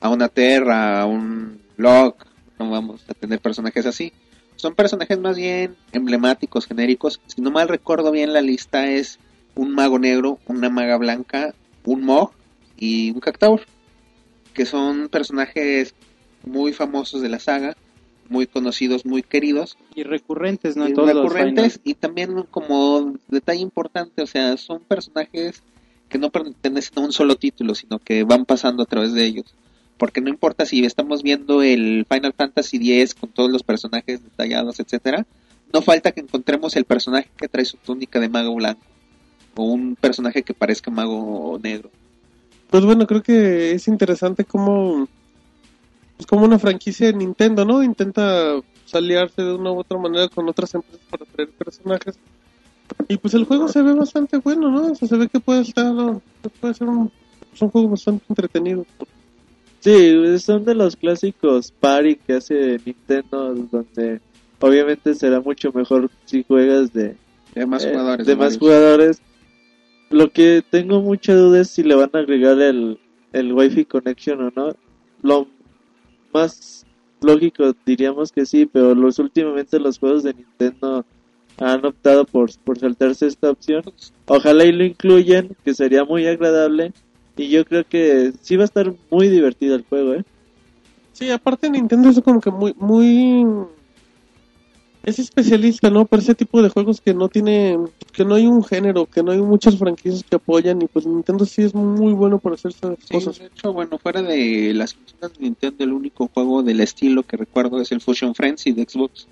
a 0.00 0.08
una 0.08 0.28
Terra, 0.28 1.00
a 1.00 1.06
un 1.06 1.60
Locke. 1.76 2.26
No 2.58 2.68
vamos 2.68 3.04
a 3.08 3.14
tener 3.14 3.38
personajes 3.38 3.86
así. 3.86 4.12
Son 4.56 4.74
personajes 4.74 5.20
más 5.20 5.36
bien 5.36 5.76
emblemáticos, 5.92 6.66
genéricos. 6.66 7.20
Si 7.26 7.40
no 7.40 7.52
mal 7.52 7.68
recuerdo 7.68 8.10
bien, 8.10 8.32
la 8.32 8.40
lista 8.40 8.90
es 8.90 9.20
un 9.54 9.72
mago 9.72 10.00
negro, 10.00 10.40
una 10.46 10.68
maga 10.68 10.96
blanca, 10.96 11.54
un 11.84 12.04
Mog 12.04 12.32
y 12.76 13.12
un 13.12 13.20
Cactaur. 13.20 13.60
Que 14.52 14.66
son 14.66 15.08
personajes 15.08 15.94
muy 16.44 16.72
famosos 16.72 17.22
de 17.22 17.28
la 17.28 17.38
saga, 17.38 17.76
muy 18.30 18.46
conocidos, 18.46 19.04
muy 19.04 19.22
queridos 19.22 19.76
Y 19.94 20.02
recurrentes, 20.02 20.76
¿no? 20.76 20.88
y 20.88 20.94
todos 20.94 21.14
los 21.14 21.24
recurrentes 21.24 21.80
y 21.84 21.94
también 21.94 22.42
como 22.50 23.14
detalle 23.28 23.60
importante, 23.60 24.22
o 24.22 24.26
sea, 24.26 24.56
son 24.56 24.80
personajes 24.80 25.62
que 26.08 26.18
no 26.18 26.30
pertenecen 26.30 26.98
a 26.98 27.06
un 27.06 27.12
solo 27.12 27.36
título, 27.36 27.74
sino 27.74 27.98
que 27.98 28.24
van 28.24 28.44
pasando 28.44 28.82
a 28.82 28.86
través 28.86 29.12
de 29.12 29.24
ellos. 29.24 29.46
Porque 29.98 30.20
no 30.20 30.28
importa 30.28 30.66
si 30.66 30.84
estamos 30.84 31.22
viendo 31.22 31.62
el 31.62 32.06
Final 32.10 32.34
Fantasy 32.34 32.76
X 32.76 33.14
con 33.14 33.30
todos 33.30 33.50
los 33.50 33.62
personajes 33.62 34.22
detallados, 34.22 34.78
etcétera, 34.78 35.26
no 35.72 35.82
falta 35.82 36.12
que 36.12 36.20
encontremos 36.20 36.76
el 36.76 36.84
personaje 36.84 37.30
que 37.36 37.48
trae 37.48 37.64
su 37.64 37.76
túnica 37.78 38.20
de 38.20 38.28
mago 38.28 38.54
blanco 38.54 38.82
o 39.56 39.64
un 39.64 39.96
personaje 39.96 40.42
que 40.42 40.54
parezca 40.54 40.90
mago 40.90 41.58
negro. 41.62 41.90
Pues 42.70 42.84
bueno, 42.84 43.06
creo 43.06 43.22
que 43.22 43.72
es 43.72 43.88
interesante 43.88 44.44
cómo, 44.44 45.08
pues 46.16 46.26
como 46.26 46.44
una 46.44 46.58
franquicia 46.58 47.08
de 47.08 47.14
Nintendo, 47.14 47.64
¿no? 47.64 47.82
Intenta 47.82 48.54
aliarse 48.92 49.42
de 49.42 49.54
una 49.54 49.72
u 49.72 49.80
otra 49.80 49.98
manera 49.98 50.28
con 50.28 50.48
otras 50.48 50.74
empresas 50.74 51.00
para 51.10 51.24
traer 51.26 51.50
personajes. 51.50 52.18
Y 53.08 53.16
pues 53.16 53.34
el 53.34 53.44
juego 53.44 53.68
se 53.68 53.82
ve 53.82 53.92
bastante 53.94 54.38
bueno, 54.38 54.70
¿no? 54.70 54.92
O 54.92 54.94
sea, 54.94 55.08
se 55.08 55.16
ve 55.16 55.28
que 55.28 55.40
puede 55.40 55.62
estar, 55.62 55.92
¿no? 55.92 56.22
puede 56.60 56.74
ser 56.74 56.88
un, 56.88 57.10
es 57.52 57.60
un 57.60 57.70
juego 57.70 57.90
bastante 57.90 58.24
entretenido. 58.28 58.86
Sí, 59.80 60.38
son 60.38 60.64
de 60.64 60.74
los 60.74 60.96
clásicos 60.96 61.72
party 61.72 62.16
que 62.16 62.34
hace 62.34 62.80
Nintendo, 62.84 63.54
donde 63.54 64.20
obviamente 64.60 65.14
será 65.14 65.40
mucho 65.40 65.72
mejor 65.72 66.10
si 66.24 66.44
juegas 66.44 66.92
de, 66.92 67.16
De 67.54 67.66
más 67.66 67.84
eh, 67.84 67.90
jugadores. 67.90 68.26
de 68.26 68.32
de 68.32 68.38
más 68.38 68.58
jugadores. 68.58 69.22
Lo 70.10 70.30
que 70.30 70.62
tengo 70.68 71.00
mucha 71.02 71.34
duda 71.34 71.60
es 71.60 71.70
si 71.70 71.82
le 71.82 71.96
van 71.96 72.10
a 72.12 72.18
agregar 72.18 72.60
el, 72.60 72.98
el 73.32 73.52
Wi-Fi 73.52 73.84
Connection 73.84 74.40
o 74.40 74.52
no. 74.54 74.76
Lo 75.22 75.48
más 76.36 76.84
lógico 77.20 77.74
diríamos 77.84 78.30
que 78.30 78.44
sí, 78.44 78.66
pero 78.66 78.94
los 78.94 79.18
últimamente 79.18 79.80
los 79.80 79.98
juegos 79.98 80.22
de 80.22 80.34
Nintendo 80.34 81.04
han 81.58 81.84
optado 81.86 82.24
por, 82.26 82.50
por 82.64 82.78
saltarse 82.78 83.26
esta 83.26 83.50
opción. 83.50 83.82
Ojalá 84.26 84.64
y 84.64 84.72
lo 84.72 84.84
incluyan, 84.84 85.56
que 85.64 85.72
sería 85.72 86.04
muy 86.04 86.26
agradable. 86.26 86.92
Y 87.36 87.48
yo 87.48 87.64
creo 87.64 87.84
que 87.84 88.32
sí 88.42 88.56
va 88.56 88.62
a 88.62 88.66
estar 88.66 88.92
muy 89.10 89.28
divertido 89.28 89.74
el 89.74 89.84
juego, 89.84 90.14
¿eh? 90.14 90.24
Sí, 91.12 91.30
aparte 91.30 91.70
Nintendo 91.70 92.10
es 92.10 92.20
como 92.20 92.40
que 92.40 92.50
muy, 92.50 92.74
muy... 92.78 93.46
Es 95.06 95.20
especialista, 95.20 95.88
¿no? 95.88 96.04
Para 96.04 96.20
ese 96.20 96.34
tipo 96.34 96.60
de 96.62 96.68
juegos 96.68 97.00
que 97.00 97.14
no 97.14 97.28
tiene, 97.28 97.78
que 98.12 98.24
no 98.24 98.34
hay 98.34 98.46
un 98.48 98.64
género, 98.64 99.06
que 99.06 99.22
no 99.22 99.30
hay 99.30 99.38
muchas 99.40 99.78
franquicias 99.78 100.24
que 100.28 100.34
apoyan 100.34 100.82
y 100.82 100.86
pues 100.86 101.06
Nintendo 101.06 101.46
sí 101.46 101.62
es 101.62 101.74
muy 101.74 102.12
bueno 102.12 102.38
para 102.40 102.56
hacer 102.56 102.72
esas 102.72 102.96
Sí, 103.04 103.14
cosas. 103.14 103.38
de 103.38 103.46
hecho, 103.46 103.72
bueno, 103.72 103.98
fuera 103.98 104.20
de 104.20 104.72
las 104.74 104.94
consolas 104.94 105.38
de 105.38 105.44
Nintendo, 105.44 105.84
el 105.84 105.92
único 105.92 106.28
juego 106.34 106.64
del 106.64 106.80
estilo 106.80 107.22
que 107.22 107.36
recuerdo 107.36 107.80
es 107.80 107.92
el 107.92 108.00
Fusion 108.00 108.34
Frenzy 108.34 108.72
de 108.72 108.82
Xbox. 108.82 109.28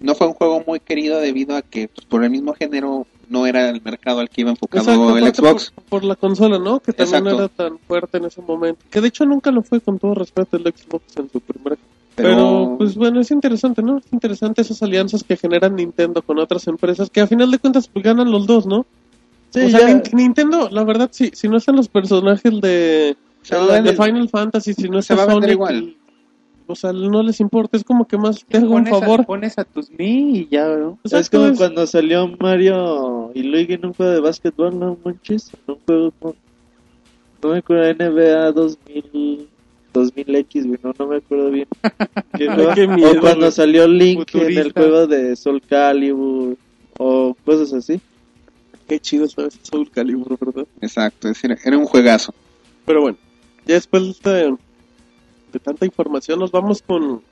No 0.00 0.16
fue 0.16 0.26
un 0.26 0.34
juego 0.34 0.64
muy 0.66 0.80
querido 0.80 1.20
debido 1.20 1.56
a 1.56 1.62
que 1.62 1.86
pues, 1.86 2.04
por 2.06 2.24
el 2.24 2.30
mismo 2.30 2.52
género 2.52 3.06
no 3.28 3.46
era 3.46 3.70
el 3.70 3.80
mercado 3.82 4.18
al 4.18 4.28
que 4.28 4.40
iba 4.40 4.50
enfocado 4.50 4.82
Exacto, 4.90 5.16
el 5.16 5.32
Xbox. 5.34 5.70
Por, 5.70 5.84
por 5.84 6.04
la 6.04 6.16
consola, 6.16 6.58
¿no? 6.58 6.80
Que 6.80 6.92
también 6.92 7.24
Exacto. 7.24 7.38
era 7.38 7.48
tan 7.48 7.78
fuerte 7.78 8.18
en 8.18 8.24
ese 8.24 8.42
momento. 8.42 8.84
Que 8.90 9.00
de 9.00 9.08
hecho 9.08 9.24
nunca 9.24 9.52
lo 9.52 9.62
fue 9.62 9.80
con 9.80 9.98
todo 10.00 10.14
respeto 10.16 10.56
el 10.56 10.64
Xbox 10.64 11.16
en 11.16 11.30
su 11.30 11.40
primera. 11.40 11.76
Pero, 12.16 12.28
Pero, 12.28 12.74
pues 12.78 12.94
bueno, 12.94 13.20
es 13.20 13.30
interesante, 13.32 13.82
¿no? 13.82 13.98
Es 13.98 14.04
interesante 14.12 14.62
esas 14.62 14.82
alianzas 14.82 15.24
que 15.24 15.36
generan 15.36 15.74
Nintendo 15.74 16.22
con 16.22 16.38
otras 16.38 16.66
empresas 16.68 17.10
que 17.10 17.20
a 17.20 17.26
final 17.26 17.50
de 17.50 17.58
cuentas 17.58 17.88
pues 17.88 18.04
ganan 18.04 18.30
los 18.30 18.46
dos, 18.46 18.66
¿no? 18.66 18.86
Sí, 19.50 19.62
o 19.62 19.68
sea, 19.70 19.80
ya- 19.80 19.88
Nin- 19.88 20.12
Nintendo, 20.14 20.68
la 20.70 20.84
verdad, 20.84 21.08
sí, 21.12 21.30
si 21.34 21.48
no 21.48 21.56
están 21.56 21.76
los 21.76 21.88
personajes 21.88 22.60
de, 22.60 23.16
de. 23.82 23.92
Final 23.96 24.28
Fantasy, 24.28 24.74
si 24.74 24.88
no 24.88 25.02
Se 25.02 25.12
está 25.12 25.16
va 25.16 25.22
a 25.22 25.34
vender 25.34 25.50
Sonic, 25.50 25.52
igual. 25.54 25.96
o 26.68 26.74
sea, 26.76 26.92
no 26.92 27.22
les 27.22 27.40
importa, 27.40 27.76
es 27.76 27.84
como 27.84 28.06
que 28.06 28.16
más 28.16 28.44
te 28.48 28.58
hago 28.58 28.66
un 28.74 28.84
Pones 28.84 28.92
a- 28.94 29.00
favor. 29.00 29.26
pones 29.26 29.58
a 29.58 29.64
tus 29.64 29.90
mi 29.90 30.38
y 30.38 30.48
ya, 30.48 30.66
¿no? 30.68 30.98
Es 31.04 31.12
Exacto, 31.12 31.38
como 31.38 31.50
es- 31.50 31.58
cuando 31.58 31.86
salió 31.86 32.28
Mario 32.40 33.32
y 33.34 33.42
Luigi 33.42 33.74
en 33.74 33.86
un 33.86 33.92
juego 33.92 34.12
de 34.12 34.20
básquetbol, 34.20 34.78
¿no 34.78 34.96
manches? 35.04 35.50
En 35.66 35.74
un 35.74 35.80
juego 35.84 36.12
con... 36.20 36.34
No 37.42 37.48
me 37.50 37.58
acuerdo, 37.58 37.92
NBA 37.92 38.52
2000... 38.52 39.48
2000X, 39.94 40.66
güey, 40.66 40.78
no, 40.82 40.92
no 40.98 41.06
me 41.06 41.16
acuerdo 41.16 41.50
bien. 41.50 41.68
¿Qué 42.36 42.46
juego? 42.48 42.74
Qué 42.74 42.86
miedo, 42.88 43.12
o 43.12 43.20
cuando 43.20 43.38
güey. 43.40 43.52
salió 43.52 43.86
Link 43.88 44.28
en 44.34 44.58
el 44.58 44.72
juego 44.72 45.06
de 45.06 45.34
Soul 45.36 45.62
Calibur 45.62 46.56
o 46.98 47.34
cosas 47.44 47.72
así. 47.72 48.00
Qué 48.88 49.00
chido 49.00 49.24
ese 49.24 49.48
Soul 49.62 49.90
Calibur, 49.90 50.36
¿verdad? 50.38 50.66
Exacto, 50.82 51.28
es 51.28 51.40
decir, 51.40 51.56
era 51.64 51.78
un 51.78 51.86
juegazo. 51.86 52.34
Pero 52.84 53.00
bueno, 53.00 53.16
ya 53.64 53.74
después 53.76 54.20
de, 54.22 54.54
de 55.52 55.58
tanta 55.60 55.86
información 55.86 56.38
nos 56.38 56.50
vamos 56.50 56.82
con 56.82 57.22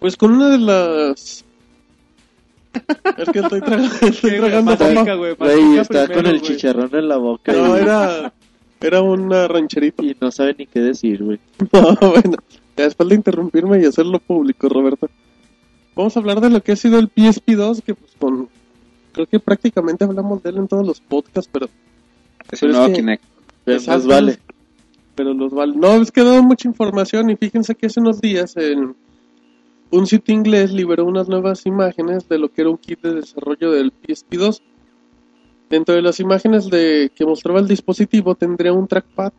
pues 0.00 0.16
con 0.16 0.32
una 0.32 0.48
de 0.50 0.58
las 0.58 1.44
es 3.16 3.28
que 3.32 3.38
estoy, 3.40 3.60
traga- 3.60 3.90
estoy 4.08 4.30
tragando 4.38 4.76
papá. 4.76 5.14
güey. 5.14 5.34
Güey, 5.34 5.78
está 5.78 6.06
con 6.12 6.26
el 6.26 6.40
chicharrón 6.42 6.90
en 6.94 7.08
la 7.08 7.16
boca 7.16 7.52
No, 7.52 7.76
y, 7.76 7.80
era 7.82 8.32
era 8.80 9.02
una 9.02 9.48
rancherita. 9.48 10.02
y 10.02 10.16
no 10.20 10.30
sabe 10.30 10.54
ni 10.58 10.66
qué 10.66 10.80
decir, 10.80 11.22
güey. 11.24 11.38
No, 11.72 11.94
bueno, 12.10 12.36
ya 12.76 12.84
después 12.84 13.08
de 13.08 13.14
interrumpirme 13.16 13.80
y 13.80 13.84
hacerlo 13.84 14.18
público, 14.20 14.68
Roberto. 14.68 15.08
Vamos 15.96 16.16
a 16.16 16.20
hablar 16.20 16.40
de 16.40 16.50
lo 16.50 16.62
que 16.62 16.72
ha 16.72 16.76
sido 16.76 16.98
el 16.98 17.12
PSP2, 17.12 17.82
que 17.82 17.94
pues 17.94 18.12
con 18.18 18.48
creo 19.12 19.26
que 19.26 19.40
prácticamente 19.40 20.04
hablamos 20.04 20.42
de 20.42 20.50
él 20.50 20.58
en 20.58 20.68
todos 20.68 20.86
los 20.86 21.00
podcasts, 21.00 21.50
pero 21.52 21.66
Es 22.50 22.60
Pero 22.60 22.66
el 22.66 22.70
es 22.70 22.76
nuevo 22.76 22.86
que- 22.92 23.00
Kinect. 23.00 23.24
Pero 23.64 23.78
Exacto. 23.78 23.98
nos 23.98 24.06
vale. 24.14 24.38
pero 25.16 25.34
los 25.34 25.52
vale. 25.52 25.74
No, 25.76 26.00
es 26.00 26.12
que 26.12 26.20
ha 26.20 26.24
dado 26.24 26.42
mucha 26.44 26.68
información 26.68 27.28
y 27.30 27.36
fíjense 27.36 27.74
que 27.74 27.86
hace 27.86 27.98
unos 28.00 28.20
días 28.20 28.56
en 28.56 28.94
un 29.90 30.06
sitio 30.06 30.32
inglés 30.34 30.70
liberó 30.72 31.04
unas 31.04 31.28
nuevas 31.28 31.66
imágenes 31.66 32.28
de 32.28 32.38
lo 32.38 32.48
que 32.52 32.60
era 32.60 32.70
un 32.70 32.78
kit 32.78 33.00
de 33.02 33.14
desarrollo 33.14 33.72
del 33.72 33.92
PSP2. 33.92 34.60
Dentro 35.70 35.94
de 35.94 36.02
las 36.02 36.18
imágenes 36.20 36.70
de 36.70 37.10
que 37.14 37.26
mostraba 37.26 37.60
el 37.60 37.68
dispositivo 37.68 38.34
tendría 38.34 38.72
un 38.72 38.88
trackpad 38.88 39.32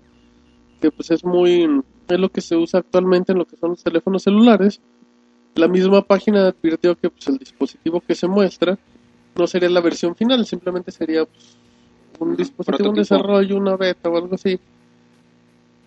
que 0.80 0.92
pues 0.92 1.12
es 1.12 1.26
muy 1.26 1.82
es 2.08 2.20
lo 2.20 2.30
que 2.30 2.42
se 2.42 2.56
usa 2.56 2.80
actualmente 2.80 3.32
en 3.32 3.38
lo 3.38 3.46
que 3.46 3.58
son 3.58 3.72
los 3.72 3.84
teléfonos 3.84 4.24
celulares. 4.24 4.82
La 5.56 5.68
misma 5.68 6.02
página 6.02 6.48
advirtió 6.48 6.96
que 6.96 7.10
pues 7.10 7.28
el 7.28 7.38
dispositivo 7.38 8.02
que 8.02 8.16
se 8.16 8.28
muestra 8.28 8.78
no 9.36 9.48
sería 9.48 9.70
la 9.70 9.82
versión 9.82 10.16
final, 10.16 10.46
simplemente 10.46 10.92
sería 10.92 11.26
pues, 11.26 11.58
un 12.20 12.36
dispositivo 12.36 12.90
en 12.90 12.96
desarrollo, 12.96 13.58
una 13.58 13.76
beta 13.76 14.10
o 14.10 14.18
algo 14.18 14.36
así. 14.36 14.60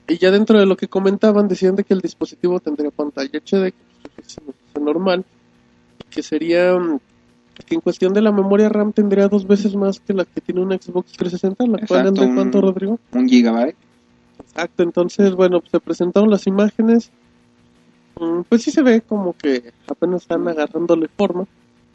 Y 0.09 0.19
ya 0.19 0.31
dentro 0.31 0.59
de 0.59 0.67
lo 0.67 0.77
que 0.77 0.89
comentaban, 0.89 1.49
decían 1.49 1.77
de 1.77 1.85
que 1.85 1.95
el 1.95 2.01
dispositivo 2.01 2.61
tendría 2.61 2.91
pantalla 2.91 3.39
HD, 3.39 3.73
que 3.73 4.23
es 4.23 4.37
normal, 4.81 5.25
que 6.11 6.23
sería 6.23 6.77
que 7.65 7.75
en 7.75 7.81
cuestión 7.81 8.13
de 8.13 8.21
la 8.23 8.33
memoria 8.33 8.69
RAM 8.69 8.93
tendría 8.93 9.29
dos 9.29 9.47
veces 9.47 9.75
más 9.75 10.01
que 10.01 10.13
la 10.15 10.25
que 10.25 10.41
tiene 10.41 10.61
una 10.63 10.77
Xbox 10.77 11.13
360, 11.13 11.65
la 11.67 11.87
cual 11.87 12.01
Exacto, 12.01 12.09
anda 12.09 12.23
un- 12.23 12.35
cuánto, 12.35 12.61
Rodrigo? 12.61 12.99
Un 13.13 13.29
gigabyte. 13.29 13.77
Exacto, 14.41 14.83
entonces, 14.83 15.35
bueno, 15.35 15.61
pues, 15.61 15.71
se 15.71 15.81
presentaron 15.81 16.31
las 16.31 16.47
imágenes. 16.47 17.11
Mm, 18.21 18.43
Pues 18.49 18.63
sí 18.63 18.71
se 18.71 18.83
ve 18.83 19.01
como 19.01 19.35
que 19.37 19.73
apenas 19.87 20.23
están 20.23 20.47
agarrándole 20.47 21.09
forma. 21.17 21.47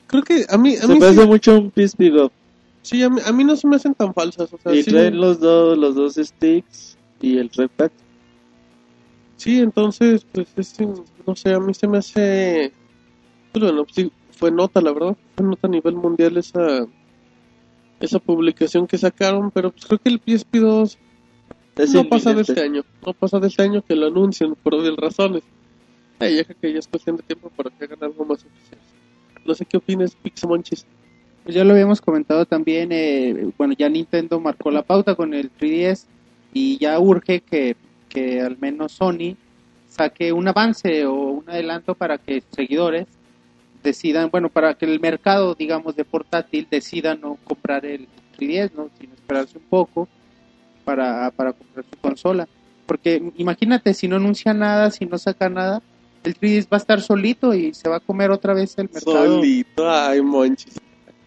Creo 0.07 0.23
que 0.23 0.45
a 0.49 0.57
mí, 0.57 0.75
a 0.75 0.81
Se 0.81 0.87
mí 0.87 0.99
parece 0.99 1.21
sí, 1.21 1.27
mucho 1.27 1.51
a 1.51 1.55
un 1.59 1.71
PSP 1.71 2.09
Go. 2.09 2.31
sí, 2.81 3.03
a 3.03 3.09
mí, 3.09 3.19
a 3.25 3.31
mí 3.31 3.43
no 3.43 3.55
se 3.55 3.67
me 3.67 3.75
hacen 3.75 3.93
tan 3.93 4.13
falsas. 4.13 4.51
O 4.53 4.57
sea, 4.57 4.73
y 4.73 4.81
sí, 4.83 4.89
traen 4.91 5.19
los 5.19 5.39
dos, 5.39 5.77
los 5.77 5.95
dos 5.95 6.15
sticks 6.15 6.97
y 7.21 7.37
el 7.37 7.49
trackpad. 7.49 7.91
sí, 9.35 9.59
entonces, 9.59 10.25
pues 10.31 10.47
es, 10.55 10.75
no 11.25 11.35
sé, 11.35 11.53
a 11.53 11.59
mí 11.59 11.73
se 11.73 11.87
me 11.87 11.97
hace. 11.99 12.71
Pues 13.51 13.63
bueno, 13.65 13.83
pues, 13.83 13.95
sí, 13.95 14.11
fue 14.37 14.51
nota, 14.51 14.81
la 14.81 14.91
verdad. 14.91 15.17
Fue 15.35 15.45
nota 15.45 15.67
a 15.67 15.71
nivel 15.71 15.95
mundial 15.95 16.37
esa 16.37 16.87
esa 17.99 18.19
publicación 18.19 18.87
que 18.87 18.97
sacaron, 18.97 19.51
pero 19.51 19.71
pues 19.71 19.85
creo 19.85 19.99
que 19.99 20.09
el 20.09 20.21
PSP2 20.21 20.97
Es 21.77 21.93
no 21.93 22.07
pasa 22.07 22.33
de 22.33 22.41
este 22.41 22.61
año, 22.61 22.83
no 23.05 23.13
pasa 23.13 23.39
de 23.39 23.47
este 23.47 23.63
año 23.63 23.81
que 23.81 23.95
lo 23.95 24.07
anuncien 24.07 24.55
por 24.55 24.75
obvias 24.75 24.95
razones. 24.95 25.43
Eh, 26.19 26.35
ya 26.35 26.43
que 26.43 26.73
ya 26.73 26.79
es 26.79 26.87
cuestión 26.87 27.17
de 27.17 27.23
tiempo 27.23 27.49
para 27.55 27.69
que 27.69 27.85
hagan 27.85 28.03
algo 28.03 28.25
más 28.25 28.43
oficial. 28.43 28.79
No 29.45 29.53
sé 29.53 29.65
qué 29.65 29.77
opinas, 29.77 30.15
Pixamonchis. 30.15 30.85
Pues 31.43 31.55
ya 31.55 31.63
lo 31.63 31.73
habíamos 31.73 32.01
comentado 32.01 32.45
también, 32.45 32.91
eh, 32.91 33.51
bueno, 33.57 33.73
ya 33.77 33.87
Nintendo 33.87 34.39
marcó 34.39 34.69
la 34.69 34.81
pauta 34.81 35.15
con 35.15 35.33
el 35.33 35.51
3DS 35.51 36.05
y 36.53 36.77
ya 36.77 36.99
urge 36.99 37.41
que, 37.41 37.77
que 38.09 38.41
al 38.41 38.57
menos 38.57 38.93
Sony 38.93 39.37
saque 39.87 40.33
un 40.33 40.47
avance 40.47 41.05
o 41.05 41.13
un 41.13 41.37
un 41.37 41.49
adelanto 41.49 41.95
para 41.95 42.17
que 42.17 42.43
seguidores 42.51 43.07
decidan, 43.87 44.29
bueno, 44.29 44.49
para 44.49 44.73
que 44.75 44.85
el 44.85 44.99
mercado, 44.99 45.55
digamos, 45.55 45.95
de 45.95 46.05
portátil 46.05 46.67
decida 46.69 47.15
no 47.15 47.37
comprar 47.43 47.85
el 47.85 48.07
3DS, 48.37 48.71
¿no? 48.75 48.89
Sino 48.99 49.13
esperarse 49.13 49.57
un 49.57 49.63
poco 49.63 50.07
para, 50.83 51.31
para 51.31 51.53
comprar 51.53 51.85
su 51.89 51.99
consola. 51.99 52.47
Porque 52.85 53.31
imagínate, 53.37 53.93
si 53.93 54.07
no 54.07 54.17
anuncia 54.17 54.53
nada, 54.53 54.91
si 54.91 55.05
no 55.05 55.17
saca 55.17 55.49
nada, 55.49 55.81
el 56.23 56.37
3DS 56.37 56.65
va 56.71 56.77
a 56.77 56.77
estar 56.77 57.01
solito 57.01 57.53
y 57.53 57.73
se 57.73 57.89
va 57.89 57.97
a 57.97 57.99
comer 57.99 58.31
otra 58.31 58.53
vez 58.53 58.77
el 58.77 58.89
mercado. 58.93 59.35
Solito, 59.35 59.89
ay, 59.89 60.21
monchis. 60.21 60.79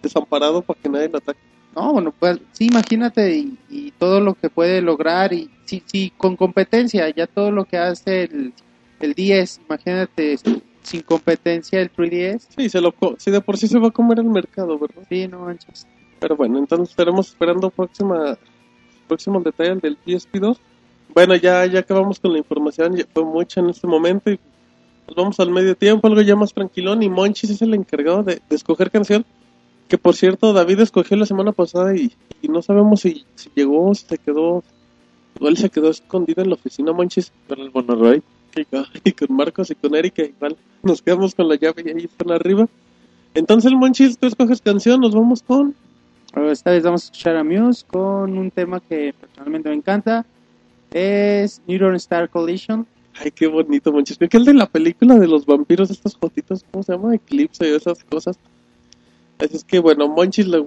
Desamparado 0.02 0.62
para 0.62 0.80
que 0.80 0.88
nadie 0.88 1.08
lo 1.08 1.18
ataque. 1.18 1.40
No, 1.74 1.92
bueno, 1.92 2.12
pues 2.18 2.38
sí, 2.52 2.66
imagínate 2.66 3.36
y, 3.36 3.58
y 3.68 3.90
todo 3.92 4.20
lo 4.20 4.34
que 4.34 4.50
puede 4.50 4.80
lograr 4.82 5.32
y 5.32 5.50
sí, 5.64 5.82
sí, 5.86 6.12
con 6.16 6.36
competencia, 6.36 7.08
ya 7.10 7.26
todo 7.26 7.52
lo 7.52 7.64
que 7.64 7.78
hace 7.78 8.24
el, 8.24 8.52
el 8.98 9.14
10, 9.14 9.60
imagínate, 9.68 10.38
sin 10.82 11.02
competencia 11.02 11.80
el 11.80 11.90
3DS, 11.92 12.48
Sí, 12.56 12.68
se 12.68 12.80
lo 12.80 12.92
co- 12.92 13.16
sí, 13.18 13.30
de 13.30 13.40
por 13.40 13.56
sí 13.56 13.68
se 13.68 13.78
va 13.78 13.88
a 13.88 13.92
comer 13.92 14.18
el 14.20 14.26
mercado, 14.30 14.78
¿verdad? 14.78 15.02
sí, 15.08 15.26
no 15.28 15.40
manches. 15.40 15.86
Pero 16.18 16.36
bueno, 16.36 16.58
entonces 16.58 16.90
estaremos 16.90 17.28
esperando 17.28 17.70
próxima, 17.70 18.36
próximo 19.08 19.40
detalle 19.40 19.76
del 19.76 19.96
PSP2. 20.04 20.56
Bueno, 21.14 21.34
ya, 21.36 21.64
ya 21.66 21.80
acabamos 21.80 22.20
con 22.20 22.32
la 22.32 22.38
información, 22.38 22.94
ya 22.96 23.04
fue 23.12 23.24
mucha 23.24 23.60
en 23.60 23.70
este 23.70 23.86
momento 23.86 24.30
y 24.30 24.38
nos 25.08 25.16
vamos 25.16 25.40
al 25.40 25.50
medio 25.50 25.74
tiempo, 25.74 26.06
algo 26.06 26.20
ya 26.22 26.36
más 26.36 26.52
tranquilón 26.54 27.02
y 27.02 27.08
Monchis 27.08 27.50
es 27.50 27.62
el 27.62 27.74
encargado 27.74 28.22
de, 28.22 28.40
de 28.48 28.56
escoger 28.56 28.90
canción. 28.90 29.24
Que 29.88 29.98
por 29.98 30.14
cierto, 30.14 30.52
David 30.52 30.80
escogió 30.80 31.16
la 31.16 31.26
semana 31.26 31.50
pasada 31.52 31.96
y, 31.96 32.12
y 32.42 32.48
no 32.48 32.62
sabemos 32.62 33.00
si, 33.00 33.24
si 33.34 33.50
llegó, 33.56 33.92
si 33.94 34.06
se 34.06 34.18
quedó, 34.18 34.62
igual 35.36 35.56
se 35.56 35.68
quedó 35.68 35.90
escondido 35.90 36.42
en 36.42 36.50
la 36.50 36.54
oficina 36.54 36.92
Monchis 36.92 37.32
con 37.48 37.58
el 37.58 37.72
Monoroy 37.72 38.22
y 38.58 38.64
con, 38.64 38.84
y 39.04 39.12
con 39.12 39.36
Marcos 39.36 39.70
y 39.70 39.74
con 39.74 39.94
Erika, 39.94 40.22
igual 40.22 40.56
nos 40.82 41.02
quedamos 41.02 41.34
con 41.34 41.48
la 41.48 41.56
llave 41.56 41.82
y 41.84 41.88
ahí 41.90 42.04
están 42.04 42.30
arriba. 42.32 42.66
Entonces 43.34 43.70
Monchis, 43.72 44.18
tú 44.18 44.26
escoges 44.26 44.60
canción, 44.60 45.00
nos 45.00 45.14
vamos 45.14 45.42
con... 45.42 45.74
Esta 46.50 46.70
vez 46.70 46.82
vamos 46.84 47.02
a 47.02 47.04
escuchar 47.06 47.36
a 47.36 47.44
Muse 47.44 47.84
con 47.86 48.38
un 48.38 48.50
tema 48.50 48.80
que 48.80 49.12
personalmente 49.20 49.68
me 49.68 49.74
encanta, 49.74 50.24
es 50.92 51.60
Neuron 51.66 51.94
Star 51.96 52.28
Collision. 52.30 52.86
Ay, 53.20 53.32
qué 53.32 53.48
bonito, 53.48 53.92
Monchis. 53.92 54.16
Que 54.16 54.36
el 54.36 54.44
de 54.44 54.54
la 54.54 54.66
película 54.66 55.16
de 55.18 55.26
los 55.26 55.44
vampiros, 55.44 55.90
estas 55.90 56.16
fotitos, 56.16 56.64
¿cómo 56.70 56.82
se 56.84 56.92
llama? 56.92 57.14
Eclipse 57.14 57.68
y 57.68 57.74
esas 57.74 58.04
cosas. 58.04 58.38
Así 59.38 59.56
es 59.56 59.64
que, 59.64 59.78
bueno, 59.80 60.06
Monchis 60.08 60.46
la, 60.46 60.58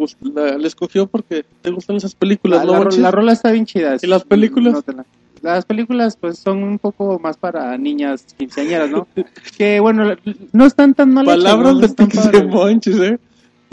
le 0.58 0.68
escogió 0.68 1.08
porque 1.08 1.46
te 1.62 1.70
gustan 1.72 1.96
esas 1.96 2.14
películas, 2.16 2.60
La, 2.60 2.66
¿no, 2.66 2.72
la- 2.74 2.80
Monchis? 2.80 3.00
la 3.00 3.12
rola 3.12 3.32
está 3.32 3.52
bien 3.52 3.66
chida. 3.66 3.96
¿Y 4.02 4.08
las 4.08 4.24
películas? 4.26 4.74
Nótala. 4.74 5.06
Las 5.44 5.66
películas 5.66 6.18
pues 6.18 6.40
son 6.40 6.64
un 6.64 6.80
poco 6.80 7.20
más 7.20 7.38
para 7.38 7.78
niñas 7.78 8.26
quinceañeras, 8.38 8.90
¿no? 8.90 9.08
que 9.58 9.80
bueno, 9.80 10.06
la- 10.06 10.18
no 10.54 10.66
están 10.66 10.94
tan 10.96 11.14
mal 11.14 11.26
hechas, 11.26 11.38
Palabras 11.38 11.74
¿no? 11.76 12.32
de. 12.32 12.44
Monchis, 12.46 12.98
¿eh? 13.00 13.20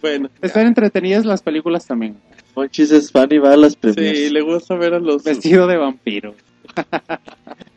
Bueno, 0.02 0.28
Están 0.42 0.66
entretenidas 0.66 1.24
las 1.24 1.42
películas 1.42 1.86
también. 1.86 2.16
Monchis 2.56 2.90
es 2.90 3.10
fan 3.12 3.28
y 3.30 3.38
va 3.38 3.52
a 3.52 3.56
las 3.56 3.76
premias. 3.76 4.16
sí, 4.16 4.30
le 4.30 4.40
gusta 4.42 4.74
ver 4.74 4.94
a 4.94 4.98
los... 4.98 5.22
Vestido 5.22 5.66
de 5.66 5.76
vampiro. 5.76 6.34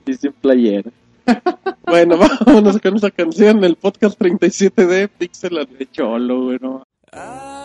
Y 0.06 0.14
sin 0.16 0.34
playera. 0.34 0.90
Bueno, 1.86 2.18
vámonos 2.46 2.80
con 2.80 2.96
esa 2.96 3.12
canción, 3.12 3.64
el 3.64 3.76
podcast 3.76 4.18
37 4.18 4.88
de 4.88 5.08
Pixel 5.08 5.68
De 5.78 5.88
cholo, 5.92 6.46
bueno. 6.46 6.84
I 7.14 7.63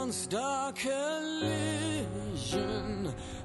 neutron 0.00 0.12
star 0.12 0.72
collision. 0.72 1.12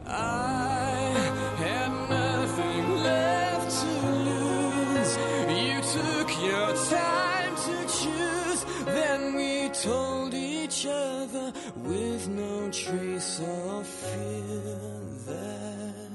I 0.06 1.14
had 1.58 1.92
nothing 2.10 3.04
left 3.04 3.82
to 3.82 3.88
lose. 4.30 5.18
You 5.50 5.82
took 5.82 6.30
your 6.44 6.74
time 6.90 7.56
to 7.56 7.86
choose. 7.88 8.66
Then 8.86 9.36
we 9.36 9.70
told 9.70 10.34
each 10.34 10.86
other 10.86 11.54
with 11.76 12.28
no 12.28 12.70
trace 12.72 13.40
of 13.40 13.88
fear 13.88 14.72
that 15.28 16.10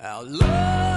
our 0.00 0.24
love 0.24 0.93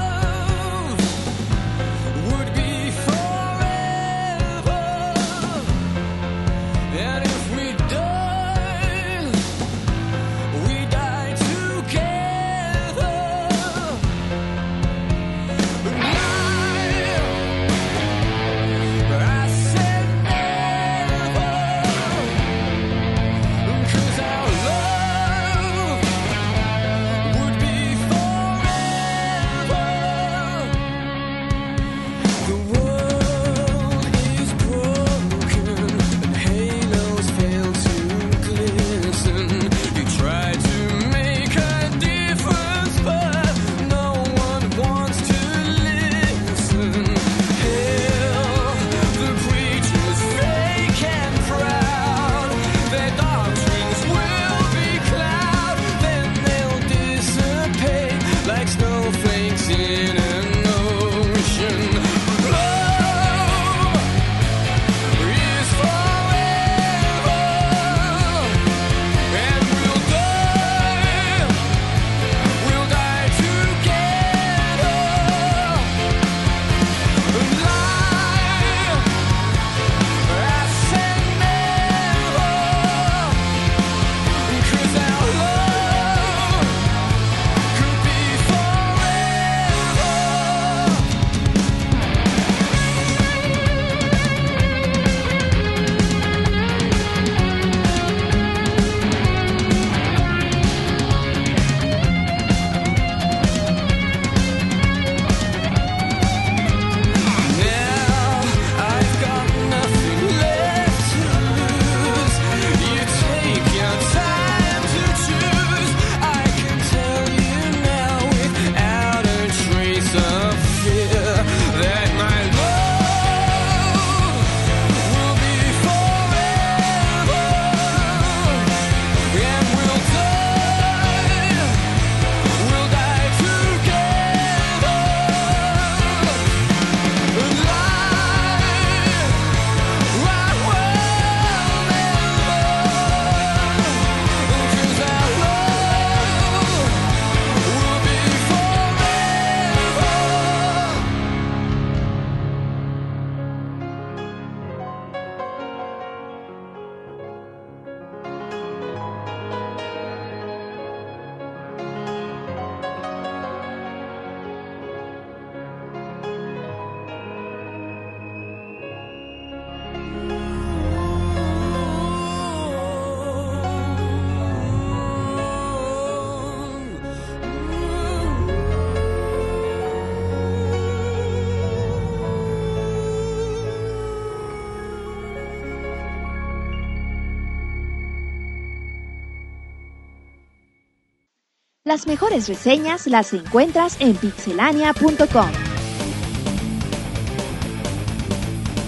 Las 191.97 192.05
mejores 192.05 192.47
reseñas 192.47 193.07
las 193.07 193.33
encuentras 193.33 193.97
en 193.99 194.13
pixelania.com. 194.13 195.47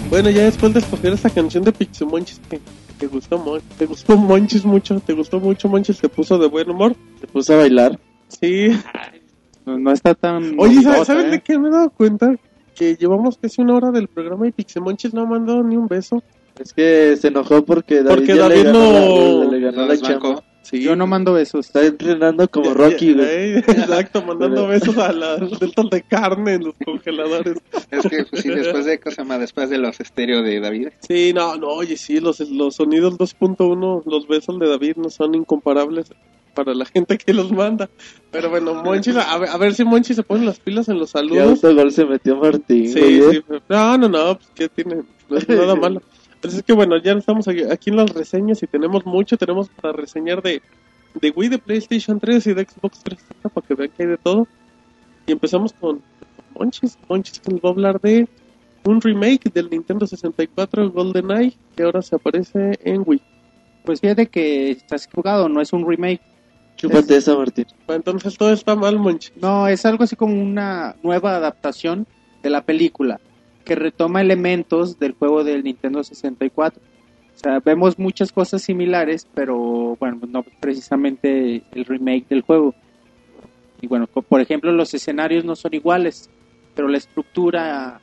Bueno, 0.08 0.30
ya 0.30 0.44
después 0.44 0.72
de 0.74 0.78
escoger 0.78 1.14
esa 1.14 1.28
canción 1.28 1.64
de 1.64 1.72
Pixemonchis 1.72 2.40
que 2.48 2.60
te 3.00 3.08
gustó, 3.08 3.36
Mon- 3.36 3.60
te 3.76 3.86
gustó 3.86 4.16
Monchis 4.16 4.64
mucho, 4.64 5.00
te 5.00 5.12
gustó 5.12 5.40
mucho 5.40 5.68
Monchis, 5.68 5.96
se 5.96 6.08
puso 6.08 6.38
de 6.38 6.46
buen 6.46 6.70
humor. 6.70 6.94
Se 7.20 7.26
puso 7.26 7.54
a 7.54 7.56
bailar. 7.56 7.98
Sí. 8.28 8.68
No, 9.66 9.76
no 9.76 9.90
está 9.90 10.14
tan. 10.14 10.54
Oye, 10.56 10.74
¿saben, 10.76 10.84
bonitota, 10.84 11.04
¿saben 11.04 11.26
¿eh? 11.26 11.30
de 11.30 11.40
qué 11.40 11.58
me 11.58 11.66
he 11.66 11.72
dado 11.72 11.90
cuenta? 11.90 12.36
Que 12.76 12.94
llevamos 12.94 13.36
casi 13.38 13.60
una 13.60 13.74
hora 13.74 13.90
del 13.90 14.06
programa 14.06 14.46
y 14.46 14.52
Pixemonchis 14.52 15.12
no 15.14 15.22
ha 15.22 15.26
mandado 15.26 15.64
ni 15.64 15.76
un 15.76 15.88
beso. 15.88 16.22
Es 16.60 16.72
que 16.72 17.16
se 17.20 17.26
enojó 17.26 17.64
porque 17.64 18.04
David, 18.04 18.08
Porque 18.18 18.36
ya 18.36 18.42
David 18.42 18.54
le 18.56 18.62
ganó, 18.62 18.78
no- 18.78 19.44
la, 19.46 19.50
le 19.50 19.60
ganó 19.60 19.82
la 19.86 19.92
desbancó. 19.94 20.28
chamba. 20.28 20.44
Sí. 20.62 20.82
Yo 20.82 20.94
no 20.94 21.06
mando 21.06 21.32
besos. 21.32 21.66
Está 21.66 21.84
entrenando 21.84 22.46
como 22.48 22.66
Ya- 22.66 22.74
Rocky, 22.74 23.08
ya- 23.08 23.14
güey. 23.14 23.28
eh, 23.28 23.64
Exacto, 23.66 24.22
mandando 24.24 24.66
besos 24.68 24.96
a 24.98 25.12
las 25.12 25.58
deltas 25.58 25.90
de 25.90 26.02
carne 26.02 26.54
en 26.54 26.64
los 26.64 26.74
congeladores. 26.84 27.56
Es 27.90 28.02
que, 28.06 28.24
pues, 28.24 28.42
sí, 28.42 28.48
después 28.50 28.84
de, 28.84 29.00
¿cómo 29.00 29.14
se 29.14 29.22
llama? 29.22 29.38
Después 29.38 29.70
de 29.70 29.78
los 29.78 29.98
estéreo 29.98 30.42
de 30.42 30.60
David. 30.60 30.88
Sí, 31.00 31.32
no, 31.34 31.56
no, 31.56 31.68
oye, 31.68 31.96
sí, 31.96 32.20
los, 32.20 32.38
los 32.50 32.76
sonidos 32.76 33.16
2.1, 33.18 34.02
los 34.06 34.28
besos 34.28 34.58
de 34.58 34.68
David 34.68 34.96
no 34.96 35.10
son 35.10 35.34
incomparables 35.34 36.12
para 36.54 36.74
la 36.74 36.84
gente 36.84 37.16
que 37.16 37.32
los 37.32 37.50
manda. 37.52 37.88
Pero 38.30 38.50
bueno, 38.50 38.74
Monchi, 38.74 39.10
a 39.16 39.38
ver, 39.38 39.48
a 39.48 39.56
ver 39.56 39.74
si 39.74 39.82
Monchi 39.84 40.14
se 40.14 40.22
pone 40.22 40.44
las 40.44 40.58
pilas 40.60 40.88
en 40.88 40.98
los 40.98 41.10
saludos. 41.10 41.64
autogol 41.64 41.90
se 41.90 42.04
metió 42.04 42.36
Martín, 42.36 42.92
Sí, 42.92 43.20
sí, 43.30 43.42
no, 43.68 43.96
no, 43.98 44.08
no, 44.08 44.34
pues 44.36 44.48
que 44.54 44.68
tiene, 44.68 45.02
no 45.28 45.36
es 45.38 45.48
nada 45.48 45.74
malo. 45.76 46.02
Pero 46.40 46.54
es 46.54 46.62
que 46.62 46.72
bueno, 46.72 46.96
ya 46.96 47.12
estamos 47.12 47.46
aquí, 47.48 47.64
aquí 47.64 47.90
en 47.90 47.96
las 47.96 48.10
reseñas 48.10 48.62
y 48.62 48.66
tenemos 48.66 49.04
mucho, 49.04 49.36
tenemos 49.36 49.68
para 49.68 49.92
reseñar 49.92 50.42
de, 50.42 50.62
de 51.14 51.30
Wii, 51.30 51.50
de 51.50 51.58
PlayStation 51.58 52.18
3 52.18 52.46
y 52.46 52.54
de 52.54 52.64
Xbox 52.64 53.00
360 53.02 53.48
para 53.50 53.66
que 53.66 53.74
vean 53.74 53.90
que 53.90 54.02
hay 54.02 54.08
de 54.08 54.16
todo. 54.16 54.48
Y 55.26 55.32
empezamos 55.32 55.72
con 55.74 56.00
Monchis, 56.54 56.98
Monchis 57.08 57.40
que 57.40 57.52
nos 57.52 57.60
va 57.60 57.68
a 57.68 57.72
hablar 57.72 58.00
de 58.00 58.26
un 58.84 59.00
remake 59.00 59.52
del 59.52 59.68
Nintendo 59.68 60.06
64 60.06 60.90
GoldenEye 60.90 61.56
que 61.76 61.82
ahora 61.82 62.00
se 62.00 62.16
aparece 62.16 62.78
en 62.84 63.02
Wii. 63.04 63.22
Pues 63.84 64.00
fíjate 64.00 64.26
que 64.26 64.70
estás 64.70 65.06
equivocado, 65.06 65.48
no 65.48 65.60
es 65.60 65.72
un 65.72 65.86
remake. 65.86 66.22
Chúpate 66.76 67.16
esa, 67.16 67.36
Martín. 67.36 67.66
Entonces 67.88 68.38
todo 68.38 68.52
está 68.52 68.74
mal, 68.74 68.98
Monchis. 68.98 69.32
No, 69.36 69.68
es 69.68 69.84
algo 69.84 70.04
así 70.04 70.16
como 70.16 70.40
una 70.40 70.96
nueva 71.02 71.36
adaptación 71.36 72.06
de 72.42 72.48
la 72.48 72.62
película 72.62 73.20
que 73.70 73.76
retoma 73.76 74.20
elementos 74.20 74.98
del 74.98 75.12
juego 75.12 75.44
del 75.44 75.62
Nintendo 75.62 76.02
64. 76.02 76.82
O 76.82 77.38
sea, 77.38 77.60
vemos 77.60 78.00
muchas 78.00 78.32
cosas 78.32 78.62
similares, 78.62 79.28
pero 79.32 79.96
bueno, 80.00 80.18
no 80.28 80.42
precisamente 80.58 81.62
el 81.70 81.84
remake 81.84 82.26
del 82.28 82.40
juego. 82.42 82.74
Y 83.80 83.86
bueno, 83.86 84.08
por 84.08 84.40
ejemplo, 84.40 84.72
los 84.72 84.92
escenarios 84.92 85.44
no 85.44 85.54
son 85.54 85.72
iguales, 85.72 86.28
pero 86.74 86.88
la 86.88 86.98
estructura 86.98 88.00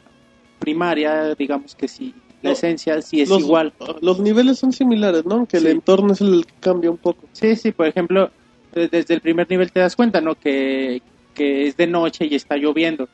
primaria, 0.58 1.36
digamos 1.36 1.76
que 1.76 1.90
sí, 1.90 2.16
la 2.42 2.52
No, 2.52 2.54
esencia 2.54 3.02
sí 3.02 3.20
es 3.22 3.28
los, 3.30 3.42
igual. 3.42 3.74
Los 4.02 4.22
niveles 4.22 4.58
son 4.60 4.72
similares, 4.72 5.26
¿no? 5.26 5.36
Aunque 5.36 5.60
Sí. 5.60 5.66
el 5.66 5.72
entorno 5.74 6.14
es 6.14 6.22
el 6.22 6.46
que 6.46 6.54
cambia 6.62 6.90
un 6.90 6.98
poco. 6.98 7.26
Sí, 7.34 7.58
sí, 7.58 7.74
por 7.74 7.88
ejemplo, 7.88 8.32
de- 8.74 8.88
desde 8.88 9.16
el 9.16 9.20
primer 9.20 9.50
nivel 9.50 9.70
te 9.70 9.82
das 9.82 9.98
cuenta, 9.98 10.22
¿no? 10.22 10.36
Que, 10.36 11.02
que 11.36 11.68
es 11.68 11.76
de 11.76 11.88
noche 11.88 12.26
y 12.26 12.36
está 12.36 12.56
lloviendo. 12.56 13.10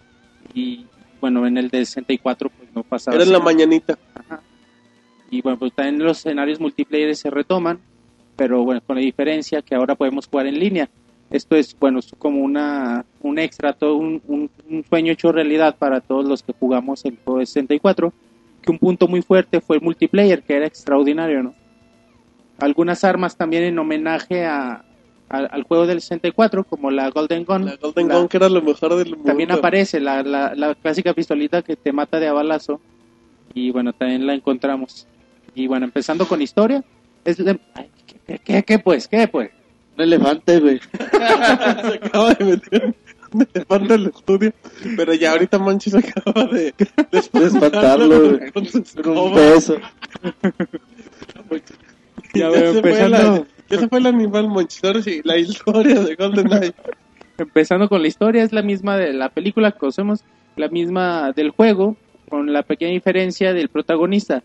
Y 0.53 0.85
bueno, 1.23 1.47
en 1.47 1.57
el 1.57 1.69
de 1.69 1.85
64 1.85 2.49
pues 2.49 2.67
no 2.75 2.83
pasaba. 2.83 3.15
Era 3.15 3.23
en 3.23 3.31
la 3.31 3.39
mañanita. 3.39 3.97
Ajá. 4.13 4.41
Y 5.31 5.41
bueno, 5.41 5.57
pues 5.57 5.71
también 5.71 6.03
los 6.03 6.17
escenarios 6.17 6.59
multiplayer 6.59 7.15
se 7.15 7.29
retoman, 7.29 7.79
pero 8.35 8.65
bueno, 8.65 8.81
con 8.85 8.97
la 8.97 9.01
diferencia 9.01 9.61
que 9.61 9.73
ahora 9.73 9.95
podemos 9.95 10.27
jugar 10.27 10.47
en 10.47 10.59
línea. 10.59 10.89
Esto 11.29 11.55
es, 11.55 11.73
bueno, 11.79 11.99
es 11.99 12.11
como 12.17 12.41
una, 12.41 13.05
un 13.21 13.39
extra, 13.39 13.71
todo 13.71 13.95
un, 13.95 14.21
un- 14.27 14.49
un 14.69 14.83
sueño 14.83 15.13
hecho 15.13 15.31
realidad 15.31 15.77
para 15.77 16.01
todos 16.01 16.25
los 16.27 16.43
que 16.43 16.51
jugamos 16.59 17.05
el 17.05 17.17
juego 17.23 17.39
de 17.39 17.45
64, 17.45 18.11
que 18.61 18.71
un 18.73 18.79
punto 18.79 19.07
muy 19.07 19.21
fuerte 19.21 19.61
fue 19.61 19.77
el 19.77 19.81
multiplayer, 19.81 20.43
que 20.43 20.55
era 20.57 20.67
extraordinario, 20.67 21.41
¿no? 21.41 21.55
Algunas 22.59 23.05
armas 23.05 23.37
también 23.37 23.63
en 23.63 23.79
homenaje 23.79 24.43
a, 24.45 24.83
al 25.33 25.63
juego 25.63 25.85
del 25.87 26.01
64, 26.01 26.63
como 26.63 26.91
la 26.91 27.09
Golden 27.09 27.43
Gun. 27.45 27.65
La 27.65 27.75
Golden 27.77 28.07
La- 28.07 28.15
Gun, 28.17 28.27
que 28.27 28.37
era 28.37 28.49
lo 28.49 28.61
mejor 28.61 28.95
del 28.95 29.09
mundo. 29.11 29.25
también 29.25 29.51
aparece 29.51 29.99
la, 29.99 30.21
la, 30.23 30.53
la 30.55 30.75
clásica 30.75 31.13
pistolita 31.13 31.61
que 31.61 31.75
te 31.75 31.91
mata 31.91 32.19
de 32.19 32.27
a 32.27 32.33
balazo. 32.33 32.79
Y 33.53 33.71
bueno, 33.71 33.93
también 33.93 34.25
la 34.27 34.33
encontramos. 34.33 35.07
Y 35.55 35.67
bueno, 35.67 35.85
empezando 35.85 36.27
con 36.27 36.41
historia. 36.41 36.83
Es 37.25 37.37
de- 37.37 37.59
ay, 37.75 37.87
¿qué, 38.07 38.15
qué, 38.25 38.39
qué, 38.43 38.63
qué, 38.63 38.79
pues? 38.79 39.07
¿Qué 39.07 39.27
pues? 39.27 39.51
Un 39.97 40.03
elefante, 40.03 40.59
güey. 40.59 40.79
se 41.11 41.95
acaba 41.95 42.33
de 42.33 42.45
meter 42.45 42.95
un 43.31 43.47
elefante 43.53 43.93
al 43.93 44.05
estudio. 44.07 44.53
Pero 44.97 45.13
ya 45.13 45.31
ahorita 45.31 45.59
Monchi 45.59 45.91
se 45.91 45.99
acaba 45.99 46.45
de, 46.45 46.73
de 47.11 47.45
espantarlo, 47.45 48.29
güey. 48.37 48.51
con 48.51 48.65
su 48.65 48.83
Con 49.03 49.17
un 49.17 49.35
beso. 49.35 49.77
Ya 52.33 52.39
Ya 52.39 52.49
veo, 52.49 52.73
se 52.73 52.81
fue 52.81 52.91
empezando. 52.91 53.45
La- 53.69 53.75
ya 53.75 53.81
se 53.81 53.87
fue 53.89 53.99
el 53.99 54.05
animal 54.07 54.47
Monchi. 54.47 54.79
Ahora 54.85 55.01
sí, 55.01 55.21
la 55.23 55.37
historia 55.37 55.99
de 56.01 56.15
GoldenEye. 56.15 56.73
Empezando 57.37 57.89
con 57.89 58.01
la 58.01 58.07
historia, 58.07 58.43
es 58.43 58.53
la 58.53 58.61
misma 58.61 58.97
de 58.97 59.13
la 59.13 59.29
película 59.29 59.71
que 59.71 59.79
conocemos, 59.79 60.23
la 60.55 60.67
misma 60.67 61.31
del 61.31 61.49
juego, 61.49 61.97
con 62.29 62.53
la 62.53 62.63
pequeña 62.63 62.91
diferencia 62.91 63.53
del 63.53 63.69
protagonista, 63.69 64.43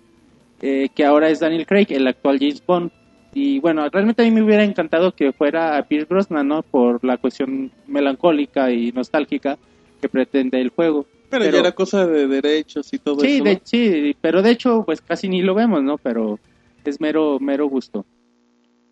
eh, 0.63 0.89
que 0.95 1.05
ahora 1.05 1.29
es 1.29 1.41
Daniel 1.41 1.67
Craig, 1.67 1.87
el 1.91 2.07
actual 2.07 2.39
James 2.39 2.63
Bond. 2.67 2.91
Y 3.35 3.59
bueno, 3.61 3.87
realmente 3.91 4.23
a 4.23 4.25
mí 4.25 4.31
me 4.31 4.43
hubiera 4.43 4.65
encantado 4.65 5.13
que 5.15 5.33
fuera 5.33 5.85
Pierce 5.87 6.07
Brosnan, 6.09 6.49
¿no? 6.49 6.63
Por 6.63 7.05
la 7.05 7.19
cuestión 7.19 7.71
melancólica 7.87 8.73
y 8.73 8.91
nostálgica 8.93 9.59
que 10.01 10.09
pretende 10.09 10.61
el 10.61 10.71
juego. 10.71 11.07
Pero, 11.29 11.45
Pero- 11.45 11.57
ya 11.57 11.61
era 11.61 11.73
cosa 11.73 12.07
de 12.07 12.27
derechos 12.27 12.91
y 12.95 12.99
todo 12.99 13.21
Sí, 13.21 13.35
eso. 13.37 13.45
de, 13.45 13.55
¿no? 13.55 13.61
sí, 13.65 14.17
pero 14.21 14.41
de 14.41 14.51
hecho, 14.51 14.83
pues 14.87 15.03
casi 15.03 15.29
ni 15.29 15.43
lo 15.43 15.55
vemos, 15.55 15.83
¿no? 15.83 15.99
Pero 15.99 16.39
es 16.87 17.01
mero, 17.03 17.39
mero 17.39 17.67
gusto. 17.69 18.07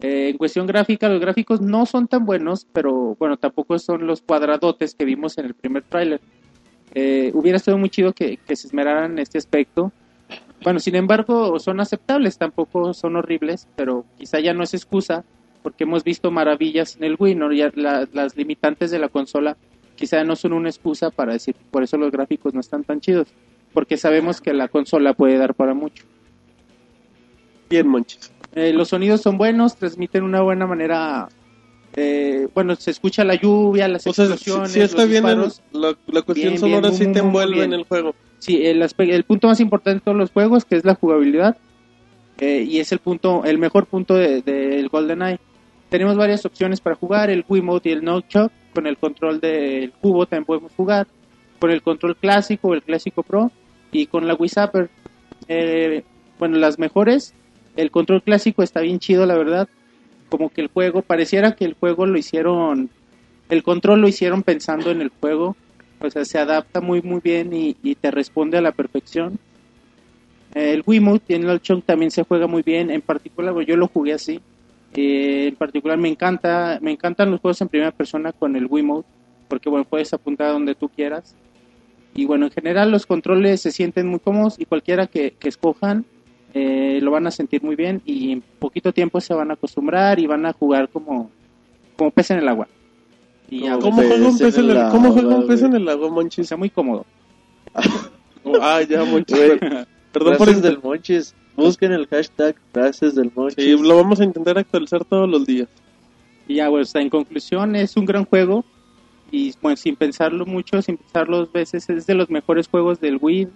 Eh, 0.00 0.28
en 0.30 0.36
cuestión 0.36 0.66
gráfica, 0.66 1.08
los 1.08 1.20
gráficos 1.20 1.60
no 1.60 1.86
son 1.86 2.06
tan 2.06 2.26
buenos, 2.26 2.66
pero 2.72 3.16
bueno, 3.18 3.36
tampoco 3.36 3.78
son 3.78 4.06
los 4.06 4.20
cuadradotes 4.20 4.94
que 4.94 5.04
vimos 5.04 5.38
en 5.38 5.46
el 5.46 5.54
primer 5.54 5.82
tráiler. 5.84 6.20
Eh, 6.94 7.30
hubiera 7.34 7.56
estado 7.56 7.78
muy 7.78 7.88
chido 7.90 8.12
que, 8.12 8.36
que 8.36 8.56
se 8.56 8.66
esmeraran 8.68 9.12
en 9.12 9.18
este 9.20 9.38
aspecto. 9.38 9.92
Bueno, 10.62 10.80
sin 10.80 10.96
embargo, 10.96 11.58
son 11.60 11.80
aceptables, 11.80 12.38
tampoco 12.38 12.92
son 12.94 13.16
horribles, 13.16 13.68
pero 13.76 14.04
quizá 14.18 14.40
ya 14.40 14.52
no 14.54 14.62
es 14.64 14.74
excusa, 14.74 15.24
porque 15.62 15.84
hemos 15.84 16.04
visto 16.04 16.30
maravillas 16.30 16.96
en 16.96 17.04
el 17.04 17.16
Wii, 17.18 17.34
¿no? 17.34 17.52
Ya 17.52 17.70
la- 17.74 18.06
las 18.12 18.36
limitantes 18.36 18.90
de 18.90 18.98
la 18.98 19.08
consola 19.08 19.56
quizá 19.96 20.24
no 20.24 20.36
son 20.36 20.52
una 20.52 20.68
excusa 20.68 21.10
para 21.10 21.32
decir, 21.32 21.54
por 21.70 21.82
eso 21.82 21.96
los 21.96 22.10
gráficos 22.12 22.52
no 22.54 22.60
están 22.60 22.84
tan 22.84 23.00
chidos, 23.00 23.28
porque 23.72 23.96
sabemos 23.96 24.40
que 24.40 24.52
la 24.52 24.68
consola 24.68 25.14
puede 25.14 25.38
dar 25.38 25.54
para 25.54 25.74
mucho. 25.74 26.04
Bien, 27.68 27.86
Monchis. 27.88 28.30
Eh, 28.56 28.72
los 28.72 28.88
sonidos 28.88 29.20
son 29.20 29.38
buenos, 29.38 29.76
transmiten 29.76 30.24
una 30.24 30.40
buena 30.40 30.66
manera. 30.66 31.28
eh, 31.94 32.48
bueno, 32.54 32.74
se 32.76 32.90
escucha 32.90 33.22
la 33.24 33.34
lluvia, 33.36 33.86
las 33.88 34.06
O 34.06 34.12
sea, 34.12 34.24
explosiones, 34.26 34.76
está 34.76 35.02
los 35.02 35.08
bien, 35.10 35.24
en- 35.26 35.30
disparos. 35.42 35.62
la, 35.72 35.96
la 36.12 36.22
cuestión 36.22 36.48
Bien, 36.54 36.58
sonora 36.60 36.88
bien, 36.88 36.94
sí 36.94 37.04
muy, 37.04 37.12
te 37.14 37.18
envuelve 37.20 37.64
en 37.64 37.72
el 37.72 37.84
juego. 37.84 38.14
Sí, 38.38 38.66
el, 38.66 38.82
el 38.98 39.24
punto 39.24 39.46
más 39.48 39.60
importante 39.60 40.00
de 40.00 40.04
todos 40.04 40.16
los 40.18 40.30
juegos, 40.30 40.64
que 40.66 40.76
es 40.76 40.84
la 40.84 40.94
jugabilidad, 40.94 41.56
eh, 42.38 42.66
y 42.68 42.80
es 42.80 42.92
el 42.92 42.98
punto, 42.98 43.44
el 43.44 43.56
mejor 43.58 43.86
punto 43.86 44.14
del 44.14 44.42
de, 44.42 44.52
del 44.52 44.88
GoldenEye. 44.88 45.38
Tenemos 45.88 46.16
varias 46.16 46.44
opciones 46.44 46.80
para 46.80 46.96
jugar, 46.96 47.30
el 47.30 47.44
Wiimote 47.48 47.88
y 47.90 47.92
el 47.92 48.04
Nunchuck, 48.04 48.50
con 48.74 48.86
el 48.86 48.98
control 48.98 49.40
del 49.40 49.92
cubo 49.92 50.26
también 50.26 50.44
podemos 50.44 50.72
jugar, 50.76 51.06
con 51.58 51.70
el 51.70 51.80
control 51.80 52.16
clásico, 52.16 52.74
el 52.74 52.82
clásico 52.82 53.22
Pro, 53.22 53.50
y 53.92 54.06
con 54.06 54.26
la 54.26 54.34
Wii 54.34 54.48
Zapper. 54.50 54.90
Eh, 55.48 56.04
bueno, 56.38 56.58
las 56.58 56.78
mejores, 56.78 57.32
el 57.76 57.90
control 57.90 58.22
clásico 58.22 58.62
está 58.62 58.80
bien 58.80 58.98
chido, 58.98 59.26
la 59.26 59.36
verdad, 59.36 59.68
como 60.28 60.50
que 60.50 60.62
el 60.62 60.68
juego, 60.68 61.02
pareciera 61.02 61.54
que 61.54 61.64
el 61.64 61.74
juego 61.74 62.06
lo 62.06 62.18
hicieron, 62.18 62.90
el 63.48 63.62
control 63.62 64.00
lo 64.00 64.08
hicieron 64.08 64.42
pensando 64.42 64.90
en 64.90 65.02
el 65.02 65.10
juego, 65.10 65.56
o 66.00 66.10
sea, 66.10 66.24
se 66.24 66.38
adapta 66.38 66.80
muy 66.80 67.02
muy 67.02 67.20
bien 67.20 67.52
y, 67.52 67.74
te 67.94 68.10
responde 68.10 68.58
a 68.58 68.60
la 68.60 68.72
perfección. 68.72 69.38
Eh, 70.54 70.72
El 70.72 70.82
Wiimote 70.86 71.24
y 71.28 71.36
el 71.36 71.46
Nunchuk 71.46 71.84
también 71.84 72.10
se 72.10 72.24
juega 72.24 72.46
muy 72.46 72.62
bien, 72.62 72.90
en 72.90 73.02
particular 73.02 73.54
yo 73.64 73.76
lo 73.76 73.88
jugué 73.88 74.14
así. 74.14 74.40
Eh, 74.94 75.48
en 75.48 75.56
particular 75.56 75.98
me 75.98 76.08
encanta, 76.08 76.78
me 76.80 76.92
encantan 76.92 77.30
los 77.30 77.40
juegos 77.40 77.60
en 77.60 77.68
primera 77.68 77.92
persona 77.92 78.32
con 78.32 78.56
el 78.56 78.66
Wiimote, 78.66 79.08
porque 79.48 79.68
bueno, 79.68 79.84
puedes 79.84 80.12
apuntar 80.12 80.52
donde 80.52 80.74
tú 80.74 80.88
quieras. 80.88 81.34
Y 82.14 82.24
bueno, 82.24 82.46
en 82.46 82.52
general 82.52 82.90
los 82.90 83.04
controles 83.04 83.60
se 83.60 83.72
sienten 83.72 84.06
muy 84.06 84.20
cómodos 84.20 84.58
y 84.58 84.64
cualquiera 84.64 85.06
que 85.06 85.34
escojan 85.42 86.06
eh, 86.58 87.00
lo 87.02 87.10
van 87.10 87.26
a 87.26 87.30
sentir 87.30 87.62
muy 87.62 87.76
bien 87.76 88.00
y 88.06 88.32
en 88.32 88.40
poquito 88.58 88.90
tiempo 88.92 89.20
se 89.20 89.34
van 89.34 89.50
a 89.50 89.54
acostumbrar 89.54 90.18
y 90.18 90.26
van 90.26 90.46
a 90.46 90.54
jugar 90.54 90.88
como, 90.88 91.30
como 91.96 92.10
pez 92.10 92.30
en 92.30 92.38
el 92.38 92.48
agua. 92.48 92.66
Y 93.50 93.60
¿Cómo 93.60 93.98
pez 93.98 94.06
juega 94.08 94.24
un 94.26 94.32
en 94.32 94.38
pez 94.38 94.58
en 94.58 94.70
el 94.70 94.76
el, 94.76 94.88
¿cómo 94.90 95.12
juega 95.12 95.28
un 95.28 95.34
agua, 95.34 95.46
pez 95.48 95.62
en 95.62 95.74
el 95.74 95.88
agua, 95.88 96.06
o 96.06 96.10
Monchis? 96.10 96.48
sea, 96.48 96.56
muy 96.56 96.70
cómodo. 96.70 97.04
Ah, 98.62 98.80
ya, 98.88 99.04
Monchis. 99.04 99.38
Perdón 100.12 100.36
por 100.38 100.48
inter- 100.48 100.62
del 100.72 100.80
Monchis. 100.82 101.34
Busquen 101.56 101.92
el 101.92 102.06
hashtag 102.06 102.54
frases 102.72 103.14
del 103.16 103.30
Monchis. 103.34 103.62
Sí, 103.64 103.76
lo 103.76 103.96
vamos 103.96 104.20
a 104.20 104.24
intentar 104.24 104.56
actualizar 104.56 105.04
todos 105.04 105.28
los 105.28 105.44
días. 105.46 105.68
Y 106.46 106.54
ya, 106.56 106.70
pues, 106.70 106.94
en 106.94 107.10
conclusión, 107.10 107.74
es 107.74 107.96
un 107.96 108.04
gran 108.06 108.24
juego. 108.24 108.64
Y 109.32 109.52
bueno, 109.60 109.76
sin 109.76 109.96
pensarlo 109.96 110.46
mucho, 110.46 110.80
sin 110.80 110.96
pensarlo 110.96 111.38
dos 111.38 111.52
veces, 111.52 111.88
es 111.90 112.06
de 112.06 112.14
los 112.14 112.30
mejores 112.30 112.68
juegos 112.68 113.00
del 113.00 113.18
Wii. 113.20 113.48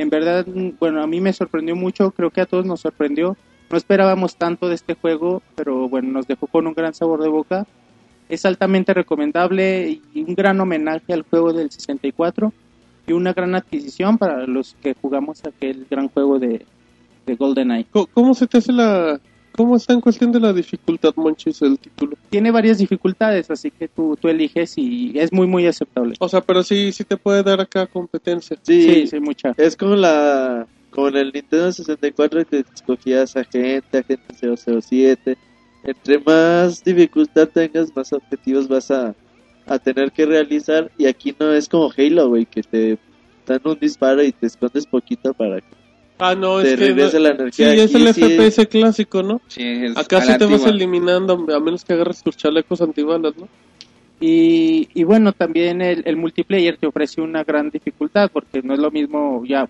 En 0.00 0.08
verdad, 0.08 0.46
bueno, 0.78 1.02
a 1.02 1.06
mí 1.06 1.20
me 1.20 1.30
sorprendió 1.30 1.76
mucho, 1.76 2.10
creo 2.12 2.30
que 2.30 2.40
a 2.40 2.46
todos 2.46 2.64
nos 2.64 2.80
sorprendió. 2.80 3.36
No 3.70 3.76
esperábamos 3.76 4.34
tanto 4.34 4.66
de 4.70 4.74
este 4.74 4.94
juego, 4.94 5.42
pero 5.56 5.90
bueno, 5.90 6.10
nos 6.10 6.26
dejó 6.26 6.46
con 6.46 6.66
un 6.66 6.72
gran 6.72 6.94
sabor 6.94 7.22
de 7.22 7.28
boca. 7.28 7.66
Es 8.30 8.46
altamente 8.46 8.94
recomendable 8.94 10.00
y 10.14 10.22
un 10.22 10.34
gran 10.34 10.58
homenaje 10.58 11.12
al 11.12 11.20
juego 11.20 11.52
del 11.52 11.70
64 11.70 12.50
y 13.08 13.12
una 13.12 13.34
gran 13.34 13.54
adquisición 13.54 14.16
para 14.16 14.46
los 14.46 14.74
que 14.80 14.94
jugamos 14.94 15.44
aquel 15.44 15.86
gran 15.90 16.08
juego 16.08 16.38
de, 16.38 16.64
de 17.26 17.36
GoldenEye. 17.36 17.84
¿Cómo, 17.90 18.06
cómo 18.06 18.32
se 18.32 18.46
te 18.46 18.56
hace 18.56 18.72
la... 18.72 19.20
¿Cómo 19.56 19.76
está 19.76 19.92
en 19.92 20.00
cuestión 20.00 20.32
de 20.32 20.40
la 20.40 20.52
dificultad, 20.52 21.12
Monchis, 21.16 21.60
el 21.62 21.78
título? 21.78 22.16
Tiene 22.30 22.50
varias 22.50 22.78
dificultades, 22.78 23.50
así 23.50 23.70
que 23.70 23.88
tú, 23.88 24.16
tú 24.20 24.28
eliges 24.28 24.78
y 24.78 25.18
es 25.18 25.32
muy, 25.32 25.46
muy 25.46 25.66
aceptable. 25.66 26.14
O 26.20 26.28
sea, 26.28 26.40
pero 26.40 26.62
sí, 26.62 26.92
sí 26.92 27.04
te 27.04 27.16
puede 27.16 27.42
dar 27.42 27.60
acá 27.60 27.86
competencia. 27.86 28.56
Sí, 28.62 28.82
Sí, 28.82 29.06
sí, 29.08 29.20
mucha. 29.20 29.54
es 29.56 29.76
como 29.76 29.96
la 29.96 30.66
como 30.90 31.08
en 31.08 31.16
el 31.16 31.32
Nintendo 31.32 31.70
64 31.72 32.44
que 32.46 32.64
escogías 32.74 33.36
agente, 33.36 33.98
agente 33.98 34.34
007. 34.66 35.36
Entre 35.84 36.18
más 36.18 36.82
dificultad 36.82 37.48
tengas, 37.48 37.94
más 37.94 38.12
objetivos 38.12 38.66
vas 38.68 38.90
a, 38.90 39.14
a 39.66 39.78
tener 39.78 40.10
que 40.12 40.26
realizar. 40.26 40.90
Y 40.98 41.06
aquí 41.06 41.34
no 41.38 41.52
es 41.52 41.68
como 41.68 41.90
Halo, 41.96 42.28
güey, 42.28 42.44
que 42.46 42.62
te 42.62 42.98
dan 43.46 43.60
un 43.64 43.78
disparo 43.78 44.22
y 44.22 44.32
te 44.32 44.46
escondes 44.46 44.86
poquito 44.86 45.32
para 45.32 45.60
que 45.60 45.79
Ah, 46.20 46.34
no, 46.34 46.60
te 46.60 46.72
es 46.72 46.78
que... 46.78 46.86
regrese 46.86 47.18
la 47.20 47.30
Sí, 47.30 47.34
energía. 47.62 47.74
es 47.74 47.94
el 47.94 48.14
sí- 48.14 48.22
FPS 48.22 48.66
clásico, 48.68 49.22
¿no? 49.22 49.40
Sí, 49.48 49.62
es 49.62 49.96
Acá 49.96 50.20
sí 50.20 50.36
te 50.38 50.44
vas 50.46 50.66
eliminando, 50.66 51.32
a 51.54 51.60
menos 51.60 51.84
que 51.84 51.94
agarres 51.94 52.22
tus 52.22 52.36
chalecos 52.36 52.80
antibalas, 52.80 53.36
¿no? 53.36 53.48
Y, 54.20 54.88
y 54.92 55.04
bueno, 55.04 55.32
también 55.32 55.80
el, 55.80 56.02
el 56.04 56.16
multiplayer 56.16 56.76
te 56.76 56.86
ofrece 56.86 57.22
una 57.22 57.42
gran 57.42 57.70
dificultad, 57.70 58.30
porque 58.30 58.60
no 58.62 58.74
es 58.74 58.80
lo 58.80 58.90
mismo, 58.90 59.42
ya 59.46 59.66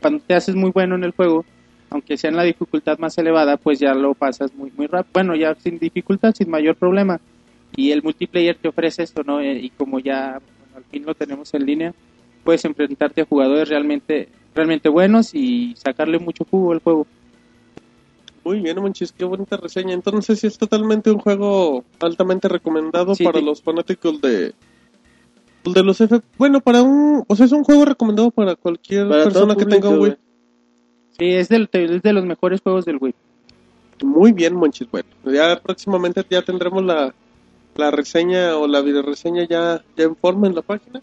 cuando 0.00 0.22
te 0.26 0.34
haces 0.34 0.54
muy 0.54 0.70
bueno 0.70 0.94
en 0.94 1.04
el 1.04 1.10
juego, 1.10 1.44
aunque 1.90 2.16
sea 2.16 2.30
en 2.30 2.36
la 2.36 2.44
dificultad 2.44 2.98
más 2.98 3.18
elevada, 3.18 3.58
pues 3.58 3.78
ya 3.78 3.92
lo 3.94 4.14
pasas 4.14 4.54
muy, 4.54 4.72
muy 4.76 4.86
rápido. 4.86 5.10
Bueno, 5.12 5.34
ya 5.36 5.54
sin 5.56 5.78
dificultad, 5.78 6.32
sin 6.34 6.48
mayor 6.48 6.76
problema. 6.76 7.20
Y 7.76 7.90
el 7.90 8.02
multiplayer 8.02 8.56
te 8.56 8.68
ofrece 8.68 9.02
esto, 9.02 9.22
¿no? 9.22 9.40
Eh, 9.40 9.58
y 9.60 9.68
como 9.70 9.98
ya 9.98 10.40
bueno, 10.40 10.76
al 10.76 10.84
fin 10.84 11.04
lo 11.04 11.14
tenemos 11.14 11.52
en 11.52 11.66
línea, 11.66 11.92
puedes 12.42 12.64
enfrentarte 12.64 13.20
a 13.20 13.26
jugadores 13.26 13.68
realmente, 13.68 14.28
realmente 14.54 14.88
buenos 14.88 15.34
y 15.34 15.74
sacarle 15.76 16.18
mucho 16.18 16.44
jugo 16.50 16.72
al 16.72 16.80
juego. 16.80 17.06
Muy 18.44 18.60
bien, 18.60 18.80
Monchis, 18.80 19.12
qué 19.12 19.24
bonita 19.24 19.56
reseña. 19.56 19.92
Entonces 19.92 20.40
sí 20.40 20.46
es 20.46 20.56
totalmente 20.58 21.10
un 21.10 21.18
juego 21.18 21.84
altamente 22.00 22.48
recomendado 22.48 23.14
Sí, 23.14 23.24
para 23.24 23.38
sí. 23.38 23.44
los 23.44 23.62
fanáticos 23.62 24.20
de 24.20 24.54
de 25.64 25.82
los 25.84 26.00
F. 26.00 26.20
Bueno, 26.38 26.60
para 26.60 26.82
un, 26.82 27.22
o 27.26 27.36
sea, 27.36 27.44
es 27.46 27.52
un 27.52 27.64
juego 27.64 27.84
recomendado 27.84 28.30
para 28.30 28.56
cualquier 28.56 29.08
para 29.08 29.24
persona 29.24 29.54
que 29.56 29.66
tenga 29.66 29.90
un 29.90 30.00
Wii. 30.00 30.16
Sí, 31.18 31.26
es, 31.34 31.48
del, 31.50 31.68
es 31.72 32.02
de 32.02 32.12
los 32.14 32.24
mejores 32.24 32.62
juegos 32.62 32.86
del 32.86 32.96
Wii. 32.98 33.14
Muy 34.04 34.32
bien, 34.32 34.54
Monchis. 34.54 34.90
Bueno, 34.90 35.06
ya 35.26 35.60
próximamente 35.60 36.24
ya 36.30 36.40
tendremos 36.40 36.82
la, 36.82 37.14
la 37.76 37.90
reseña 37.90 38.56
o 38.56 38.66
la 38.66 38.80
video 38.80 39.02
reseña 39.02 39.46
ya, 39.46 39.84
ya 39.98 40.04
en 40.04 40.16
forma 40.16 40.46
en 40.46 40.54
la 40.54 40.62
página. 40.62 41.02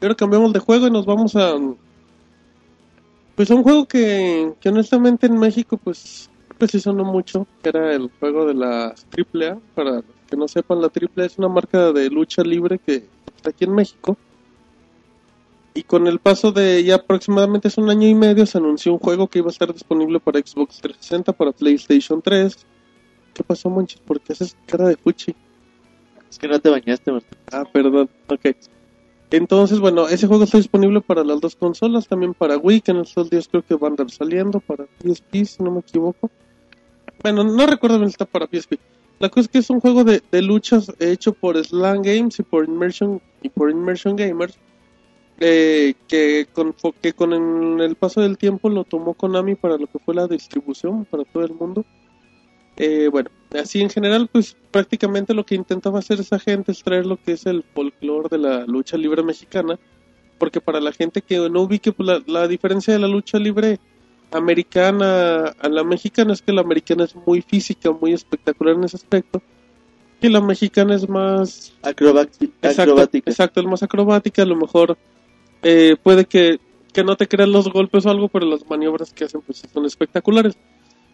Y 0.00 0.04
ahora 0.04 0.16
cambiamos 0.16 0.52
de 0.52 0.58
juego 0.58 0.88
y 0.88 0.90
nos 0.90 1.06
vamos 1.06 1.36
a 1.36 1.54
pues 3.36 3.50
un 3.50 3.62
juego 3.62 3.86
que, 3.86 4.52
que 4.60 4.68
honestamente 4.68 5.26
en 5.26 5.38
México 5.38 5.76
pues 5.76 6.28
pues 6.58 6.70
sí 6.70 6.80
sonó 6.80 7.04
mucho, 7.04 7.46
era 7.62 7.94
el 7.94 8.10
juego 8.18 8.46
de 8.46 8.54
la 8.54 8.94
AAA. 9.16 9.58
Para 9.74 9.96
los 9.96 10.04
que 10.28 10.36
no 10.36 10.48
sepan, 10.48 10.80
la 10.80 10.88
AAA 10.88 11.26
es 11.26 11.38
una 11.38 11.48
marca 11.48 11.92
de 11.92 12.08
lucha 12.10 12.42
libre 12.42 12.78
que 12.78 13.06
está 13.36 13.50
aquí 13.50 13.64
en 13.64 13.74
México. 13.74 14.16
Y 15.74 15.82
con 15.82 16.06
el 16.06 16.18
paso 16.18 16.52
de 16.52 16.82
ya 16.82 16.94
aproximadamente 16.94 17.68
hace 17.68 17.80
un 17.80 17.90
año 17.90 18.08
y 18.08 18.14
medio 18.14 18.46
se 18.46 18.56
anunció 18.56 18.92
un 18.92 18.98
juego 18.98 19.28
que 19.28 19.40
iba 19.40 19.48
a 19.48 19.50
estar 19.50 19.70
disponible 19.72 20.18
para 20.20 20.40
Xbox 20.40 20.80
360, 20.80 21.34
para 21.34 21.52
PlayStation 21.52 22.22
3. 22.22 22.56
¿Qué 23.34 23.44
pasó, 23.44 23.68
Monchis? 23.68 24.00
¿Por 24.00 24.18
qué 24.20 24.32
haces 24.32 24.56
cara 24.64 24.88
de 24.88 24.96
fuchi? 24.96 25.34
Es 26.30 26.38
que 26.38 26.48
no 26.48 26.58
te 26.58 26.70
bañaste, 26.70 27.12
Martín. 27.12 27.38
Ah, 27.52 27.64
perdón, 27.70 28.08
ok. 28.28 28.46
Entonces, 29.30 29.80
bueno, 29.80 30.08
ese 30.08 30.26
juego 30.26 30.44
está 30.44 30.58
disponible 30.58 31.00
para 31.00 31.24
las 31.24 31.40
dos 31.40 31.56
consolas, 31.56 32.06
también 32.06 32.32
para 32.32 32.56
Wii, 32.56 32.80
que 32.80 32.92
en 32.92 32.98
estos 32.98 33.28
días 33.28 33.48
creo 33.48 33.62
que 33.62 33.74
van 33.74 33.92
a 33.92 33.94
andar 33.94 34.10
saliendo, 34.10 34.60
para 34.60 34.86
PSP, 35.02 35.44
si 35.44 35.62
no 35.62 35.72
me 35.72 35.80
equivoco. 35.80 36.30
Bueno, 37.22 37.42
no 37.42 37.66
recuerdo 37.66 37.98
bien 37.98 38.08
está 38.08 38.24
para 38.24 38.46
PSP. 38.46 38.78
La 39.18 39.28
cosa 39.28 39.42
es 39.42 39.48
que 39.48 39.58
es 39.58 39.70
un 39.70 39.80
juego 39.80 40.04
de, 40.04 40.22
de 40.30 40.42
luchas 40.42 40.92
hecho 41.00 41.32
por 41.32 41.62
Slam 41.64 42.02
Games 42.02 42.38
y 42.38 42.42
por 42.42 42.64
Immersion, 42.66 43.20
y 43.42 43.48
por 43.48 43.70
Immersion 43.70 44.14
Gamers, 44.14 44.58
eh, 45.38 45.94
que, 46.06 46.46
con, 46.52 46.74
que 47.00 47.12
con 47.12 47.80
el 47.80 47.94
paso 47.96 48.20
del 48.20 48.38
tiempo 48.38 48.70
lo 48.70 48.84
tomó 48.84 49.14
Konami 49.14 49.54
para 49.54 49.76
lo 49.76 49.86
que 49.86 49.98
fue 49.98 50.14
la 50.14 50.26
distribución 50.26 51.04
para 51.04 51.24
todo 51.24 51.44
el 51.44 51.52
mundo. 51.52 51.84
Eh, 52.76 53.08
bueno, 53.10 53.30
así 53.58 53.80
en 53.80 53.88
general, 53.90 54.28
pues 54.30 54.56
prácticamente 54.70 55.32
lo 55.34 55.46
que 55.46 55.54
intentaba 55.54 55.98
hacer 55.98 56.20
esa 56.20 56.38
gente 56.38 56.72
es 56.72 56.82
traer 56.82 57.06
lo 57.06 57.16
que 57.16 57.32
es 57.32 57.46
el 57.46 57.62
folclore 57.74 58.28
de 58.30 58.38
la 58.38 58.66
lucha 58.66 58.96
libre 58.98 59.22
mexicana, 59.22 59.78
porque 60.38 60.60
para 60.60 60.80
la 60.80 60.92
gente 60.92 61.22
que 61.22 61.48
no 61.48 61.62
ubique 61.62 61.92
pues, 61.92 62.06
la, 62.06 62.22
la 62.26 62.46
diferencia 62.48 62.92
de 62.92 63.00
la 63.00 63.08
lucha 63.08 63.38
libre 63.38 63.78
americana 64.30 65.46
a 65.58 65.68
la 65.68 65.84
mexicana 65.84 66.32
es 66.32 66.42
que 66.42 66.52
la 66.52 66.60
americana 66.60 67.04
es 67.04 67.16
muy 67.26 67.42
física, 67.42 67.90
muy 67.92 68.12
espectacular 68.12 68.74
en 68.74 68.84
ese 68.84 68.96
aspecto, 68.96 69.40
y 70.20 70.28
la 70.28 70.40
mexicana 70.40 70.94
es 70.94 71.08
más 71.08 71.72
Acrobati- 71.82 72.50
Exacto, 72.62 72.82
acrobática. 72.82 73.30
exacto, 73.30 73.60
es 73.60 73.66
más 73.66 73.82
acrobática, 73.82 74.42
a 74.42 74.46
lo 74.46 74.56
mejor 74.56 74.98
eh, 75.62 75.96
puede 76.02 76.26
que, 76.26 76.58
que 76.92 77.04
no 77.04 77.16
te 77.16 77.26
crean 77.28 77.52
los 77.52 77.72
golpes 77.72 78.04
o 78.06 78.10
algo, 78.10 78.28
pero 78.28 78.46
las 78.46 78.68
maniobras 78.68 79.12
que 79.12 79.24
hacen 79.24 79.40
pues 79.40 79.62
son 79.72 79.84
espectaculares. 79.86 80.56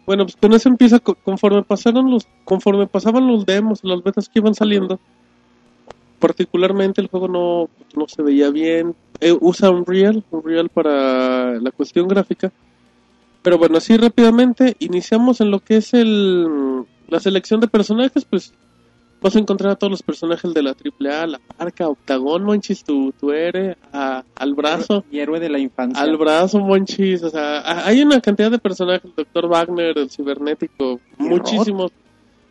Bueno, 0.07 0.25
pues 0.25 0.37
con 0.37 0.53
eso 0.53 0.69
empieza, 0.69 0.99
co- 0.99 1.15
conforme 1.15 1.63
pasaron 1.63 2.11
los, 2.11 2.27
conforme 2.45 2.87
pasaban 2.87 3.27
los 3.27 3.47
demos, 3.47 3.85
las 3.85 4.03
betas 4.03 4.29
que 4.29 4.41
iban 4.41 4.55
saliendo, 4.55 4.99
particularmente 6.19 7.01
el 7.01 7.09
juego 7.09 7.29
no, 7.29 7.69
no 7.97 8.09
se 8.09 8.23
veía 8.23 8.51
bien, 8.51 8.95
Eh, 9.21 9.37
usa 9.41 9.71
Unreal, 9.71 10.25
Unreal 10.33 10.69
para 10.69 11.55
la 11.61 11.71
cuestión 11.71 12.09
gráfica, 12.09 12.51
pero 13.43 13.57
bueno, 13.57 13.79
así 13.79 13.97
rápidamente 13.97 14.75
iniciamos 14.81 15.41
en 15.41 15.51
lo 15.53 15.61
que 15.61 15.77
es 15.77 15.95
el 15.95 16.85
la 17.09 17.21
selección 17.21 17.61
de 17.61 17.69
personajes, 17.69 18.25
pues 18.25 18.53
vas 19.23 19.37
a 19.37 19.39
encontrar 19.39 19.73
a 19.73 19.77
todos 19.77 19.91
los 19.91 20.03
personajes 20.03 20.53
de 20.53 20.63
la 20.63 20.75
AAA, 20.75 21.27
la 21.27 21.39
parca, 21.57 21.89
Octagón, 21.89 22.45
Monchis, 22.45 22.83
tu, 22.85 23.13
tu 23.13 23.31
a- 23.93 24.25
al 24.35 24.55
brazo, 24.55 25.05
Y 25.11 25.19
héroe 25.21 25.39
de 25.41 25.49
la 25.49 25.59
infancia. 25.59 26.03
al 26.03 26.17
brazo, 26.17 26.59
Monchis, 26.61 27.23
o 27.23 27.31
sea, 27.31 27.61
a- 27.61 27.87
hay 27.87 28.03
una 28.03 28.21
cantidad 28.21 28.51
de 28.51 28.59
personajes, 28.59 29.05
el 29.05 29.25
Dr. 29.25 29.49
Wagner, 29.49 29.97
el 29.99 30.11
cibernético, 30.11 31.01
Pierrot. 31.19 31.39
muchísimos. 31.39 31.93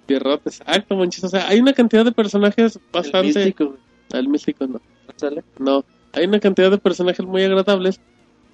Pierrot, 0.06 0.42
exacto, 0.48 0.96
Monchis, 0.96 1.24
o 1.26 1.30
sea, 1.30 1.48
hay 1.48 1.60
una 1.60 1.74
cantidad 1.74 2.04
de 2.06 2.12
personajes 2.12 2.76
El 2.78 2.82
bastante... 2.92 3.28
místico, 3.40 3.66
güey. 3.66 3.80
El 4.14 4.28
místico 4.28 4.66
no. 4.68 4.74
¿No 4.74 5.14
sale? 5.16 5.44
No, 5.60 5.86
hay 6.14 6.26
una 6.26 6.40
cantidad 6.40 6.70
de 6.72 6.78
personajes 6.78 7.26
muy 7.26 7.44
agradables 7.44 8.00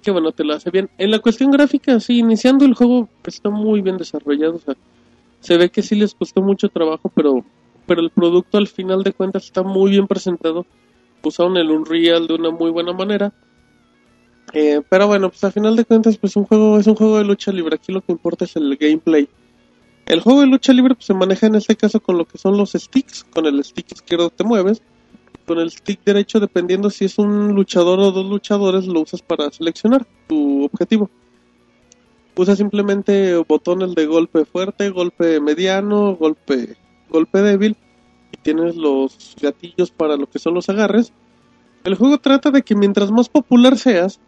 que 0.02 0.12
bueno, 0.12 0.30
te 0.30 0.44
lo 0.44 0.54
hace 0.54 0.70
bien. 0.70 0.88
En 0.98 1.10
la 1.10 1.18
cuestión 1.18 1.50
gráfica, 1.50 1.98
sí, 1.98 2.18
iniciando 2.18 2.64
el 2.64 2.74
juego 2.74 3.08
está 3.26 3.50
muy 3.50 3.80
bien 3.80 3.96
desarrollado, 3.96 4.54
o 4.56 4.58
sea, 4.60 4.74
se 5.40 5.56
ve 5.56 5.68
que 5.70 5.82
sí 5.82 5.96
les 5.96 6.14
costó 6.14 6.40
mucho 6.42 6.68
trabajo, 6.68 7.10
pero 7.14 7.44
pero 7.88 8.00
el 8.00 8.10
producto 8.10 8.58
al 8.58 8.68
final 8.68 9.02
de 9.02 9.12
cuentas 9.12 9.46
está 9.46 9.64
muy 9.64 9.90
bien 9.90 10.06
presentado. 10.06 10.66
Usaron 11.24 11.56
el 11.56 11.70
Unreal 11.70 12.28
de 12.28 12.34
una 12.34 12.50
muy 12.50 12.70
buena 12.70 12.92
manera. 12.92 13.32
Eh, 14.52 14.80
pero 14.88 15.08
bueno, 15.08 15.30
pues 15.30 15.42
al 15.42 15.52
final 15.52 15.74
de 15.74 15.84
cuentas 15.84 16.16
pues 16.16 16.36
un 16.36 16.44
juego 16.44 16.78
es 16.78 16.86
un 16.86 16.94
juego 16.94 17.18
de 17.18 17.24
lucha 17.24 17.50
libre, 17.50 17.74
aquí 17.74 17.92
lo 17.92 18.00
que 18.00 18.12
importa 18.12 18.44
es 18.44 18.54
el 18.54 18.76
gameplay. 18.76 19.28
El 20.06 20.20
juego 20.20 20.42
de 20.42 20.46
lucha 20.46 20.72
libre 20.72 20.94
pues, 20.94 21.06
se 21.06 21.14
maneja 21.14 21.48
en 21.48 21.56
este 21.56 21.74
caso 21.74 22.00
con 22.00 22.16
lo 22.16 22.24
que 22.24 22.38
son 22.38 22.56
los 22.56 22.72
sticks, 22.72 23.24
con 23.24 23.46
el 23.46 23.62
stick 23.64 23.90
izquierdo 23.92 24.30
te 24.30 24.44
mueves 24.44 24.80
con 25.48 25.58
el 25.58 25.70
stick 25.70 26.04
derecho, 26.04 26.38
dependiendo 26.38 26.90
si 26.90 27.06
es 27.06 27.18
un 27.18 27.54
luchador 27.54 27.98
o 27.98 28.12
dos 28.12 28.26
luchadores, 28.26 28.86
lo 28.86 29.00
usas 29.00 29.22
para 29.22 29.50
seleccionar 29.50 30.06
tu 30.28 30.64
objetivo. 30.64 31.10
Usas 32.36 32.58
simplemente 32.58 33.34
botones 33.48 33.96
de 33.96 34.06
golpe 34.06 34.44
fuerte, 34.44 34.90
golpe 34.90 35.40
mediano, 35.40 36.14
golpe, 36.14 36.76
golpe 37.08 37.42
débil, 37.42 37.76
y 38.32 38.36
tienes 38.38 38.76
los 38.76 39.36
gatillos 39.40 39.90
para 39.90 40.16
lo 40.16 40.28
que 40.28 40.38
son 40.38 40.54
los 40.54 40.68
agarres. 40.68 41.12
El 41.84 41.94
juego 41.94 42.18
trata 42.18 42.50
de 42.50 42.62
que 42.62 42.74
mientras 42.74 43.10
más 43.10 43.28
popular 43.28 43.78
seas, 43.78 44.20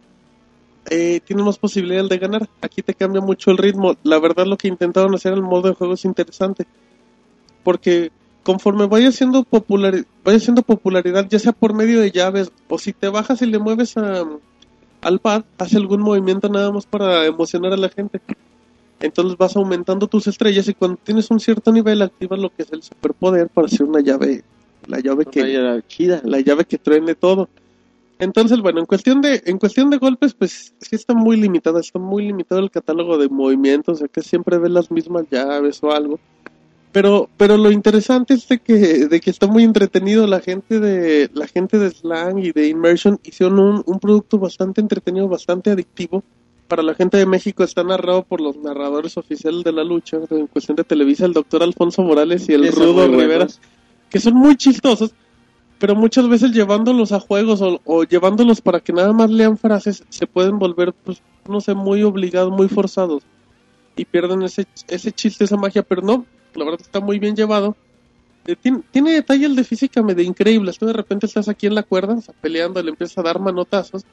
eh, 0.89 1.19
tienes 1.25 1.45
más 1.45 1.57
posibilidad 1.57 2.07
de 2.07 2.17
ganar. 2.17 2.49
Aquí 2.61 2.81
te 2.81 2.93
cambia 2.93 3.21
mucho 3.21 3.51
el 3.51 3.57
ritmo. 3.57 3.95
La 4.03 4.19
verdad 4.19 4.45
lo 4.45 4.57
que 4.57 4.67
intentaron 4.67 5.13
hacer 5.13 5.33
el 5.33 5.43
modo 5.43 5.69
de 5.69 5.75
juego 5.75 5.93
es 5.93 6.05
interesante. 6.05 6.65
Porque 7.63 8.11
conforme 8.43 8.87
vaya 8.87 9.11
siendo 9.11 9.43
popular 9.43 10.05
vaya 10.23 10.39
siendo 10.39 10.63
popularidad 10.63 11.27
ya 11.29 11.37
sea 11.37 11.51
por 11.51 11.73
medio 11.73 12.01
de 12.01 12.11
llaves 12.11 12.51
o 12.67 12.79
si 12.79 12.91
te 12.91 13.07
bajas 13.07 13.41
y 13.41 13.45
le 13.45 13.59
mueves 13.59 13.97
a, 13.97 14.25
al 15.01 15.19
pad 15.19 15.43
hace 15.57 15.77
algún 15.77 16.01
movimiento 16.01 16.49
nada 16.49 16.71
más 16.71 16.85
para 16.85 17.25
emocionar 17.25 17.73
a 17.73 17.77
la 17.77 17.89
gente 17.89 18.19
Entonces 19.01 19.37
vas 19.37 19.55
aumentando 19.55 20.07
tus 20.07 20.27
estrellas 20.27 20.67
y 20.67 20.73
cuando 20.75 20.97
tienes 21.03 21.29
un 21.31 21.39
cierto 21.39 21.71
nivel 21.71 22.01
activas 22.01 22.39
lo 22.39 22.49
que 22.49 22.63
es 22.63 22.71
el 22.71 22.83
superpoder 22.83 23.49
para 23.49 23.67
hacer 23.67 23.83
una 23.83 23.99
llave, 23.99 24.43
la 24.87 24.99
llave 24.99 25.25
que 25.25 25.41
Una 25.41 25.49
llave 25.49 25.83
chida. 25.87 26.21
la 26.23 26.39
llave 26.39 26.65
que 26.65 26.77
truene 26.77 27.15
todo. 27.15 27.49
Entonces, 28.19 28.59
bueno, 28.61 28.79
en 28.79 28.85
cuestión 28.85 29.19
de 29.21 29.41
en 29.45 29.57
cuestión 29.57 29.89
de 29.89 29.97
golpes, 29.97 30.35
pues 30.35 30.75
sí 30.79 30.95
está 30.95 31.15
muy 31.15 31.37
limitada, 31.37 31.79
está 31.79 31.97
muy 31.97 32.27
limitado 32.27 32.61
el 32.61 32.69
catálogo 32.69 33.17
de 33.17 33.29
movimientos, 33.29 33.95
o 33.95 33.97
sea 33.97 34.07
que 34.07 34.21
siempre 34.21 34.59
ves 34.59 34.71
las 34.71 34.91
mismas 34.91 35.25
llaves 35.31 35.83
o 35.83 35.91
algo. 35.91 36.19
Pero 36.91 37.29
pero 37.37 37.57
lo 37.57 37.71
interesante 37.71 38.35
es 38.35 38.47
de 38.47 38.59
que 38.59 39.07
de 39.07 39.19
que 39.19 39.31
está 39.31 39.47
muy 39.47 39.63
entretenido 39.63 40.27
la 40.27 40.39
gente 40.41 40.79
de 40.79 41.31
la 41.33 41.47
gente 41.47 41.79
de 41.79 41.89
Slang 41.89 42.37
y 42.37 42.51
de 42.51 42.67
Immersion 42.67 43.19
hicieron 43.23 43.57
un, 43.57 43.83
un 43.87 43.99
producto 43.99 44.37
bastante 44.37 44.81
entretenido, 44.81 45.27
bastante 45.27 45.71
adictivo. 45.71 46.23
Para 46.71 46.83
la 46.83 46.95
gente 46.95 47.17
de 47.17 47.25
México 47.25 47.65
está 47.65 47.83
narrado 47.83 48.23
por 48.23 48.39
los 48.39 48.55
narradores 48.55 49.17
oficiales 49.17 49.65
de 49.65 49.73
la 49.73 49.83
lucha, 49.83 50.19
en 50.29 50.47
cuestión 50.47 50.77
de 50.77 50.85
Televisa, 50.85 51.25
el 51.25 51.33
doctor 51.33 51.63
Alfonso 51.63 52.01
Morales 52.01 52.47
y 52.47 52.53
el 52.53 52.71
Rudo 52.71 53.09
Rivera 53.09 53.45
que 54.09 54.21
son 54.21 54.35
muy 54.35 54.55
chistosos, 54.55 55.11
pero 55.79 55.95
muchas 55.95 56.29
veces 56.29 56.51
llevándolos 56.51 57.11
a 57.11 57.19
juegos 57.19 57.61
o, 57.61 57.81
o 57.83 58.05
llevándolos 58.05 58.61
para 58.61 58.79
que 58.79 58.93
nada 58.93 59.11
más 59.11 59.29
lean 59.29 59.57
frases, 59.57 60.05
se 60.07 60.27
pueden 60.27 60.59
volver, 60.59 60.93
pues, 60.93 61.21
no 61.45 61.59
sé, 61.59 61.73
muy 61.73 62.03
obligados, 62.03 62.53
muy 62.53 62.69
forzados. 62.69 63.23
Y 63.97 64.05
pierden 64.05 64.41
ese, 64.43 64.65
ese 64.87 65.11
chiste, 65.11 65.43
esa 65.43 65.57
magia, 65.57 65.83
pero 65.83 66.01
no, 66.01 66.25
la 66.55 66.63
verdad 66.63 66.79
está 66.79 67.01
muy 67.01 67.19
bien 67.19 67.35
llevado. 67.35 67.75
Eh, 68.47 68.55
tiene, 68.55 68.79
tiene 68.91 69.11
detalles 69.11 69.57
de 69.57 69.65
física 69.65 70.01
medio 70.01 70.23
increíbles. 70.23 70.77
Tú 70.77 70.85
de 70.85 70.93
repente 70.93 71.25
estás 71.25 71.49
aquí 71.49 71.67
en 71.67 71.75
la 71.75 71.83
cuerda, 71.83 72.13
o 72.13 72.21
sea, 72.21 72.33
peleando, 72.39 72.81
le 72.81 72.91
empiezas 72.91 73.17
a 73.17 73.23
dar 73.23 73.41
manotazos. 73.41 74.05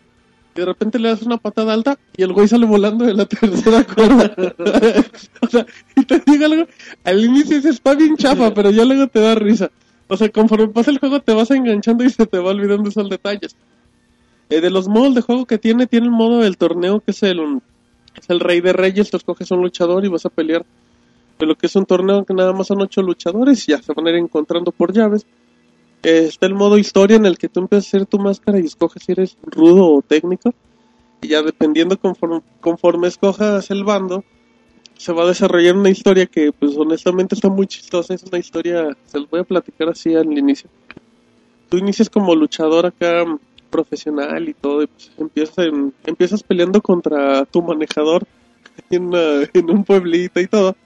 Y 0.59 0.61
de 0.61 0.67
repente 0.67 0.99
le 0.99 1.11
das 1.11 1.23
una 1.23 1.37
patada 1.37 1.73
alta 1.73 1.97
y 2.17 2.25
el 2.25 2.33
güey 2.33 2.49
sale 2.49 2.67
volando 2.67 3.05
de 3.05 3.15
la 3.15 3.27
tercera 3.27 3.85
cuerda. 3.85 4.35
o 5.41 5.47
sea, 5.47 5.65
y 5.95 6.05
te 6.05 6.21
digo 6.27 6.47
algo, 6.47 6.67
al 7.05 7.25
inicio 7.25 7.63
se 7.63 7.69
está 7.69 7.95
bien 7.95 8.17
chafa, 8.17 8.53
pero 8.53 8.73
ya 8.73 8.85
luego 8.85 9.07
te 9.07 9.21
da 9.21 9.37
risa. 9.37 9.71
O 10.09 10.17
sea, 10.17 10.29
conforme 10.31 10.67
pasa 10.67 10.91
el 10.91 10.99
juego 10.99 11.21
te 11.21 11.33
vas 11.33 11.53
enganchando 11.53 12.03
y 12.03 12.11
se 12.11 12.27
te 12.27 12.39
va 12.39 12.51
olvidando 12.51 12.89
esos 12.89 13.09
detalles. 13.09 13.55
Eh, 14.51 14.61
de 14.61 14.69
los 14.71 14.89
modos 14.89 15.15
de 15.15 15.21
juego 15.21 15.47
que 15.47 15.59
tiene, 15.59 15.87
tiene 15.87 16.07
el 16.07 16.13
modo 16.13 16.41
del 16.41 16.57
torneo 16.57 16.99
que 16.99 17.13
es 17.13 17.23
el, 17.23 17.61
es 18.21 18.29
el 18.29 18.41
rey 18.41 18.61
de 18.61 18.73
reyes, 18.73 19.13
te 19.13 19.17
escoges 19.17 19.53
un 19.53 19.63
luchador 19.63 20.05
y 20.05 20.09
vas 20.09 20.27
a 20.27 20.29
pelear. 20.29 20.67
De 21.39 21.47
lo 21.47 21.55
que 21.55 21.69
es 21.69 21.77
un 21.77 21.87
torneo 21.87 22.25
que 22.25 22.35
nada 22.35 22.53
más 22.53 22.67
son 22.67 22.83
ocho 22.83 23.01
luchadores 23.01 23.63
y 23.69 23.71
ya 23.71 23.81
se 23.81 23.93
van 23.93 24.09
a 24.09 24.11
ir 24.11 24.17
encontrando 24.17 24.73
por 24.73 24.93
llaves. 24.93 25.25
Está 26.03 26.47
el 26.47 26.55
modo 26.55 26.79
historia 26.79 27.17
en 27.17 27.27
el 27.27 27.39
que 27.39 27.49
tú 27.49 27.61
empiezas 27.61 27.87
a 27.87 27.89
hacer 27.97 28.07
tu 28.07 28.19
máscara 28.19 28.59
y 28.61 28.67
escoges 28.67 29.03
si 29.05 29.13
eres 29.13 29.37
rudo 29.43 29.87
o 29.95 30.03
técnico. 30.03 30.55
Y 31.21 31.29
ya 31.29 31.43
dependiendo 31.43 31.99
conforme, 31.99 32.41
conforme 32.61 33.09
escojas 33.09 33.71
el 33.71 33.85
bando, 33.85 34.25
se 34.97 35.13
va 35.13 35.25
a 35.25 35.29
desarrollar 35.29 35.77
una 35.77 35.91
historia 35.91 36.27
que 36.27 36.53
pues 36.53 36.77
honestamente 36.77 37.35
está 37.35 37.49
muy 37.49 37.67
chistosa. 37.67 38.15
Es 38.15 38.23
una 38.23 38.39
historia, 38.39 38.97
se 39.07 39.19
los 39.19 39.29
voy 39.29 39.41
a 39.41 39.45
platicar 39.45 39.89
así 39.89 40.15
al 40.15 40.37
inicio. 40.39 40.71
Tú 41.69 41.79
inicias 41.79 42.09
como 42.09 42.35
luchador 42.35 42.87
acá 42.87 43.25
mm, 43.25 43.39
profesional 43.71 44.49
y 44.49 44.55
todo, 44.55 44.83
y 44.83 44.87
pues 44.87 45.11
empiezas, 45.19 45.59
en- 45.59 45.93
empiezas 46.07 46.43
peleando 46.43 46.81
contra 46.81 47.45
tu 47.45 47.63
manejador 47.63 48.25
en, 48.91 49.11
en 49.15 49.71
un 49.71 49.85
pueblito 49.85 50.41
y 50.41 50.47
todo. 50.47 50.77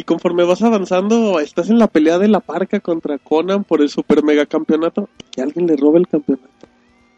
Y 0.00 0.02
conforme 0.02 0.44
vas 0.44 0.62
avanzando, 0.62 1.40
estás 1.40 1.68
en 1.68 1.78
la 1.78 1.86
pelea 1.86 2.18
de 2.18 2.26
la 2.26 2.40
parca 2.40 2.80
contra 2.80 3.18
Conan 3.18 3.64
por 3.64 3.82
el 3.82 3.90
super 3.90 4.24
mega 4.24 4.46
campeonato, 4.46 5.10
que 5.30 5.42
alguien 5.42 5.66
le 5.66 5.76
roba 5.76 5.98
el 5.98 6.08
campeonato. 6.08 6.48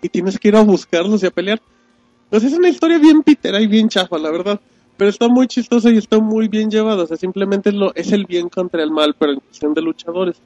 Y 0.02 0.08
tienes 0.08 0.36
que 0.36 0.48
ir 0.48 0.56
a 0.56 0.62
buscarlos 0.62 1.22
y 1.22 1.26
a 1.26 1.30
pelear. 1.30 1.62
Entonces 2.24 2.50
es 2.50 2.58
una 2.58 2.68
historia 2.68 2.98
bien 2.98 3.22
pitera 3.22 3.60
y 3.60 3.68
bien 3.68 3.88
chafa, 3.88 4.18
la 4.18 4.32
verdad. 4.32 4.60
Pero 4.96 5.10
está 5.10 5.28
muy 5.28 5.46
chistosa 5.46 5.90
y 5.90 5.96
está 5.96 6.18
muy 6.18 6.48
bien 6.48 6.72
llevada. 6.72 7.04
O 7.04 7.06
sea, 7.06 7.16
simplemente 7.16 7.70
lo, 7.70 7.94
es 7.94 8.10
el 8.10 8.26
bien 8.26 8.48
contra 8.48 8.82
el 8.82 8.90
mal, 8.90 9.14
pero 9.16 9.34
en 9.34 9.38
cuestión 9.38 9.74
de 9.74 9.82
luchadores. 9.82 10.42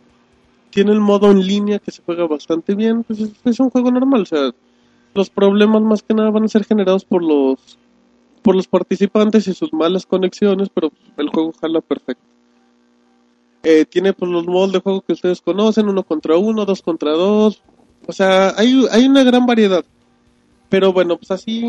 Tiene 0.68 0.92
el 0.92 1.00
modo 1.00 1.30
en 1.30 1.40
línea 1.40 1.78
que 1.78 1.90
se 1.90 2.02
juega 2.02 2.26
bastante 2.26 2.74
bien. 2.74 3.02
Pues 3.02 3.18
es, 3.18 3.30
es 3.46 3.60
un 3.60 3.70
juego 3.70 3.90
normal. 3.90 4.20
O 4.20 4.26
sea, 4.26 4.50
los 5.14 5.30
problemas 5.30 5.80
más 5.80 6.02
que 6.02 6.12
nada 6.12 6.28
van 6.28 6.44
a 6.44 6.48
ser 6.48 6.64
generados 6.64 7.06
por 7.06 7.22
los 7.22 7.78
por 8.47 8.55
los 8.55 8.68
participantes 8.68 9.48
y 9.48 9.55
sus 9.55 9.73
malas 9.73 10.06
conexiones, 10.06 10.68
pero 10.73 10.93
el 11.16 11.31
juego 11.31 11.52
jala 11.60 11.81
perfecto. 11.81 12.23
Eh, 13.64 13.85
tiene 13.86 14.12
pues 14.12 14.31
los 14.31 14.47
modos 14.47 14.70
de 14.70 14.78
juego 14.78 15.01
que 15.01 15.14
ustedes 15.14 15.40
conocen, 15.40 15.89
uno 15.89 16.05
contra 16.05 16.36
uno, 16.36 16.64
dos 16.64 16.81
contra 16.81 17.10
dos. 17.10 17.60
O 18.06 18.12
sea, 18.12 18.55
hay, 18.56 18.86
hay 18.93 19.06
una 19.06 19.24
gran 19.24 19.47
variedad. 19.47 19.85
Pero 20.68 20.93
bueno, 20.93 21.16
pues 21.16 21.32
así, 21.32 21.68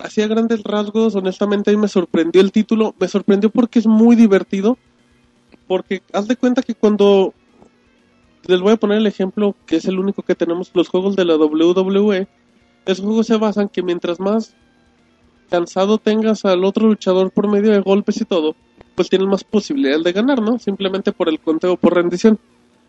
así 0.00 0.20
a 0.20 0.26
grandes 0.26 0.64
rasgos, 0.64 1.14
honestamente 1.14 1.70
a 1.70 1.74
mí 1.74 1.80
me 1.80 1.86
sorprendió 1.86 2.42
el 2.42 2.50
título. 2.50 2.96
Me 2.98 3.06
sorprendió 3.06 3.48
porque 3.50 3.78
es 3.78 3.86
muy 3.86 4.16
divertido. 4.16 4.76
Porque 5.68 6.02
haz 6.12 6.26
de 6.26 6.34
cuenta 6.34 6.62
que 6.62 6.74
cuando... 6.74 7.32
Les 8.48 8.60
voy 8.60 8.72
a 8.72 8.76
poner 8.76 8.98
el 8.98 9.06
ejemplo, 9.06 9.54
que 9.66 9.76
es 9.76 9.84
el 9.84 10.00
único 10.00 10.22
que 10.22 10.34
tenemos, 10.34 10.72
los 10.74 10.88
juegos 10.88 11.14
de 11.14 11.24
la 11.24 11.36
WWE. 11.36 12.26
Esos 12.86 13.04
juegos 13.04 13.28
se 13.28 13.36
basan 13.36 13.68
que 13.68 13.84
mientras 13.84 14.18
más 14.18 14.56
cansado 15.48 15.98
tengas 15.98 16.44
al 16.44 16.64
otro 16.64 16.86
luchador 16.86 17.30
por 17.30 17.48
medio 17.48 17.72
de 17.72 17.80
golpes 17.80 18.20
y 18.20 18.24
todo, 18.24 18.54
pues 18.94 19.08
tienes 19.08 19.28
más 19.28 19.44
posibilidades 19.44 20.04
de 20.04 20.12
ganar, 20.12 20.42
¿no? 20.42 20.58
Simplemente 20.58 21.12
por 21.12 21.28
el 21.28 21.40
conteo 21.40 21.76
por 21.76 21.94
rendición. 21.94 22.38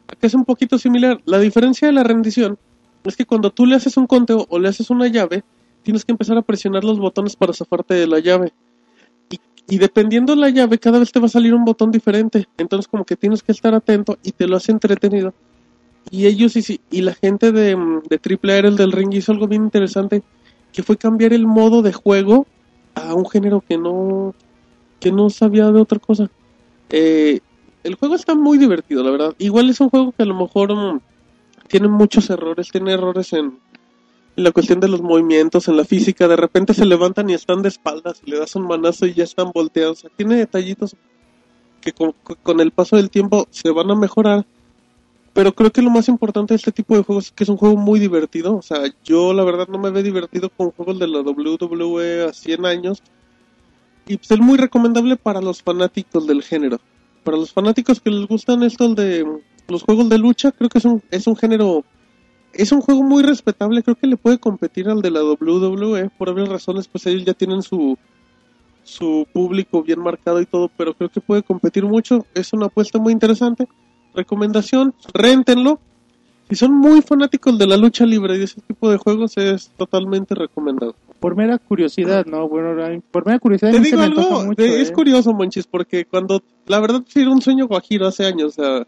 Aquí 0.08 0.26
es 0.26 0.34
un 0.34 0.46
poquito 0.46 0.78
similar. 0.78 1.22
La 1.26 1.40
diferencia 1.40 1.88
de 1.88 1.94
la 1.94 2.04
rendición 2.04 2.58
es 3.04 3.16
que 3.16 3.26
cuando 3.26 3.52
tú 3.52 3.66
le 3.66 3.76
haces 3.76 3.96
un 3.98 4.08
conteo 4.08 4.46
o 4.50 4.60
le 4.60 4.70
haces 4.70 4.90
una 4.90 5.08
llave, 5.08 5.44
tienes 5.84 6.04
que 6.04 6.12
empezar 6.12 6.38
a 6.38 6.42
presionar 6.42 6.84
los 6.84 7.00
botones 7.00 7.36
para 7.36 7.54
zafarte 7.54 7.94
de 7.94 8.08
la 8.08 8.20
llave. 8.20 8.52
Y, 9.30 9.40
y 9.68 9.78
dependiendo 9.78 10.36
de 10.36 10.42
la 10.42 10.50
llave, 10.50 10.80
cada 10.80 11.00
vez 11.00 11.12
te 11.12 11.20
va 11.20 11.28
a 11.28 11.30
salir 11.30 11.54
un 11.54 11.64
botón 11.64 11.92
diferente. 11.92 12.48
Entonces 12.58 12.88
como 12.88 13.06
que 13.06 13.16
tienes 13.16 13.44
que 13.44 13.52
estar 13.52 13.74
atento 13.74 14.18
y 14.24 14.32
te 14.32 14.48
lo 14.48 14.58
hace 14.58 14.72
entretenido. 14.72 15.34
Y 16.12 16.26
ellos 16.26 16.56
y, 16.56 16.82
y 16.90 17.02
la 17.02 17.14
gente 17.14 17.52
de, 17.52 17.78
de 18.10 18.18
Triple 18.18 18.54
A, 18.54 18.58
el 18.60 18.76
del 18.76 18.92
ring, 18.92 19.14
hizo 19.14 19.32
algo 19.32 19.48
bien 19.48 19.64
interesante, 19.64 20.24
que 20.74 20.84
fue 20.84 20.98
cambiar 20.98 21.34
el 21.34 21.46
modo 21.46 21.82
de 21.82 21.94
juego 21.94 22.48
a 22.96 23.14
un 23.14 23.28
género 23.30 23.64
que 23.68 23.78
no, 23.78 24.34
que 25.00 25.12
no 25.12 25.30
sabía 25.30 25.72
de 25.72 25.82
otra 25.82 26.00
cosa. 26.00 26.30
Eh, 26.90 27.40
el 27.84 27.96
juego 27.96 28.16
está 28.16 28.36
muy 28.36 28.58
divertido, 28.58 29.04
la 29.04 29.12
verdad. 29.12 29.36
Igual 29.38 29.70
es 29.70 29.80
un 29.80 29.90
juego 29.90 30.12
que 30.12 30.24
a 30.24 30.26
lo 30.26 30.36
mejor 30.36 30.76
mm, 30.76 31.00
tiene 31.68 31.88
muchos 31.88 32.30
errores, 32.30 32.70
tiene 32.72 32.94
errores 32.94 33.34
en, 33.34 33.60
la 34.36 34.52
cuestión 34.52 34.80
de 34.80 34.88
los 34.88 35.02
movimientos, 35.02 35.68
en 35.68 35.78
la 35.78 35.86
física. 35.86 36.28
De 36.28 36.36
repente 36.36 36.74
se 36.74 36.86
levantan 36.86 37.30
y 37.30 37.34
están 37.34 37.62
de 37.62 37.70
espaldas 37.70 38.22
y 38.26 38.32
le 38.32 38.40
das 38.40 38.56
un 38.56 38.68
manazo 38.68 39.06
y 39.06 39.14
ya 39.14 39.24
están 39.24 39.52
volteados. 39.54 40.06
Tiene 40.16 40.36
detallitos 40.36 40.96
que 41.82 41.94
con 41.94 42.60
el 42.60 42.72
paso 42.72 42.96
del 42.98 43.10
tiempo 43.10 43.48
se 43.52 43.72
van 43.72 43.92
a 43.92 43.96
mejorar. 43.96 44.46
Pero 45.40 45.54
creo 45.54 45.72
que 45.72 45.82
lo 45.82 45.90
más 45.90 46.10
importante 46.10 46.54
de 46.54 46.58
este 46.58 46.74
tipo 46.74 46.98
de 46.98 47.04
juegos 47.04 47.28
es 47.28 47.32
que 47.32 47.46
es 47.46 47.50
un 47.50 47.56
juego 47.56 47.78
muy 47.78 47.98
divertido. 47.98 48.58
O 48.58 48.62
sea, 48.62 48.94
yo 49.06 49.32
la 49.32 49.46
verdad 49.46 49.70
no 49.70 49.80
me 49.80 49.90
veo 49.90 50.04
divertido 50.04 50.50
con 50.50 50.72
juegos 50.72 51.00
de 51.00 51.08
la 51.08 51.22
WWE 51.22 52.26
a 52.26 52.34
100 52.34 52.66
años. 52.66 53.02
Y 54.06 54.18
pues 54.18 54.30
es 54.32 54.40
muy 54.40 54.58
recomendable 54.58 55.16
para 55.16 55.40
los 55.40 55.64
fanáticos 55.64 56.28
del 56.28 56.44
género. 56.44 56.82
Para 57.24 57.38
los 57.38 57.54
fanáticos 57.54 58.02
que 58.02 58.10
les 58.10 58.28
gustan 58.28 58.64
esto 58.64 58.94
de 58.94 59.26
los 59.70 59.84
juegos 59.84 60.10
de 60.10 60.18
lucha, 60.18 60.52
creo 60.52 60.68
que 60.68 60.80
es 60.80 60.84
un, 60.84 61.02
es 61.10 61.26
un 61.26 61.38
género... 61.38 61.86
Es 62.52 62.74
un 62.74 62.82
juego 62.82 63.02
muy 63.04 63.24
respetable, 63.24 63.82
creo 63.82 63.96
que 63.96 64.08
le 64.08 64.18
puede 64.18 64.40
competir 64.40 64.90
al 64.90 65.02
de 65.02 65.12
la 65.12 65.24
WWE. 65.24 66.10
Por 66.18 66.28
obvias 66.28 66.50
razones, 66.50 66.90
pues 66.90 67.06
ellos 67.06 67.24
ya 67.24 67.34
tienen 67.34 67.62
su, 67.62 67.98
su 68.84 69.26
público 69.32 69.84
bien 69.84 70.02
marcado 70.02 70.42
y 70.42 70.46
todo, 70.46 70.70
pero 70.76 70.94
creo 70.96 71.08
que 71.08 71.22
puede 71.22 71.44
competir 71.44 71.86
mucho. 71.86 72.26
Es 72.34 72.52
una 72.52 72.66
apuesta 72.66 73.00
muy 73.00 73.14
interesante. 73.14 73.70
Recomendación, 74.14 74.94
réntenlo. 75.14 75.80
Si 76.50 76.56
son 76.56 76.74
muy 76.74 77.02
fanáticos 77.02 77.58
de 77.60 77.68
la 77.68 77.78
lucha 77.78 78.06
libre 78.06 78.36
y 78.36 78.40
de 78.40 78.46
ese 78.46 78.60
tipo 78.62 78.90
de 78.90 78.98
juegos, 78.98 79.38
es 79.38 79.70
totalmente 79.78 80.34
recomendado. 80.34 80.96
Por 81.20 81.36
mera 81.36 81.60
curiosidad, 81.60 82.26
¿no? 82.26 82.48
Bueno, 82.48 82.76
por 83.12 83.26
mera 83.26 83.38
curiosidad. 83.38 83.72
Te 83.72 83.80
digo 83.80 84.02
algo, 84.02 84.46
mucho, 84.46 84.64
es 84.64 84.90
¿eh? 84.90 84.94
curioso, 84.94 85.34
Monchis, 85.34 85.68
porque 85.68 86.06
cuando, 86.06 86.42
la 86.66 86.80
verdad, 86.80 87.04
sí 87.08 87.22
era 87.22 87.30
un 87.30 87.42
sueño 87.42 87.68
guajiro 87.68 88.08
hace 88.08 88.26
años, 88.26 88.58
o 88.58 88.64
sea, 88.64 88.88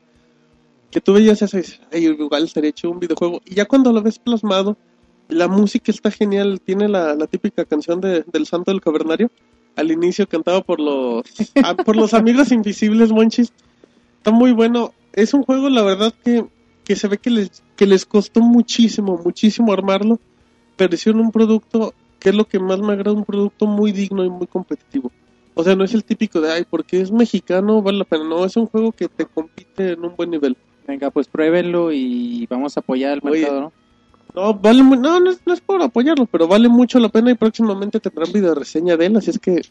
que 0.90 1.02
tú 1.02 1.14
veías 1.14 1.42
eso 1.42 1.58
y 1.58 1.62
dices, 1.62 1.82
"Ay, 1.92 2.06
igual 2.06 2.44
estaría 2.44 2.72
hecho 2.72 2.90
un 2.90 3.00
videojuego. 3.00 3.42
Y 3.46 3.56
ya 3.56 3.66
cuando 3.66 3.94
lo 3.94 4.02
ves 4.02 4.18
plasmado, 4.18 4.76
la 5.32 5.48
música 5.48 5.92
está 5.92 6.12
genial, 6.12 6.60
tiene 6.62 6.88
la, 6.90 7.16
la 7.16 7.28
típica 7.28 7.66
canción 7.66 8.02
de, 8.02 8.24
del 8.32 8.46
Santo 8.46 8.72
del 8.72 8.82
Cavernario. 8.82 9.32
Al 9.76 9.92
inicio 9.92 10.28
cantaba 10.28 10.62
por 10.62 10.80
los, 10.80 11.24
ah, 11.64 11.76
por 11.76 11.96
los 11.96 12.14
amigos 12.16 12.52
invisibles, 12.52 13.12
Monchis. 13.12 13.54
Está 14.18 14.32
muy 14.32 14.52
bueno. 14.52 14.94
Es 15.14 15.34
un 15.34 15.44
juego, 15.44 15.70
la 15.70 15.84
verdad, 15.84 16.14
que, 16.24 16.46
que 16.84 16.96
se 16.96 17.08
ve 17.08 17.18
que 17.18 17.30
les, 17.30 17.64
que 17.76 17.86
les 17.86 18.06
costó 18.06 18.42
muchísimo, 18.42 19.20
muchísimo 19.24 19.74
armarlo, 19.74 20.20
pero 20.78 20.96
hicieron 20.96 21.22
un 21.22 21.32
producto 21.32 21.94
que 22.20 22.30
es 22.30 22.36
lo 22.36 22.46
que 22.46 22.60
más 22.60 22.80
me 22.80 22.94
agrada, 22.94 23.16
un 23.16 23.26
producto 23.26 23.66
muy 23.66 23.92
digno 23.92 24.24
y 24.24 24.30
muy 24.30 24.48
competitivo. 24.48 25.12
O 25.54 25.64
sea, 25.64 25.76
no 25.76 25.84
es 25.84 25.94
el 25.94 26.04
típico 26.04 26.40
de, 26.40 26.52
ay, 26.52 26.66
porque 26.70 27.02
es 27.02 27.12
mexicano, 27.12 27.82
vale 27.82 27.98
la 27.98 28.06
pena. 28.06 28.24
No, 28.24 28.46
es 28.46 28.56
un 28.56 28.68
juego 28.68 28.92
que 28.92 29.08
te 29.08 29.26
compite 29.26 29.94
en 29.94 30.06
un 30.06 30.16
buen 30.16 30.30
nivel. 30.30 30.56
Venga, 30.88 31.10
pues 31.12 31.28
pruébenlo 31.28 31.92
y 31.92 32.48
vamos 32.50 32.78
a 32.78 32.80
apoyar 32.80 33.14
al 33.14 33.22
Oye, 33.24 33.42
mercado, 33.42 33.62
¿no? 33.62 33.74
No, 34.34 34.54
vale, 34.54 34.82
no, 34.84 35.20
no 35.20 35.32
es, 35.32 35.42
no 35.46 35.54
es 35.54 35.60
por 35.60 35.82
apoyarlo, 35.82 36.26
pero 36.26 36.48
vale 36.48 36.70
mucho 36.70 37.00
la 37.00 37.10
pena 37.10 37.32
y 37.32 37.36
próximamente 37.36 38.00
tendrán 38.00 38.32
video 38.32 38.56
reseña 38.56 38.96
de 38.96 39.08
él, 39.08 39.18
así 39.18 39.32
es 39.32 39.40
que 39.40 39.62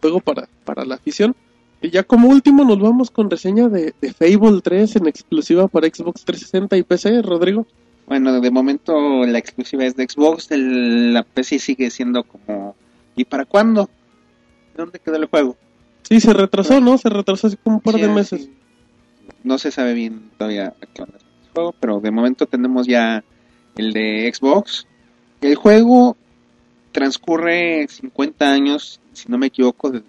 juego 0.00 0.20
para, 0.20 0.48
para 0.64 0.84
la 0.84 0.94
afición. 0.94 1.34
Y 1.82 1.90
ya 1.90 2.02
como 2.02 2.28
último 2.28 2.64
nos 2.64 2.78
vamos 2.78 3.10
con 3.10 3.30
reseña 3.30 3.68
de, 3.68 3.94
de 4.00 4.12
Fable 4.12 4.60
3 4.62 4.96
en 4.96 5.06
exclusiva 5.08 5.66
para 5.68 5.86
Xbox 5.88 6.24
360 6.24 6.76
y 6.76 6.82
PC, 6.82 7.22
Rodrigo. 7.22 7.66
Bueno, 8.06 8.38
de 8.40 8.50
momento 8.50 9.24
la 9.24 9.38
exclusiva 9.38 9.84
es 9.84 9.96
de 9.96 10.06
Xbox, 10.08 10.50
el- 10.50 11.14
la 11.14 11.22
PC 11.22 11.58
sigue 11.58 11.90
siendo 11.90 12.24
como... 12.24 12.74
¿Y 13.16 13.24
para 13.24 13.44
cuándo? 13.44 13.88
¿Dónde 14.76 14.98
quedó 14.98 15.16
el 15.16 15.26
juego? 15.26 15.56
Sí, 16.02 16.20
se 16.20 16.32
retrasó, 16.32 16.80
¿no? 16.80 16.98
Se 16.98 17.08
retrasó 17.08 17.46
hace 17.46 17.56
como 17.56 17.76
un 17.76 17.82
par 17.82 17.94
Sí, 17.94 18.00
de 18.00 18.06
sí. 18.08 18.12
meses. 18.12 18.48
No 19.44 19.58
se 19.58 19.70
sabe 19.70 19.94
bien 19.94 20.30
todavía 20.36 20.74
a 20.82 20.86
qué 20.92 21.02
onda 21.02 21.16
el 21.18 21.52
juego, 21.54 21.74
pero 21.80 22.00
de 22.00 22.10
momento 22.10 22.46
tenemos 22.46 22.86
ya 22.86 23.24
el 23.76 23.92
de 23.92 24.30
Xbox. 24.34 24.86
El 25.40 25.54
juego 25.54 26.16
transcurre 26.92 27.86
50 27.88 28.50
años, 28.52 29.00
si 29.12 29.28
no 29.30 29.38
me 29.38 29.46
equivoco, 29.46 29.90
de- 29.90 30.02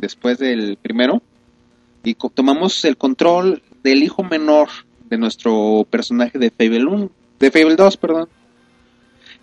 después 0.00 0.38
del 0.38 0.76
primero. 0.80 1.22
Y 2.04 2.14
tomamos 2.14 2.84
el 2.84 2.96
control 2.96 3.62
del 3.82 4.02
hijo 4.02 4.22
menor 4.22 4.68
de 5.08 5.18
nuestro 5.18 5.86
personaje 5.90 6.38
de 6.38 6.50
Fable 6.50 6.84
1, 6.84 7.10
de 7.40 7.50
Fable 7.50 7.76
2, 7.76 7.96
perdón. 7.96 8.28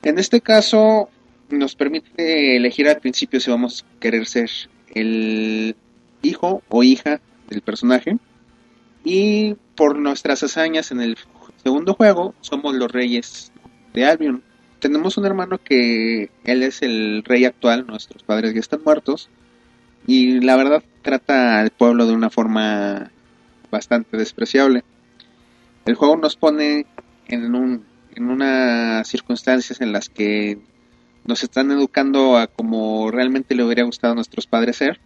En 0.04 0.20
este 0.20 0.42
caso 0.42 1.10
nos 1.50 1.76
permite 1.76 2.56
elegir 2.56 2.88
al 2.88 3.00
principio 3.00 3.40
si 3.40 3.52
vamos 3.52 3.84
a 3.84 4.00
querer 4.00 4.26
ser 4.26 4.50
el 4.94 5.76
hijo 6.22 6.64
o 6.70 6.84
hija 6.84 7.22
del 7.50 7.62
personaje. 7.62 8.18
Y 9.04 9.56
por 9.76 9.98
nuestras 9.98 10.42
hazañas 10.44 10.92
en 10.92 11.02
el 11.02 11.18
segundo 11.64 11.94
juego, 11.94 12.34
somos 12.42 12.74
los 12.76 12.92
reyes 12.92 13.52
de 13.94 14.06
Albion. 14.06 14.44
Tenemos 14.80 15.18
un 15.18 15.26
hermano 15.26 15.60
que 15.64 16.30
él 16.44 16.64
es 16.64 16.82
el 16.82 17.24
rey 17.24 17.46
actual, 17.46 17.86
nuestros 17.88 18.24
padres 18.24 18.54
ya 18.54 18.60
están 18.60 18.82
muertos. 18.84 19.30
Y 20.08 20.40
la 20.42 20.56
verdad 20.56 20.84
trata 21.02 21.60
al 21.60 21.72
pueblo 21.72 22.06
de 22.06 22.14
una 22.14 22.30
forma 22.30 23.12
bastante 23.72 24.18
despreciable. 24.18 24.84
El 25.86 25.96
juego 25.96 26.18
nos 26.18 26.36
pone 26.36 26.86
en, 27.28 27.56
un, 27.56 27.84
en 28.16 28.30
unas 28.30 29.08
circunstancias 29.08 29.82
en 29.82 29.92
las 29.92 30.10
que 30.10 30.60
nos 31.26 31.44
están 31.44 31.72
educando 31.72 32.38
a 32.38 32.48
como 32.48 33.10
realmente 33.12 33.56
le 33.56 33.64
hubiera 33.64 33.84
gustado 33.84 34.14
a 34.14 34.16
nuestros 34.16 34.46
padres 34.46 34.78
ser 34.78 35.00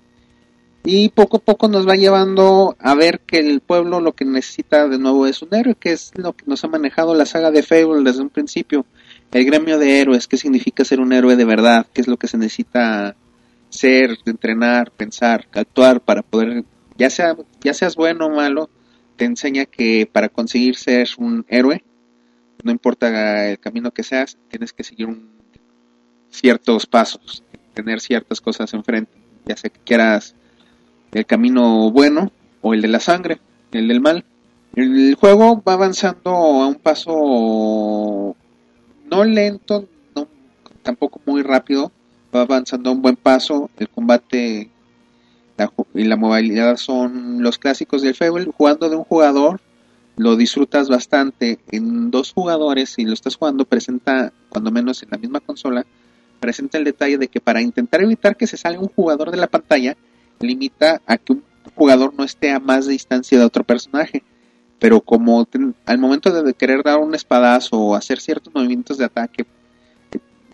y 0.83 1.09
poco 1.09 1.37
a 1.37 1.39
poco 1.41 1.67
nos 1.67 1.87
va 1.87 1.95
llevando 1.95 2.75
a 2.79 2.95
ver 2.95 3.19
que 3.19 3.39
el 3.39 3.59
pueblo 3.59 3.99
lo 3.99 4.13
que 4.13 4.25
necesita 4.25 4.87
de 4.87 4.97
nuevo 4.97 5.27
es 5.27 5.41
un 5.41 5.53
héroe, 5.53 5.75
que 5.75 5.91
es 5.91 6.11
lo 6.15 6.33
que 6.33 6.45
nos 6.47 6.63
ha 6.63 6.67
manejado 6.67 7.13
la 7.13 7.25
saga 7.25 7.51
de 7.51 7.63
Fable 7.63 8.03
desde 8.03 8.21
un 8.21 8.29
principio. 8.29 8.85
El 9.31 9.45
gremio 9.45 9.77
de 9.77 9.99
héroes, 9.99 10.27
qué 10.27 10.37
significa 10.37 10.85
ser 10.85 11.01
un 11.01 11.11
héroe 11.11 11.35
de 11.35 11.45
verdad, 11.45 11.85
qué 11.93 12.01
es 12.01 12.07
lo 12.07 12.17
que 12.17 12.27
se 12.27 12.37
necesita 12.37 13.15
ser, 13.79 14.17
entrenar, 14.25 14.91
pensar, 14.91 15.47
actuar 15.53 16.01
para 16.01 16.21
poder, 16.21 16.65
ya 16.97 17.09
sea 17.09 17.35
ya 17.61 17.73
seas 17.73 17.95
bueno 17.95 18.25
o 18.25 18.29
malo, 18.29 18.69
te 19.15 19.25
enseña 19.25 19.65
que 19.65 20.07
para 20.11 20.27
conseguir 20.29 20.75
ser 20.75 21.07
un 21.17 21.45
héroe, 21.47 21.83
no 22.63 22.71
importa 22.71 23.49
el 23.49 23.57
camino 23.59 23.91
que 23.91 24.03
seas, 24.03 24.37
tienes 24.49 24.73
que 24.73 24.83
seguir 24.83 25.07
un- 25.07 25.29
ciertos 26.29 26.85
pasos, 26.85 27.43
tener 27.73 28.01
ciertas 28.01 28.41
cosas 28.41 28.73
enfrente, 28.73 29.11
ya 29.45 29.55
sea 29.55 29.69
que 29.69 29.79
quieras 29.79 30.35
el 31.13 31.25
camino 31.25 31.89
bueno 31.91 32.31
o 32.61 32.73
el 32.73 32.81
de 32.81 32.87
la 32.89 32.99
sangre, 32.99 33.39
el 33.71 33.87
del 33.87 34.01
mal. 34.01 34.25
El 34.75 35.15
juego 35.15 35.63
va 35.67 35.73
avanzando 35.73 36.31
a 36.31 36.67
un 36.67 36.75
paso 36.75 38.35
no 39.09 39.23
lento, 39.23 39.87
no, 40.15 40.27
tampoco 40.83 41.19
muy 41.25 41.41
rápido, 41.41 41.91
va 42.35 42.41
avanzando 42.41 42.89
a 42.89 42.93
un 42.93 43.01
buen 43.01 43.15
paso. 43.15 43.69
El 43.77 43.89
combate 43.89 44.69
la 45.57 45.71
y 45.93 46.03
la 46.05 46.15
movilidad 46.15 46.77
son 46.77 47.43
los 47.43 47.57
clásicos 47.57 48.01
del 48.01 48.15
Fable. 48.15 48.51
Jugando 48.55 48.89
de 48.89 48.95
un 48.95 49.03
jugador 49.03 49.61
lo 50.15 50.35
disfrutas 50.35 50.89
bastante. 50.89 51.59
En 51.71 52.11
dos 52.11 52.33
jugadores, 52.33 52.91
si 52.91 53.05
lo 53.05 53.13
estás 53.13 53.35
jugando, 53.35 53.65
presenta, 53.65 54.33
cuando 54.49 54.71
menos 54.71 55.01
en 55.03 55.09
la 55.11 55.17
misma 55.17 55.39
consola, 55.39 55.85
presenta 56.39 56.77
el 56.77 56.83
detalle 56.83 57.17
de 57.17 57.27
que 57.27 57.39
para 57.39 57.61
intentar 57.61 58.01
evitar 58.01 58.35
que 58.35 58.47
se 58.47 58.57
salga 58.57 58.81
un 58.81 58.89
jugador 58.89 59.31
de 59.31 59.37
la 59.37 59.47
pantalla, 59.47 59.95
limita 60.39 61.01
a 61.05 61.17
que 61.17 61.33
un 61.33 61.43
jugador 61.75 62.13
no 62.13 62.23
esté 62.23 62.51
a 62.51 62.59
más 62.59 62.87
distancia 62.87 63.37
de 63.37 63.45
otro 63.45 63.63
personaje. 63.63 64.23
Pero 64.79 65.01
como 65.01 65.45
al 65.85 65.97
momento 65.97 66.31
de 66.31 66.53
querer 66.53 66.83
dar 66.83 66.99
un 66.99 67.15
espadazo 67.15 67.77
o 67.77 67.95
hacer 67.95 68.19
ciertos 68.19 68.53
movimientos 68.53 68.97
de 68.97 69.05
ataque, 69.05 69.45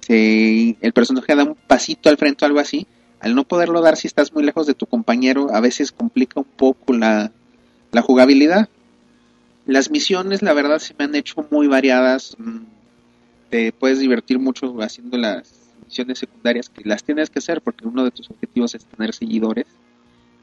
se- 0.05 0.77
el 0.81 0.93
personaje 0.93 1.35
da 1.35 1.43
un 1.43 1.55
pasito 1.67 2.09
al 2.09 2.17
frente 2.17 2.45
o 2.45 2.47
algo 2.47 2.59
así, 2.59 2.87
al 3.19 3.33
no 3.35 3.43
poderlo 3.43 3.81
dar 3.81 3.97
si 3.97 4.07
estás 4.07 4.33
muy 4.33 4.43
lejos 4.43 4.67
de 4.67 4.73
tu 4.75 4.85
compañero, 4.85 5.53
a 5.53 5.59
veces 5.61 5.91
complica 5.91 6.39
un 6.39 6.45
poco 6.45 6.93
la, 6.93 7.31
la 7.91 8.01
jugabilidad. 8.01 8.69
Las 9.65 9.89
misiones, 9.89 10.41
la 10.41 10.53
verdad, 10.53 10.79
se 10.79 10.93
me 10.97 11.05
han 11.05 11.15
hecho 11.15 11.47
muy 11.49 11.67
variadas. 11.67 12.35
mm, 12.37 12.59
Te 13.49 13.71
puedes 13.71 13.99
divertir 13.99 14.39
mucho 14.39 14.75
haciendo 14.81 15.17
las 15.17 15.53
misiones 15.85 16.19
secundarias 16.19 16.69
que 16.69 16.83
las 16.87 17.03
tienes 17.03 17.29
que 17.29 17.39
hacer 17.39 17.61
porque 17.61 17.87
uno 17.87 18.03
de 18.03 18.11
tus 18.11 18.29
objetivos 18.29 18.75
es 18.75 18.85
tener 18.85 19.13
seguidores 19.13 19.65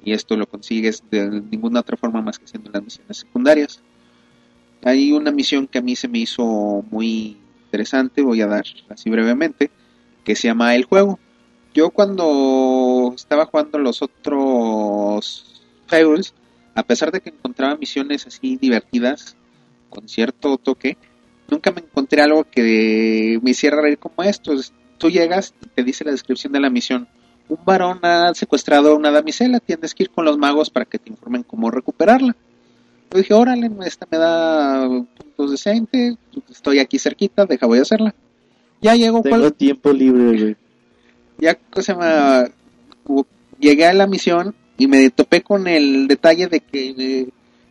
y 0.05 0.13
esto 0.13 0.37
lo 0.37 0.47
consigues 0.49 1.03
de 1.11 1.29
ninguna 1.51 1.81
otra 1.81 1.97
forma 1.97 2.23
más 2.23 2.39
que 2.39 2.47
haciendo 2.47 2.71
las 2.73 2.83
misiones 2.83 3.17
secundarias. 3.19 3.81
Hay 4.85 5.13
una 5.13 5.31
misión 5.31 5.67
que 5.69 5.79
a 5.79 5.83
mí 5.83 5.95
se 5.95 6.09
me 6.09 6.19
hizo 6.19 6.85
muy 6.91 7.37
interesante, 7.73 8.21
voy 8.21 8.43
a 8.43 8.47
dar 8.47 8.67
así 8.91 9.09
brevemente, 9.09 9.71
que 10.25 10.37
se 10.37 10.49
llama 10.49 10.75
El 10.75 10.85
Juego. 10.85 11.19
Yo 11.73 11.89
cuando 11.89 13.15
estaba 13.17 13.47
jugando 13.47 13.79
los 13.79 14.03
otros 14.03 15.65
Fables, 15.87 16.35
a 16.75 16.83
pesar 16.83 17.11
de 17.11 17.23
que 17.23 17.31
encontraba 17.31 17.77
misiones 17.77 18.27
así 18.27 18.59
divertidas, 18.59 19.39
con 19.89 20.07
cierto 20.07 20.59
toque, 20.59 20.99
nunca 21.49 21.71
me 21.71 21.81
encontré 21.81 22.21
algo 22.21 22.45
que 22.45 23.41
me 23.43 23.53
hiciera 23.53 23.81
reír 23.81 23.99
como 23.99 24.23
esto. 24.23 24.53
Tú 24.99 25.09
llegas 25.09 25.55
y 25.63 25.69
te 25.69 25.83
dice 25.83 26.05
la 26.05 26.11
descripción 26.11 26.53
de 26.53 26.61
la 26.61 26.69
misión. 26.69 27.09
Un 27.49 27.65
varón 27.65 28.01
ha 28.03 28.35
secuestrado 28.35 28.91
a 28.91 28.97
una 28.97 29.11
damisela, 29.11 29.61
tienes 29.61 29.95
que 29.95 30.03
ir 30.03 30.11
con 30.11 30.27
los 30.27 30.37
magos 30.37 30.69
para 30.69 30.85
que 30.85 30.99
te 30.99 31.09
informen 31.09 31.43
cómo 31.43 31.71
recuperarla. 31.71 32.37
Yo 33.13 33.19
dije, 33.19 33.35
órale, 33.35 33.71
esta 33.87 34.07
me 34.11 34.19
da 34.19 34.89
puntos 34.89 35.51
decentes, 35.51 36.17
estoy 36.51 36.79
aquí 36.79 36.99
cerquita, 36.99 37.45
deja, 37.47 37.67
voy 37.67 37.79
a 37.79 37.83
hacerla. 37.83 38.15
Ya 38.81 38.95
llego, 38.95 39.23
Tengo 39.23 39.39
¿cuál- 39.39 39.53
tiempo 39.53 39.93
libre, 39.93 40.41
güey. 40.41 40.57
ya 41.39 41.55
¿cómo 41.55 41.83
se? 41.83 41.95
U- 43.07 43.25
llegué 43.59 43.87
a 43.87 43.93
la 43.93 44.07
misión 44.07 44.55
y 44.79 44.87
me 44.87 45.11
topé 45.11 45.43
con 45.43 45.67
el 45.69 46.09
detalle 46.09 46.47
de 46.47 46.61
que 46.61 46.95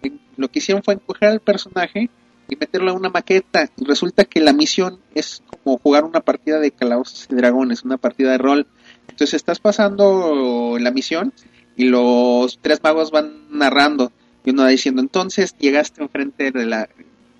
eh, 0.03 0.11
lo 0.37 0.47
que 0.49 0.59
hicieron 0.59 0.83
fue 0.83 0.93
encoger 0.95 1.29
al 1.29 1.39
personaje 1.39 2.09
y 2.49 2.55
meterlo 2.55 2.91
a 2.91 2.93
una 2.93 3.09
maqueta 3.09 3.69
y 3.77 3.83
resulta 3.85 4.25
que 4.25 4.39
la 4.41 4.53
misión 4.53 4.99
es 5.15 5.41
como 5.63 5.77
jugar 5.79 6.03
una 6.03 6.19
partida 6.21 6.59
de 6.59 6.71
calabozos 6.71 7.27
y 7.29 7.35
dragones, 7.35 7.83
una 7.83 7.97
partida 7.97 8.31
de 8.31 8.37
rol. 8.37 8.67
Entonces 9.09 9.33
estás 9.35 9.59
pasando 9.59 10.77
la 10.79 10.91
misión 10.91 11.33
y 11.75 11.85
los 11.85 12.59
tres 12.61 12.81
magos 12.83 13.11
van 13.11 13.47
narrando 13.49 14.11
y 14.45 14.51
uno 14.51 14.63
va 14.63 14.69
diciendo, 14.69 15.01
entonces 15.01 15.55
llegaste 15.57 16.01
enfrente 16.01 16.51
de 16.51 16.65
la, 16.65 16.87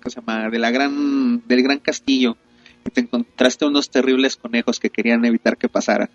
¿cómo 0.00 0.10
se 0.10 0.20
llama? 0.20 0.50
de 0.50 0.58
la 0.58 0.70
gran, 0.70 1.46
del 1.46 1.62
gran 1.62 1.78
castillo 1.78 2.36
y 2.84 2.90
te 2.90 3.00
encontraste 3.00 3.64
unos 3.64 3.90
terribles 3.90 4.36
conejos 4.36 4.80
que 4.80 4.90
querían 4.90 5.24
evitar 5.24 5.56
que 5.56 5.68
pasara 5.68 6.10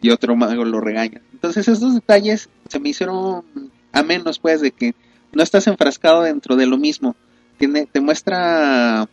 y 0.00 0.10
otro 0.10 0.36
mago 0.36 0.64
lo 0.64 0.80
regaña. 0.80 1.22
Entonces 1.32 1.66
esos 1.68 1.94
detalles 1.94 2.48
se 2.68 2.78
me 2.78 2.90
hicieron 2.90 3.44
a 3.92 4.02
menos 4.02 4.38
pues 4.38 4.60
de 4.60 4.70
que 4.70 4.94
no 5.32 5.42
estás 5.42 5.66
enfrascado 5.66 6.22
dentro 6.22 6.56
de 6.56 6.66
lo 6.66 6.76
mismo. 6.76 7.16
Tiene, 7.58 7.86
te 7.86 8.00
muestra 8.00 9.08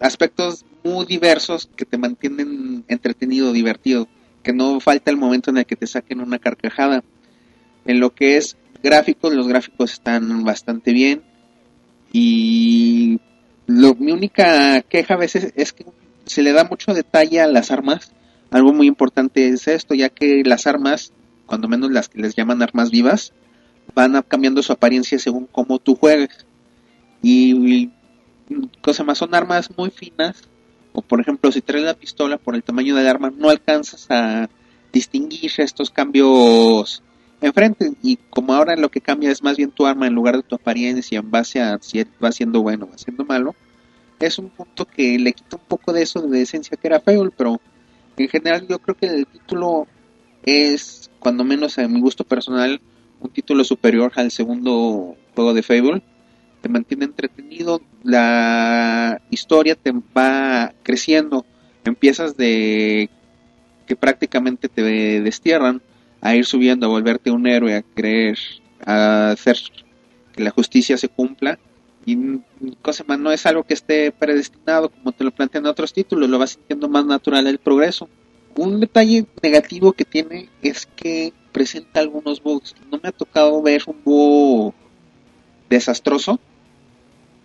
aspectos 0.00 0.64
muy 0.82 1.04
diversos 1.04 1.68
que 1.76 1.84
te 1.84 1.98
mantienen 1.98 2.84
entretenido, 2.88 3.52
divertido, 3.52 4.08
que 4.42 4.52
no 4.52 4.80
falta 4.80 5.10
el 5.10 5.16
momento 5.16 5.50
en 5.50 5.58
el 5.58 5.66
que 5.66 5.76
te 5.76 5.86
saquen 5.86 6.20
una 6.20 6.38
carcajada. 6.38 7.04
En 7.84 8.00
lo 8.00 8.14
que 8.14 8.36
es 8.36 8.56
gráficos, 8.82 9.34
los 9.34 9.48
gráficos 9.48 9.92
están 9.92 10.44
bastante 10.44 10.92
bien 10.92 11.22
y 12.12 13.20
lo, 13.66 13.94
mi 13.94 14.12
única 14.12 14.82
queja 14.82 15.14
a 15.14 15.18
veces 15.18 15.52
es 15.56 15.72
que 15.72 15.84
se 16.24 16.42
le 16.42 16.52
da 16.52 16.64
mucho 16.64 16.94
detalle 16.94 17.40
a 17.40 17.46
las 17.46 17.70
armas. 17.70 18.12
Algo 18.50 18.72
muy 18.72 18.86
importante 18.86 19.48
es 19.48 19.68
esto, 19.68 19.94
ya 19.94 20.08
que 20.08 20.42
las 20.44 20.66
armas, 20.66 21.12
cuando 21.46 21.68
menos 21.68 21.90
las 21.90 22.08
que 22.08 22.20
les 22.20 22.34
llaman 22.34 22.62
armas 22.62 22.90
vivas, 22.90 23.32
van 23.94 24.22
cambiando 24.22 24.62
su 24.62 24.72
apariencia 24.72 25.18
según 25.18 25.46
cómo 25.46 25.78
tú 25.78 25.94
juegues. 25.96 26.46
Y, 27.22 27.90
cosa 28.80 29.04
más, 29.04 29.18
son 29.18 29.34
armas 29.34 29.70
muy 29.76 29.90
finas. 29.90 30.42
O 30.92 31.02
por 31.02 31.20
ejemplo, 31.20 31.52
si 31.52 31.60
traes 31.60 31.84
la 31.84 31.94
pistola 31.94 32.38
por 32.38 32.54
el 32.54 32.62
tamaño 32.62 32.94
del 32.96 33.08
arma, 33.08 33.30
no 33.36 33.50
alcanzas 33.50 34.06
a 34.10 34.48
distinguir 34.92 35.52
estos 35.58 35.90
cambios 35.90 37.02
enfrente. 37.40 37.92
Y 38.02 38.16
como 38.30 38.54
ahora 38.54 38.76
lo 38.76 38.90
que 38.90 39.00
cambia 39.00 39.30
es 39.30 39.42
más 39.42 39.56
bien 39.56 39.70
tu 39.70 39.86
arma 39.86 40.06
en 40.06 40.14
lugar 40.14 40.36
de 40.36 40.42
tu 40.42 40.54
apariencia, 40.54 41.18
en 41.18 41.30
base 41.30 41.60
a 41.60 41.78
si 41.80 42.04
va 42.22 42.32
siendo 42.32 42.62
bueno 42.62 42.86
o 42.86 42.90
va 42.90 42.98
siendo 42.98 43.24
malo, 43.24 43.54
es 44.20 44.38
un 44.38 44.48
punto 44.50 44.84
que 44.84 45.18
le 45.18 45.32
quita 45.32 45.56
un 45.56 45.62
poco 45.68 45.92
de 45.92 46.02
eso 46.02 46.20
de 46.22 46.42
esencia 46.42 46.76
que 46.76 46.88
era 46.88 47.00
Fable, 47.00 47.30
pero 47.36 47.60
en 48.16 48.28
general 48.28 48.66
yo 48.66 48.78
creo 48.78 48.96
que 48.96 49.06
el 49.06 49.26
título 49.26 49.86
es, 50.42 51.10
cuando 51.20 51.44
menos 51.44 51.78
a 51.78 51.86
mi 51.86 52.00
gusto 52.00 52.24
personal, 52.24 52.80
un 53.20 53.30
título 53.30 53.64
superior 53.64 54.12
al 54.16 54.30
segundo 54.30 55.16
juego 55.34 55.54
de 55.54 55.62
Fable. 55.62 56.02
Te 56.60 56.68
mantiene 56.68 57.04
entretenido, 57.04 57.80
la 58.02 59.20
historia 59.30 59.76
te 59.76 59.92
va 60.16 60.72
creciendo. 60.82 61.46
Empiezas 61.84 62.36
de 62.36 63.08
que 63.86 63.96
prácticamente 63.96 64.68
te 64.68 64.82
destierran 64.82 65.80
a 66.20 66.34
ir 66.34 66.44
subiendo, 66.44 66.86
a 66.86 66.90
volverte 66.90 67.30
un 67.30 67.46
héroe, 67.46 67.74
a 67.74 67.82
creer, 67.82 68.38
a 68.84 69.30
hacer 69.30 69.56
que 70.34 70.42
la 70.42 70.50
justicia 70.50 70.96
se 70.96 71.08
cumpla. 71.08 71.58
Y 72.06 72.40
cosa 72.80 73.04
más, 73.06 73.18
no 73.18 73.30
es 73.32 73.44
algo 73.46 73.64
que 73.64 73.74
esté 73.74 74.12
predestinado 74.12 74.88
como 74.88 75.12
te 75.12 75.24
lo 75.24 75.30
plantean 75.30 75.66
otros 75.66 75.92
títulos, 75.92 76.28
lo 76.28 76.38
vas 76.38 76.50
sintiendo 76.50 76.88
más 76.88 77.04
natural 77.04 77.46
el 77.46 77.58
progreso. 77.58 78.08
Un 78.56 78.80
detalle 78.80 79.26
negativo 79.42 79.92
que 79.92 80.04
tiene 80.04 80.48
es 80.62 80.86
que 80.86 81.32
presenta 81.52 82.00
algunos 82.00 82.42
bugs. 82.42 82.74
No 82.90 82.98
me 83.02 83.10
ha 83.10 83.12
tocado 83.12 83.60
ver 83.62 83.82
un 83.86 83.96
bug 84.02 84.74
desastroso, 85.68 86.40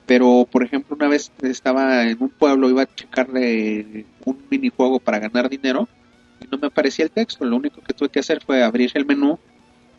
pero 0.05 0.47
por 0.49 0.63
ejemplo 0.63 0.95
una 0.95 1.09
vez 1.09 1.31
estaba 1.41 2.07
en 2.07 2.21
un 2.21 2.29
pueblo, 2.29 2.69
iba 2.69 2.83
a 2.83 2.95
checarle 2.95 4.05
un 4.23 4.37
minijuego 4.49 4.99
para 4.99 5.19
ganar 5.19 5.49
dinero 5.49 5.87
y 6.43 6.47
no 6.51 6.57
me 6.57 6.67
aparecía 6.67 7.05
el 7.05 7.11
texto. 7.11 7.45
Lo 7.45 7.55
único 7.57 7.81
que 7.81 7.93
tuve 7.93 8.09
que 8.09 8.19
hacer 8.19 8.41
fue 8.43 8.63
abrir 8.63 8.91
el 8.95 9.05
menú 9.05 9.39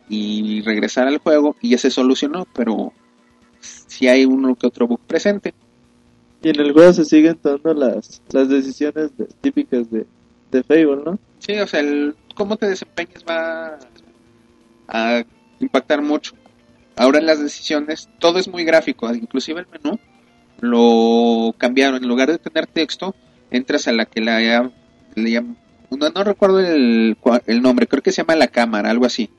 y 0.09 0.61
regresar 0.61 1.07
al 1.07 1.17
juego 1.17 1.55
y 1.61 1.69
ya 1.71 1.77
se 1.77 1.89
solucionó, 1.91 2.45
pero 2.53 2.93
si 3.59 4.07
hay 4.07 4.25
uno 4.25 4.55
que 4.55 4.67
otro 4.67 4.87
bug 4.87 4.99
presente. 5.01 5.53
Y 6.41 6.49
en 6.49 6.59
el 6.59 6.73
juego 6.73 6.93
se 6.93 7.05
siguen 7.05 7.37
tomando 7.37 7.73
las, 7.73 8.21
las 8.29 8.49
decisiones 8.49 9.17
de- 9.17 9.25
típicas 9.41 9.89
de, 9.89 10.05
de 10.51 10.63
Fable, 10.63 11.01
¿no? 11.03 11.19
Sí, 11.39 11.53
o 11.59 11.65
sea, 11.67 11.79
el 11.79 12.15
cómo 12.35 12.55
te 12.57 12.67
desempeñas 12.67 13.23
va 13.27 13.79
a 14.87 15.23
impactar 15.59 16.01
mucho. 16.01 16.33
Ahora 16.95 17.19
en 17.19 17.25
las 17.25 17.39
decisiones, 17.41 18.09
todo 18.19 18.37
es 18.39 18.47
muy 18.47 18.63
gráfico, 18.63 19.11
inclusive 19.13 19.61
el 19.61 19.67
menú 19.67 19.99
lo 20.61 21.53
cambiaron. 21.57 22.01
En 22.01 22.07
lugar 22.07 22.29
de 22.31 22.37
tener 22.37 22.67
texto, 22.67 23.15
entras 23.51 23.87
a 23.87 23.91
la 23.91 24.05
que 24.05 24.21
la 24.21 24.39
le 25.15 25.31
llaman- 25.31 25.57
no, 25.97 26.09
no 26.09 26.23
recuerdo 26.23 26.59
el, 26.59 27.17
el 27.45 27.61
nombre, 27.61 27.87
creo 27.87 28.03
que 28.03 28.11
se 28.11 28.21
llama 28.21 28.35
la 28.35 28.47
cámara, 28.47 28.89
algo 28.89 29.05
así. 29.05 29.29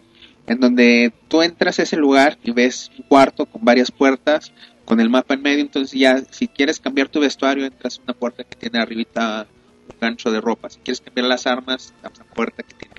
En 0.46 0.60
donde 0.60 1.12
tú 1.28 1.42
entras 1.42 1.78
a 1.78 1.82
ese 1.82 1.96
lugar 1.96 2.38
y 2.44 2.52
ves 2.52 2.90
un 2.96 3.04
cuarto 3.08 3.46
con 3.46 3.64
varias 3.64 3.90
puertas, 3.90 4.52
con 4.84 5.00
el 5.00 5.10
mapa 5.10 5.34
en 5.34 5.42
medio. 5.42 5.60
Entonces, 5.60 5.98
ya 5.98 6.22
si 6.30 6.48
quieres 6.48 6.80
cambiar 6.80 7.08
tu 7.08 7.20
vestuario, 7.20 7.66
entras 7.66 7.98
a 7.98 8.02
una 8.02 8.14
puerta 8.14 8.44
que 8.44 8.56
tiene 8.56 8.78
arribita 8.78 9.46
un 9.88 9.96
gancho 10.00 10.30
de 10.30 10.40
ropa. 10.40 10.70
Si 10.70 10.78
quieres 10.80 11.00
cambiar 11.00 11.26
las 11.26 11.46
armas, 11.46 11.92
a 12.02 12.08
una 12.08 12.24
puerta 12.32 12.62
que 12.62 12.74
tiene 12.74 12.94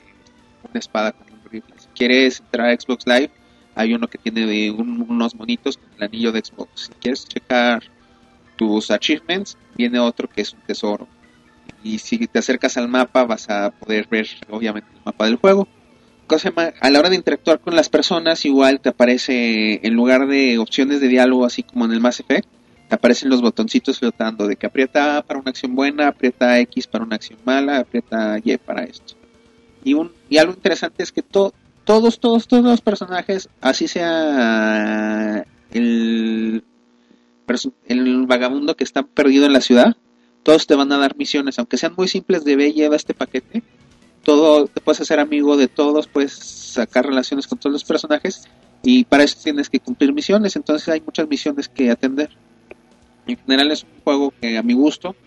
una 0.69 0.79
espada 0.79 1.13
con 1.13 1.33
un 1.33 1.41
rifle. 1.49 1.73
Si 1.77 1.87
quieres 1.95 2.41
entrar 2.41 2.69
a 2.69 2.79
Xbox 2.79 3.07
Live, 3.07 3.31
hay 3.75 3.93
uno 3.93 4.07
que 4.07 4.17
tiene 4.17 4.71
unos 4.71 5.35
monitos 5.35 5.77
con 5.77 5.89
el 5.97 6.03
anillo 6.03 6.31
de 6.31 6.41
Xbox. 6.43 6.87
Si 6.87 6.93
quieres 6.93 7.25
checar 7.27 7.83
tus 8.57 8.91
achievements, 8.91 9.57
viene 9.75 9.99
otro 9.99 10.27
que 10.27 10.41
es 10.41 10.53
un 10.53 10.59
tesoro. 10.61 11.07
Y 11.83 11.99
si 11.99 12.27
te 12.27 12.39
acercas 12.39 12.77
al 12.77 12.87
mapa, 12.87 13.23
vas 13.25 13.49
a 13.49 13.71
poder 13.71 14.07
ver, 14.09 14.27
obviamente, 14.49 14.89
el 14.93 15.01
mapa 15.05 15.25
del 15.25 15.35
juego. 15.37 15.67
A 16.81 16.89
la 16.89 16.99
hora 16.99 17.09
de 17.09 17.15
interactuar 17.15 17.59
con 17.59 17.75
las 17.75 17.87
personas, 17.87 18.43
igual 18.43 18.81
te 18.81 18.89
aparece, 18.89 19.79
en 19.87 19.93
lugar 19.93 20.27
de 20.27 20.57
opciones 20.57 20.99
de 20.99 21.07
diálogo, 21.07 21.45
así 21.45 21.63
como 21.63 21.85
en 21.85 21.93
el 21.93 22.01
Mass 22.01 22.19
Effect, 22.19 22.47
te 22.89 22.95
aparecen 22.95 23.29
los 23.29 23.41
botoncitos 23.41 23.99
flotando 23.99 24.45
de 24.47 24.55
que 24.57 24.65
aprieta 24.65 25.17
A 25.17 25.21
para 25.21 25.39
una 25.39 25.51
acción 25.51 25.73
buena, 25.75 26.07
aprieta 26.09 26.59
X 26.59 26.87
para 26.87 27.05
una 27.05 27.15
acción 27.15 27.39
mala, 27.45 27.79
aprieta 27.79 28.39
Y 28.43 28.57
para 28.57 28.83
esto. 28.83 29.13
Y, 29.85 29.93
un, 29.93 30.11
y 30.29 30.37
algo 30.37 30.53
interesante 30.53 31.01
es 31.03 31.11
que 31.13 31.21
to- 31.21 31.53
todos, 31.85 32.19
todos, 32.19 32.47
todos 32.47 32.63
los 32.65 32.81
personajes, 32.81 33.47
así 33.61 33.87
sea 33.87 35.45
el, 35.71 36.63
el 37.87 38.25
vagabundo 38.25 38.75
que 38.75 38.83
está 38.83 39.03
perdido 39.03 39.45
en 39.45 39.53
la 39.53 39.61
ciudad, 39.61 39.95
todos 40.47 40.65
te 40.65 40.75
van 40.75 40.89
a 40.93 40.97
dar 40.97 41.17
misiones, 41.17 41.59
aunque 41.59 41.75
sean 41.75 41.93
muy 41.97 42.07
simples 42.07 42.45
de 42.45 42.55
ve, 42.55 42.71
lleva 42.71 42.95
este 42.95 43.13
paquete, 43.13 43.63
todo, 44.23 44.67
te 44.67 44.79
puedes 44.79 45.01
hacer 45.01 45.19
amigo 45.19 45.57
de 45.57 45.67
todos, 45.67 46.07
puedes 46.07 46.31
sacar 46.31 47.05
relaciones 47.05 47.47
con 47.47 47.57
todos 47.57 47.73
los 47.73 47.83
personajes 47.83 48.47
y 48.81 49.03
para 49.03 49.25
eso 49.25 49.37
tienes 49.43 49.69
que 49.69 49.81
cumplir 49.81 50.13
misiones, 50.13 50.55
entonces 50.55 50.87
hay 50.87 51.01
muchas 51.01 51.27
misiones 51.27 51.67
que 51.67 51.91
atender. 51.91 52.29
En 53.25 53.35
general 53.35 53.73
es 53.73 53.83
un 53.83 54.01
juego 54.05 54.33
que 54.39 54.57
a 54.57 54.63
mi 54.63 54.71
gusto 54.71 55.17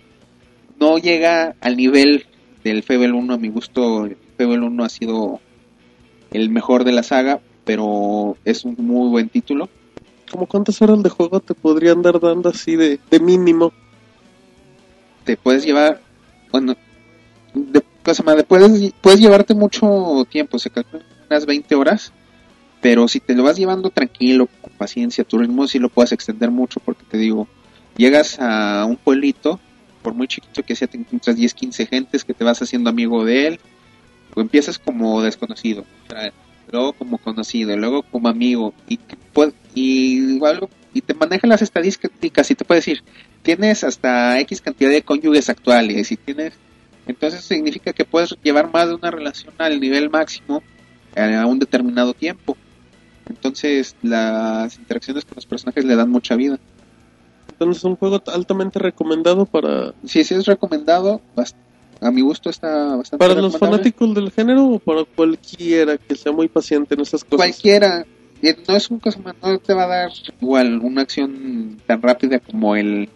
no 0.81 0.97
llega 0.97 1.55
al 1.61 1.77
nivel 1.77 2.25
del 2.65 2.83
Fable 2.83 3.13
1, 3.13 3.35
a 3.35 3.37
mi 3.37 3.51
gusto 3.51 4.07
el 4.07 4.17
Fable 4.39 4.61
1 4.61 4.85
ha 4.85 4.89
sido 4.89 5.39
el 6.31 6.49
mejor 6.49 6.85
de 6.85 6.93
la 6.93 7.03
saga, 7.03 7.41
pero 7.67 8.39
es 8.47 8.65
un 8.65 8.75
muy 8.79 9.11
buen 9.11 9.29
título. 9.29 9.69
¿Cómo 10.31 10.47
cuántas 10.47 10.81
horas 10.81 11.03
de 11.03 11.11
juego 11.11 11.41
te 11.41 11.53
podrían 11.53 12.01
dar 12.01 12.19
dando 12.21 12.49
así 12.49 12.75
de 12.75 12.99
mínimo? 13.21 13.75
Te 15.25 15.37
puedes 15.37 15.65
llevar, 15.65 16.01
bueno, 16.51 16.75
de, 17.55 17.81
de- 17.81 18.45
puedes, 18.45 18.93
puedes 19.01 19.21
llevarte 19.21 19.55
mucho 19.55 20.27
tiempo, 20.31 20.59
se 20.59 20.71
calculan 20.71 21.07
unas 21.29 21.47
20 21.47 21.75
horas, 21.75 22.13
pero 22.81 23.07
si 23.09 23.21
te 23.21 23.35
lo 23.35 23.43
vas 23.43 23.57
llevando 23.57 23.91
tranquilo, 23.91 24.49
con 24.61 24.73
paciencia, 24.73 25.25
tu 25.25 25.39
ritmo, 25.39 25.67
sí 25.69 25.79
lo 25.79 25.89
puedes 25.91 26.13
extender 26.13 26.51
mucho, 26.51 26.81
porque 26.81 27.05
te 27.09 27.19
digo, 27.19 27.47
llegas 27.97 28.39
a 28.41 28.85
un 28.87 28.97
pueblito, 28.97 29.61
por 30.03 30.15
muy 30.15 30.27
chiquito 30.27 30.63
que 30.63 30.75
sea, 30.75 30.89
te 30.89 30.97
encuentras 30.97 31.37
10, 31.37 31.53
15 31.55 31.87
gentes 31.87 32.25
que 32.25 32.33
te 32.35 32.43
vas 32.45 32.63
haciendo 32.63 32.89
amigo 32.89 33.25
de 33.25 33.47
él, 33.49 33.61
o 34.35 34.41
empiezas 34.41 34.79
como 34.79 35.21
desconocido, 35.23 35.85
luego 36.73 36.93
como 36.95 37.19
conocido, 37.19 37.77
luego 37.77 38.03
como 38.05 38.29
amigo, 38.29 38.73
y, 38.89 38.99
y, 39.75 40.35
igual, 40.37 40.69
y 40.95 41.03
te 41.03 41.15
maneja 41.15 41.47
las 41.47 41.63
estadísticas 41.63 42.51
y 42.51 42.55
te 42.55 42.65
puede 42.65 42.79
decir, 42.79 43.03
tienes 43.43 43.85
hasta 43.85 44.39
X 44.41 44.61
cantidad 44.61 44.91
de 44.91 45.03
cónyuges 45.03 45.49
actuales 45.49 46.13
y 46.13 46.17
tienes 46.17 46.55
entonces 47.11 47.45
significa 47.45 47.93
que 47.93 48.05
puedes 48.05 48.37
llevar 48.43 48.73
más 48.73 48.89
de 48.89 48.95
una 48.95 49.11
relación 49.11 49.53
al 49.59 49.81
nivel 49.81 50.11
máximo 50.11 50.63
eh, 51.17 51.35
a 51.35 51.45
un 51.47 51.59
determinado 51.59 52.15
tiempo. 52.15 52.57
Entonces 53.29 53.97
las 54.03 54.79
interacciones 54.79 55.25
con 55.25 55.35
los 55.37 55.47
personajes 55.47 55.85
le 55.85 55.97
dan 55.97 56.11
mucha 56.11 56.37
vida. 56.37 56.59
Entonces 57.51 57.79
es 57.79 57.85
un 57.85 57.97
juego 57.97 58.23
altamente 58.27 58.79
recomendado 58.79 59.45
para, 59.45 59.93
Sí, 60.05 60.23
sí 60.25 60.35
es 60.35 60.47
recomendado. 60.47 61.21
A 62.01 62.11
mi 62.11 62.23
gusto 62.23 62.49
está 62.49 62.97
bastante 62.97 63.19
para 63.19 63.39
los 63.39 63.59
fanáticos 63.59 64.15
del 64.15 64.31
género 64.31 64.67
o 64.67 64.79
para 64.79 65.05
cualquiera 65.05 65.99
que 65.99 66.15
sea 66.15 66.33
muy 66.33 66.49
paciente 66.49 66.95
en 66.95 67.01
esas 67.01 67.25
cosas. 67.25 67.37
Cualquiera. 67.37 68.07
No 68.67 68.77
es 68.77 68.91
un 68.91 69.01
cosa 69.01 69.21
no 69.43 69.59
te 69.59 69.75
va 69.75 69.85
a 69.85 69.87
dar 69.87 70.13
igual 70.41 70.79
una 70.79 71.03
acción 71.03 71.77
tan 71.87 72.01
rápida 72.01 72.39
como 72.39 72.75
el 72.75 73.11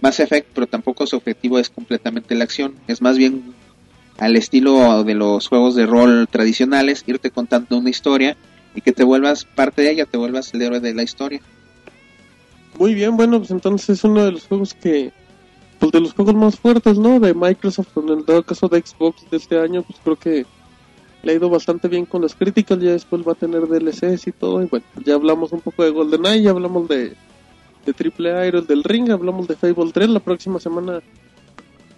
Mass 0.00 0.20
Effect, 0.20 0.48
pero 0.54 0.66
tampoco 0.66 1.06
su 1.06 1.16
objetivo 1.16 1.58
es 1.58 1.70
completamente 1.70 2.34
la 2.34 2.44
acción. 2.44 2.74
Es 2.88 3.00
más 3.00 3.16
bien 3.16 3.54
al 4.18 4.36
estilo 4.36 5.02
de 5.04 5.14
los 5.14 5.48
juegos 5.48 5.74
de 5.74 5.86
rol 5.86 6.28
tradicionales, 6.30 7.04
irte 7.06 7.30
contando 7.30 7.78
una 7.78 7.90
historia 7.90 8.36
y 8.74 8.80
que 8.80 8.92
te 8.92 9.04
vuelvas 9.04 9.44
parte 9.44 9.82
de 9.82 9.90
ella, 9.92 10.06
te 10.06 10.16
vuelvas 10.16 10.52
el 10.54 10.62
héroe 10.62 10.80
de 10.80 10.94
la 10.94 11.02
historia. 11.02 11.40
Muy 12.78 12.94
bien, 12.94 13.16
bueno, 13.16 13.38
pues 13.38 13.50
entonces 13.50 13.88
es 13.90 14.04
uno 14.04 14.24
de 14.24 14.32
los 14.32 14.46
juegos 14.46 14.74
que, 14.74 15.12
pues 15.78 15.92
de 15.92 16.00
los 16.00 16.12
juegos 16.12 16.34
más 16.34 16.58
fuertes, 16.58 16.98
¿no? 16.98 17.20
De 17.20 17.34
Microsoft, 17.34 17.96
en 17.96 18.08
el 18.08 18.44
caso 18.44 18.68
de 18.68 18.82
Xbox 18.84 19.30
de 19.30 19.36
este 19.36 19.60
año, 19.60 19.82
pues 19.82 19.98
creo 20.02 20.16
que 20.16 20.46
le 21.22 21.32
ha 21.32 21.36
ido 21.36 21.48
bastante 21.48 21.88
bien 21.88 22.04
con 22.04 22.22
las 22.22 22.34
críticas, 22.34 22.78
ya 22.80 22.90
después 22.90 23.22
va 23.26 23.32
a 23.32 23.36
tener 23.36 23.66
DLCs 23.66 24.26
y 24.26 24.32
todo, 24.32 24.62
y 24.62 24.66
bueno, 24.66 24.84
ya 25.04 25.14
hablamos 25.14 25.52
un 25.52 25.60
poco 25.60 25.84
de 25.84 25.90
GoldenEye, 25.90 26.42
ya 26.42 26.50
hablamos 26.50 26.88
de, 26.88 27.14
de 27.84 27.92
Triple 27.92 28.48
Iron, 28.48 28.66
del 28.66 28.84
Ring, 28.84 29.10
hablamos 29.10 29.48
de 29.48 29.56
Fable 29.56 29.92
3, 29.92 30.08
la 30.08 30.20
próxima 30.20 30.58
semana 30.60 31.02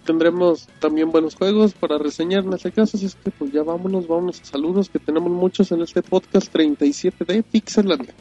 tendremos 0.05 0.67
también 0.79 1.11
buenos 1.11 1.35
juegos 1.35 1.73
para 1.73 1.97
reseñar 1.97 2.45
en 2.45 2.53
este 2.53 2.71
caso, 2.71 2.95
así 2.95 3.05
es 3.05 3.15
que 3.15 3.29
pues 3.29 3.51
ya 3.51 3.63
vámonos, 3.63 4.07
vámonos 4.07 4.41
a 4.41 4.45
saludos, 4.45 4.89
que 4.89 4.99
tenemos 4.99 5.31
muchos 5.31 5.71
en 5.71 5.81
este 5.81 6.01
podcast 6.01 6.49
37 6.51 7.25
de 7.25 7.43
Pixelania. 7.43 8.13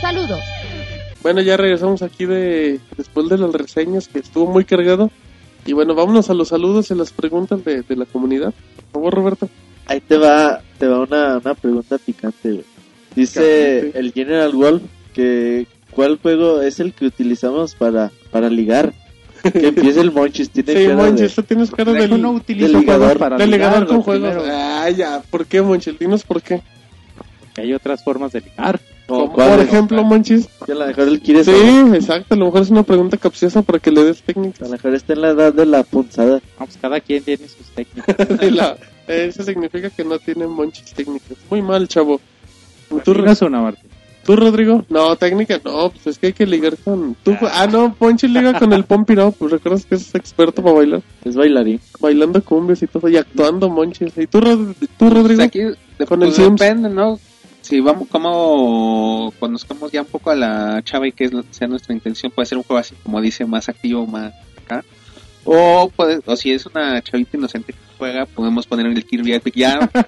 Saludos. 0.00 0.40
Bueno, 1.22 1.40
ya 1.40 1.56
regresamos 1.56 2.02
aquí 2.02 2.26
de 2.26 2.78
después 2.98 3.30
de 3.30 3.38
las 3.38 3.50
reseñas 3.52 4.08
que 4.08 4.18
estuvo 4.18 4.46
muy 4.46 4.66
cargado. 4.66 5.10
Y 5.64 5.72
bueno, 5.72 5.94
vámonos 5.94 6.28
a 6.28 6.34
los 6.34 6.48
saludos 6.48 6.90
y 6.90 6.94
las 6.94 7.10
preguntas 7.10 7.64
de, 7.64 7.80
de 7.80 7.96
la 7.96 8.04
comunidad. 8.04 8.52
Por 8.76 9.00
favor, 9.00 9.14
Roberto. 9.14 9.48
Ahí 9.86 10.00
te 10.00 10.16
va, 10.16 10.60
te 10.78 10.86
va 10.86 11.00
una, 11.00 11.38
una 11.38 11.54
pregunta 11.54 11.98
picante, 11.98 12.50
güey. 12.52 12.64
Dice 13.14 13.78
Picante. 13.80 13.98
el 13.98 14.12
General 14.12 14.52
Wolf 14.52 14.82
que 15.12 15.66
¿cuál 15.90 16.18
juego 16.20 16.60
es 16.62 16.80
el 16.80 16.92
que 16.92 17.06
utilizamos 17.06 17.74
para, 17.74 18.10
para 18.30 18.48
ligar? 18.50 18.92
Que 19.42 19.68
empiece 19.68 20.00
el 20.00 20.10
Monchis, 20.10 20.48
tiene 20.50 20.72
Sí, 20.74 20.86
cara 20.86 20.96
Monchis, 20.96 21.20
de- 21.20 21.28
tú 21.28 21.42
tienes 21.42 21.70
cara 21.70 21.92
de, 21.92 22.08
Yo 22.08 22.16
no 22.18 22.30
utilizo 22.32 22.66
del 22.66 22.80
ligador, 22.80 23.18
para 23.18 23.36
de 23.36 23.46
ligador 23.46 23.80
ligar, 23.82 23.86
con 23.88 24.02
juegos. 24.02 24.34
Ah, 24.50 24.88
ya. 24.88 25.22
¿Por 25.30 25.44
qué, 25.44 25.60
Monchis? 25.60 25.98
Dinos 25.98 26.24
por 26.24 26.40
qué. 26.40 26.62
porque 27.40 27.60
hay 27.60 27.74
otras 27.74 28.02
formas 28.02 28.32
de 28.32 28.40
ligar. 28.40 28.80
Como 29.06 29.20
Como, 29.24 29.32
cuál, 29.34 29.48
por 29.50 29.56
¿no? 29.58 29.62
ejemplo, 29.64 30.02
Monchis. 30.02 30.48
Que 30.64 30.72
a 30.72 30.76
lo 30.76 30.86
mejor 30.86 31.08
él 31.08 31.20
quiere 31.20 31.44
Sí, 31.44 31.50
saber. 31.52 31.94
exacto. 31.94 32.34
A 32.34 32.38
lo 32.38 32.46
mejor 32.46 32.62
es 32.62 32.70
una 32.70 32.84
pregunta 32.84 33.18
capciosa 33.18 33.60
para 33.60 33.78
que 33.80 33.90
le 33.90 34.02
des 34.02 34.22
A 34.22 34.24
técnicas. 34.24 34.60
lo 34.62 34.68
mejor 34.70 34.94
está 34.94 35.12
en 35.12 35.20
la 35.20 35.28
edad 35.28 35.52
de 35.52 35.66
la 35.66 35.82
punzada. 35.82 36.40
Vamos, 36.58 36.78
cada 36.80 36.98
quien 37.00 37.22
tiene 37.22 37.46
sus 37.46 37.66
técnicas. 37.74 38.16
De 38.40 38.50
la- 38.50 38.78
eso 39.06 39.42
significa 39.42 39.90
que 39.90 40.04
no 40.04 40.18
tiene 40.18 40.46
Monchis 40.46 40.92
técnicas. 40.94 41.36
Muy 41.50 41.62
mal, 41.62 41.86
chavo. 41.88 42.20
¿Tú, 43.04 43.12
una. 43.12 43.74
¿Tú, 44.24 44.36
Rodrigo? 44.36 44.84
No, 44.88 45.14
técnica 45.16 45.60
no. 45.64 45.90
Pues 45.90 46.06
es 46.06 46.18
que 46.18 46.28
hay 46.28 46.32
que 46.32 46.46
ligar 46.46 46.76
con... 46.78 47.14
¿Tú, 47.22 47.36
ah, 47.42 47.66
no. 47.70 47.94
Ponchi 47.94 48.26
liga 48.26 48.58
con 48.58 48.72
el 48.72 48.84
Pompi, 48.84 49.14
no. 49.14 49.32
Pues 49.32 49.50
recuerdas 49.52 49.84
que 49.84 49.96
es 49.96 50.14
experto 50.14 50.62
para 50.62 50.76
bailar. 50.76 51.02
Es 51.24 51.36
bailarín. 51.36 51.80
Bailando 52.00 52.42
cumbias 52.42 52.82
y 52.82 52.86
todo. 52.86 53.08
Y 53.08 53.16
actuando, 53.18 53.68
Monchis. 53.68 54.16
¿Y 54.16 54.26
tú, 54.26 54.40
Rod- 54.40 54.74
tú 54.98 55.10
Rodrigo? 55.10 55.36
Pues 55.38 55.48
aquí 55.48 55.60
de- 55.98 56.06
Con 56.06 56.22
el 56.22 56.28
pues 56.28 56.36
Sims. 56.36 56.58
depende, 56.60 56.88
¿no? 56.88 57.18
Si 57.60 57.80
vamos, 57.80 58.08
como 58.08 59.32
conozcamos 59.38 59.90
ya 59.92 60.02
un 60.02 60.06
poco 60.08 60.30
a 60.30 60.34
la 60.34 60.82
chava 60.84 61.06
y 61.08 61.12
que 61.12 61.24
es, 61.24 61.32
sea 61.50 61.66
nuestra 61.68 61.94
intención, 61.94 62.30
puede 62.30 62.46
ser 62.46 62.58
un 62.58 62.64
juego 62.64 62.78
así, 62.80 62.94
como 63.02 63.20
dice, 63.22 63.46
más 63.46 63.68
activo, 63.70 64.06
más 64.06 64.32
acá. 64.62 64.84
O, 65.44 65.90
puede, 65.94 66.20
o 66.24 66.36
si 66.36 66.52
es 66.52 66.64
una 66.66 67.00
chavita 67.02 67.36
inocente 67.36 67.72
que 67.72 67.78
juega, 67.98 68.24
podemos 68.26 68.66
poner 68.66 68.86
el 68.86 69.04
Kirby 69.04 69.34
Epic 69.34 69.54
Yarn. 69.56 69.90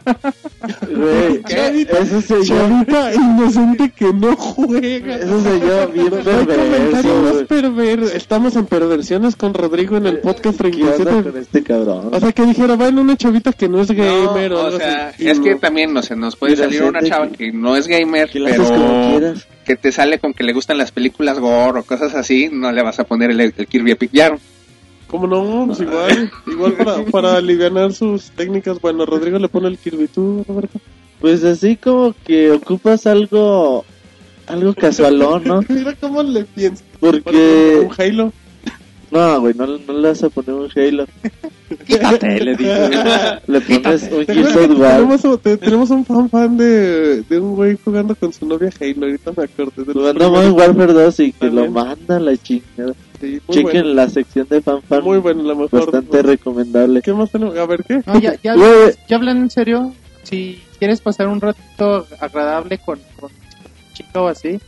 Güey, 0.90 1.42
Chavita, 1.44 1.98
eso 1.98 2.42
yo. 2.42 2.56
Chavita 2.56 3.14
inocente 3.14 3.90
que 3.90 4.12
no 4.12 4.34
juega. 4.36 5.16
Eso 5.16 5.58
yo, 5.58 5.88
bien 5.88 6.10
No 6.10 6.16
hay 6.16 6.46
comentario 6.46 6.46
perverso, 6.46 7.22
más 7.22 7.42
perverso. 7.46 8.16
Estamos 8.16 8.56
en 8.56 8.66
perversiones 8.66 9.36
con 9.36 9.54
Rodrigo 9.54 9.96
en 9.96 10.06
el 10.06 10.18
podcast 10.20 10.60
¿Qué 10.60 10.66
onda 10.82 10.96
37. 10.96 11.30
con 11.30 11.40
este 11.40 11.62
cabrón? 11.62 12.08
O 12.12 12.20
sea, 12.20 12.32
que 12.32 12.42
dijera, 12.46 12.76
va 12.76 12.88
en 12.88 12.98
una 12.98 13.16
chavita 13.16 13.52
que 13.52 13.68
no 13.68 13.80
es 13.80 13.90
gamer 13.90 14.50
No, 14.50 14.60
o 14.64 14.70
sea, 14.78 15.10
es 15.18 15.40
que 15.40 15.54
también, 15.56 15.92
no 15.92 16.02
sé, 16.02 16.16
nos 16.16 16.34
puede 16.36 16.56
salir 16.56 16.82
una 16.82 17.02
chava 17.02 17.28
que- 17.28 17.36
que 17.36 17.52
no 17.52 17.76
es 17.76 17.86
gamer, 17.86 18.28
que 18.30 18.38
haces 18.48 18.70
como 18.70 18.86
pero 18.86 19.10
quieras. 19.18 19.46
que 19.64 19.76
te 19.76 19.92
sale 19.92 20.18
con 20.18 20.32
que 20.32 20.42
le 20.44 20.52
gustan 20.52 20.78
las 20.78 20.90
películas 20.90 21.38
gore 21.38 21.80
o 21.80 21.82
cosas 21.84 22.14
así, 22.14 22.48
no 22.50 22.72
le 22.72 22.82
vas 22.82 22.98
a 22.98 23.04
poner 23.04 23.30
el, 23.30 23.40
el 23.40 23.52
Kirby 23.66 23.92
Epic 23.92 24.10
Yarn. 24.12 24.38
¿Cómo 25.06 25.26
no? 25.26 25.66
Pues 25.66 25.80
igual, 25.80 26.30
igual 26.46 26.72
para, 26.74 27.04
para 27.04 27.36
aliviar 27.36 27.92
sus 27.92 28.30
técnicas. 28.30 28.80
Bueno, 28.80 29.06
Rodrigo 29.06 29.38
le 29.38 29.48
pone 29.48 29.68
el 29.68 29.78
Kirby. 29.78 30.08
¿Tú, 30.08 30.44
Roberto? 30.46 30.80
Pues 31.20 31.44
así 31.44 31.76
como 31.76 32.14
que 32.24 32.50
ocupas 32.50 33.06
algo, 33.06 33.84
algo 34.46 34.74
casualón, 34.74 35.44
¿no? 35.44 35.60
Mira 35.68 35.94
cómo 35.94 36.22
le 36.22 36.44
piensas. 36.44 36.84
Porque, 37.00 37.86
un 37.86 37.94
Halo. 37.96 38.32
No, 39.10 39.40
güey, 39.40 39.54
no, 39.54 39.66
no 39.66 39.92
le 39.92 40.08
vas 40.08 40.22
a 40.24 40.28
poner 40.30 40.52
un 40.54 40.68
Halo. 40.74 41.06
Quítate, 41.86 42.40
le 42.44 42.56
digo. 42.56 42.72
Le 43.46 43.60
pones 43.60 44.02
un 44.10 44.24
¿Te 44.26 44.34
Gears 44.34 44.54
tenemos, 44.54 45.24
un- 45.24 45.38
te- 45.38 45.56
tenemos 45.56 45.90
un 45.90 46.04
fan 46.04 46.28
fan 46.30 46.56
de, 46.56 47.22
de 47.22 47.40
un 47.40 47.54
güey 47.54 47.76
jugando 47.84 48.14
con 48.14 48.32
su 48.32 48.46
novia 48.46 48.70
Halo. 48.80 49.06
Ahorita 49.06 49.32
me 49.36 49.44
acordé 49.44 49.72
de 49.76 49.84
los 49.86 49.94
Jugando. 49.94 50.30
Modern 50.30 50.52
Warfare 50.52 50.92
2 50.92 51.20
y 51.20 51.32
que 51.32 51.46
lo 51.46 51.64
También. 51.64 51.72
manda 51.72 52.16
a 52.16 52.20
la 52.20 52.36
chingada. 52.36 52.92
Sí, 53.20 53.40
muy 53.46 53.56
Chequen 53.56 53.72
bueno. 53.82 53.94
la 53.94 54.08
sección 54.10 54.46
de 54.50 54.60
fan 54.60 54.82
fan. 54.82 55.02
Muy 55.04 55.18
bueno, 55.18 55.42
la 55.42 55.54
mejor. 55.54 55.70
Bastante 55.86 56.22
recomendable. 56.22 57.00
¿Qué 57.02 57.12
más 57.12 57.30
tenemos? 57.30 57.56
A 57.56 57.66
ver, 57.66 57.82
¿qué? 57.84 58.00
No, 58.06 58.18
ya, 58.20 58.34
ya, 58.42 58.54
Güey, 58.54 58.94
ya 59.08 59.16
hablan 59.16 59.38
en 59.38 59.50
serio. 59.50 59.92
Si 60.24 60.60
quieres 60.78 61.00
pasar 61.00 61.28
un 61.28 61.40
rato 61.40 62.06
agradable 62.20 62.78
con, 62.78 62.98
con 63.18 63.30
chica 63.94 64.20
o 64.20 64.26
así, 64.28 64.58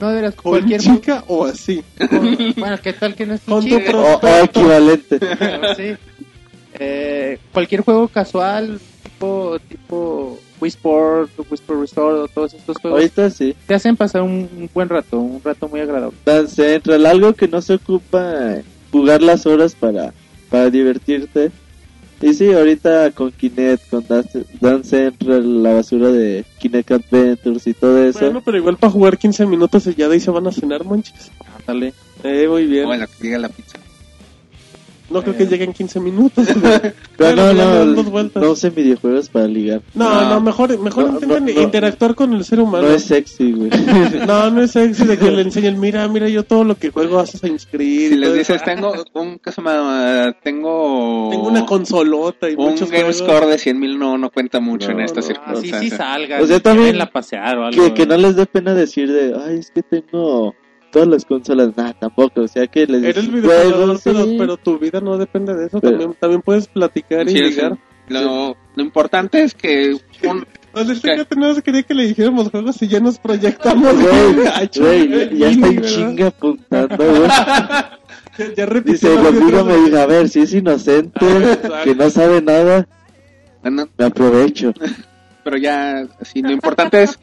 no 0.00 0.32
¿Con 0.36 0.52
cualquier 0.52 0.80
chica 0.80 1.24
o 1.28 1.44
así? 1.44 1.82
con- 2.08 2.36
bueno, 2.56 2.78
¿qué 2.82 2.92
tal 2.92 3.14
que 3.14 3.26
no 3.26 3.34
es 3.34 3.40
chica? 3.40 3.96
o, 3.96 4.16
o 4.20 4.44
equivalente. 4.44 5.18
Sí. 5.76 5.96
Eh, 6.78 7.38
cualquier 7.52 7.82
juego 7.82 8.08
casual, 8.08 8.80
tipo, 9.02 9.58
tipo 9.68 10.38
Wii 10.60 10.68
Sport, 10.68 11.30
Wii 11.38 11.46
Sport 11.54 11.80
Restore, 11.80 12.18
o 12.20 12.28
todos 12.28 12.54
estos 12.54 12.76
juegos, 12.78 12.98
Ahorita 13.00 13.28
sí. 13.30 13.54
te 13.66 13.74
hacen 13.74 13.96
pasar 13.96 14.22
un, 14.22 14.48
un 14.56 14.70
buen 14.72 14.88
rato, 14.88 15.18
un 15.18 15.42
rato 15.42 15.68
muy 15.68 15.80
agradable. 15.80 16.16
Dance 16.24 16.54
Central, 16.54 17.04
algo 17.06 17.34
que 17.34 17.48
no 17.48 17.60
se 17.60 17.74
ocupa 17.74 18.56
jugar 18.92 19.20
las 19.20 19.44
horas 19.46 19.74
para, 19.74 20.14
para 20.48 20.70
divertirte. 20.70 21.50
Y 22.22 22.34
sí, 22.34 22.52
ahorita 22.52 23.12
con 23.12 23.32
Kinect, 23.32 23.88
con 23.88 24.06
Dance, 24.06 24.44
Dance 24.60 24.90
Central, 24.90 25.62
la 25.62 25.74
basura 25.74 26.10
de 26.10 26.44
Kinect 26.58 26.90
Adventures 26.92 27.66
y 27.66 27.74
todo 27.74 28.04
eso. 28.04 28.20
Bueno, 28.20 28.42
pero 28.44 28.58
igual 28.58 28.76
para 28.76 28.92
jugar 28.92 29.16
15 29.16 29.46
minutos 29.46 29.86
y 29.86 29.94
ya 29.94 30.06
de 30.06 30.14
ahí 30.14 30.20
se 30.20 30.30
van 30.30 30.46
a 30.46 30.52
cenar, 30.52 30.84
monchis. 30.84 31.30
Ándale. 31.60 31.94
Eh, 32.22 32.46
muy 32.46 32.66
bien. 32.66 32.86
O 32.86 32.94
en 32.94 33.00
lo 33.00 33.06
que 33.06 33.14
llega 33.22 33.38
la 33.38 33.48
pizza. 33.48 33.79
No 35.10 35.22
creo 35.22 35.36
que 35.36 35.46
lleguen 35.46 35.72
15 35.72 35.98
minutos. 36.00 36.46
pero 37.16 37.36
no, 37.36 37.52
no, 37.52 37.86
dos 37.94 38.10
vueltas. 38.10 38.42
no 38.42 38.50
usen 38.52 38.74
videojuegos 38.74 39.28
para 39.28 39.46
ligar. 39.46 39.82
No, 39.94 40.08
No. 40.08 40.30
no, 40.30 40.40
mejor, 40.40 40.78
mejor 40.78 41.04
No, 41.06 41.14
intenten 41.14 41.44
no, 41.46 41.52
no. 41.54 41.62
interactuar 41.62 42.14
con 42.14 42.32
el 42.32 42.44
ser 42.44 42.60
humano. 42.60 42.86
No 42.88 42.94
es 42.94 43.04
sexy, 43.04 43.52
güey. 43.52 43.70
No, 44.26 44.50
no 44.50 44.62
es 44.62 44.70
sexy 44.70 45.04
de 45.04 45.18
que 45.18 45.30
le 45.30 45.42
enseñen, 45.42 45.80
mira, 45.80 46.06
mira, 46.08 46.28
yo 46.28 46.44
todo 46.44 46.62
lo 46.64 46.76
que 46.76 46.90
juego 46.90 47.18
haces 47.18 47.42
a 47.42 47.48
inscribir. 47.48 48.10
Si 48.10 48.14
y 48.14 48.18
les 48.18 48.32
dices, 48.34 48.56
eso. 48.56 48.64
tengo 48.64 48.92
un, 49.14 49.38
¿qué 49.38 49.50
se 49.50 49.60
llama? 49.60 50.36
Tengo, 50.42 51.28
Tengo 51.30 51.48
una 51.48 51.66
consolota 51.66 52.48
y 52.48 52.54
un 52.54 52.70
muchos 52.70 52.90
game 52.90 53.12
score 53.12 53.46
de 53.46 53.58
100 53.58 53.78
mil 53.80 53.98
no, 53.98 54.16
no 54.16 54.30
cuenta 54.30 54.60
mucho 54.60 54.88
No, 54.92 54.98
en 54.98 55.04
esta 55.04 55.20
no. 55.20 55.26
Ah, 55.26 55.28
sí, 55.28 55.34
circunstancia. 55.34 55.80
sí 55.80 55.90
salgan. 55.90 56.42
O 56.42 56.46
sea, 56.46 56.60
también 56.60 56.86
llévenla 56.86 57.04
a 57.04 57.10
pasear 57.10 57.58
o 57.58 57.66
algo. 57.66 57.82
que, 57.84 57.94
que 57.94 58.06
no 58.06 58.16
les 58.16 58.36
dé 58.36 58.46
pena 58.46 58.74
decir 58.74 59.10
de, 59.10 59.34
ay, 59.44 59.58
es 59.58 59.70
que 59.70 59.82
tengo 59.82 60.54
todas 60.90 61.08
las 61.08 61.24
consolas. 61.24 61.76
Nah, 61.76 61.92
tampoco. 61.92 62.42
O 62.42 62.48
sea, 62.48 62.66
que 62.66 62.86
les 62.86 63.02
Eres 63.02 63.30
videojugador, 63.32 64.00
pero, 64.02 64.24
sí. 64.24 64.36
pero 64.38 64.56
tu 64.56 64.78
vida 64.78 65.00
no 65.00 65.16
depende 65.18 65.54
de 65.54 65.66
eso. 65.66 65.80
Pero- 65.80 65.92
También, 65.92 66.16
también 66.20 66.42
puedes 66.42 66.66
platicar 66.68 67.28
y 67.28 67.32
Sí, 67.32 67.40
ligar. 67.42 67.74
sí. 67.74 67.80
Lo, 68.08 68.56
lo 68.74 68.82
importante 68.82 69.42
es 69.42 69.54
que 69.54 69.96
un, 70.24 70.44
O 70.72 70.84
sea, 70.84 70.94
¿Qué? 70.94 71.00
fíjate, 71.12 71.36
no 71.36 71.54
quería 71.62 71.82
que 71.84 71.94
le 71.94 72.06
dijéramos 72.08 72.50
juegos 72.50 72.82
y 72.82 72.88
ya 72.88 72.98
nos 73.00 73.18
proyectamos. 73.18 73.94
Güey, 73.94 74.44
ya 74.44 75.48
eh, 75.48 75.50
está 75.50 75.66
en 75.68 75.82
chinga 75.82 76.26
apuntando, 76.28 76.96
güey. 76.96 77.28
Ya, 77.28 77.98
ya 78.56 78.66
repitió 78.66 79.10
Dice, 79.10 79.22
conmigo 79.22 79.46
letras 79.46 79.64
me 79.64 79.76
dijo, 79.84 79.96
a 79.98 80.06
ver, 80.06 80.28
si 80.28 80.40
es 80.40 80.52
inocente, 80.54 81.24
Exacto. 81.24 81.74
que 81.84 81.94
no 81.94 82.10
sabe 82.10 82.42
nada, 82.42 82.88
bueno, 83.62 83.88
me 83.96 84.04
aprovecho. 84.04 84.72
pero 85.44 85.56
ya, 85.56 86.06
así, 86.20 86.42
lo 86.42 86.50
importante 86.50 87.02
es 87.04 87.18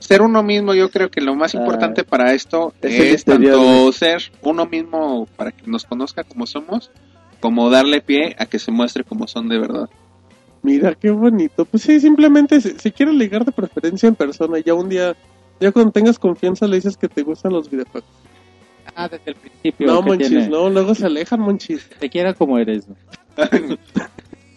ser 0.00 0.22
uno 0.22 0.42
mismo. 0.42 0.74
Yo 0.74 0.90
creo 0.90 1.10
que 1.10 1.20
lo 1.20 1.36
más 1.36 1.54
Ah, 1.54 1.58
importante 1.58 2.02
para 2.02 2.34
esto 2.34 2.74
es 2.82 2.94
el 2.98 3.06
es 3.14 3.20
interior, 3.20 3.54
tanto 3.54 3.92
ser 3.92 4.22
uno 4.42 4.66
mismo 4.66 5.28
para 5.36 5.52
que 5.52 5.62
nos 5.66 5.84
conozca 5.84 6.24
como 6.24 6.46
somos, 6.46 6.90
como 7.38 7.70
darle 7.70 8.00
pie 8.00 8.34
a 8.38 8.46
que 8.46 8.58
se 8.58 8.72
muestre 8.72 9.04
como 9.04 9.28
son 9.28 9.48
de 9.48 9.58
verdad. 9.58 9.88
Mira, 10.62 10.94
qué 10.94 11.10
bonito. 11.10 11.64
Pues 11.64 11.84
sí, 11.84 12.00
simplemente 12.00 12.60
si, 12.60 12.70
si 12.78 12.90
quieres 12.90 13.14
ligar 13.14 13.44
de 13.44 13.52
preferencia 13.52 14.08
en 14.08 14.14
persona, 14.14 14.58
ya 14.58 14.74
un 14.74 14.88
día, 14.88 15.14
ya 15.60 15.72
cuando 15.72 15.92
tengas 15.92 16.18
confianza 16.18 16.66
le 16.66 16.76
dices 16.76 16.96
que 16.96 17.08
te 17.08 17.22
gustan 17.22 17.52
los 17.52 17.70
videojuegos. 17.70 18.08
Ah, 18.94 19.08
desde 19.08 19.30
el 19.30 19.36
principio. 19.36 19.86
No, 19.86 20.02
monchis, 20.02 20.28
tiene. 20.28 20.48
no, 20.48 20.68
luego 20.68 20.94
se 20.94 21.06
alejan, 21.06 21.40
monchis. 21.40 21.88
Te 21.98 22.10
quiera 22.10 22.34
como 22.34 22.58
eres. 22.58 22.88
¿no? 22.88 22.96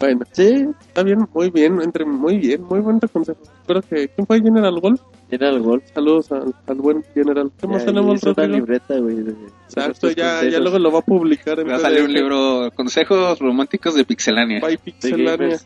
Bueno, 0.00 0.26
Sí, 0.32 0.66
está 0.80 1.02
bien, 1.02 1.26
muy 1.32 1.50
bien, 1.50 1.80
entre 1.80 2.04
muy 2.04 2.36
bien, 2.36 2.62
muy 2.64 2.80
buen 2.80 2.98
consejo. 2.98 3.38
Espero 3.60 3.80
que, 3.80 4.08
¿quién 4.08 4.26
fue 4.26 4.42
General 4.42 4.78
Golf? 4.80 5.00
El 5.42 5.60
gol. 5.60 5.82
Saludos 5.92 6.30
al, 6.32 6.54
al 6.66 6.76
buen 6.76 7.02
General. 7.14 7.50
¿Qué 7.60 7.66
más 7.66 7.84
tenemos, 7.84 8.22
una 8.22 8.32
Rodrigo? 8.32 8.56
libreta, 8.56 8.98
güey. 8.98 9.16
de- 9.16 9.34
Exacto, 9.64 10.10
ya, 10.10 10.44
ya 10.48 10.60
luego 10.60 10.78
lo 10.78 10.92
va 10.92 11.00
a 11.00 11.02
publicar 11.02 11.58
en 11.60 11.68
Va 11.68 11.76
a 11.76 11.80
salir 11.80 12.02
un 12.04 12.12
libro, 12.12 12.70
Consejos 12.76 13.38
Románticos 13.40 13.94
de 13.94 14.04
Pixelania. 14.04 14.60
By 14.60 14.76
Pixelania 14.76 15.58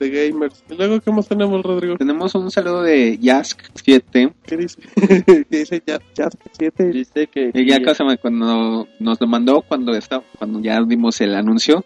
de 0.00 0.08
gamers. 0.10 0.64
Y 0.70 0.74
luego, 0.74 0.98
¿qué 1.00 1.12
más 1.12 1.28
tenemos, 1.28 1.62
Rodrigo? 1.62 1.96
Tenemos 1.98 2.34
un 2.34 2.50
saludo 2.50 2.82
de 2.82 3.18
Yask7, 3.20 4.32
¿Qué 4.46 4.56
dice? 4.56 4.80
¿Qué 5.26 5.44
dice 5.50 5.82
ya, 5.86 5.98
ya 6.14 6.28
7? 6.52 6.84
Dice 6.88 7.26
que... 7.26 7.50
Y 7.52 7.66
ya 7.66 7.82
cosa, 7.82 8.04
cuando 8.16 8.88
nos 8.98 9.20
lo 9.20 9.26
mandó, 9.26 9.60
cuando 9.60 9.94
está, 9.94 10.22
cuando 10.38 10.60
ya 10.60 10.80
dimos 10.82 11.20
el 11.20 11.34
anuncio, 11.34 11.84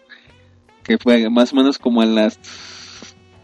que 0.83 0.97
fue 0.97 1.29
más 1.29 1.51
o 1.51 1.57
menos 1.57 1.77
como 1.77 2.01
a 2.01 2.05
las, 2.05 2.39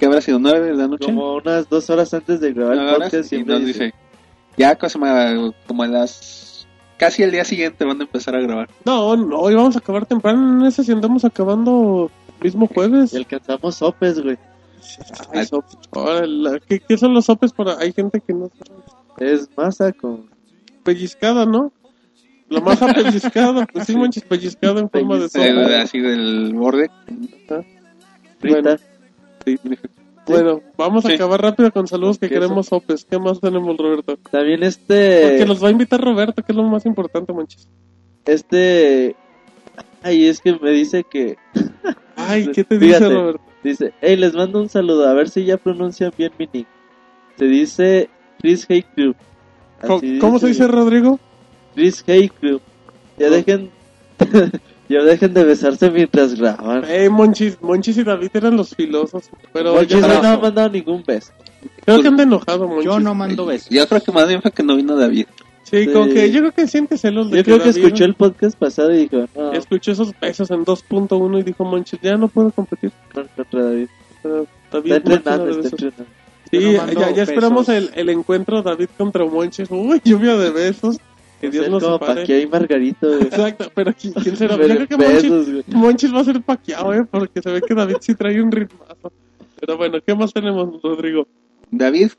¿qué 0.01 0.07
habrá 0.07 0.19
sido? 0.19 0.39
¿Nueve 0.39 0.69
de 0.69 0.73
la 0.73 0.87
noche? 0.87 1.05
Como 1.05 1.35
unas 1.35 1.69
dos 1.69 1.87
horas 1.91 2.11
antes 2.15 2.41
de 2.41 2.51
grabar 2.53 2.75
el 2.75 2.95
podcast 2.95 3.31
y 3.31 3.43
nos 3.43 3.59
dice, 3.63 3.83
dice, 3.85 3.93
ya 4.57 4.75
como 5.67 5.83
a 5.83 5.87
las, 5.87 6.67
casi 6.97 7.21
el 7.21 7.29
día 7.31 7.45
siguiente 7.45 7.85
van 7.85 7.99
a 8.01 8.05
empezar 8.05 8.35
a 8.35 8.41
grabar. 8.41 8.67
No, 8.83 9.15
no, 9.15 9.37
hoy 9.37 9.53
vamos 9.53 9.75
a 9.75 9.79
acabar 9.79 10.07
temprano. 10.07 10.41
No 10.41 10.71
sé 10.71 10.83
si 10.83 10.91
andamos 10.91 11.23
acabando 11.23 12.09
mismo 12.41 12.65
jueves. 12.65 13.13
y 13.13 13.17
alcanzamos 13.17 13.75
sopes, 13.75 14.19
güey. 14.23 14.39
Ay, 15.31 15.45
sopes. 15.45 15.77
Órale, 15.91 16.59
¿Qué, 16.67 16.79
¿Qué 16.79 16.97
son 16.97 17.13
los 17.13 17.25
sopes? 17.25 17.53
Para... 17.53 17.77
Hay 17.77 17.93
gente 17.93 18.19
que 18.19 18.33
no 18.33 18.49
sabe. 18.57 19.31
Es 19.33 19.47
masa 19.55 19.91
con... 19.91 20.25
Pellizcada, 20.83 21.45
¿no? 21.45 21.71
La 22.49 22.59
masa 22.59 22.87
pellizcada, 22.93 23.67
pues 23.71 23.85
sí, 23.85 23.95
manches, 23.95 24.23
pellizcada 24.23 24.81
en 24.81 24.89
forma 24.89 25.17
de 25.19 25.25
Eh, 25.25 25.29
sopa. 25.29 25.81
así 25.83 25.99
del 25.99 26.53
borde. 26.55 26.89
frita. 28.39 28.77
Sí. 29.45 29.57
Bueno, 30.27 30.61
vamos 30.77 31.05
a 31.05 31.09
Sí. 31.09 31.15
acabar 31.15 31.41
rápido 31.41 31.71
con 31.71 31.87
saludos 31.87 32.19
que 32.19 32.29
queremos 32.29 32.67
sopes. 32.67 33.05
¿Qué 33.05 33.17
más 33.17 33.39
tenemos, 33.39 33.75
Roberto? 33.77 34.17
También 34.29 34.59
Porque 34.59 34.67
este... 34.67 35.45
los 35.45 35.63
va 35.63 35.69
a 35.69 35.71
invitar 35.71 35.99
Roberto, 35.99 36.43
que 36.43 36.51
es 36.51 36.55
lo 36.55 36.63
más 36.63 36.85
importante, 36.85 37.33
manches. 37.33 37.67
Este... 38.25 39.15
Ay, 40.03 40.27
es 40.27 40.39
que 40.39 40.57
me 40.59 40.71
dice 40.71 41.03
que... 41.09 41.37
Ay, 42.15 42.51
¿qué 42.53 42.63
te 42.63 42.77
dice. 42.77 43.09
Roberto? 43.09 43.41
Dice, 43.63 43.93
hey, 44.01 44.15
les 44.15 44.33
mando 44.33 44.59
un 44.59 44.69
saludo, 44.69 45.07
a 45.07 45.13
ver 45.13 45.29
si 45.29 45.45
ya 45.45 45.57
pronuncian 45.57 46.11
bien 46.17 46.31
mi 46.39 46.49
nick. 46.51 46.67
Se 47.37 47.45
dice 47.45 48.09
Chris 48.39 48.65
Hey 48.67 48.83
Crew. 48.95 49.13
¿Cómo, 50.19 50.39
se 50.39 50.47
dice, 50.47 50.67
Rodrigo? 50.67 51.19
Chris 51.73 52.03
Haycrew. 52.07 52.59
Ya 53.17 53.29
dejen, 53.29 53.69
ya 54.91 55.03
dejen 55.03 55.33
de 55.33 55.43
besarse 55.43 55.89
mientras 55.89 56.35
graban. 56.39 56.83
Eh, 56.87 57.09
Monchis, 57.09 57.57
Monchis 57.61 57.97
y 57.97 58.03
David 58.03 58.29
eran 58.33 58.57
los 58.57 58.75
filosos. 58.75 59.29
Pero 59.53 59.73
Monchis 59.73 59.99
ya- 60.01 60.07
hoy 60.07 60.21
no 60.21 60.27
ha 60.29 60.37
mandado 60.37 60.69
ningún 60.69 61.03
beso. 61.05 61.31
creo 61.85 62.01
que 62.01 62.07
anda 62.07 62.23
enojado, 62.23 62.67
Monchis. 62.67 62.85
Yo 62.85 62.99
no 62.99 63.13
mando 63.15 63.45
besos. 63.45 63.69
Yo 63.69 63.87
creo 63.87 64.01
que 64.01 64.11
más 64.11 64.27
bien 64.27 64.41
fue 64.41 64.51
que 64.51 64.63
no 64.63 64.75
vino 64.75 64.95
David. 64.95 65.25
Sí, 65.63 65.85
Sí. 65.85 65.93
como 65.93 66.07
que 66.07 66.29
yo 66.31 66.39
creo 66.39 66.51
que 66.51 66.67
siente 66.67 66.97
celos 66.97 67.31
de 67.31 67.37
Yo 67.37 67.43
creo 67.45 67.59
que 67.59 67.69
David 67.69 67.77
escuchó 67.85 68.03
el 68.05 68.13
podcast 68.15 68.57
pasado 68.57 68.91
y 68.93 69.07
dijo, 69.07 69.25
no, 69.35 69.53
escuchó 69.53 69.91
esos 69.93 70.11
besos 70.19 70.51
en 70.51 70.65
2.1 70.65 71.39
y 71.39 71.43
dijo, 71.43 71.63
Monchis, 71.63 71.99
ya 72.01 72.17
no 72.17 72.27
puedo 72.27 72.51
competir. 72.51 72.91
no 73.15 73.25
contra 73.35 73.63
David. 73.63 73.87
Pero 74.21 74.47
David, 74.71 74.91
Está 74.93 75.13
entrenando, 75.13 75.59
está. 75.61 75.77
Sí, 76.51 76.59
Yo 76.59 76.85
no 76.85 76.91
ya, 76.91 77.11
ya 77.11 77.23
esperamos 77.23 77.69
el, 77.69 77.89
el 77.95 78.09
encuentro 78.09 78.61
David 78.61 78.89
contra 78.97 79.23
Monchis. 79.23 79.69
Uy, 79.71 80.01
lluvia 80.03 80.35
de 80.35 80.49
besos. 80.49 80.97
Que 81.41 81.49
Dios 81.49 81.69
nos 81.69 81.83
como 81.83 81.95
separe. 81.95 82.21
Paquia 82.21 82.39
y 82.39 82.47
Margarito, 82.47 83.07
güey. 83.07 83.23
Exacto, 83.23 83.71
pero 83.73 83.93
¿quién, 83.99 84.13
quién 84.13 84.37
será? 84.37 84.55
Yo 84.55 84.63
creo 84.63 84.87
que 84.87 84.97
Monchis, 84.97 85.23
besos. 85.23 85.67
Monchis 85.69 86.13
va 86.13 86.19
a 86.19 86.23
ser 86.23 86.41
paqueado, 86.43 86.93
¿eh? 86.93 87.03
Porque 87.09 87.41
se 87.41 87.49
ve 87.49 87.61
que 87.61 87.73
David 87.73 87.97
sí 87.99 88.13
trae 88.13 88.39
un 88.41 88.51
ritmazo. 88.51 89.11
Pero 89.59 89.77
bueno, 89.77 89.97
¿qué 90.05 90.13
más 90.13 90.31
tenemos, 90.31 90.81
Rodrigo? 90.83 91.27
David 91.71 92.11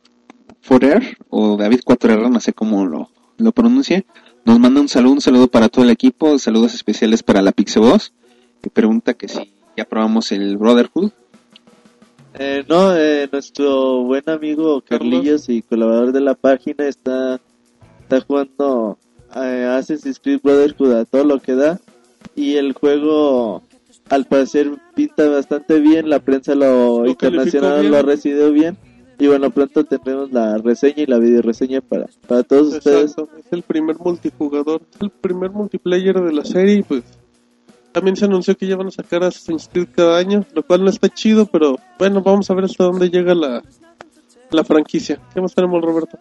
Forer, 0.61 1.17
o 1.29 1.57
David 1.57 1.81
4R, 1.85 2.31
no 2.31 2.41
sé 2.41 2.53
cómo 2.53 2.85
lo, 2.85 3.11
lo 3.39 3.53
pronuncie, 3.53 4.07
nos 4.45 4.59
manda 4.59 4.81
un 4.81 4.89
saludo, 4.89 5.13
un 5.13 5.21
saludo 5.21 5.49
para 5.49 5.69
todo 5.69 5.85
el 5.85 5.91
equipo, 5.91 6.39
saludos 6.39 6.75
especiales 6.75 7.23
para 7.23 7.43
la 7.43 7.53
Pixeboss, 7.53 8.13
que 8.61 8.71
pregunta 8.71 9.15
que 9.15 9.29
si 9.29 9.53
ya 9.77 9.85
probamos 9.85 10.33
el 10.33 10.57
Brotherhood. 10.57 11.11
Eh, 12.35 12.65
no, 12.69 12.97
eh, 12.97 13.29
nuestro 13.31 14.03
buen 14.05 14.29
amigo 14.29 14.81
Carlillos 14.81 15.49
y 15.49 15.63
colaborador 15.63 16.13
de 16.13 16.21
la 16.23 16.35
página 16.35 16.89
está, 16.89 17.41
está 18.01 18.21
jugando 18.21 18.99
eh, 19.37 19.77
Assassin's 19.79 20.21
Creed 20.21 20.41
Brotherhood 20.43 20.93
a 20.93 21.05
todo 21.05 21.25
lo 21.25 21.41
que 21.41 21.55
da 21.55 21.81
y 22.35 22.57
el 22.57 22.73
juego 22.73 23.63
al 24.09 24.27
parecer 24.27 24.71
pinta 24.95 25.29
bastante 25.29 25.81
bien, 25.81 26.11
la 26.11 26.21
prensa 26.21 26.55
lo, 26.55 27.03
Lo 27.03 27.11
internacional 27.11 27.91
lo 27.91 27.97
ha 27.99 28.03
recibido 28.03 28.53
bien 28.53 28.77
y 29.19 29.27
bueno, 29.29 29.51
pronto 29.51 29.85
tendremos 29.85 30.33
la 30.33 30.59
reseña 30.59 31.03
y 31.03 31.07
la 31.07 31.19
video 31.19 31.43
reseña 31.43 31.81
para, 31.81 32.07
para 32.27 32.43
todos 32.43 32.75
ustedes. 32.75 33.13
Exacto, 33.13 33.29
es 33.39 33.53
el 33.53 33.63
primer 33.63 33.97
multijugador, 33.99 34.83
es 34.95 35.01
el 35.01 35.11
primer 35.11 35.51
multiplayer 35.51 36.21
de 36.21 36.33
la 36.33 36.45
serie 36.45 36.77
y 36.77 36.83
pues 36.83 37.05
también 37.93 38.17
se 38.17 38.25
anunció 38.25 38.57
que 38.57 38.67
ya 38.67 38.77
van 38.77 38.89
a 38.89 38.91
sacar 38.91 39.23
Assassin's 39.23 39.69
Creed 39.73 39.89
cada 39.95 40.19
año, 40.19 40.45
lo 40.55 40.63
cual 40.63 40.83
no 40.83 40.91
está 40.91 41.09
chido, 41.09 41.47
pero 41.47 41.79
bueno, 41.99 42.23
vamos 42.23 42.51
a 42.51 42.55
ver 42.55 42.65
hasta 42.65 42.85
dónde 42.85 43.11
llega 43.11 43.35
la, 43.35 43.63
la 44.51 44.65
franquicia. 44.65 45.21
¿Qué 45.33 45.41
más 45.41 45.55
tenemos, 45.55 45.83
Roberto? 45.83 46.19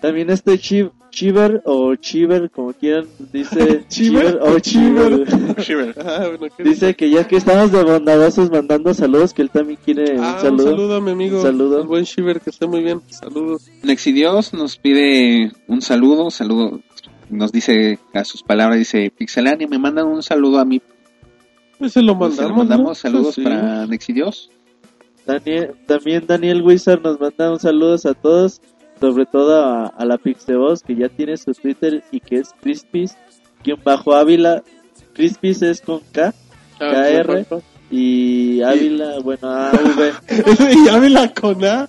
También 0.00 0.30
este 0.30 0.58
Chi- 0.58 0.90
Chiver 1.10 1.62
o 1.64 1.94
Chiver, 1.96 2.50
como 2.50 2.72
quieran, 2.72 3.06
dice 3.32 3.84
¿Chiver 3.88 4.38
o 4.40 4.58
Chiver? 4.60 5.24
Chiver. 5.56 5.94
Ah, 6.06 6.28
bueno, 6.38 6.54
¿qué 6.56 6.62
Dice 6.62 6.94
que 6.94 7.10
ya 7.10 7.26
que 7.26 7.36
estamos 7.36 7.72
de 7.72 7.82
bondadosos 7.82 8.50
mandando 8.50 8.94
saludos, 8.94 9.34
que 9.34 9.42
él 9.42 9.50
también 9.50 9.78
quiere 9.84 10.16
Ah, 10.20 10.34
un 10.36 10.40
saludo. 10.40 10.64
un 10.64 10.70
saludo 10.70 10.94
a 10.96 11.00
mi 11.00 11.10
amigo, 11.10 11.36
Un 11.38 11.42
saludo. 11.42 11.80
el 11.80 11.86
buen 11.88 12.04
Shiver, 12.04 12.40
que 12.40 12.50
esté 12.50 12.66
muy 12.66 12.82
bien. 12.82 13.00
Saludos. 13.08 13.68
Nexidios 13.82 14.52
nos 14.54 14.76
pide 14.76 15.50
un 15.66 15.82
saludo, 15.82 16.30
saludo, 16.30 16.80
nos 17.30 17.50
dice 17.50 17.98
a 18.14 18.24
sus 18.24 18.42
palabras, 18.42 18.78
dice 18.78 19.10
Pixelania, 19.16 19.66
me 19.66 19.78
mandan 19.78 20.06
un 20.06 20.22
saludo 20.22 20.58
a 20.60 20.64
mí. 20.64 20.80
Pues 21.78 21.92
se 21.92 22.02
lo 22.02 22.16
Pues, 22.18 22.34
se 22.36 22.42
mandamos. 22.42 22.50
lo 22.50 22.56
mandamos 22.64 22.88
¿no? 22.90 22.94
saludos 22.94 23.34
Sí. 23.34 23.42
para 23.42 23.86
Nexidios. 23.86 24.50
Daniel, 25.26 25.72
también 25.86 26.24
Daniel 26.26 26.62
Wizard 26.62 27.02
nos 27.02 27.20
manda 27.20 27.52
un 27.52 27.58
saludos 27.60 28.06
a 28.06 28.14
todos, 28.14 28.60
sobre 29.00 29.26
todo 29.26 29.60
a, 29.64 29.86
a 29.86 30.04
la 30.04 30.18
Pixeboss, 30.18 30.82
que 30.82 30.94
ya 30.96 31.08
tiene 31.08 31.36
su 31.36 31.52
Twitter 31.52 32.02
y 32.10 32.20
que 32.20 32.36
es 32.38 32.50
Crispis, 32.60 33.16
quien 33.62 33.76
bajo 33.82 34.14
Ávila, 34.14 34.62
Crispis 35.14 35.62
es 35.62 35.80
con 35.80 36.00
K, 36.12 36.32
Ah, 36.80 37.06
KR. 37.24 37.44
y 37.90 38.62
Ávila, 38.62 39.18
bueno, 39.20 39.48
AV. 39.50 40.12
y 40.84 40.88
Ávila 40.88 41.32
con 41.34 41.64
A. 41.64 41.88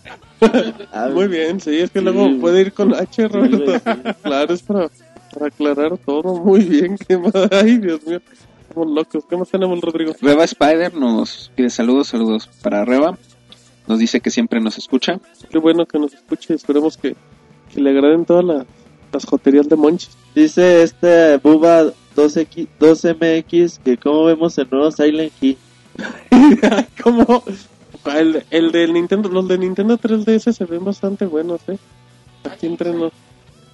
Ávila. 0.91 1.13
Muy 1.13 1.27
bien, 1.27 1.59
sí, 1.59 1.77
es 1.79 1.91
que 1.91 1.99
Sí, 1.99 2.05
luego 2.05 2.27
puede 2.39 2.61
ir 2.61 2.73
con 2.73 2.95
H, 2.95 3.27
Roberto. 3.27 3.73
sí. 3.73 4.13
claro, 4.23 4.53
es 4.53 4.63
para, 4.63 4.89
para 5.33 5.47
aclarar 5.47 5.97
todo. 5.99 6.35
Muy 6.43 6.61
bien, 6.63 6.97
qué 7.07 7.17
más. 7.17 7.33
Ay, 7.51 7.77
Dios 7.77 8.03
mío. 8.07 8.19
Estamos 8.67 8.87
locos. 8.95 9.23
¿Qué 9.29 9.35
más 9.37 9.49
tenemos, 9.49 9.79
Rodrigo? 9.81 10.13
Reba 10.21 10.43
Spider 10.43 10.93
nos 10.95 11.51
pide 11.55 11.69
saludos, 11.69 12.07
saludos 12.07 12.49
para 12.63 12.85
Reba. 12.85 13.17
Nos 13.89 13.97
dice 13.97 14.21
que 14.21 14.29
siempre 14.29 14.61
nos 14.61 14.77
escucha. 14.77 15.19
Qué 15.49 15.57
bueno 15.57 15.87
que 15.87 15.97
nos 15.97 16.13
escuche. 16.13 16.53
Esperemos 16.53 16.95
que, 16.95 17.15
que 17.73 17.81
le 17.81 17.89
agraden 17.89 18.23
todas 18.23 18.45
las, 18.45 18.65
las 19.11 19.25
joterías 19.25 19.67
de 19.67 19.75
Monchis. 19.75 20.15
Dice 20.35 20.83
este 20.83 21.37
Buba 21.37 21.85
2X, 22.15 22.67
2MX 22.79 23.79
que 23.79 23.97
como 23.97 24.25
vemos 24.25 24.55
el 24.59 24.67
nuevo 24.69 24.91
Silent 24.91 25.33
Hill. 25.41 25.57
Como 27.03 27.43
el, 28.15 28.45
el 28.51 28.71
de 28.71 28.87
Nintendo, 28.87 29.27
los 29.27 29.47
de 29.49 29.57
Nintendo 29.57 29.97
3DS 29.97 30.53
se 30.53 30.65
ven 30.65 30.85
bastante 30.85 31.25
buenos, 31.25 31.59
¿eh? 31.67 31.77
Aquí 32.49 32.67
entre 32.67 32.93
nos. 32.93 33.11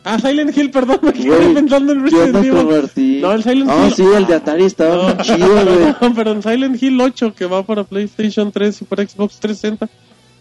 Ah, 0.06 0.20
Silent 0.20 0.56
Hill, 0.56 0.70
perdón, 0.72 1.00
me 1.02 1.12
quedé 1.14 1.54
pensando 1.54 1.94
en 1.94 2.06
¿Qué 2.06 2.16
onda 2.16 2.40
Resident 2.40 2.46
Evil. 2.46 2.82
Martín? 2.82 3.22
No, 3.22 3.32
el 3.34 3.44
Silent 3.44 3.70
Ah, 3.72 3.86
Hill. 3.88 3.94
sí, 3.96 4.04
el 4.16 4.26
de 4.28 4.34
Atari 4.36 4.64
estaba 4.66 4.96
No, 4.96 5.16
muy 5.16 5.24
chido, 5.24 5.38
güey. 5.66 5.96
no, 6.02 6.14
pero 6.16 6.32
en 6.32 6.44
Silent 6.44 6.82
Hill 6.84 7.02
8 7.02 7.34
que 7.36 7.46
va 7.46 7.64
para 7.64 7.84
PlayStation 7.84 8.52
3 8.52 8.82
y 8.82 8.86
para 8.86 9.06
Xbox 9.08 9.40
360. 9.40 9.90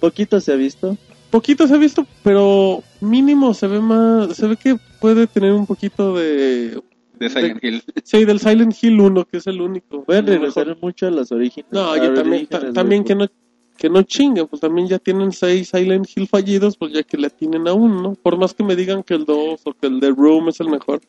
Poquito 0.01 0.39
se 0.41 0.53
ha 0.53 0.57
visto. 0.57 0.97
Poquito 1.31 1.67
se 1.67 1.75
ha 1.75 1.79
visto, 1.79 2.07
pero 2.23 2.83
mínimo 3.01 3.55
se 3.55 3.67
ve 3.67 3.81
más, 3.81 4.37
se 4.37 4.47
ve 4.47 4.57
que 4.57 4.77
puede 5.01 5.27
tener 5.27 5.53
un 5.53 5.67
poquito 5.67 6.15
de 6.15 6.79
De 7.19 7.31
Silent 7.31 7.65
Hill. 7.65 7.83
sí, 8.05 8.25
del 8.25 8.39
Silent 8.41 8.75
Hill 8.83 9.01
1, 9.01 9.25
que 9.25 9.39
es 9.39 9.47
el 9.47 9.61
único. 9.61 10.05
Pueden 10.05 10.27
el 10.29 10.35
regresar 10.35 10.77
mucho 10.81 11.07
a 11.07 11.11
los 11.11 11.33
orígenes. 11.33 11.73
No, 11.73 11.91
a 11.93 11.97
yo 11.97 12.13
también, 12.15 12.47
ta- 12.47 12.73
también 12.73 13.03
que 13.03 13.15
no 13.15 13.27
que 13.77 13.89
no 13.91 14.03
chinguen, 14.03 14.47
pues 14.47 14.61
también 14.61 14.87
ya 14.89 14.99
tienen 14.99 15.33
seis 15.33 15.69
Silent 15.71 16.07
Hill 16.15 16.29
fallidos, 16.29 16.77
pues 16.77 16.93
ya 16.93 17.03
que 17.03 17.17
le 17.17 17.29
tienen 17.31 17.67
a 17.69 17.73
uno, 17.75 18.01
¿no? 18.03 18.15
Por 18.15 18.39
más 18.39 18.55
que 18.55 18.63
me 18.65 18.77
digan 18.77 19.03
que 19.03 19.15
el 19.15 19.25
2 19.25 19.61
o 19.65 19.73
que 19.75 19.87
el 19.89 20.01
The 20.01 20.11
Room 20.11 20.49
es 20.49 20.61
el 20.61 20.69
mejor, 20.69 21.01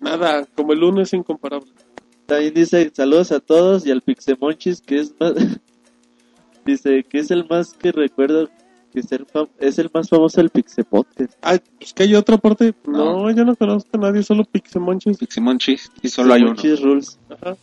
nada, 0.00 0.46
como 0.54 0.72
el 0.72 0.82
1 0.84 1.00
es 1.02 1.12
incomparable. 1.14 1.70
También 2.26 2.54
dice 2.54 2.90
saludos 2.94 3.32
a 3.32 3.40
todos 3.40 3.86
y 3.86 3.90
al 3.90 4.02
Pixemonchis 4.02 4.80
que 4.82 5.00
es 5.00 5.14
más... 5.18 5.32
dice 6.64 7.04
que 7.04 7.18
es 7.18 7.30
el 7.30 7.46
más 7.48 7.72
que 7.74 7.90
recuerdo 7.92 8.48
que 8.92 9.00
es 9.00 9.10
el, 9.10 9.26
fam- 9.26 9.48
es 9.58 9.78
el 9.78 9.90
más 9.92 10.08
famoso 10.08 10.38
del 10.40 10.50
Pixepodcast. 10.50 11.32
Ah, 11.40 11.58
pues 11.78 11.94
que 11.94 12.02
hay 12.02 12.14
otra 12.14 12.36
parte, 12.36 12.74
no, 12.86 13.30
yo 13.30 13.42
no 13.44 13.56
conozco 13.56 13.88
a 13.94 13.98
nadie, 13.98 14.22
solo 14.22 14.44
Pixemonchis. 14.44 15.16
Piximonchis, 15.16 15.90
y 16.02 16.08
solo 16.08 16.34
hay 16.34 16.42
uno. 16.42 16.52
Pixemonchis 16.54 16.84
Rules. 16.84 17.18
Ajá. 17.30 17.56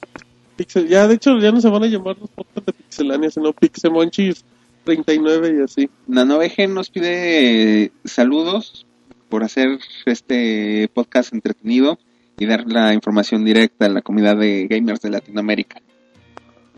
Pixel, 0.60 0.90
ya 0.90 1.08
de 1.08 1.16
hecho 1.16 1.40
ya 1.40 1.54
no 1.54 1.62
se 1.62 1.70
van 1.70 1.84
a 1.84 1.88
llamar 1.88 2.18
los 2.20 2.30
podcasts 2.32 2.66
de 2.66 2.74
Pixelania, 2.74 3.32
sino 3.32 3.54
Pixemonchis 3.54 4.44
39 4.84 5.56
y 5.58 5.64
así. 5.64 5.90
NanoVG 6.06 6.68
nos 6.68 6.90
pide 6.90 7.84
eh, 7.84 7.92
saludos 8.04 8.86
por 9.30 9.46
hacer 9.46 9.80
este 10.06 10.90
podcast 10.94 11.34
entretenido 11.34 11.98
y 12.38 12.46
dar 12.46 12.68
la 12.68 12.94
información 12.94 13.46
directa 13.46 13.86
a 13.86 13.90
la 13.90 14.02
comunidad 14.02 14.36
de 14.36 14.68
gamers 14.68 15.00
de 15.00 15.12
Latinoamérica. 15.12 15.82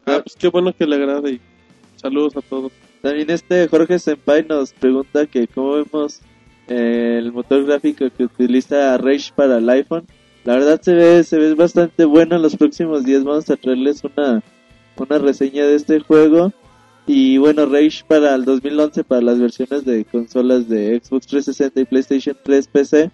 Ah, 0.06 0.22
pues 0.24 0.36
qué 0.38 0.50
bueno 0.50 0.74
que 0.78 0.86
le 0.86 0.98
agrade 0.98 1.32
y 1.32 1.42
saludos 1.96 2.38
a 2.38 2.42
todos. 2.42 2.72
También 3.02 3.32
este 3.32 3.68
Jorge 3.68 3.98
Senpai 3.98 4.46
nos 4.48 4.74
pregunta 4.74 5.26
que 5.26 5.48
cómo 5.48 5.72
vemos 5.72 6.20
eh, 6.68 7.16
el 7.18 7.32
motor 7.32 7.66
gráfico 7.66 8.06
que 8.16 8.26
utiliza 8.26 8.96
Rage 9.00 9.32
para 9.36 9.58
el 9.58 9.68
iPhone. 9.72 10.06
La 10.44 10.56
verdad 10.56 10.82
se 10.82 10.94
ve, 10.94 11.24
se 11.24 11.38
ve 11.38 11.54
bastante 11.54 12.06
bueno. 12.06 12.36
En 12.36 12.42
los 12.42 12.56
próximos 12.56 13.04
días 13.04 13.24
vamos 13.24 13.50
a 13.50 13.58
traerles 13.58 14.04
una, 14.04 14.42
una 14.98 15.18
reseña 15.20 15.66
de 15.66 15.76
este 15.76 16.00
juego. 16.00 16.52
Y 17.06 17.38
bueno, 17.38 17.66
Rage 17.66 18.04
para 18.08 18.36
el 18.36 18.46
2011, 18.46 19.04
para 19.04 19.22
las 19.22 19.40
versiones 19.40 19.86
de 19.86 20.06
consolas 20.06 20.68
de 20.70 21.00
Xbox 21.04 21.28
360 21.28 21.82
y 21.82 21.86
PlayStation 21.86 22.38
3 22.44 22.68
PC. 22.68 23.12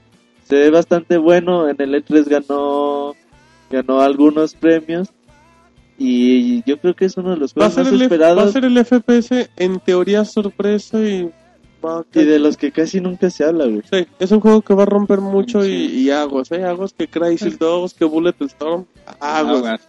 Se 0.47 0.55
ve 0.55 0.69
bastante 0.69 1.17
bueno. 1.17 1.67
En 1.67 1.81
el 1.81 1.93
E3 1.95 2.25
ganó, 2.25 3.15
ganó 3.69 4.01
algunos 4.01 4.53
premios. 4.55 5.09
Y 5.97 6.63
yo 6.63 6.77
creo 6.77 6.95
que 6.95 7.05
es 7.05 7.17
uno 7.17 7.31
de 7.31 7.37
los 7.37 7.53
juegos 7.53 7.75
más 7.75 7.91
esperados. 7.91 8.37
va 8.37 8.49
a 8.49 8.51
ser 8.51 8.65
el 8.65 8.85
FPS 8.85 9.49
en 9.57 9.79
teoría 9.79 10.23
sorpresa 10.25 10.99
y 10.99 11.31
Y 12.13 12.23
de 12.23 12.39
los 12.39 12.57
que 12.57 12.71
casi 12.71 12.99
nunca 13.01 13.29
se 13.29 13.43
habla, 13.43 13.65
güey. 13.65 13.81
Sí, 13.91 14.05
es 14.19 14.31
un 14.31 14.39
juego 14.39 14.61
que 14.61 14.73
va 14.73 14.83
a 14.83 14.87
romper 14.87 15.19
mucho 15.21 15.61
Sí. 15.63 15.69
y, 15.93 15.99
y 16.03 16.09
aguas, 16.09 16.51
¿eh? 16.51 16.63
Aguas 16.63 16.93
que 16.93 17.07
Crysis 17.07 17.57
2, 17.59 17.93
que 17.93 18.05
Bullet 18.05 18.35
Storm. 18.41 18.85
Aguas. 19.19 19.57
Aguas. 19.57 19.81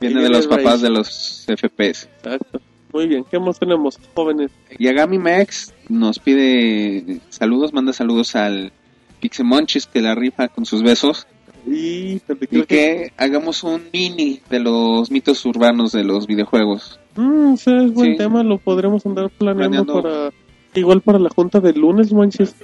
Viene 0.00 0.22
de 0.22 0.28
los 0.30 0.46
papás 0.46 0.80
de 0.80 0.90
los 0.90 1.44
FPS. 1.46 2.08
Exacto. 2.22 2.60
Muy 2.92 3.06
bien, 3.08 3.24
¿qué 3.30 3.38
más 3.38 3.58
tenemos, 3.58 3.98
jóvenes? 4.14 4.50
Yagami 4.78 5.18
Max 5.18 5.72
nos 5.88 6.18
pide 6.18 7.20
saludos, 7.28 7.72
manda 7.72 7.92
saludos 7.92 8.36
al 8.36 8.72
Pixemonchis 9.20 9.86
que 9.86 10.00
la 10.00 10.14
rifa 10.14 10.48
con 10.48 10.64
sus 10.64 10.82
besos 10.82 11.26
Y, 11.66 12.20
que... 12.20 12.64
que 12.66 13.12
hagamos 13.16 13.64
un 13.64 13.82
mini 13.92 14.40
de 14.50 14.60
los 14.60 15.10
mitos 15.10 15.44
urbanos 15.46 15.92
de 15.92 16.04
los 16.04 16.26
videojuegos. 16.26 17.00
Mm, 17.16 17.54
ese 17.54 17.76
es 17.84 17.92
buen 17.94 18.12
Sí. 18.12 18.18
tema, 18.18 18.42
lo 18.44 18.58
podremos 18.58 19.04
andar 19.06 19.30
planeando, 19.30 19.84
Planeando. 19.84 20.02
para... 20.02 20.43
Igual 20.74 21.00
para 21.02 21.18
la 21.18 21.30
junta 21.30 21.60
de 21.60 21.72
lunes, 21.72 22.12
manches. 22.12 22.54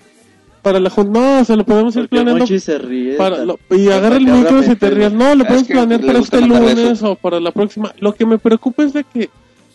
Para 0.62 0.78
la 0.78 0.90
jun- 0.90 1.10
No, 1.12 1.44
se 1.44 1.56
lo 1.56 1.64
podemos 1.64 1.94
ir 1.96 2.02
Porque 2.02 2.16
planeando. 2.16 2.40
Monchi 2.40 2.58
se 2.60 2.76
ríe. 2.78 3.14
Para 3.14 3.36
tal- 3.36 3.46
lo- 3.46 3.58
y 3.76 3.88
agarra 3.88 4.16
el 4.16 4.26
micro 4.26 4.62
si 4.62 4.76
te 4.76 4.90
rías. 4.90 5.12
No, 5.12 5.34
lo 5.34 5.44
podemos 5.44 5.68
planear 5.68 6.00
para 6.04 6.18
este 6.18 6.40
lunes 6.40 6.78
eso. 6.78 7.12
o 7.12 7.14
para 7.16 7.40
la 7.40 7.50
próxima. 7.52 7.94
Lo 7.98 8.14
que 8.14 8.26
me 8.26 8.38
preocupa 8.38 8.82
es 8.82 8.92
de 8.92 9.04
que, 9.04 9.30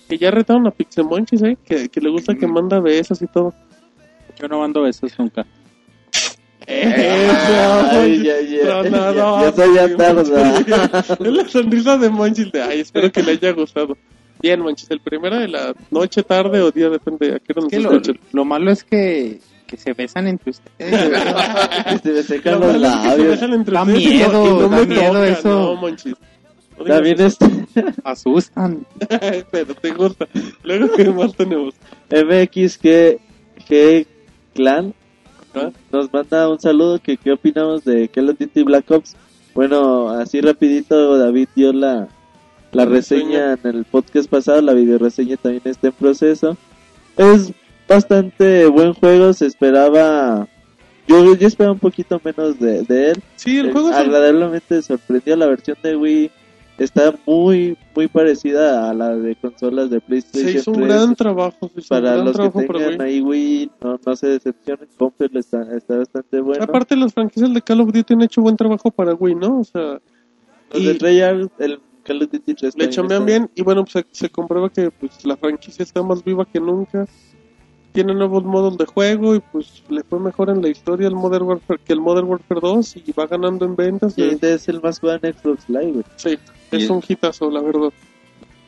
que 0.07 0.17
ya 0.17 0.29
retaron 0.31 0.67
a 0.67 0.71
Pixemonchis, 0.71 1.41
¿eh? 1.41 1.57
Que, 1.65 1.89
que 1.89 2.01
le 2.01 2.09
gusta 2.09 2.35
que 2.35 2.45
manda 2.45 2.79
besos 2.79 3.21
y 3.21 3.27
todo. 3.27 3.53
Yo 4.39 4.47
no 4.47 4.59
mando 4.59 4.81
besos 4.83 5.11
nunca. 5.17 5.45
Ay, 6.67 8.23
ya, 8.23 8.41
ya. 8.41 8.61
Tronador, 8.81 9.41
Ya 9.41 9.51
soy 9.53 9.75
ya 9.75 9.97
tarde. 9.97 10.65
Es 11.29 11.33
la 11.33 11.47
sonrisa 11.49 11.97
de 11.97 12.09
Monchis 12.09 12.51
de, 12.51 12.61
ay, 12.61 12.79
espero 12.81 13.11
que 13.11 13.23
le 13.23 13.31
haya 13.33 13.51
gustado. 13.51 13.97
Bien, 14.41 14.59
Monchis, 14.61 14.89
el 14.91 14.99
primero 14.99 15.37
de 15.39 15.47
la 15.47 15.73
noche, 15.91 16.21
tarde 16.23 16.61
o 16.61 16.71
día, 16.71 16.89
depende 16.89 17.29
de 17.29 17.35
a 17.35 17.39
qué 17.39 17.53
hora 17.53 17.61
nos 17.61 17.69
Que 17.71 17.79
lo, 17.79 18.19
lo 18.31 18.45
malo 18.45 18.71
es 18.71 18.83
que, 18.83 19.39
que 19.65 19.77
se 19.77 19.93
besan 19.93 20.27
entre 20.27 20.51
ustedes. 20.51 21.11
Que 22.03 22.13
se 22.13 22.23
secan 22.23 22.59
Lo 22.59 22.59
los 22.59 22.67
que 22.67 22.73
se 22.73 22.79
labios. 22.79 23.27
besan 23.29 23.53
entre 23.53 23.73
Da 23.73 23.81
ustedes 23.83 24.03
y 24.03 24.05
no- 24.07 24.13
miedo, 24.13 24.45
y 24.45 24.49
no 24.61 24.69
da 24.69 24.77
me 24.77 24.85
miedo 24.85 25.23
eso. 25.23 25.49
No. 25.81 26.15
No 26.77 26.83
También 26.83 27.21
eso. 27.21 27.37
este 27.73 27.85
Asustan. 28.03 28.85
Pero 29.51 29.73
te 29.75 29.91
gusta. 29.91 30.27
Luego, 30.63 30.89
¿qué 30.95 31.09
más 31.09 31.33
tenemos? 31.35 31.73
MX 32.11 32.77
que, 32.77 33.19
que 33.67 34.05
Clan 34.53 34.93
¿Ah? 35.53 35.71
nos 35.91 36.11
manda 36.11 36.49
un 36.49 36.59
saludo 36.59 36.99
que 36.99 37.15
qué 37.17 37.31
opinamos 37.31 37.85
de 37.85 38.09
Call 38.09 38.29
of 38.29 38.37
Duty 38.37 38.63
Black 38.63 38.91
Ops. 38.91 39.15
Bueno, 39.53 40.09
así 40.09 40.41
rapidito 40.41 41.17
David 41.17 41.47
dio 41.55 41.71
la, 41.71 42.09
la 42.75 42.85
reseña 42.85 43.53
en 43.63 43.75
el 43.75 43.85
podcast 43.85 44.29
pasado, 44.29 44.61
la 44.61 44.73
video 44.73 44.97
reseña 44.97 45.37
también 45.37 45.61
está 45.65 45.87
en 45.87 45.93
proceso. 45.93 46.57
Es 47.17 47.51
bastante 47.87 48.65
buen 48.67 48.93
juego, 48.93 49.33
se 49.33 49.45
esperaba 49.45 50.47
yo, 51.07 51.35
yo 51.35 51.47
esperaba 51.47 51.73
un 51.73 51.79
poquito 51.79 52.19
menos 52.23 52.59
de, 52.59 52.81
de 52.83 53.11
él. 53.11 53.23
Sí, 53.35 53.59
el 53.59 53.67
Eh, 53.67 53.71
juego 53.71 53.89
es 53.89 53.95
agradablemente 53.95 54.81
sorprendió 54.81 55.35
la 55.35 55.45
versión 55.45 55.77
de 55.83 55.95
Wii 55.95 56.31
está 56.77 57.13
muy 57.25 57.77
muy 57.95 58.07
parecida 58.09 58.89
a 58.89 58.93
la 58.93 59.15
de 59.15 59.35
consolas 59.37 59.89
de 59.89 59.99
se 59.99 60.05
PlayStation 60.05 60.49
hizo 60.57 60.71
un 60.71 60.77
3. 60.81 60.87
gran 60.89 61.15
trabajo. 61.15 61.69
se 61.73 61.79
hizo 61.79 61.93
un 61.95 62.01
para 62.01 62.11
gran 62.13 62.25
los 62.25 62.31
que 62.33 62.37
trabajo 62.49 62.61
para 62.67 62.79
tengan 62.89 63.01
ahí 63.07 63.21
Wii, 63.21 63.71
no, 63.81 63.99
no 64.05 64.15
se 64.15 64.27
decepcionen, 64.27 64.87
cómprenlo, 64.97 65.39
está, 65.39 65.61
está 65.77 65.97
bastante 65.97 66.41
bueno. 66.41 66.63
Aparte, 66.63 66.95
las 66.97 67.13
franquicias 67.13 67.53
de 67.53 67.61
Call 67.61 67.81
of 67.81 67.91
Duty 67.93 68.13
han 68.15 68.21
hecho 68.23 68.41
buen 68.41 68.57
trabajo 68.57 68.89
para 68.91 69.13
Wii, 69.13 69.35
¿no? 69.35 69.59
O 69.59 69.63
sea, 69.63 70.01
los 70.73 70.81
y- 70.81 70.85
de 70.87 70.95
Treyarch, 70.95 71.51
el 71.59 71.79
Call 72.05 72.21
of 72.21 72.31
Duty 72.31 72.53
3 72.53 72.77
le 72.77 72.89
chambean 72.89 73.25
bien 73.25 73.49
y 73.55 73.63
bueno, 73.63 73.83
pues 73.83 74.05
se, 74.11 74.25
se 74.25 74.29
comprueba 74.29 74.69
que 74.69 74.91
pues, 74.91 75.25
la 75.25 75.35
franquicia 75.35 75.83
está 75.83 76.03
más 76.03 76.23
viva 76.23 76.45
que 76.45 76.59
nunca. 76.59 77.05
Tiene 77.91 78.13
nuevos 78.13 78.43
modos 78.43 78.77
de 78.77 78.85
juego 78.85 79.35
y 79.35 79.39
pues 79.39 79.81
le 79.89 80.03
fue 80.03 80.19
mejor 80.19 80.49
en 80.49 80.61
la 80.61 80.67
historia 80.67 81.07
el 81.07 81.15
Modern 81.15 81.45
Warfare 81.45 81.79
que 81.83 81.93
el 81.93 82.01
Modern 82.01 82.27
Warfare 82.27 82.59
2 82.61 82.97
y 82.97 83.11
va 83.13 83.25
ganando 83.25 83.65
en 83.65 83.75
ventas. 83.75 84.17
Y 84.17 84.23
este 84.23 84.53
es 84.53 84.67
el 84.67 84.81
más 84.81 84.99
jugado 84.99 85.19
en 85.23 85.33
Xbox 85.33 85.69
Live, 85.69 85.91
güey. 85.91 86.05
sí, 86.17 86.37
es 86.71 86.89
un 86.89 87.01
hitazo, 87.07 87.49
la 87.49 87.61
verdad. 87.61 87.91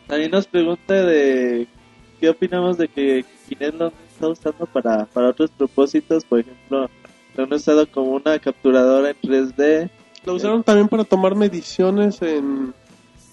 También 0.07 0.31
nos 0.31 0.47
pregunta 0.47 0.93
de 0.93 1.68
qué 2.19 2.30
opinamos 2.30 2.77
de 2.77 2.88
que 2.88 3.26
Kinect 3.49 3.76
lo 3.76 3.88
está 3.88 4.27
usando 4.30 4.65
para, 4.65 5.05
para 5.05 5.30
otros 5.30 5.51
propósitos, 5.51 6.23
por 6.23 6.39
ejemplo, 6.39 6.89
lo 7.35 7.43
han 7.43 7.53
usado 7.53 7.85
como 7.91 8.11
una 8.11 8.39
capturadora 8.39 9.09
en 9.09 9.18
3D, 9.18 9.89
Lo 10.26 10.35
usaron 10.35 10.64
también 10.64 10.88
para 10.88 11.03
tomar 11.03 11.35
mediciones 11.35 12.22
en 12.22 12.73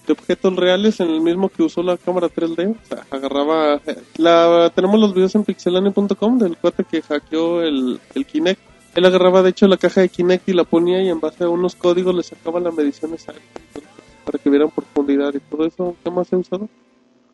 de 0.05 0.13
objetos 0.13 0.55
reales 0.55 0.99
en 0.99 1.09
el 1.09 1.21
mismo 1.21 1.49
que 1.49 1.63
usó 1.63 1.83
la 1.83 1.97
cámara 1.97 2.27
3D. 2.27 2.71
O 2.71 2.87
sea, 2.87 3.05
agarraba. 3.09 3.81
La, 4.17 4.71
tenemos 4.73 4.99
los 4.99 5.13
videos 5.13 5.35
en 5.35 5.43
pixelane.com 5.43 6.39
del 6.39 6.57
cuate 6.57 6.83
que 6.83 7.01
hackeó 7.01 7.61
el, 7.61 7.99
el 8.13 8.25
Kinect. 8.25 8.61
Él 8.95 9.05
agarraba, 9.05 9.41
de 9.41 9.49
hecho, 9.49 9.67
la 9.67 9.77
caja 9.77 10.01
de 10.01 10.09
Kinect 10.09 10.47
y 10.49 10.53
la 10.53 10.63
ponía 10.63 11.01
y 11.01 11.09
en 11.09 11.19
base 11.19 11.43
a 11.43 11.49
unos 11.49 11.75
códigos 11.75 12.15
le 12.15 12.23
sacaba 12.23 12.59
la 12.59 12.71
medición 12.71 13.13
exacta 13.13 13.41
para 14.25 14.39
que 14.39 14.49
vieran 14.49 14.71
profundidad 14.71 15.33
y 15.33 15.39
todo 15.39 15.65
eso. 15.65 15.95
¿Qué 16.03 16.11
más 16.11 16.31
he 16.33 16.35
usado? 16.35 16.67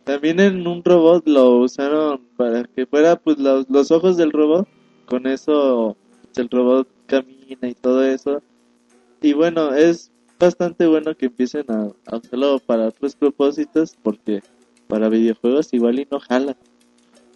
También 0.03 0.39
en 0.39 0.67
un 0.67 0.83
robot 0.83 1.27
lo 1.27 1.59
usaron 1.59 2.21
para 2.35 2.63
que 2.63 2.85
fuera 2.85 3.15
pues 3.15 3.37
los, 3.39 3.69
los 3.69 3.91
ojos 3.91 4.17
del 4.17 4.31
robot. 4.31 4.67
Con 5.05 5.27
eso 5.27 5.95
el 6.35 6.49
robot 6.49 6.87
camina 7.07 7.67
y 7.67 7.73
todo 7.73 8.03
eso. 8.03 8.41
Y 9.21 9.33
bueno, 9.33 9.73
es 9.73 10.10
bastante 10.41 10.87
bueno 10.87 11.15
que 11.15 11.27
empiecen 11.27 11.65
a, 11.69 11.87
a 12.07 12.17
usarlo 12.17 12.59
para 12.59 12.87
otros 12.87 13.15
propósitos 13.15 13.95
porque 14.01 14.41
para 14.87 15.07
videojuegos 15.07 15.73
igual 15.73 15.99
y 15.99 16.07
no 16.11 16.19
jala. 16.19 16.57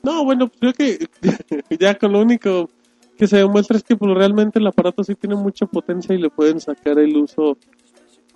No, 0.03 0.26
bueno, 0.26 0.52
creo 0.60 0.73
que 0.73 1.07
ya 1.80 1.95
con 1.98 2.11
lo 2.11 2.22
único 2.22 2.69
que 3.18 3.27
se 3.27 3.38
demuestra 3.38 3.77
es 3.77 3.84
que 3.84 3.95
pues, 3.95 4.14
realmente 4.14 4.60
el 4.60 4.68
aparato 4.68 5.03
sí 5.03 5.15
tiene 5.15 5.36
mucha 5.36 5.65
potencia 5.65 6.14
y 6.14 6.18
le 6.19 6.30
pueden 6.30 6.60
sacar 6.60 6.99
el 6.99 7.15
uso, 7.15 7.57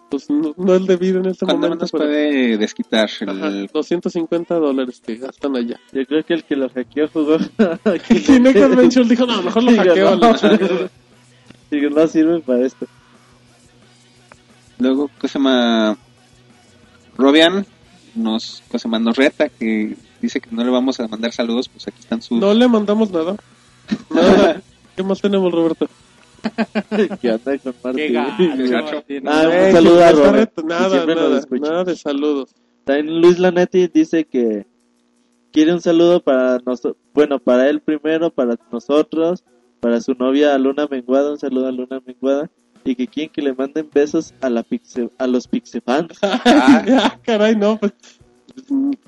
pues 0.09 0.29
no, 0.29 0.53
no 0.57 0.73
el 0.73 0.85
debido 0.87 1.19
en 1.19 1.25
este 1.27 1.45
¿Cuándo 1.45 1.67
momento. 1.67 1.83
nos 1.83 1.91
pero- 1.91 2.05
puede 2.05 2.57
desquitar 2.57 3.09
Ajá, 3.27 3.47
el... 3.47 3.67
250 3.67 4.55
dólares 4.55 5.01
que 5.05 5.17
gastan 5.17 5.55
allá. 5.57 5.79
Yo 5.91 6.05
creo 6.05 6.23
que 6.23 6.33
el 6.35 6.43
que 6.45 6.55
lo 6.55 6.69
hackeó 6.69 7.07
jugó. 7.09 7.37
Y 8.09 8.19
Kinect 8.21 8.57
Adventure 8.57 9.07
dijo, 9.09 9.25
no, 9.25 9.41
mejor 9.43 9.63
lo 9.63 9.71
Digo, 9.73 9.83
hackeo. 9.83 10.11
no. 10.15 10.17
la 10.31 10.35
chingada". 10.35 10.89
Digo, 11.69 11.89
no 11.91 12.07
sirve 12.07 12.39
para 12.39 12.65
esto. 12.65 12.87
Luego, 14.79 15.09
¿qué 15.19 15.27
se 15.27 15.39
llama? 15.39 15.97
Robian 17.17 17.65
nos, 18.15 18.63
¿qué 18.71 18.79
se 18.79 18.87
llama? 18.87 18.99
nos 18.99 19.17
reta 19.17 19.49
que 19.49 19.95
dice 20.21 20.39
que 20.41 20.49
no 20.51 20.63
le 20.63 20.69
vamos 20.71 20.99
a 20.99 21.07
mandar 21.07 21.31
saludos, 21.31 21.69
pues 21.69 21.87
aquí 21.87 21.99
están 21.99 22.21
sus... 22.21 22.39
No 22.39 22.53
le 22.53 22.67
mandamos 22.67 23.11
nada. 23.11 23.35
Nada. 24.09 24.61
¿Qué 24.95 25.03
más 25.03 25.21
tenemos, 25.21 25.51
Roberto? 25.51 25.87
¿Qué 27.21 27.31
onda 27.31 27.57
con 27.57 27.73
Martín? 27.83 28.05
Qué 28.07 28.11
gacho, 28.13 28.69
gacho. 28.69 28.95
Martín. 28.95 29.23
No, 29.23 29.31
un 29.31 29.71
saludo 29.73 29.97
que 29.97 30.03
a 30.03 30.09
está 30.09 30.23
Robert, 30.23 30.35
reto- 30.55 30.61
que 30.61 30.67
Nada, 30.67 31.05
nada, 31.05 31.41
nada 31.51 31.83
de 31.83 31.95
saludos. 31.95 32.49
También 32.85 33.21
Luis 33.21 33.39
Lanetti 33.39 33.87
dice 33.87 34.25
que 34.25 34.65
quiere 35.51 35.73
un 35.73 35.81
saludo 35.81 36.21
para 36.21 36.59
nosotros, 36.59 36.95
bueno, 37.13 37.39
para 37.39 37.69
él 37.69 37.81
primero, 37.81 38.29
para 38.31 38.57
nosotros, 38.71 39.43
para 39.79 39.99
su 40.01 40.13
novia 40.13 40.57
Luna 40.57 40.87
Menguada, 40.89 41.31
un 41.31 41.37
saludo 41.39 41.67
a 41.67 41.71
Luna 41.71 42.01
Menguada, 42.05 42.49
y 42.85 42.95
que 42.95 43.07
quieren 43.07 43.31
que 43.31 43.41
le 43.41 43.53
manden 43.53 43.89
besos 43.93 44.33
a 44.41 44.49
la 44.49 44.63
pixe, 44.63 45.09
a 45.17 45.27
los 45.27 45.47
Pixefans. 45.47 46.17
Ah, 46.23 47.17
caray, 47.23 47.55
no, 47.55 47.77
pues. 47.77 47.93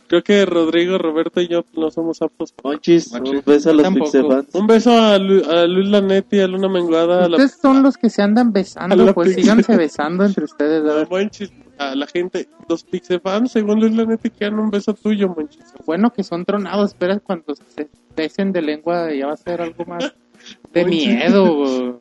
Creo 0.08 0.24
que 0.24 0.46
Rodrigo, 0.46 0.98
Roberto 0.98 1.42
y 1.42 1.48
yo 1.48 1.66
no 1.76 1.90
somos 1.92 2.22
aptos. 2.22 2.54
Monchis, 2.64 3.12
Monchis. 3.12 3.34
un 3.34 3.44
beso 3.46 3.70
a 3.70 3.74
los 3.74 3.84
Tampoco. 3.84 4.06
Pixefans. 4.12 4.48
Un 4.56 4.68
beso 4.68 4.92
a, 4.92 5.18
Lu- 5.18 5.44
a 5.50 5.66
Luis 5.68 5.88
Lanetti, 5.90 6.40
a 6.40 6.48
Luna 6.48 6.70
Menguada, 6.70 7.26
a 7.26 7.30
la, 7.30 7.38
Ustedes 7.38 7.58
son 7.62 7.84
los 7.84 7.98
que 7.98 8.10
se 8.10 8.22
andan 8.22 8.54
besando, 8.54 9.14
pues 9.14 9.30
pizza. 9.36 9.42
síganse 9.42 9.76
besando 9.78 10.26
entre 10.26 10.46
ustedes. 10.46 10.84
a. 10.90 11.08
Monchis, 11.10 11.52
la 11.96 12.08
gente. 12.08 12.48
Los 12.70 12.84
Pixefans, 12.84 13.52
según 13.52 13.80
Luis 13.82 13.94
Lanetti, 13.94 14.30
quieren 14.30 14.60
un 14.60 14.70
beso 14.70 14.94
tuyo, 14.94 15.28
Monchis. 15.30 15.64
Bueno, 15.86 16.12
que 16.14 16.24
son 16.24 16.46
tronados, 16.46 16.92
espera 16.92 17.20
cuando 17.20 17.54
se 17.56 17.90
besen 18.16 18.52
de 18.54 18.62
lengua 18.62 19.14
ya 19.14 19.28
va 19.28 19.34
a 19.34 19.38
ser 19.38 19.62
algo 19.62 19.86
más 19.86 20.14
de 20.74 20.86
miedo. 20.86 22.00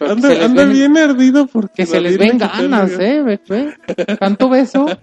Anda, 0.00 0.44
anda 0.44 0.64
ven- 0.64 0.72
bien 0.72 0.96
ardido 0.98 1.46
porque 1.46 1.82
Que 1.82 1.86
se 1.86 2.00
les 2.00 2.18
ven 2.18 2.38
ganas. 2.38 2.92
¿eh? 2.98 3.22
Ve, 3.22 3.40
ve. 3.48 4.16
Tanto 4.18 4.48
beso. 4.48 4.86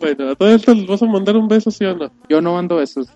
Bueno, 0.00 0.30
a 0.30 0.34
todo 0.34 0.52
esto 0.52 0.74
les 0.74 0.84
vas 0.88 1.00
a 1.00 1.06
mandar 1.06 1.36
un 1.36 1.46
beso, 1.46 1.70
¿sí 1.70 1.84
o 1.84 1.94
no? 1.96 2.10
Yo 2.28 2.40
no 2.40 2.54
mando 2.54 2.74
besos. 2.74 3.06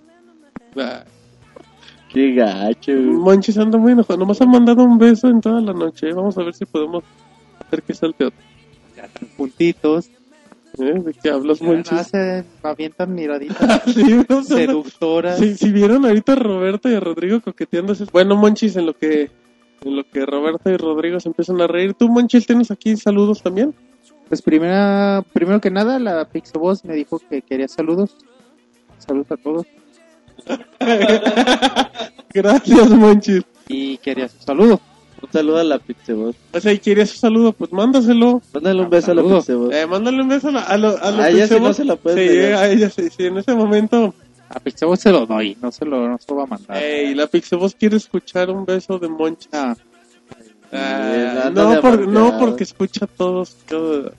Qué 2.12 2.32
gacho. 2.32 2.92
Monchis 2.92 3.58
anda 3.58 3.76
muy 3.76 3.92
enojado. 3.92 4.18
Nomás 4.20 4.40
ha 4.40 4.46
mandado 4.46 4.84
un 4.84 4.96
beso 4.96 5.28
en 5.28 5.40
toda 5.40 5.60
la 5.60 5.72
noche. 5.72 6.12
Vamos 6.12 6.38
a 6.38 6.44
ver 6.44 6.54
si 6.54 6.64
podemos 6.64 7.02
hacer 7.66 7.82
que 7.82 7.92
salte 7.94 8.26
otro. 8.26 8.38
Ya 8.96 9.04
están 9.04 9.28
juntitos. 9.36 10.10
¿Eh? 10.78 10.92
¿De 11.04 11.12
qué 11.14 11.30
hablas, 11.30 11.60
Nada 11.60 11.74
Monchis? 11.74 12.06
se 12.08 12.44
avientan 12.62 13.14
miraditas 13.14 13.82
Sí, 13.94 14.24
o 14.28 14.42
sea, 14.42 14.56
seductoras. 14.58 15.38
Si, 15.38 15.56
si 15.56 15.72
vieron 15.72 16.04
ahorita 16.04 16.34
a 16.34 16.36
Roberto 16.36 16.88
y 16.88 16.94
a 16.94 17.00
Rodrigo 17.00 17.40
coqueteándose. 17.40 18.04
Bueno, 18.12 18.36
Monchis, 18.36 18.76
en 18.76 18.86
lo 18.86 18.92
que 18.96 19.30
en 19.84 19.96
lo 19.96 20.04
que 20.08 20.24
Roberto 20.26 20.70
y 20.70 20.76
Rodrigo 20.76 21.20
se 21.20 21.28
empiezan 21.28 21.60
a 21.60 21.66
reír. 21.66 21.94
¿Tú, 21.94 22.08
Monchis, 22.08 22.46
tienes 22.46 22.70
aquí 22.70 22.96
saludos 22.96 23.42
también? 23.42 23.74
Pues 24.28 24.42
primera, 24.42 25.24
primero 25.32 25.60
que 25.60 25.70
nada, 25.70 25.98
la 25.98 26.24
Pixaboss 26.28 26.84
me 26.84 26.94
dijo 26.94 27.20
que 27.30 27.42
quería 27.42 27.68
saludos. 27.68 28.16
Saludos 28.98 29.30
a 29.32 29.36
todos. 29.36 29.66
Gracias, 32.34 32.90
Monchis. 32.90 33.42
Y 33.68 33.98
quería 33.98 34.28
su 34.28 34.38
saludo. 34.42 34.80
Un 35.22 35.32
saludo 35.32 35.58
a 35.58 35.64
la 35.64 35.78
Pixebot. 35.78 36.36
O 36.52 36.60
sea, 36.60 36.72
y 36.72 36.78
querías 36.78 37.10
un 37.14 37.18
saludo, 37.18 37.52
pues 37.52 37.72
mándaselo. 37.72 38.42
Mándale 38.52 38.82
un 38.82 38.90
beso 38.90 39.12
a 39.12 39.14
la. 39.14 39.22
Pixebot. 39.22 39.72
Eh, 39.72 39.86
mándale 39.86 40.20
un 40.22 40.28
beso 40.28 40.48
a, 40.48 40.52
la- 40.52 40.60
a, 40.62 40.76
lo, 40.76 40.88
a 41.02 41.10
los 41.10 41.20
A 41.20 41.30
ella 41.30 41.48
sí 41.48 41.54
no 41.58 41.72
se 41.72 41.84
la 41.84 41.96
puedes 41.96 42.30
Sí, 42.30 42.38
a 42.52 42.68
ella 42.70 42.90
sí, 42.90 43.08
sí, 43.16 43.24
en 43.26 43.38
ese 43.38 43.54
momento. 43.54 44.14
A 44.56 44.60
Pixaboss 44.60 45.00
se 45.00 45.12
lo 45.12 45.26
doy, 45.26 45.54
no 45.60 45.70
se 45.70 45.84
lo, 45.84 46.08
no 46.08 46.16
se 46.18 46.24
lo 46.30 46.36
va 46.38 46.44
a 46.44 46.46
mandar. 46.46 46.82
Ey, 46.82 47.14
la 47.14 47.26
Pixabos 47.26 47.74
quiere 47.74 47.98
escuchar 47.98 48.48
un 48.50 48.64
beso 48.64 48.98
de 48.98 49.08
Monchis. 49.08 49.50
Ah, 49.52 49.76
Ah, 50.72 51.50
no, 51.54 51.80
por- 51.80 52.08
no, 52.08 52.38
porque 52.40 52.64
escucha 52.64 53.04
a 53.04 53.08
todos 53.08 53.56
cada, 53.66 54.12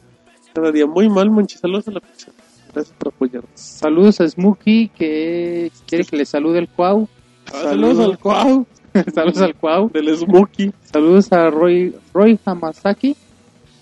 cada 0.54 0.72
día. 0.72 0.86
Muy 0.86 1.10
mal, 1.10 1.30
Monchis. 1.32 1.60
Saludos 1.60 1.88
a 1.88 1.92
la 1.92 2.00
Pixabos. 2.02 2.36
Gracias 2.74 2.96
por 3.00 3.08
apoyarnos. 3.14 3.50
saludos 3.56 4.22
a 4.22 4.28
Smokey 4.30 4.90
que 4.90 5.72
quiere 5.88 6.06
que 6.06 6.16
le 6.18 6.26
salude 6.26 6.60
el 6.60 6.70
Cuau. 6.70 7.08
Ah, 7.48 7.62
saludos 7.64 8.00
al 8.06 8.20
Cuau. 8.20 8.66
Saludos 9.14 9.42
al 9.42 9.56
Cuau. 9.56 9.90
Del 9.92 10.16
Smokey. 10.18 10.72
Saludos 10.92 11.32
a 11.32 11.50
Roy, 11.50 11.96
Roy 12.14 12.40
Hamasaki. 12.46 13.16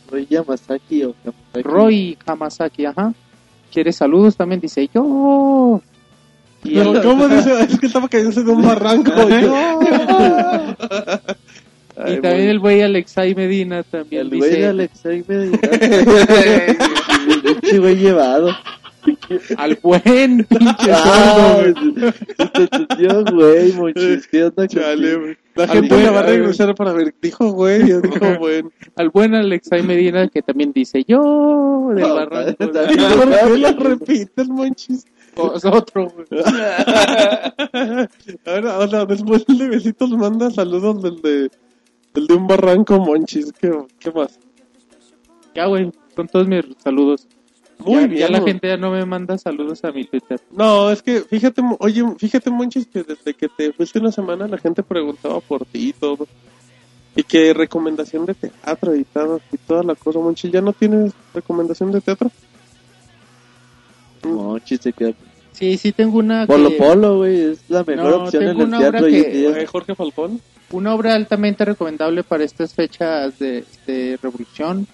Roy 0.09 0.25
Yamasaki 0.29 1.03
o 1.03 1.15
Yamasaki. 1.23 1.61
Roy 1.63 2.17
Hamasaki, 2.25 2.85
ajá. 2.85 3.13
Quiere 3.71 3.91
saludos 3.91 4.35
también, 4.37 4.61
dice 4.61 4.89
yo. 4.93 5.81
Y 6.63 6.75
Pero, 6.75 7.01
¿Cómo 7.03 7.27
dice? 7.27 7.53
Es 7.61 7.79
que 7.79 7.85
estaba 7.87 8.07
cayéndose 8.07 8.43
de 8.43 8.51
un 8.51 8.61
barranco. 8.65 9.11
y 12.07 12.19
también 12.21 12.49
el 12.49 12.59
güey 12.59 12.81
Alexei 12.81 13.33
Medina 13.35 13.83
también 13.83 14.23
El 14.23 14.37
güey 14.37 14.49
dice 14.49 14.65
Alexei 14.67 15.23
Medina. 15.27 15.59
El 15.61 16.77
pinche 17.61 17.79
güey 17.79 17.95
llevado. 17.95 18.49
al 19.57 19.77
buen 19.83 20.43
pinche 20.45 20.91
Ah, 20.91 21.35
sordo, 21.35 21.73
güey. 21.95 22.13
se 22.37 22.45
te 22.47 22.63
entendió, 22.77 23.23
güey, 23.31 23.71
monchis. 23.73 24.27
¿Qué 24.27 24.43
onda 24.45 24.67
Chale. 24.67 25.37
La 25.55 25.67
gente 25.69 25.87
buen- 25.93 26.03
la 26.03 26.11
va 26.11 26.19
a 26.19 26.23
regresar 26.23 26.75
para 26.75 26.91
ver. 26.91 27.13
Dijo, 27.21 27.51
güey. 27.51 27.87
Yo 27.87 28.01
dijo, 28.01 28.39
bueno. 28.39 28.71
al 28.97 29.09
buen 29.11 29.35
Alexei 29.35 29.83
Medina 29.83 30.27
que 30.27 30.41
también 30.41 30.73
dice 30.73 31.03
yo 31.07 31.91
del 31.95 32.01
No, 32.07 32.15
barranco. 32.15 32.55
está- 32.63 32.91
¿Y 32.91 32.97
por 32.97 33.29
qué 33.29 33.57
lo 33.57 33.71
repites, 33.73 34.49
monchis? 34.49 35.05
Nosotros, 35.53 36.13
güey. 36.13 36.27
Ahora, 38.45 38.75
ahora, 38.75 39.05
después 39.05 39.45
de 39.45 39.67
besitos 39.67 40.09
manda 40.11 40.49
saludos 40.51 41.01
del 41.01 41.21
de, 41.21 41.51
del 42.13 42.27
de 42.27 42.33
un 42.33 42.47
barranco, 42.47 42.99
monchis. 42.99 43.51
¿Qué, 43.53 43.71
qué 43.99 44.11
más? 44.11 44.39
Ya, 45.53 45.65
güey, 45.65 45.91
con 46.15 46.27
todos 46.27 46.47
mis 46.47 46.63
saludos. 46.83 47.27
Muy 47.79 48.01
ya, 48.01 48.07
bien. 48.07 48.19
ya 48.21 48.29
la 48.29 48.39
güey. 48.39 48.53
gente 48.53 48.67
ya 48.67 48.77
no 48.77 48.91
me 48.91 49.05
manda 49.05 49.37
saludos 49.37 49.83
a 49.83 49.91
mi 49.91 50.05
Twitter. 50.05 50.39
No, 50.51 50.89
es 50.89 51.01
que 51.01 51.21
fíjate, 51.21 51.61
oye, 51.79 52.03
fíjate, 52.17 52.49
Monchis, 52.49 52.87
que 52.87 53.03
desde 53.03 53.33
que 53.33 53.49
te 53.49 53.73
fuiste 53.73 53.99
una 53.99 54.11
semana 54.11 54.47
la 54.47 54.57
gente 54.57 54.83
preguntaba 54.83 55.39
por 55.41 55.65
ti 55.65 55.89
y 55.89 55.93
todo. 55.93 56.27
Y 57.17 57.23
que 57.23 57.53
recomendación 57.53 58.25
de 58.25 58.33
teatro 58.33 58.95
y 58.95 59.01
y 59.01 59.57
toda 59.67 59.83
la 59.83 59.95
cosa, 59.95 60.19
Monchis. 60.19 60.51
¿Ya 60.51 60.61
no 60.61 60.73
tienes 60.73 61.13
recomendación 61.33 61.91
de 61.91 62.01
teatro? 62.01 62.29
Monchis 64.25 64.81
se 64.81 64.93
queda. 64.93 65.13
Sí, 65.53 65.77
sí 65.77 65.91
tengo 65.93 66.17
una 66.19 66.45
Polo 66.45 66.69
que- 66.69 66.75
Polo, 66.75 67.17
güey, 67.17 67.51
es 67.51 67.59
la 67.69 67.83
mejor 67.83 68.09
No, 68.11 68.23
opción 68.25 68.43
en 68.43 68.49
el 68.49 68.69
teatro 68.69 68.87
obra 68.89 69.01
hoy 69.01 69.15
en 69.15 69.33
día. 69.33 69.67
Jorge 69.67 69.95
Falcón. 69.95 70.41
una 70.71 70.93
obra 70.93 71.15
altamente 71.15 71.63
recomendable 71.63 72.23
para 72.23 72.43
estas 72.43 72.73
fechas 72.73 73.37
de, 73.39 73.63
de 73.87 74.19
revolución 74.21 74.85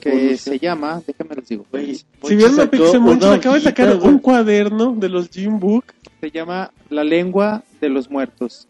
que 0.00 0.36
se 0.36 0.58
llama, 0.58 1.02
déjame 1.06 1.34
les 1.36 1.48
digo, 1.48 1.66
Güey, 1.70 1.94
Si 1.96 2.04
Monchis 2.22 2.38
bien 2.38 2.50
me 2.52 2.56
sacó 2.56 2.70
pixé, 2.70 2.98
Monchis 2.98 3.24
una 3.26 3.34
acaba 3.36 3.54
de 3.56 3.60
sacar 3.60 3.96
un 3.96 4.18
cuaderno 4.18 4.94
de 4.96 5.08
los 5.08 5.28
Jim 5.30 5.58
Book. 5.58 5.84
se 6.20 6.30
llama 6.30 6.70
La 6.90 7.02
lengua 7.04 7.62
de 7.80 7.88
los 7.88 8.10
muertos. 8.10 8.66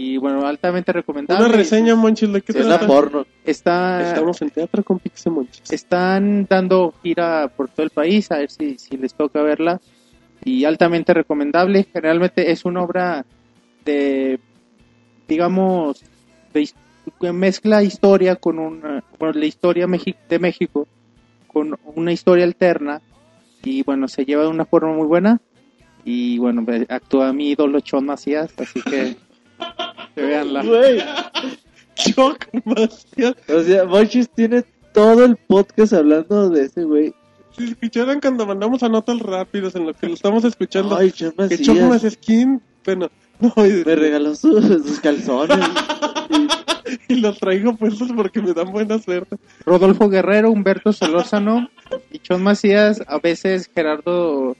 Y 0.00 0.16
bueno, 0.16 0.46
altamente 0.46 0.92
recomendable. 0.92 1.44
Una 1.44 1.56
reseña, 1.56 1.96
Monchis, 1.96 2.32
¿de 2.32 2.40
qué 2.40 2.52
trata? 2.52 2.86
porno. 2.86 3.26
Está, 3.44 4.10
Estamos 4.10 4.40
en 4.42 4.50
teatro 4.50 4.84
con 4.84 5.00
Pixe 5.00 5.28
Monchis. 5.28 5.72
están 5.72 6.46
dando 6.48 6.94
gira 7.02 7.48
por 7.48 7.68
todo 7.68 7.82
el 7.82 7.90
país, 7.90 8.30
a 8.30 8.38
ver 8.38 8.48
si, 8.48 8.78
si 8.78 8.96
les 8.96 9.12
toca 9.12 9.42
verla. 9.42 9.80
Y 10.44 10.64
altamente 10.64 11.12
recomendable. 11.14 11.84
Generalmente 11.92 12.52
es 12.52 12.64
una 12.64 12.84
obra 12.84 13.26
de, 13.84 14.38
digamos, 15.26 16.00
de, 16.54 17.32
mezcla 17.32 17.82
historia 17.82 18.36
con 18.36 18.60
una, 18.60 19.02
bueno, 19.18 19.40
la 19.40 19.46
historia 19.46 19.88
de 20.28 20.38
México 20.38 20.86
con 21.48 21.76
una 21.96 22.12
historia 22.12 22.44
alterna. 22.44 23.02
Y 23.64 23.82
bueno, 23.82 24.06
se 24.06 24.24
lleva 24.24 24.44
de 24.44 24.50
una 24.50 24.64
forma 24.64 24.92
muy 24.92 25.08
buena. 25.08 25.40
Y 26.04 26.38
bueno, 26.38 26.64
actúa 26.88 27.32
mi 27.32 27.50
ídolo 27.50 27.80
Chon 27.80 28.06
Macías, 28.06 28.54
así 28.58 28.80
que, 28.80 29.16
que 30.18 30.26
veanla. 30.26 30.62
Güey, 30.62 31.02
Choc, 31.94 32.46
Macías. 32.64 33.34
o 33.48 33.62
sea, 33.62 33.84
Monchis 33.84 34.28
tiene 34.30 34.64
todo 34.92 35.24
el 35.24 35.36
podcast 35.36 35.92
hablando 35.92 36.50
de 36.50 36.64
ese 36.64 36.84
güey. 36.84 37.14
Si 37.56 37.64
escucharan 37.64 38.20
cuando 38.20 38.46
mandamos 38.46 38.82
a 38.82 38.88
notas 38.88 39.18
rápidas 39.20 39.74
en 39.74 39.86
lo 39.86 39.94
que 39.94 40.06
lo 40.06 40.14
estamos 40.14 40.44
escuchando, 40.44 40.96
Ay, 40.96 41.10
Chon 41.12 41.32
que 41.48 42.16
¿quién? 42.24 42.62
Bueno, 42.84 43.10
no, 43.40 43.52
y, 43.66 43.84
Me 43.84 43.94
regaló 43.96 44.34
sus, 44.34 44.64
sus 44.64 45.00
calzones. 45.00 45.58
y 47.08 47.16
los 47.16 47.38
traigo 47.38 47.76
puestos 47.76 48.10
porque 48.14 48.40
me 48.40 48.52
dan 48.52 48.70
buena 48.72 48.98
suerte. 48.98 49.36
Rodolfo 49.64 50.08
Guerrero, 50.08 50.50
Humberto 50.50 50.92
Solórzano 50.92 51.68
y 52.10 52.18
Chon 52.20 52.42
Macías, 52.42 53.02
a 53.06 53.18
veces 53.18 53.70
Gerardo 53.74 54.56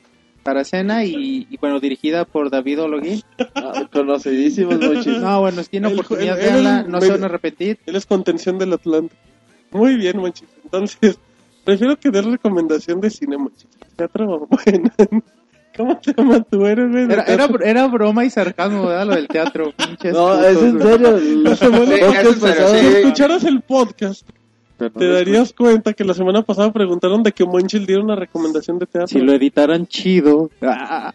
Taracena 0.53 1.05
y, 1.05 1.47
y, 1.51 1.57
bueno, 1.59 1.79
dirigida 1.79 2.25
por 2.25 2.49
David 2.51 2.81
Ologuín. 2.83 3.23
Ah, 3.55 3.87
Conocidísimos, 3.93 4.79
Monchis. 4.81 5.19
No, 5.19 5.41
bueno, 5.41 5.63
si 5.63 5.69
tienen 5.69 5.91
El- 5.93 5.99
oportunidad, 5.99 6.39
el- 6.41 6.47
veanla, 6.47 6.83
no 6.85 7.01
se 7.03 7.11
van 7.11 7.23
a 7.23 7.27
arrepentir. 7.27 7.79
Él 7.85 7.97
es 7.97 8.07
contención 8.07 8.59
del 8.59 8.73
Atlante. 8.73 9.15
Muy 9.71 9.97
bien, 9.97 10.17
Monchis. 10.19 10.49
Entonces, 10.65 11.19
prefiero 11.65 11.97
que 11.99 12.11
des 12.11 12.25
recomendación 12.25 13.01
de 13.01 13.11
cine, 13.11 13.37
Monchis. 13.37 13.69
Teatro, 13.97 14.49
bueno. 14.49 14.91
¿Cómo 15.77 15.97
te 15.99 16.13
llama 16.17 16.41
tu 16.43 16.65
héroe, 16.67 16.89
güey? 16.91 17.07
de 17.07 17.13
Era, 17.15 17.25
era, 17.25 17.49
era 17.63 17.87
broma 17.87 18.25
y 18.25 18.31
sarcasmo, 18.31 18.87
¿verdad? 18.87 19.07
Lo 19.07 19.15
del 19.15 19.29
teatro. 19.29 19.73
pinches 19.77 20.13
No, 20.13 20.29
putos, 20.31 20.45
es 20.47 20.63
en 20.63 20.81
serio. 20.81 21.19
Sí, 21.21 21.43
podcast 21.45 22.27
eso, 22.27 22.41
pero 22.41 22.55
pasado- 22.55 22.75
sí. 22.75 22.81
Si 22.81 22.87
escucharas 22.97 23.45
el 23.45 23.61
podcast, 23.61 24.29
Pero 24.79 24.93
no 24.95 25.01
te 25.01 25.09
darías 25.09 25.53
cuenta 25.53 25.93
que 25.93 26.05
la 26.05 26.15
semana 26.15 26.43
pasada 26.43 26.73
preguntaron 26.73 27.23
de 27.25 27.33
que 27.33 27.45
Monchis 27.45 27.85
diera 27.87 28.01
una 28.03 28.15
recomendación 28.15 28.79
de 28.79 28.87
teatro. 28.87 29.09
Si 29.09 29.19
lo 29.21 29.33
editaran 29.33 29.87
chido. 29.89 30.51
Ah, 30.63 31.13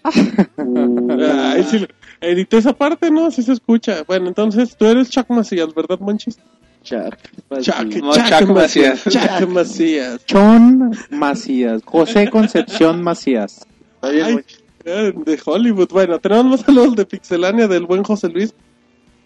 Ay, 0.57 1.63
sí, 1.63 1.85
edité 2.21 2.57
esa 2.57 2.73
parte, 2.73 3.09
¿no? 3.09 3.27
Así 3.27 3.41
se 3.41 3.53
escucha. 3.53 4.03
Bueno, 4.05 4.27
entonces 4.27 4.75
tú 4.75 4.85
eres 4.85 5.09
Chuck 5.09 5.29
Macías, 5.29 5.73
¿verdad, 5.73 5.99
Monchis? 5.99 6.37
Chuck. 6.83 7.15
Chuck, 7.61 7.85
No, 8.01 8.13
Chuck 8.13 8.49
Macías. 8.49 9.03
Chuck 9.03 9.47
Macías. 9.49 10.25
Chon 10.25 10.91
Macías. 11.11 11.81
José 11.85 12.29
Concepción 12.29 13.01
Macías. 13.01 13.65
Está 13.95 14.09
bien, 14.09 14.25
Ay, 14.25 14.33
Monchis. 14.33 14.63
eh, 14.85 15.13
de 15.25 15.39
Hollywood. 15.45 15.87
Bueno, 15.89 16.19
tenemos 16.19 16.45
más 16.45 16.59
saludos 16.61 16.95
de 16.97 17.05
Pixelania 17.05 17.67
del 17.67 17.85
buen 17.85 18.03
José 18.03 18.27
Luis. 18.29 18.53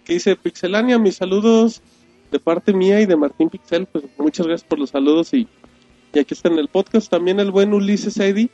Que 0.06 0.14
dice, 0.14 0.36
Pixelania, 0.36 1.00
mis 1.00 1.16
saludos 1.16 1.82
de 2.32 2.40
parte 2.40 2.74
mía 2.74 3.00
y 3.02 3.06
de 3.06 3.16
Martín 3.16 3.50
Pixel. 3.50 3.86
Pues 3.86 4.06
muchas 4.18 4.48
gracias 4.48 4.68
por 4.68 4.80
los 4.80 4.90
saludos 4.92 5.34
y, 5.34 5.48
y 6.14 6.20
aquí 6.20 6.34
está 6.34 6.50
en 6.50 6.60
el 6.60 6.68
podcast. 6.68 7.10
También 7.10 7.40
el 7.40 7.52
buen 7.52 7.74
Ulises 7.74 8.18
Eddy. 8.18 8.50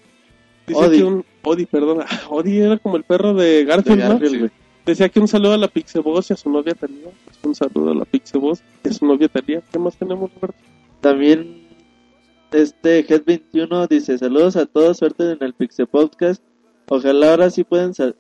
Dice 0.68 0.80
Odi. 0.80 0.98
que 0.98 1.04
un... 1.04 1.26
Odi, 1.44 1.66
perdón. 1.66 2.00
Ah, 2.10 2.22
Odi 2.30 2.58
era 2.60 2.78
como 2.78 2.98
el 2.98 3.04
perro 3.04 3.34
de 3.34 3.66
Garfield, 3.66 3.98
De 4.00 4.04
¿no? 4.04 4.10
Garfield, 4.12 4.40
güey. 4.40 4.52
Decía 4.86 5.08
que 5.10 5.20
un 5.20 5.28
saludo 5.28 5.54
a 5.54 5.58
la 5.58 5.68
Pixeboss 5.70 6.30
y 6.30 6.34
a 6.34 6.38
su 6.38 6.50
novia 6.50 6.74
Talía. 6.74 7.08
Pues 7.26 7.38
un 7.44 7.56
saludo 7.56 7.92
a 7.92 7.96
la 7.96 8.06
Pixeboss 8.06 8.62
y 8.84 8.90
a 8.90 8.94
su 8.94 9.06
novia 9.06 9.28
Talía. 9.30 9.62
¿Qué 9.72 9.80
más 9.80 9.96
tenemos, 9.98 10.30
Roberto? 10.36 10.58
También 11.02 11.64
este 12.52 13.06
Head21 13.08 13.88
dice 13.88 14.18
saludos 14.18 14.56
a 14.56 14.66
todos, 14.66 14.98
suerte 14.98 15.32
en 15.32 15.38
el 15.42 15.54
Pixel 15.54 15.88
Podcast. 15.88 16.44
Ojalá 16.88 17.32
ahora 17.32 17.50
sí 17.50 17.64
puedan 17.64 17.94
sa- 17.94 18.14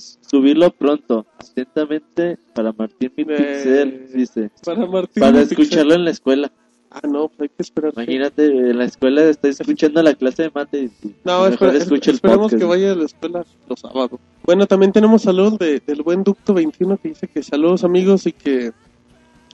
subirlo 0.00 0.70
pronto. 0.70 1.26
Atentamente 1.38 2.38
para 2.54 2.72
Martín 2.72 3.12
Mi 3.16 3.24
Pixel, 3.24 4.08
dice. 4.12 4.50
Para 4.64 4.86
Martín. 4.86 5.20
Para 5.20 5.40
escucharlo 5.42 5.94
en 5.94 6.04
la 6.04 6.10
escuela. 6.10 6.50
Ah, 6.92 7.06
no, 7.06 7.28
pues 7.28 7.42
hay 7.42 7.48
que 7.50 7.62
esperar. 7.62 7.92
Imagínate, 7.94 8.46
en 8.46 8.76
la 8.78 8.84
escuela 8.84 9.22
está 9.22 9.48
escuchando 9.48 10.02
la 10.02 10.14
clase 10.14 10.42
de 10.44 10.50
mate 10.52 10.82
y 10.82 10.90
No, 11.24 11.42
mejor 11.42 11.52
espera, 11.52 11.72
escucha 11.74 12.10
el 12.10 12.16
esperemos 12.16 12.46
podcast. 12.46 12.60
que 12.60 12.68
vaya 12.68 12.92
a 12.92 12.94
la 12.96 13.04
escuela 13.04 13.46
los 13.68 13.80
sábados. 13.80 14.18
Bueno, 14.44 14.66
también 14.66 14.90
tenemos 14.90 15.22
saludos 15.22 15.56
de, 15.58 15.80
del 15.86 16.02
buen 16.02 16.24
Ducto 16.24 16.52
21 16.52 16.96
que 16.96 17.10
dice 17.10 17.28
que 17.28 17.44
saludos 17.44 17.84
amigos 17.84 18.26
y 18.26 18.32
que, 18.32 18.72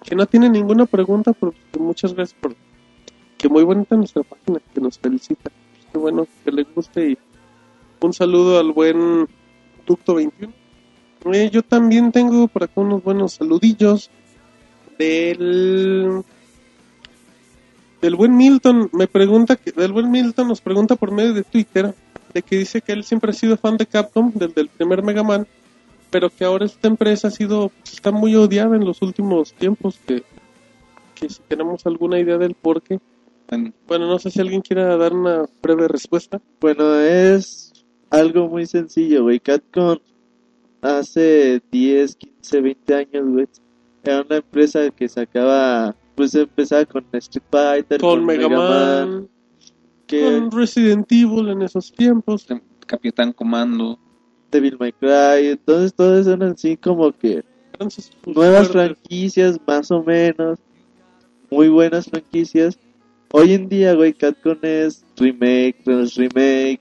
que 0.02 0.14
no 0.14 0.24
tiene 0.24 0.48
ninguna 0.48 0.86
pregunta, 0.86 1.34
pero 1.34 1.52
que 1.72 1.78
muchas 1.78 2.14
gracias 2.14 2.38
por 2.40 2.54
que 3.36 3.48
muy 3.50 3.64
bonita 3.64 3.96
nuestra 3.96 4.22
página, 4.22 4.58
que 4.72 4.80
nos 4.80 4.98
felicita. 4.98 5.50
Qué 5.92 5.98
bueno 5.98 6.26
que 6.42 6.52
le 6.52 6.62
guste 6.62 7.10
y 7.10 7.18
un 8.00 8.12
saludo 8.14 8.58
al 8.58 8.72
buen 8.72 9.28
Ducto 9.86 10.14
21. 10.14 10.52
Eh, 11.32 11.50
yo 11.52 11.62
también 11.62 12.12
tengo 12.12 12.46
por 12.48 12.64
acá 12.64 12.80
unos 12.80 13.02
buenos 13.02 13.34
saludillos 13.34 14.10
del 14.98 16.22
del 18.00 18.14
buen 18.14 18.36
Milton. 18.36 18.90
Me 18.92 19.06
pregunta 19.06 19.56
que 19.56 19.72
del 19.72 19.92
buen 19.92 20.10
Milton 20.10 20.48
nos 20.48 20.60
pregunta 20.60 20.96
por 20.96 21.10
medio 21.10 21.34
de 21.34 21.42
Twitter 21.42 21.94
de 22.34 22.42
que 22.42 22.58
dice 22.58 22.82
que 22.82 22.92
él 22.92 23.04
siempre 23.04 23.30
ha 23.30 23.34
sido 23.34 23.56
fan 23.56 23.76
de 23.76 23.86
Capcom 23.86 24.32
desde 24.34 24.60
el 24.60 24.68
primer 24.68 25.02
Mega 25.02 25.22
Man 25.22 25.46
pero 26.10 26.30
que 26.30 26.44
ahora 26.44 26.66
esta 26.66 26.88
empresa 26.88 27.28
ha 27.28 27.30
sido 27.30 27.72
está 27.84 28.10
muy 28.10 28.34
odiada 28.36 28.76
en 28.76 28.84
los 28.84 29.02
últimos 29.02 29.52
tiempos 29.54 29.98
que 30.06 30.22
que 31.16 31.28
si 31.28 31.40
tenemos 31.48 31.84
alguna 31.86 32.20
idea 32.20 32.38
del 32.38 32.54
por 32.54 32.82
qué. 32.82 33.00
Bueno, 33.48 33.72
bueno 33.88 34.06
no 34.06 34.18
sé 34.18 34.30
si 34.30 34.40
alguien 34.40 34.60
quiera 34.60 34.96
dar 34.96 35.14
una 35.14 35.46
breve 35.62 35.88
respuesta. 35.88 36.40
Bueno, 36.60 36.94
es 37.00 37.72
algo 38.10 38.48
muy 38.48 38.66
sencillo, 38.66 39.24
güey. 39.24 39.40
Capcom 39.40 39.98
hace 40.82 41.62
10, 41.70 42.16
15, 42.16 42.60
20 42.60 42.94
años, 42.94 43.28
güey. 43.28 43.48
Era 44.02 44.22
una 44.22 44.36
empresa 44.36 44.90
que 44.90 45.08
sacaba, 45.08 45.96
pues 46.14 46.34
empezaba 46.34 46.84
con 46.84 47.04
Street 47.12 47.44
Fighter, 47.50 48.00
con 48.00 48.24
Mega 48.24 48.48
Man, 48.48 49.28
que 50.06 50.22
con 50.22 50.50
Resident 50.52 51.10
Evil 51.10 51.48
en 51.48 51.62
esos 51.62 51.92
tiempos 51.92 52.46
Capitán 52.86 53.32
Comando. 53.32 53.98
Devil 54.50 54.76
May 54.78 54.92
Cry. 54.92 55.48
Entonces, 55.48 55.94
todos 55.94 56.26
eran 56.26 56.52
así 56.52 56.76
como 56.76 57.12
que 57.12 57.44
nuevas 58.24 58.68
franquicias, 58.68 59.58
más 59.66 59.90
o 59.90 60.02
menos, 60.02 60.58
muy 61.50 61.68
buenas 61.68 62.06
franquicias. 62.06 62.78
Hoy 63.32 63.52
en 63.52 63.68
día, 63.68 63.94
güey, 63.94 64.12
Capcom 64.12 64.58
es 64.62 65.04
remake, 65.16 65.82
tras 65.84 66.14
remake. 66.14 66.80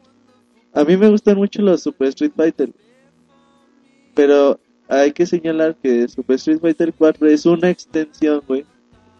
A 0.75 0.83
mí 0.83 0.97
me 0.97 1.09
gustan 1.09 1.37
mucho 1.37 1.61
los 1.61 1.83
Super 1.83 2.09
Street 2.09 2.33
Fighter. 2.35 2.69
Pero 4.13 4.59
hay 4.87 5.11
que 5.11 5.25
señalar 5.25 5.75
que 5.75 6.07
Super 6.07 6.35
Street 6.35 6.59
Fighter 6.59 6.93
4 6.93 7.27
es 7.27 7.45
una 7.45 7.69
extensión, 7.69 8.41
güey, 8.47 8.65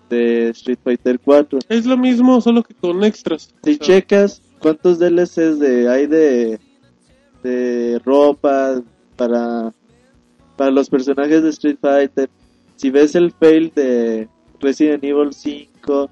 de 0.09 0.49
Street 0.49 0.79
Fighter 0.83 1.19
4. 1.19 1.59
Es 1.69 1.85
lo 1.85 1.97
mismo, 1.97 2.39
solo 2.41 2.61
que 2.61 2.73
con 2.73 3.03
extras. 3.03 3.53
Si 3.63 3.71
O 3.71 3.73
sea, 3.75 3.87
checas 3.87 4.41
cuántos 4.59 4.99
DLCs 4.99 5.59
de, 5.59 5.89
hay 5.89 6.07
de, 6.07 6.59
de 7.43 8.01
ropa 8.03 8.81
para, 9.15 9.73
para 10.57 10.71
los 10.71 10.89
personajes 10.89 11.41
de 11.41 11.49
Street 11.49 11.77
Fighter, 11.79 12.29
si 12.75 12.89
ves 12.89 13.15
el 13.15 13.31
fail 13.31 13.71
de 13.75 14.27
Resident 14.59 15.03
Evil 15.03 15.33
5, 15.33 16.09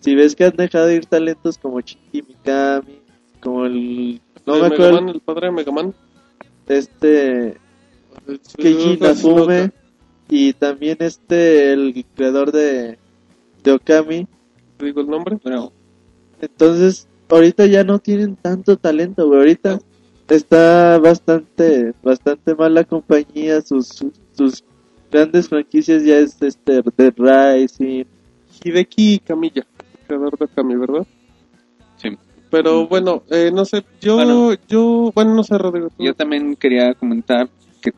si 0.00 0.14
ves 0.14 0.34
que 0.34 0.44
han 0.44 0.56
dejado 0.56 0.86
de 0.86 0.96
ir 0.96 1.06
talentos 1.06 1.58
como 1.58 1.80
Chicky 1.80 2.22
Mikami, 2.22 3.00
como 3.40 3.66
el... 3.66 4.20
No 4.50 4.56
me 4.56 4.62
Mega 4.62 4.74
acuerdo, 4.74 5.02
Man, 5.02 5.08
el 5.10 5.20
padre 5.20 5.46
de 5.46 5.52
Mega 5.52 5.72
Man. 5.72 5.94
este... 6.68 7.56
Keiji 8.56 8.98
y 10.28 10.52
también 10.52 10.98
este, 11.00 11.72
el 11.72 12.04
creador 12.14 12.52
de, 12.52 12.98
de 13.64 13.72
Okami. 13.72 14.26
¿Te 14.76 14.84
digo 14.86 15.00
el 15.00 15.08
nombre? 15.08 15.38
Pero 15.42 15.72
Entonces, 16.40 17.08
ahorita 17.28 17.66
ya 17.66 17.82
no 17.82 17.98
tienen 17.98 18.36
tanto 18.36 18.76
talento, 18.76 19.26
güey. 19.26 19.40
Ahorita 19.40 19.80
está 20.28 20.98
bastante, 20.98 21.94
bastante 22.02 22.54
mal 22.54 22.74
la 22.74 22.84
compañía. 22.84 23.60
Sus, 23.62 24.04
sus, 24.32 24.64
grandes 25.10 25.48
franquicias 25.48 26.04
ya 26.04 26.18
es 26.18 26.40
este 26.40 26.82
Dead 26.96 27.14
Rising. 27.16 28.04
Hideki 28.62 29.18
Camilla, 29.20 29.66
creador 30.06 30.38
de 30.38 30.46
Kami, 30.48 30.76
¿verdad? 30.76 31.06
Pero 32.50 32.86
bueno, 32.88 33.22
eh, 33.30 33.50
no 33.52 33.64
sé, 33.64 33.84
yo, 34.00 34.16
Bueno. 34.16 34.52
yo, 34.68 35.12
bueno, 35.14 35.34
no 35.34 35.44
sé, 35.44 35.56
Rodrigo. 35.56 35.88
tú- 35.90 36.02
Yo 36.02 36.14
también 36.14 36.56
quería 36.56 36.94
comentar 36.94 37.48
que, 37.80 37.92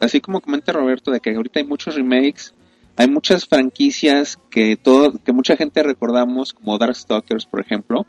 así 0.00 0.20
como 0.20 0.40
comenta 0.40 0.72
Roberto, 0.72 1.10
de 1.10 1.20
que 1.20 1.34
ahorita 1.34 1.60
hay 1.60 1.66
muchos 1.66 1.94
remakes, 1.94 2.54
hay 2.96 3.08
muchas 3.08 3.46
franquicias 3.46 4.38
que 4.50 4.76
todo, 4.76 5.12
que 5.22 5.32
mucha 5.32 5.56
gente 5.56 5.82
recordamos, 5.82 6.52
como 6.52 6.78
Darkstalkers, 6.78 7.46
por 7.46 7.60
ejemplo, 7.60 8.06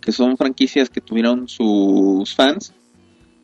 que 0.00 0.12
son 0.12 0.36
franquicias 0.36 0.90
que 0.90 1.00
tuvieron 1.00 1.48
sus 1.48 2.34
fans, 2.34 2.74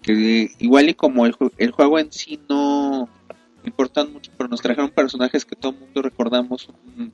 que 0.02 0.50
igual 0.58 0.88
y 0.90 0.94
como 0.94 1.24
el, 1.26 1.34
el 1.56 1.70
juego 1.70 1.98
en 1.98 2.12
sí 2.12 2.38
no 2.48 3.08
importan 3.64 4.12
mucho, 4.12 4.30
pero 4.36 4.48
nos 4.48 4.60
trajeron 4.60 4.90
personajes 4.90 5.44
que 5.44 5.56
todo 5.56 5.72
el 5.72 5.78
mundo 5.80 6.02
recordamos, 6.02 6.68
un, 6.96 7.12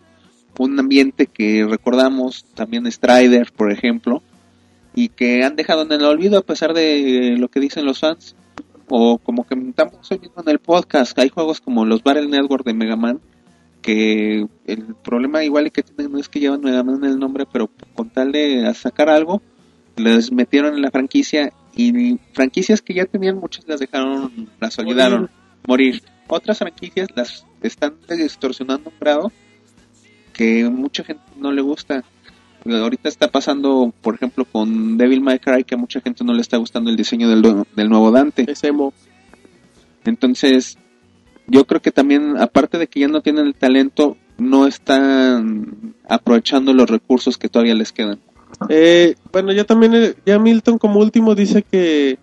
un 0.58 0.78
ambiente 0.78 1.26
que 1.26 1.64
recordamos, 1.68 2.44
también 2.54 2.90
Strider, 2.90 3.50
por 3.52 3.70
ejemplo, 3.72 4.22
y 4.94 5.08
que 5.08 5.42
han 5.42 5.56
dejado 5.56 5.82
en 5.82 5.92
el 5.92 6.04
olvido 6.04 6.38
a 6.38 6.42
pesar 6.42 6.74
de 6.74 7.36
lo 7.38 7.48
que 7.48 7.60
dicen 7.60 7.84
los 7.84 8.00
fans. 8.00 8.36
O 8.88 9.18
como 9.18 9.44
comentamos 9.44 10.10
hoy 10.10 10.18
mismo 10.18 10.42
en 10.42 10.48
el 10.50 10.58
podcast, 10.58 11.18
hay 11.18 11.30
juegos 11.30 11.60
como 11.60 11.84
los 11.84 12.02
Battle 12.02 12.28
Network 12.28 12.64
de 12.64 12.74
Mega 12.74 12.96
Man, 12.96 13.20
que 13.80 14.46
el 14.66 14.94
problema 15.02 15.42
igual 15.42 15.72
que 15.72 15.82
tienen 15.82 16.12
no 16.12 16.18
es 16.18 16.28
que 16.28 16.40
llevan 16.40 16.60
Mega 16.60 16.82
Man 16.82 17.02
en 17.02 17.10
el 17.10 17.18
nombre, 17.18 17.46
pero 17.50 17.70
con 17.94 18.10
tal 18.10 18.32
de 18.32 18.72
sacar 18.74 19.08
algo, 19.08 19.42
les 19.96 20.32
metieron 20.32 20.74
en 20.74 20.82
la 20.82 20.90
franquicia 20.90 21.52
y 21.74 22.18
franquicias 22.32 22.82
que 22.82 22.94
ya 22.94 23.06
tenían 23.06 23.38
muchas 23.38 23.66
las 23.66 23.80
dejaron, 23.80 24.50
las 24.60 24.78
olvidaron, 24.78 25.30
morir. 25.66 26.02
Otras 26.26 26.58
franquicias 26.58 27.08
las 27.14 27.46
están 27.62 27.94
distorsionando 28.08 28.90
un 28.90 28.96
grado 29.00 29.32
que 30.32 30.68
mucha 30.68 31.04
gente 31.04 31.22
no 31.36 31.52
le 31.52 31.62
gusta. 31.62 32.04
Ahorita 32.66 33.08
está 33.08 33.28
pasando, 33.28 33.92
por 34.00 34.14
ejemplo, 34.14 34.44
con 34.44 34.96
Devil 34.96 35.20
May 35.20 35.38
Cry, 35.38 35.64
que 35.64 35.74
a 35.74 35.78
mucha 35.78 36.00
gente 36.00 36.24
no 36.24 36.32
le 36.32 36.40
está 36.40 36.56
gustando 36.56 36.90
el 36.90 36.96
diseño 36.96 37.28
del, 37.28 37.64
del 37.76 37.88
nuevo 37.88 38.10
Dante. 38.10 38.50
Es 38.50 38.64
emo. 38.64 38.92
Entonces, 40.04 40.78
yo 41.46 41.66
creo 41.66 41.82
que 41.82 41.90
también, 41.90 42.36
aparte 42.38 42.78
de 42.78 42.86
que 42.86 43.00
ya 43.00 43.08
no 43.08 43.20
tienen 43.20 43.46
el 43.46 43.54
talento, 43.54 44.16
no 44.38 44.66
están 44.66 45.94
aprovechando 46.08 46.72
los 46.72 46.88
recursos 46.88 47.38
que 47.38 47.48
todavía 47.48 47.74
les 47.74 47.92
quedan. 47.92 48.18
Eh, 48.68 49.16
bueno, 49.32 49.52
ya 49.52 49.64
también, 49.64 49.94
eh, 49.94 50.14
ya 50.24 50.38
Milton 50.38 50.78
como 50.78 51.00
último 51.00 51.34
dice 51.34 51.62
que, 51.62 52.18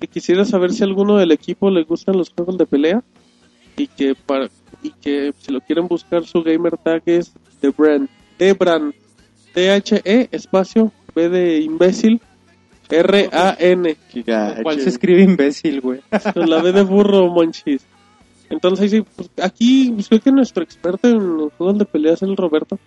que 0.00 0.06
quisiera 0.06 0.44
saber 0.44 0.72
si 0.72 0.82
a 0.82 0.86
alguno 0.86 1.16
del 1.16 1.32
equipo 1.32 1.70
le 1.70 1.84
gustan 1.84 2.16
los 2.16 2.30
juegos 2.30 2.56
de 2.58 2.66
pelea 2.66 3.02
y 3.76 3.88
que 3.88 4.14
para 4.14 4.48
y 4.82 4.90
que 4.90 5.32
si 5.38 5.50
lo 5.50 5.60
quieren 5.60 5.88
buscar 5.88 6.24
su 6.24 6.42
gamer 6.42 6.76
tag 6.76 7.02
es 7.06 7.32
Debran, 7.60 8.08
Debran, 8.38 8.92
T 8.92 8.96
H 8.96 9.03
E 9.54 10.28
espacio 10.32 10.92
B 11.14 11.28
de 11.28 11.60
imbécil 11.60 12.20
R 12.90 13.28
A 13.32 13.56
N, 13.58 13.96
Qué 14.12 14.22
gacho. 14.22 14.62
¿Cuál 14.62 14.80
se 14.80 14.88
escribe 14.90 15.22
imbécil, 15.22 15.80
güey? 15.80 16.00
con 16.34 16.48
la 16.50 16.60
B 16.60 16.72
de 16.72 16.82
burro, 16.82 17.28
monchis. 17.28 17.82
Entonces 18.50 18.90
sí, 18.90 19.02
pues, 19.16 19.30
aquí 19.42 19.90
pues, 19.94 20.08
creo 20.08 20.20
que 20.20 20.32
nuestro 20.32 20.62
experto 20.62 21.08
en 21.08 21.36
los 21.38 21.52
juegos 21.54 21.78
de 21.78 21.84
pelea 21.86 22.12
es 22.12 22.22
el 22.22 22.36
Roberto. 22.36 22.78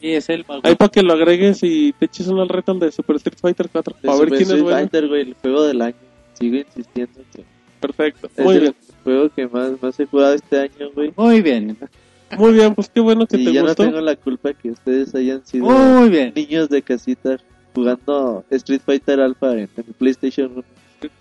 Sí, 0.00 0.12
es 0.12 0.28
el 0.28 0.44
mago. 0.48 0.60
Ahí 0.64 0.74
para 0.74 0.90
que 0.90 1.02
lo 1.02 1.12
agregues 1.12 1.62
y 1.62 1.92
te 1.92 2.06
eches 2.06 2.26
un 2.28 2.38
al 2.40 2.48
reto 2.48 2.72
al 2.72 2.80
de 2.80 2.90
Super 2.92 3.16
Street 3.16 3.38
Fighter 3.40 3.68
4 3.70 3.96
De 4.02 4.06
para 4.06 4.18
ver 4.18 4.28
Super 4.28 4.38
quién 4.38 4.40
es 4.42 4.48
Street 4.48 4.62
bueno. 4.62 4.78
Fighter, 4.78 5.08
güey, 5.08 5.20
el 5.22 5.34
juego 5.34 5.62
del 5.64 5.82
año. 5.82 5.96
Sigo 6.34 6.56
insistiendo 6.56 7.20
que 7.34 7.44
Perfecto. 7.80 8.28
es 8.36 8.44
Muy 8.44 8.54
el 8.56 8.60
bien. 8.62 8.74
juego 9.04 9.28
que 9.30 9.46
más, 9.48 9.70
más 9.82 10.00
he 10.00 10.06
jugado 10.06 10.34
este 10.34 10.60
año, 10.60 10.90
güey. 10.94 11.12
Muy 11.16 11.40
bien, 11.40 11.76
Muy 12.38 12.52
bien, 12.52 12.74
pues 12.74 12.88
qué 12.88 13.00
bueno 13.00 13.26
que 13.26 13.36
Y 13.38 13.44
te 13.44 13.52
ya 13.52 13.62
gustó. 13.62 13.84
no 13.84 13.90
tengo 13.90 14.00
la 14.02 14.16
culpa 14.16 14.52
que 14.54 14.70
ustedes 14.70 15.14
hayan 15.14 15.44
sido 15.44 15.64
muy 15.66 16.08
bien. 16.08 16.32
niños 16.34 16.68
de 16.68 16.82
casita 16.82 17.38
jugando 17.74 18.44
Street 18.50 18.80
Fighter 18.84 19.20
Alpha 19.20 19.52
en, 19.52 19.68
en 19.76 19.84
PlayStation 19.98 20.52
1, 20.52 20.64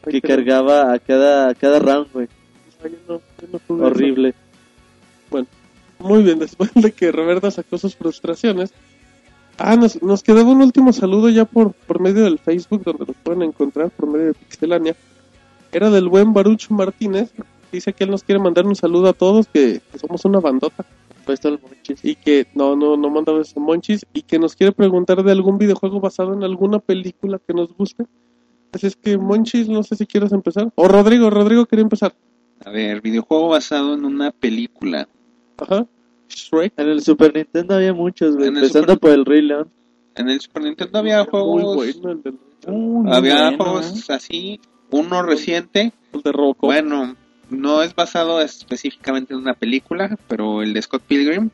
que 0.10 0.22
cargaba 0.22 0.94
a 0.94 1.00
cada, 1.00 1.50
a 1.50 1.56
cada 1.56 1.80
round, 1.80 2.12
güey. 2.14 2.28
No, 3.08 3.22
yo 3.42 3.84
Horrible. 3.86 4.30
eso. 4.30 5.46
Muy 6.00 6.24
bien, 6.24 6.40
después 6.40 6.72
de 6.74 6.92
que 6.92 7.12
Roberta 7.12 7.52
sacó 7.52 7.78
sus 7.78 7.96
frustraciones. 7.96 8.72
Ah, 9.58 9.76
nos, 9.76 10.02
nos 10.02 10.24
quedaba 10.24 10.50
un 10.50 10.62
último 10.62 10.94
saludo 10.94 11.30
ya 11.30 11.44
por, 11.44 11.74
por 11.74 12.00
medio 12.00 12.24
del 12.24 12.40
Facebook, 12.40 12.84
donde 12.86 13.06
nos 13.08 13.16
pueden 13.18 13.42
encontrar, 13.42 13.90
por 13.90 14.08
medio 14.10 14.28
de 14.28 14.34
Pixelania. 14.34 14.96
Era 15.74 15.90
del 15.90 16.08
buen 16.08 16.34
Baruch 16.34 16.70
Martínez. 16.70 17.32
Dice 17.72 17.94
que 17.94 18.04
él 18.04 18.12
nos 18.12 18.24
quiere 18.24 18.40
mandar 18.42 18.66
un 18.66 18.76
saludo 18.76 19.10
a 19.10 19.14
todos, 19.14 19.48
que, 19.48 19.82
que 19.92 20.00
somos 20.00 20.26
una 20.26 20.40
bandota. 20.40 20.86
Puesto 21.26 21.50
el 21.50 21.60
monchis. 21.62 22.04
y 22.04 22.16
que 22.16 22.48
no 22.56 22.76
no 22.76 22.98
no 22.98 23.10
mandaba 23.12 23.42
ese 23.42 23.60
monchis 23.60 24.04
y 24.14 24.24
que 24.24 24.40
nos 24.40 24.56
quiere 24.56 24.72
preguntar 24.72 25.22
de 25.24 25.32
algún 25.32 25.60
videojuego 25.60 26.00
basado 26.00 26.34
en 26.34 26.44
alguna 26.44 26.80
película 26.80 27.40
que 27.46 27.54
nos 27.54 27.72
guste 27.76 28.06
así 28.72 28.88
es 28.88 28.96
que 28.96 29.16
monchis 29.20 29.70
no 29.70 29.84
sé 29.84 29.96
si 29.96 30.08
quieres 30.08 30.32
empezar 30.32 30.72
o 30.74 30.88
Rodrigo 30.88 31.30
Rodrigo 31.30 31.68
quería 31.68 31.84
empezar 31.84 32.16
A 32.66 32.72
ver, 32.72 33.02
videojuego 33.02 33.50
basado 33.50 33.94
en 33.94 34.06
una 34.06 34.32
película. 34.32 35.08
ajá 35.60 35.86
Shrek 36.30 36.74
En 36.78 36.88
el 36.90 37.02
Super 37.04 37.36
Nintendo 37.36 37.76
había 37.76 37.94
muchos, 37.94 38.36
güey. 38.36 38.48
En 38.48 38.58
el 38.58 38.64
Empezando 38.64 38.94
Super- 38.94 39.00
por 39.00 39.12
el 39.12 39.26
Rey 39.26 39.42
León. 39.44 39.70
En 40.16 40.30
el 40.30 40.40
Super 40.40 40.64
Nintendo 40.64 40.98
había 41.00 41.18
muy 41.20 41.28
juegos, 41.30 41.76
bueno 41.76 42.12
el, 42.12 42.22
del, 42.24 42.40
había 43.14 43.50
bueno, 43.52 43.58
juegos 43.64 44.10
¿eh? 44.10 44.14
así, 44.14 44.60
uno 44.90 45.22
reciente, 45.22 45.94
el 46.14 46.22
de 46.22 46.32
Robocop 46.32 46.66
bueno, 46.70 47.16
no 47.50 47.82
es 47.84 47.96
basado 47.96 48.42
específicamente 48.42 49.34
en 49.34 49.40
una 49.40 49.54
película, 49.54 50.18
pero 50.28 50.62
el 50.62 50.74
de 50.74 50.82
Scott 50.82 51.04
Pilgrim 51.08 51.50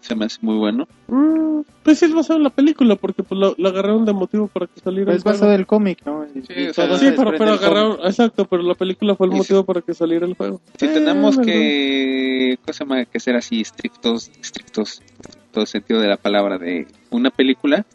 se 0.00 0.14
me 0.14 0.26
hace 0.26 0.38
muy 0.42 0.56
bueno. 0.56 0.86
Mm, 1.08 1.60
pues 1.82 1.98
sí 1.98 2.04
es 2.04 2.12
basado 2.14 2.36
en 2.38 2.42
la 2.44 2.50
película 2.50 2.94
porque 2.96 3.22
pues 3.22 3.38
lo, 3.40 3.54
lo 3.56 3.68
agarraron 3.70 4.04
de 4.04 4.12
motivo 4.12 4.48
para 4.48 4.66
que 4.66 4.78
saliera 4.80 5.06
Pero 5.06 5.12
el 5.12 5.18
es 5.18 5.24
basado 5.24 5.44
juego. 5.46 5.52
del 5.56 5.66
cómic, 5.66 6.02
¿no? 6.04 6.24
Y- 6.26 6.42
Sí, 6.42 6.52
y 6.56 6.66
o 6.68 6.74
sea, 6.74 6.86
todo 6.88 6.98
sí 6.98 7.06
se 7.06 7.12
pero, 7.12 7.30
pero 7.38 7.52
agarraron 7.52 7.98
exacto 8.04 8.44
pero 8.44 8.62
la 8.62 8.74
película 8.74 9.14
fue 9.16 9.26
el 9.28 9.32
Y 9.32 9.36
motivo 9.36 9.64
para 9.64 9.80
que 9.80 9.94
saliera 9.94 10.26
el 10.26 10.34
juego 10.34 10.60
Si 10.78 10.84
Eh, 10.86 10.88
tenemos 10.88 11.36
verdad. 11.36 11.50
que, 11.52 12.58
¿cómo 12.62 12.72
se 12.74 12.84
llama? 12.84 13.04
que 13.06 13.20
ser 13.20 13.36
así 13.36 13.60
estrictos, 13.62 14.30
estrictos, 14.40 15.00
en 15.00 15.52
todo 15.52 15.64
sentido 15.66 16.00
de 16.00 16.08
la 16.08 16.16
palabra, 16.18 16.58
de 16.58 16.86
una 17.10 17.30
película, 17.30 17.86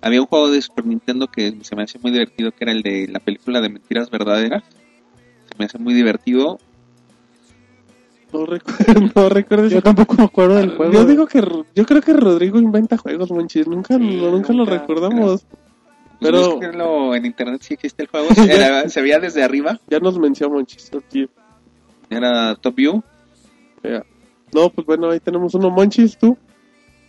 había 0.00 0.20
un 0.20 0.26
juego 0.28 0.50
de 0.50 0.62
Super 0.62 0.86
Nintendo 0.86 1.26
que 1.26 1.58
se 1.62 1.74
me 1.74 1.82
hace 1.82 1.98
muy 1.98 2.12
divertido, 2.12 2.52
que 2.52 2.62
era 2.64 2.72
el 2.72 2.82
de 2.82 3.08
la 3.08 3.18
película 3.18 3.60
de 3.60 3.68
mentiras 3.68 4.10
verdaderas. 4.10 4.62
Se 5.50 5.58
me 5.58 5.64
hace 5.64 5.78
muy 5.78 5.92
divertido. 5.94 6.60
no 8.32 8.46
recuerdo 8.46 9.10
no 9.14 9.28
recuerdo 9.28 9.68
Yo 9.68 9.82
tampoco 9.82 10.14
me 10.16 10.24
acuerdo 10.24 10.56
del 10.56 10.76
juego. 10.76 10.92
Yo 10.92 11.04
digo 11.04 11.26
que 11.26 11.42
yo 11.74 11.84
creo 11.86 12.02
que 12.02 12.12
Rodrigo 12.12 12.58
inventa 12.58 12.96
juegos, 12.98 13.30
monchis. 13.30 13.66
Nunca, 13.66 13.96
Sí, 13.96 14.16
lo- 14.20 14.30
nunca 14.32 14.52
lo 14.52 14.64
recordamos. 14.64 15.46
Pero- 16.20 16.52
Búsquenlo 16.54 17.14
en 17.14 17.26
internet 17.26 17.62
si 17.62 17.74
existe 17.74 18.02
el 18.02 18.08
juego. 18.08 18.26
Era- 18.48 18.88
se 18.88 19.00
veía 19.02 19.18
desde 19.20 19.42
arriba, 19.42 19.78
Ya 19.88 19.98
nos 20.00 20.18
mencionó 20.18 20.54
monchis. 20.54 20.90
era 22.10 22.54
Top 22.56 22.74
View. 22.74 23.02
No, 24.52 24.70
pues 24.70 24.86
bueno, 24.86 25.10
ahí 25.10 25.20
tenemos 25.20 25.54
uno 25.54 25.70
monchis, 25.70 26.16
tú. 26.18 26.36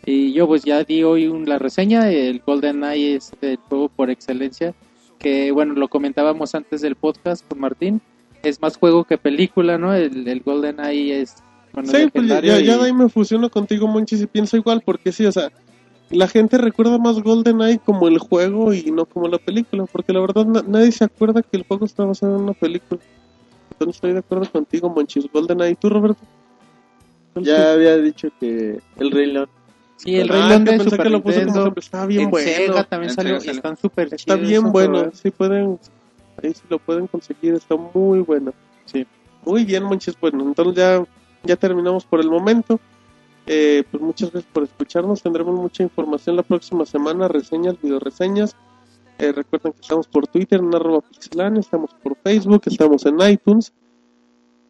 Y 0.06 0.34
yo 0.34 0.48
pues 0.48 0.64
ya 0.64 0.84
di 0.84 1.04
hoy 1.04 1.28
un- 1.28 1.48
la 1.48 1.58
reseña, 1.60 2.10
el 2.10 2.42
Golden 2.46 2.84
Eye 2.84 3.16
es 3.16 3.32
el 3.42 3.58
juego 3.58 3.90
por 3.90 4.10
excelencia, 4.10 4.74
que 5.18 5.52
bueno, 5.52 5.74
lo 5.74 5.88
comentábamos 5.88 6.56
antes 6.56 6.82
del 6.82 6.96
podcast 6.96 7.46
con 7.48 7.60
Martín, 7.60 8.02
es 8.44 8.62
más 8.62 8.78
juego 8.78 9.04
que 9.04 9.18
película, 9.18 9.78
¿no? 9.78 9.94
El, 9.94 10.28
el 10.28 10.42
Golden 10.42 10.80
Eye 10.80 11.22
es 11.22 11.36
con 11.74 11.86
el 11.86 11.92
Sí, 11.92 12.10
pues 12.14 12.28
ya, 12.28 12.42
ya, 12.42 12.60
ya 12.60 12.76
y- 12.76 12.78
de 12.80 12.86
ahí 12.86 12.94
me 12.94 13.10
fusiono 13.10 13.50
contigo, 13.50 13.88
Monchis, 13.88 14.22
y 14.22 14.28
pienso 14.28 14.58
igual, 14.58 14.82
porque 14.86 15.12
sí, 15.12 15.26
o 15.26 15.32
sea, 15.32 15.52
la 16.10 16.28
gente 16.28 16.58
recuerda 16.58 16.98
más 16.98 17.22
GoldenEye 17.22 17.80
como 17.80 18.08
el 18.08 18.18
juego 18.18 18.74
y 18.74 18.90
no 18.92 19.06
como 19.06 19.28
la 19.28 19.38
película, 19.38 19.86
porque 19.92 20.12
la 20.14 20.22
verdad 20.22 20.46
na- 20.46 20.64
nadie 20.68 20.92
se 20.92 21.04
acuerda 21.04 21.42
que 21.42 21.58
el 21.58 21.64
juego 21.68 21.86
está 21.86 22.04
basado 22.06 22.36
en 22.36 22.44
una 22.44 22.54
película. 22.54 23.00
Entonces 23.72 23.96
estoy 23.98 24.14
de 24.14 24.20
acuerdo 24.20 24.50
contigo, 24.52 24.90
Monchis. 24.90 25.28
GoldenEye, 25.32 25.76
¿tú, 25.76 25.90
Roberto? 25.90 26.20
¿Cuál 27.34 27.46
Ya 27.46 27.74
había 27.74 27.96
dicho 27.98 28.28
que 28.40 28.80
el 28.98 29.12
Rey 29.12 29.28
León. 29.32 29.48
Sí, 29.98 30.16
el 30.16 30.30
Ah, 30.30 30.34
Rey 30.34 30.44
León 30.50 30.64
de 30.66 30.72
pensé 30.72 30.90
Super 30.90 31.04
que 31.06 31.10
lo 31.12 31.22
puso 31.22 31.36
como 31.36 31.46
Nintendo. 31.46 31.62
ejemplo. 31.62 31.80
Está 31.82 32.06
bien 32.08 32.22
en 32.24 32.30
bueno. 32.32 32.48
Sega 32.50 32.84
también 32.86 33.10
En 33.12 33.16
salió 33.16 33.34
Sega 33.36 33.46
sale. 33.46 33.58
están 33.58 33.78
súper 33.78 34.06
Está 34.06 34.18
chidos 34.18 34.42
bien 34.42 34.72
bueno, 34.72 35.12
sí 35.14 35.30
pueden, 35.32 35.80
ahí 36.44 36.54
sí 36.54 36.64
lo 36.70 36.80
pueden 36.80 37.08
conseguir, 37.08 37.54
está 37.54 37.76
muy 37.76 38.20
bueno. 38.20 38.54
Sí. 38.86 39.06
Muy 39.46 39.66
bien, 39.66 39.84
Monchis, 39.84 40.20
bueno, 40.20 40.44
entonces 40.44 40.76
ya, 40.76 41.04
ya 41.44 41.56
terminamos 41.56 42.06
por 42.06 42.20
el 42.20 42.30
momento. 42.30 42.80
Eh, 43.46 43.84
pues 43.90 44.04
muchas 44.04 44.32
gracias 44.32 44.52
por 44.54 44.64
escucharnos, 44.64 45.24
tendremos 45.24 45.56
mucha 45.56 45.82
información 45.82 46.36
la 46.36 46.44
próxima 46.44 46.86
semana, 46.86 47.28
reseñas, 47.28 47.82
video 47.82 48.00
reseñas. 48.00 48.56
Eh, 49.18 49.32
recuerden 49.32 49.74
que 49.74 49.82
estamos 49.82 50.08
por 50.08 50.28
Twitter 50.28 50.60
en 50.60 50.74
arroba 50.74 51.02
pixelania, 51.02 51.60
estamos 51.60 51.94
por 52.04 52.16
Facebook, 52.18 52.62
estamos 52.66 53.06
en 53.06 53.20
iTunes. 53.22 53.74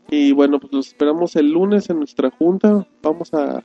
Y 0.10 0.32
bueno, 0.32 0.60
pues 0.60 0.74
los 0.74 0.88
esperamos 0.88 1.36
el 1.36 1.52
lunes 1.52 1.90
en 1.90 2.00
nuestra 2.00 2.32
junta. 2.32 2.88
Vamos 3.04 3.34
a, 3.34 3.58
a 3.58 3.64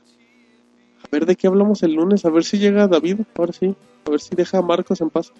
ver 1.11 1.25
de 1.25 1.35
qué 1.35 1.47
hablamos 1.47 1.81
el 1.83 1.93
lunes, 1.93 2.25
a 2.25 2.29
ver 2.29 2.43
si 2.43 2.59
llega 2.59 2.87
David, 2.87 3.21
ahora 3.35 3.53
sí, 3.53 3.75
a 4.05 4.09
ver 4.09 4.19
si 4.19 4.35
deja 4.35 4.59
a 4.59 4.61
Marcos 4.61 5.01
en 5.01 5.09
paz. 5.09 5.31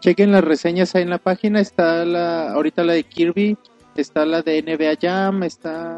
Chequen 0.00 0.32
las 0.32 0.44
reseñas 0.44 0.94
ahí 0.94 1.02
en 1.02 1.10
la 1.10 1.18
página. 1.18 1.60
Está 1.60 2.04
la 2.04 2.52
ahorita 2.52 2.84
la 2.84 2.92
de 2.92 3.04
Kirby, 3.04 3.56
está 3.96 4.24
la 4.24 4.42
de 4.42 4.62
NBA 4.62 4.98
Jam, 5.00 5.42
está 5.42 5.96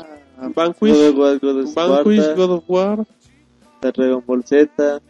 Vanquish, 0.55 0.93
God 0.93 1.09
of 1.09 1.19
War, 1.19 1.39
God 1.39 1.61
of 1.61 1.75
Vanquish, 1.75 2.21
Sparta, 2.21 2.35
God 2.35 2.51
of 2.51 2.65
War. 2.69 3.07
Dragon 3.81 4.23
Ball 4.27 4.45
Z, 4.45 5.01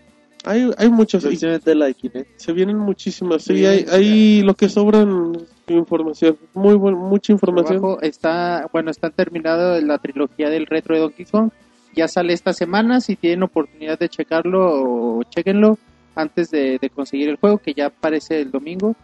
Hay, 0.44 0.70
hay 0.78 0.88
muchos, 0.88 1.24
y 1.24 1.46
la 1.74 1.86
de 1.86 1.94
Kinect. 1.94 2.30
se 2.38 2.52
vienen 2.52 2.78
muchísimas. 2.78 3.42
Sí, 3.42 3.58
Sí, 3.58 3.66
hay, 3.66 3.86
hay 3.90 4.42
lo 4.42 4.54
que 4.54 4.68
sobran 4.68 5.32
información, 5.66 6.36
muy 6.54 6.74
buen, 6.74 6.94
mucha 6.96 7.32
información. 7.32 7.78
Abajo 7.78 8.00
está, 8.02 8.68
bueno, 8.72 8.90
está 8.90 9.10
terminado 9.10 9.80
la 9.80 9.98
trilogía 9.98 10.50
del 10.50 10.66
retro 10.66 10.94
de 10.94 11.02
Donkey 11.02 11.26
Kong. 11.26 11.50
Ya 11.94 12.06
sale 12.06 12.32
esta 12.32 12.52
semana, 12.52 13.00
si 13.00 13.16
tienen 13.16 13.42
oportunidad 13.42 13.98
de 13.98 14.08
checarlo, 14.08 15.18
o 15.18 15.22
chequenlo 15.24 15.78
antes 16.20 16.50
de, 16.50 16.78
de 16.80 16.90
conseguir 16.90 17.28
el 17.28 17.36
juego, 17.36 17.58
que 17.58 17.74
ya 17.74 17.86
aparece 17.86 18.40
el 18.40 18.50
domingo. 18.50 18.94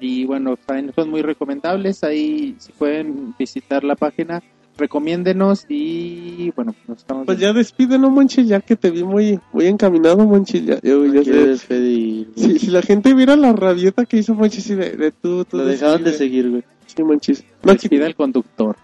Y 0.00 0.24
bueno, 0.26 0.56
también 0.64 0.92
son 0.94 1.10
muy 1.10 1.22
recomendables. 1.22 2.04
Ahí, 2.04 2.54
si 2.58 2.72
pueden 2.72 3.34
visitar 3.38 3.82
la 3.82 3.96
página, 3.96 4.42
recomiéndenos 4.76 5.66
y 5.68 6.52
bueno, 6.54 6.72
nos 6.86 6.98
estamos 6.98 7.26
Pues 7.26 7.38
ya 7.40 7.52
despídenos, 7.52 8.10
Monchi, 8.10 8.44
ya 8.46 8.60
que 8.60 8.76
te 8.76 8.90
vi 8.92 9.02
muy, 9.02 9.40
muy 9.52 9.66
encaminado, 9.66 10.18
Monchi. 10.18 10.64
Ya, 10.64 10.80
yo- 10.82 11.04
ya 11.04 11.22
despedir. 11.22 12.28
Si, 12.36 12.58
si 12.60 12.66
la 12.68 12.82
gente 12.82 13.12
viera 13.12 13.34
la 13.34 13.52
rabieta 13.52 14.04
que 14.06 14.18
hizo 14.18 14.34
Monchi, 14.34 14.60
sí, 14.60 14.74
de, 14.76 14.90
de 14.96 15.10
tú, 15.10 15.44
tú 15.44 15.56
Lo 15.56 15.64
dejaron 15.64 16.04
de 16.04 16.12
seguir, 16.12 16.48
güey. 16.48 16.62
Sí, 16.86 17.02
Monchis. 17.02 17.44
No, 17.64 17.72
despide 17.72 18.06
el 18.06 18.14
conductor. 18.14 18.76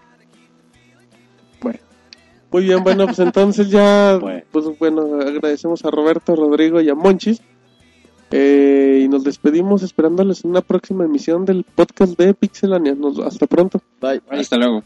Muy 2.51 2.63
bien, 2.63 2.83
bueno, 2.83 3.05
pues 3.05 3.19
entonces 3.19 3.69
ya, 3.69 4.17
Bueno. 4.21 4.41
pues 4.51 4.65
bueno, 4.79 5.19
agradecemos 5.19 5.83
a 5.83 5.91
Roberto, 5.91 6.35
Rodrigo 6.37 6.79
y 6.79 6.87
a 6.89 6.95
Monchis. 6.95 7.41
Eh, 8.37 8.99
y 9.03 9.07
nos 9.07 9.23
despedimos 9.23 9.81
esperándoles 9.81 10.43
en 10.43 10.49
una 10.51 10.59
próxima 10.59 11.05
emisión 11.05 11.45
del 11.45 11.63
podcast 11.63 12.17
de 12.17 12.33
Pixelania. 12.33 12.93
Nos, 12.93 13.17
hasta 13.19 13.47
pronto. 13.47 13.81
Bye. 14.01 14.21
Hasta 14.29 14.57
luego. 14.57 14.83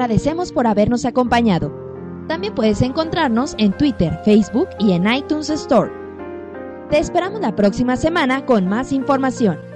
Agradecemos 0.00 0.50
por 0.50 0.66
habernos 0.66 1.04
acompañado. 1.04 1.70
También 2.26 2.54
puedes 2.54 2.80
encontrarnos 2.80 3.54
en 3.58 3.76
Twitter, 3.76 4.18
Facebook 4.24 4.68
y 4.78 4.92
en 4.92 5.06
iTunes 5.12 5.50
Store. 5.50 5.92
Te 6.88 6.98
esperamos 6.98 7.42
la 7.42 7.54
próxima 7.54 7.98
semana 7.98 8.46
con 8.46 8.66
más 8.66 8.92
información. 8.92 9.69